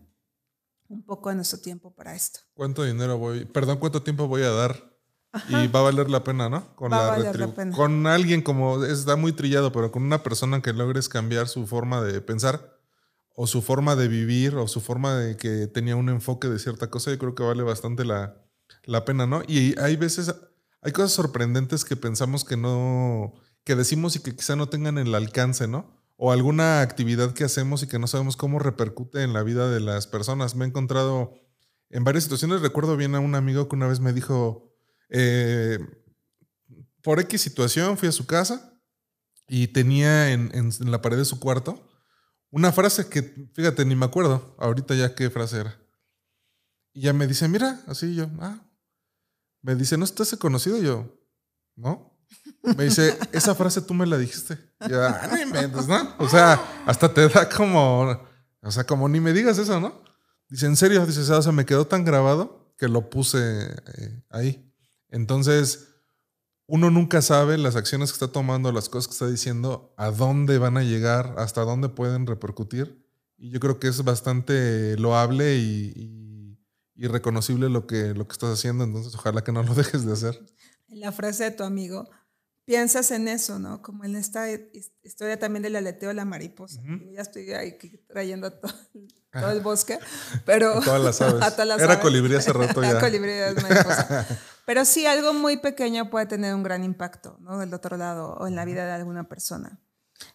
un 0.88 1.02
poco 1.02 1.28
de 1.28 1.36
nuestro 1.36 1.60
tiempo 1.60 1.94
para 1.94 2.14
esto. 2.14 2.40
¿Cuánto 2.54 2.82
dinero 2.84 3.18
voy, 3.18 3.44
perdón, 3.44 3.78
cuánto 3.78 4.02
tiempo 4.02 4.26
voy 4.26 4.42
a 4.42 4.50
dar? 4.50 4.98
Y 5.48 5.66
va 5.68 5.80
a 5.80 5.82
valer 5.82 6.08
la 6.08 6.24
pena, 6.24 6.48
¿no? 6.48 6.74
Con 6.74 6.90
va 6.90 7.06
a 7.06 7.10
valer 7.10 7.38
la 7.38 7.48
pena. 7.48 7.76
Con 7.76 8.06
alguien 8.06 8.40
como, 8.40 8.84
está 8.84 9.14
muy 9.16 9.32
trillado, 9.32 9.72
pero 9.72 9.92
con 9.92 10.02
una 10.02 10.22
persona 10.22 10.62
que 10.62 10.72
logres 10.72 11.08
cambiar 11.08 11.48
su 11.48 11.66
forma 11.66 12.00
de 12.00 12.20
pensar 12.22 12.78
o 13.34 13.46
su 13.46 13.62
forma 13.62 13.94
de 13.94 14.08
vivir 14.08 14.56
o 14.56 14.66
su 14.66 14.80
forma 14.80 15.14
de 15.16 15.36
que 15.36 15.66
tenía 15.66 15.96
un 15.96 16.08
enfoque 16.08 16.48
de 16.48 16.58
cierta 16.58 16.90
cosa, 16.90 17.10
yo 17.10 17.18
creo 17.18 17.34
que 17.34 17.42
vale 17.42 17.62
bastante 17.62 18.04
la, 18.04 18.36
la 18.84 19.04
pena, 19.04 19.26
¿no? 19.26 19.42
Y 19.46 19.78
hay 19.78 19.96
veces, 19.96 20.34
hay 20.80 20.92
cosas 20.92 21.12
sorprendentes 21.12 21.84
que 21.84 21.94
pensamos 21.94 22.44
que 22.44 22.56
no, 22.56 23.34
que 23.64 23.76
decimos 23.76 24.16
y 24.16 24.20
que 24.20 24.34
quizá 24.34 24.56
no 24.56 24.68
tengan 24.68 24.98
el 24.98 25.14
alcance, 25.14 25.68
¿no? 25.68 25.97
O 26.20 26.32
alguna 26.32 26.80
actividad 26.80 27.32
que 27.32 27.44
hacemos 27.44 27.82
y 27.82 27.86
que 27.86 28.00
no 28.00 28.08
sabemos 28.08 28.36
cómo 28.36 28.58
repercute 28.58 29.22
en 29.22 29.32
la 29.32 29.44
vida 29.44 29.70
de 29.70 29.78
las 29.78 30.08
personas. 30.08 30.56
Me 30.56 30.64
he 30.64 30.68
encontrado 30.68 31.32
en 31.90 32.02
varias 32.02 32.24
situaciones, 32.24 32.60
recuerdo 32.60 32.96
bien 32.96 33.14
a 33.14 33.20
un 33.20 33.36
amigo 33.36 33.68
que 33.68 33.76
una 33.76 33.86
vez 33.86 34.00
me 34.00 34.12
dijo, 34.12 34.74
eh, 35.10 35.78
por 37.02 37.20
X 37.20 37.40
situación 37.40 37.96
fui 37.96 38.08
a 38.08 38.12
su 38.12 38.26
casa 38.26 38.82
y 39.46 39.68
tenía 39.68 40.32
en, 40.32 40.50
la 40.80 41.00
pared 41.00 41.16
de 41.16 41.24
su 41.24 41.40
cuarto 41.40 41.88
una 42.50 42.72
frase 42.72 43.08
que, 43.08 43.22
fíjate, 43.54 43.84
ni 43.84 43.94
me 43.94 44.06
acuerdo 44.06 44.56
ahorita 44.58 44.94
ya 44.94 45.14
qué 45.14 45.30
frase 45.30 45.60
era. 45.60 45.80
Y 46.92 47.02
ya 47.02 47.12
me 47.12 47.26
dice, 47.26 47.46
mira, 47.48 47.80
así 47.86 48.14
yo, 48.14 48.28
ah, 48.40 48.66
me 49.62 49.74
dice, 49.76 49.96
¿no 49.96 50.04
estás 50.04 50.34
conocido? 50.36 50.78
yo, 50.78 51.14
¿no? 51.76 52.17
Me 52.76 52.84
dice, 52.84 53.18
esa 53.32 53.54
frase 53.54 53.80
tú 53.80 53.94
me 53.94 54.06
la 54.06 54.18
dijiste. 54.18 54.58
Y 54.86 54.90
yo, 54.90 55.04
ah, 55.04 55.28
no 55.30 55.40
inventes, 55.40 55.86
¿no? 55.86 56.14
O 56.18 56.28
sea, 56.28 56.82
hasta 56.86 57.12
te 57.12 57.28
da 57.28 57.48
como, 57.48 58.28
o 58.62 58.70
sea, 58.70 58.84
como 58.84 59.08
ni 59.08 59.20
me 59.20 59.32
digas 59.32 59.58
eso, 59.58 59.80
¿no? 59.80 60.02
Dice, 60.48 60.66
¿en 60.66 60.76
serio? 60.76 61.04
Dice, 61.06 61.20
o 61.32 61.42
sea, 61.42 61.52
me 61.52 61.66
quedó 61.66 61.86
tan 61.86 62.04
grabado 62.04 62.74
que 62.76 62.88
lo 62.88 63.10
puse 63.10 63.38
eh, 63.38 64.22
ahí. 64.30 64.72
Entonces, 65.10 65.88
uno 66.66 66.90
nunca 66.90 67.22
sabe 67.22 67.58
las 67.58 67.76
acciones 67.76 68.10
que 68.10 68.16
está 68.16 68.28
tomando, 68.28 68.72
las 68.72 68.88
cosas 68.88 69.08
que 69.08 69.12
está 69.12 69.26
diciendo, 69.26 69.94
a 69.96 70.10
dónde 70.10 70.58
van 70.58 70.76
a 70.76 70.82
llegar, 70.82 71.34
hasta 71.38 71.62
dónde 71.62 71.88
pueden 71.88 72.26
repercutir. 72.26 73.04
Y 73.36 73.50
yo 73.50 73.60
creo 73.60 73.78
que 73.78 73.88
es 73.88 74.02
bastante 74.04 74.96
loable 74.96 75.56
y 75.56 76.28
irreconocible 76.98 77.70
lo 77.70 77.86
que, 77.86 78.12
lo 78.12 78.26
que 78.26 78.32
estás 78.32 78.50
haciendo, 78.50 78.84
entonces 78.84 79.14
ojalá 79.14 79.42
que 79.42 79.52
no 79.52 79.62
lo 79.62 79.74
dejes 79.74 80.04
de 80.04 80.12
hacer. 80.12 80.44
La 80.88 81.12
frase 81.12 81.44
de 81.44 81.50
tu 81.52 81.64
amigo, 81.64 82.08
piensas 82.68 83.10
en 83.12 83.28
eso, 83.28 83.58
¿no? 83.58 83.80
Como 83.80 84.04
en 84.04 84.14
esta 84.14 84.46
historia 85.02 85.38
también 85.38 85.62
del 85.62 85.74
aleteo 85.74 86.10
de 86.10 86.14
la 86.14 86.26
mariposa. 86.26 86.82
Ya 87.14 87.22
estoy 87.22 87.50
ahí 87.52 87.78
trayendo 88.06 88.52
todo. 88.52 88.74
todo 89.32 89.50
el 89.52 89.62
bosque, 89.62 89.98
pero 90.44 90.76
A 90.76 90.80
todas 90.84 91.02
las 91.02 91.20
aves. 91.22 91.42
a 91.42 91.50
todas 91.52 91.66
las 91.66 91.80
Era 91.80 91.94
aves. 91.94 92.02
colibrí 92.02 92.34
hace 92.34 92.52
rato 92.52 92.82
ya. 92.82 93.00
colibrí 93.00 93.32
mariposa. 93.62 94.26
Pero 94.66 94.84
sí, 94.84 95.06
algo 95.06 95.32
muy 95.32 95.56
pequeño 95.56 96.10
puede 96.10 96.26
tener 96.26 96.54
un 96.54 96.62
gran 96.62 96.84
impacto, 96.84 97.38
¿no? 97.40 97.58
Del 97.58 97.72
otro 97.72 97.96
lado 97.96 98.34
o 98.34 98.46
en 98.46 98.54
la 98.54 98.66
vida 98.66 98.84
de 98.84 98.92
alguna 98.92 99.30
persona. 99.30 99.80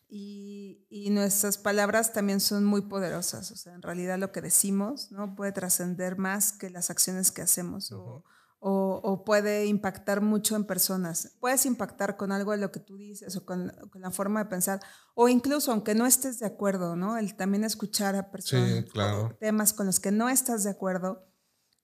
Y, 0.09 0.87
y 0.89 1.11
nuestras 1.11 1.59
palabras 1.59 2.13
también 2.13 2.39
son 2.39 2.65
muy 2.65 2.81
poderosas. 2.81 3.51
O 3.51 3.55
sea, 3.55 3.75
en 3.75 3.83
realidad 3.83 4.17
lo 4.17 4.31
que 4.31 4.41
decimos, 4.41 5.11
¿no? 5.11 5.35
Puede 5.35 5.51
trascender 5.51 6.17
más 6.17 6.51
que 6.51 6.71
las 6.71 6.89
acciones 6.89 7.29
que 7.31 7.43
hacemos 7.43 7.91
o, 7.91 8.23
o, 8.65 9.01
o 9.03 9.25
puede 9.25 9.65
impactar 9.65 10.21
mucho 10.21 10.55
en 10.55 10.63
personas. 10.63 11.35
Puedes 11.41 11.65
impactar 11.65 12.15
con 12.15 12.31
algo 12.31 12.51
de 12.53 12.57
lo 12.59 12.71
que 12.71 12.79
tú 12.79 12.95
dices 12.95 13.35
o 13.35 13.45
con, 13.45 13.69
con 13.91 14.01
la 14.01 14.09
forma 14.09 14.41
de 14.43 14.49
pensar, 14.49 14.79
o 15.15 15.27
incluso 15.27 15.71
aunque 15.73 15.95
no 15.95 16.05
estés 16.05 16.39
de 16.39 16.45
acuerdo, 16.45 16.95
¿no? 16.95 17.17
El 17.17 17.35
también 17.35 17.65
escuchar 17.65 18.15
a 18.15 18.31
personas, 18.31 18.69
Sí, 18.69 18.83
claro. 18.85 19.25
o 19.25 19.35
temas 19.35 19.73
con 19.73 19.85
los 19.85 19.99
que 19.99 20.11
no 20.11 20.29
estás 20.29 20.63
de 20.63 20.69
acuerdo. 20.69 21.27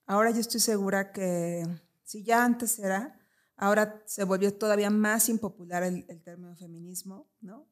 Ahora 0.06 0.30
yo 0.30 0.40
estoy 0.40 0.60
segura 0.60 1.12
que 1.12 1.64
si 2.02 2.24
ya 2.24 2.44
antes 2.44 2.78
era, 2.78 3.20
ahora 3.56 4.02
se 4.06 4.24
volvió 4.24 4.54
todavía 4.56 4.88
más 4.88 5.28
impopular 5.28 5.82
el, 5.82 6.06
el 6.08 6.22
término 6.22 6.56
feminismo, 6.56 7.30
¿no? 7.42 7.68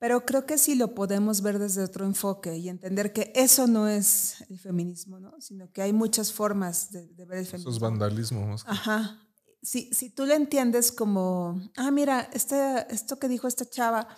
Pero 0.00 0.24
creo 0.26 0.46
que 0.46 0.58
sí 0.58 0.74
lo 0.74 0.94
podemos 0.94 1.42
ver 1.42 1.58
desde 1.60 1.84
otro 1.84 2.04
enfoque 2.06 2.56
y 2.56 2.68
entender 2.68 3.12
que 3.12 3.32
eso 3.36 3.66
no 3.68 3.86
es 3.86 4.40
el 4.48 4.58
feminismo, 4.58 5.20
¿no? 5.20 5.38
Sino 5.40 5.70
que 5.70 5.82
hay 5.82 5.92
muchas 5.92 6.32
formas 6.32 6.90
de, 6.90 7.06
de 7.08 7.24
ver 7.26 7.38
el 7.38 7.42
Eso 7.44 7.50
feminismo. 7.52 7.72
es 7.74 7.78
vandalismo. 7.80 8.46
más 8.46 8.64
que- 8.64 8.70
Ajá. 8.70 9.20
Si, 9.62 9.92
si 9.92 10.08
tú 10.08 10.24
lo 10.24 10.32
entiendes 10.32 10.90
como, 10.90 11.60
ah, 11.76 11.90
mira, 11.90 12.30
este, 12.32 12.56
esto 12.92 13.18
que 13.18 13.28
dijo 13.28 13.46
esta 13.46 13.68
chava, 13.68 14.08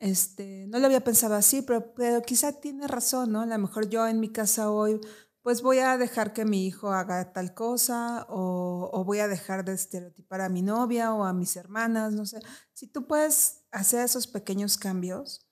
este, 0.00 0.66
no 0.68 0.80
lo 0.80 0.86
había 0.86 1.04
pensado 1.04 1.34
así, 1.36 1.62
pero, 1.62 1.94
pero 1.94 2.20
quizá 2.22 2.52
tiene 2.60 2.88
razón, 2.88 3.30
¿no? 3.30 3.42
A 3.42 3.46
lo 3.46 3.58
mejor 3.58 3.88
yo 3.88 4.04
en 4.08 4.18
mi 4.18 4.28
casa 4.28 4.70
hoy, 4.72 4.98
pues 5.42 5.62
voy 5.62 5.78
a 5.78 5.98
dejar 5.98 6.32
que 6.32 6.44
mi 6.44 6.66
hijo 6.66 6.92
haga 6.92 7.32
tal 7.32 7.54
cosa 7.54 8.26
o, 8.28 8.90
o 8.92 9.04
voy 9.04 9.18
a 9.18 9.28
dejar 9.28 9.64
de 9.64 9.74
estereotipar 9.74 10.40
a 10.40 10.48
mi 10.48 10.62
novia 10.62 11.12
o 11.12 11.24
a 11.24 11.32
mis 11.32 11.56
hermanas, 11.56 12.12
no 12.12 12.26
sé. 12.26 12.40
Si 12.72 12.86
tú 12.86 13.06
puedes 13.06 13.64
hacer 13.72 14.04
esos 14.04 14.26
pequeños 14.26 14.78
cambios, 14.78 15.46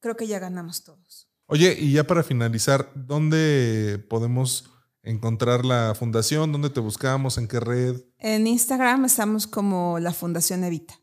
creo 0.00 0.16
que 0.16 0.26
ya 0.26 0.38
ganamos 0.38 0.84
todos. 0.84 1.28
Oye, 1.46 1.74
y 1.78 1.92
ya 1.92 2.04
para 2.04 2.22
finalizar, 2.22 2.92
¿dónde 2.94 4.04
podemos 4.10 4.70
encontrar 5.02 5.64
la 5.64 5.94
fundación? 5.94 6.52
¿Dónde 6.52 6.68
te 6.68 6.80
buscamos? 6.80 7.38
¿En 7.38 7.48
qué 7.48 7.60
red? 7.60 8.02
En 8.18 8.46
Instagram 8.46 9.06
estamos 9.06 9.46
como 9.46 9.98
la 9.98 10.12
Fundación 10.12 10.64
Evita. 10.64 11.00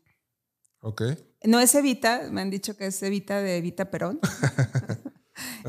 Ok. 0.80 1.02
No 1.42 1.58
es 1.58 1.74
Evita, 1.74 2.28
me 2.30 2.40
han 2.40 2.50
dicho 2.50 2.76
que 2.76 2.86
es 2.86 3.02
Evita 3.02 3.40
de 3.40 3.56
Evita 3.56 3.90
Perón. 3.90 4.20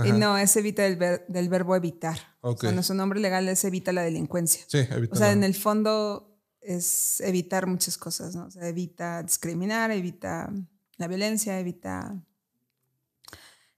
y 0.05 0.11
no, 0.11 0.37
es 0.37 0.55
Evita 0.55 0.83
del, 0.83 0.95
ver- 0.95 1.25
del 1.27 1.49
verbo 1.49 1.75
evitar. 1.75 2.17
Ok. 2.41 2.57
O 2.57 2.61
sea, 2.61 2.71
nuestro 2.71 2.95
nombre 2.95 3.19
legal 3.19 3.47
es 3.49 3.63
Evita 3.63 3.91
la 3.91 4.01
delincuencia. 4.01 4.63
Sí, 4.67 4.79
evita. 4.89 5.13
O 5.13 5.17
sea, 5.17 5.31
en 5.31 5.43
el 5.43 5.55
fondo 5.55 6.37
es 6.61 7.19
evitar 7.21 7.67
muchas 7.67 7.97
cosas, 7.97 8.35
¿no? 8.35 8.45
O 8.45 8.51
sea, 8.51 8.67
evita 8.67 9.23
discriminar, 9.23 9.91
evita 9.91 10.51
la 10.97 11.07
violencia, 11.07 11.59
evita, 11.59 12.15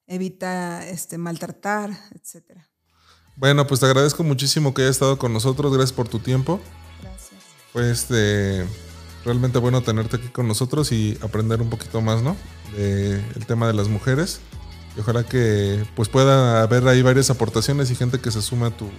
evita 0.07 0.87
este, 0.87 1.17
maltratar, 1.17 1.91
etcétera. 2.15 2.69
Bueno, 3.35 3.65
pues 3.67 3.79
te 3.79 3.85
agradezco 3.85 4.23
muchísimo 4.23 4.73
que 4.73 4.81
hayas 4.81 4.95
estado 4.95 5.17
con 5.17 5.31
nosotros. 5.33 5.71
Gracias 5.71 5.93
por 5.93 6.07
tu 6.09 6.19
tiempo. 6.19 6.59
Gracias. 7.01 7.41
Fue 7.71 7.89
este, 7.91 8.65
realmente 9.23 9.59
bueno 9.59 9.81
tenerte 9.81 10.17
aquí 10.17 10.27
con 10.29 10.47
nosotros 10.47 10.91
y 10.91 11.17
aprender 11.21 11.61
un 11.61 11.69
poquito 11.69 12.01
más, 12.01 12.21
¿no? 12.21 12.35
De 12.75 13.15
el 13.35 13.45
tema 13.45 13.67
de 13.67 13.73
las 13.73 13.87
mujeres. 13.87 14.41
Y 14.97 14.99
ojalá 15.01 15.23
que 15.23 15.85
pues 15.95 16.09
pueda 16.09 16.61
haber 16.61 16.87
ahí 16.87 17.01
varias 17.01 17.29
aportaciones 17.29 17.91
y 17.91 17.95
gente 17.95 18.19
que 18.19 18.31
se 18.31 18.41
sume 18.41 18.67
a 18.67 18.71
tu, 18.71 18.89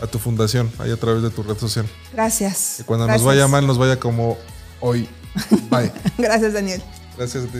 a 0.00 0.06
tu 0.06 0.18
fundación, 0.18 0.70
ahí 0.78 0.90
a 0.90 0.96
través 0.96 1.22
de 1.22 1.30
tu 1.30 1.42
red 1.42 1.56
social. 1.58 1.86
Gracias. 2.12 2.74
Que 2.78 2.84
cuando 2.84 3.06
Gracias. 3.06 3.22
nos 3.22 3.34
vaya 3.34 3.48
mal, 3.48 3.66
nos 3.66 3.78
vaya 3.78 3.98
como 3.98 4.38
hoy. 4.80 5.08
Bye. 5.70 5.92
Gracias, 6.18 6.52
Daniel. 6.52 6.82
Gracias 7.16 7.44
a 7.44 7.46
ti. 7.48 7.58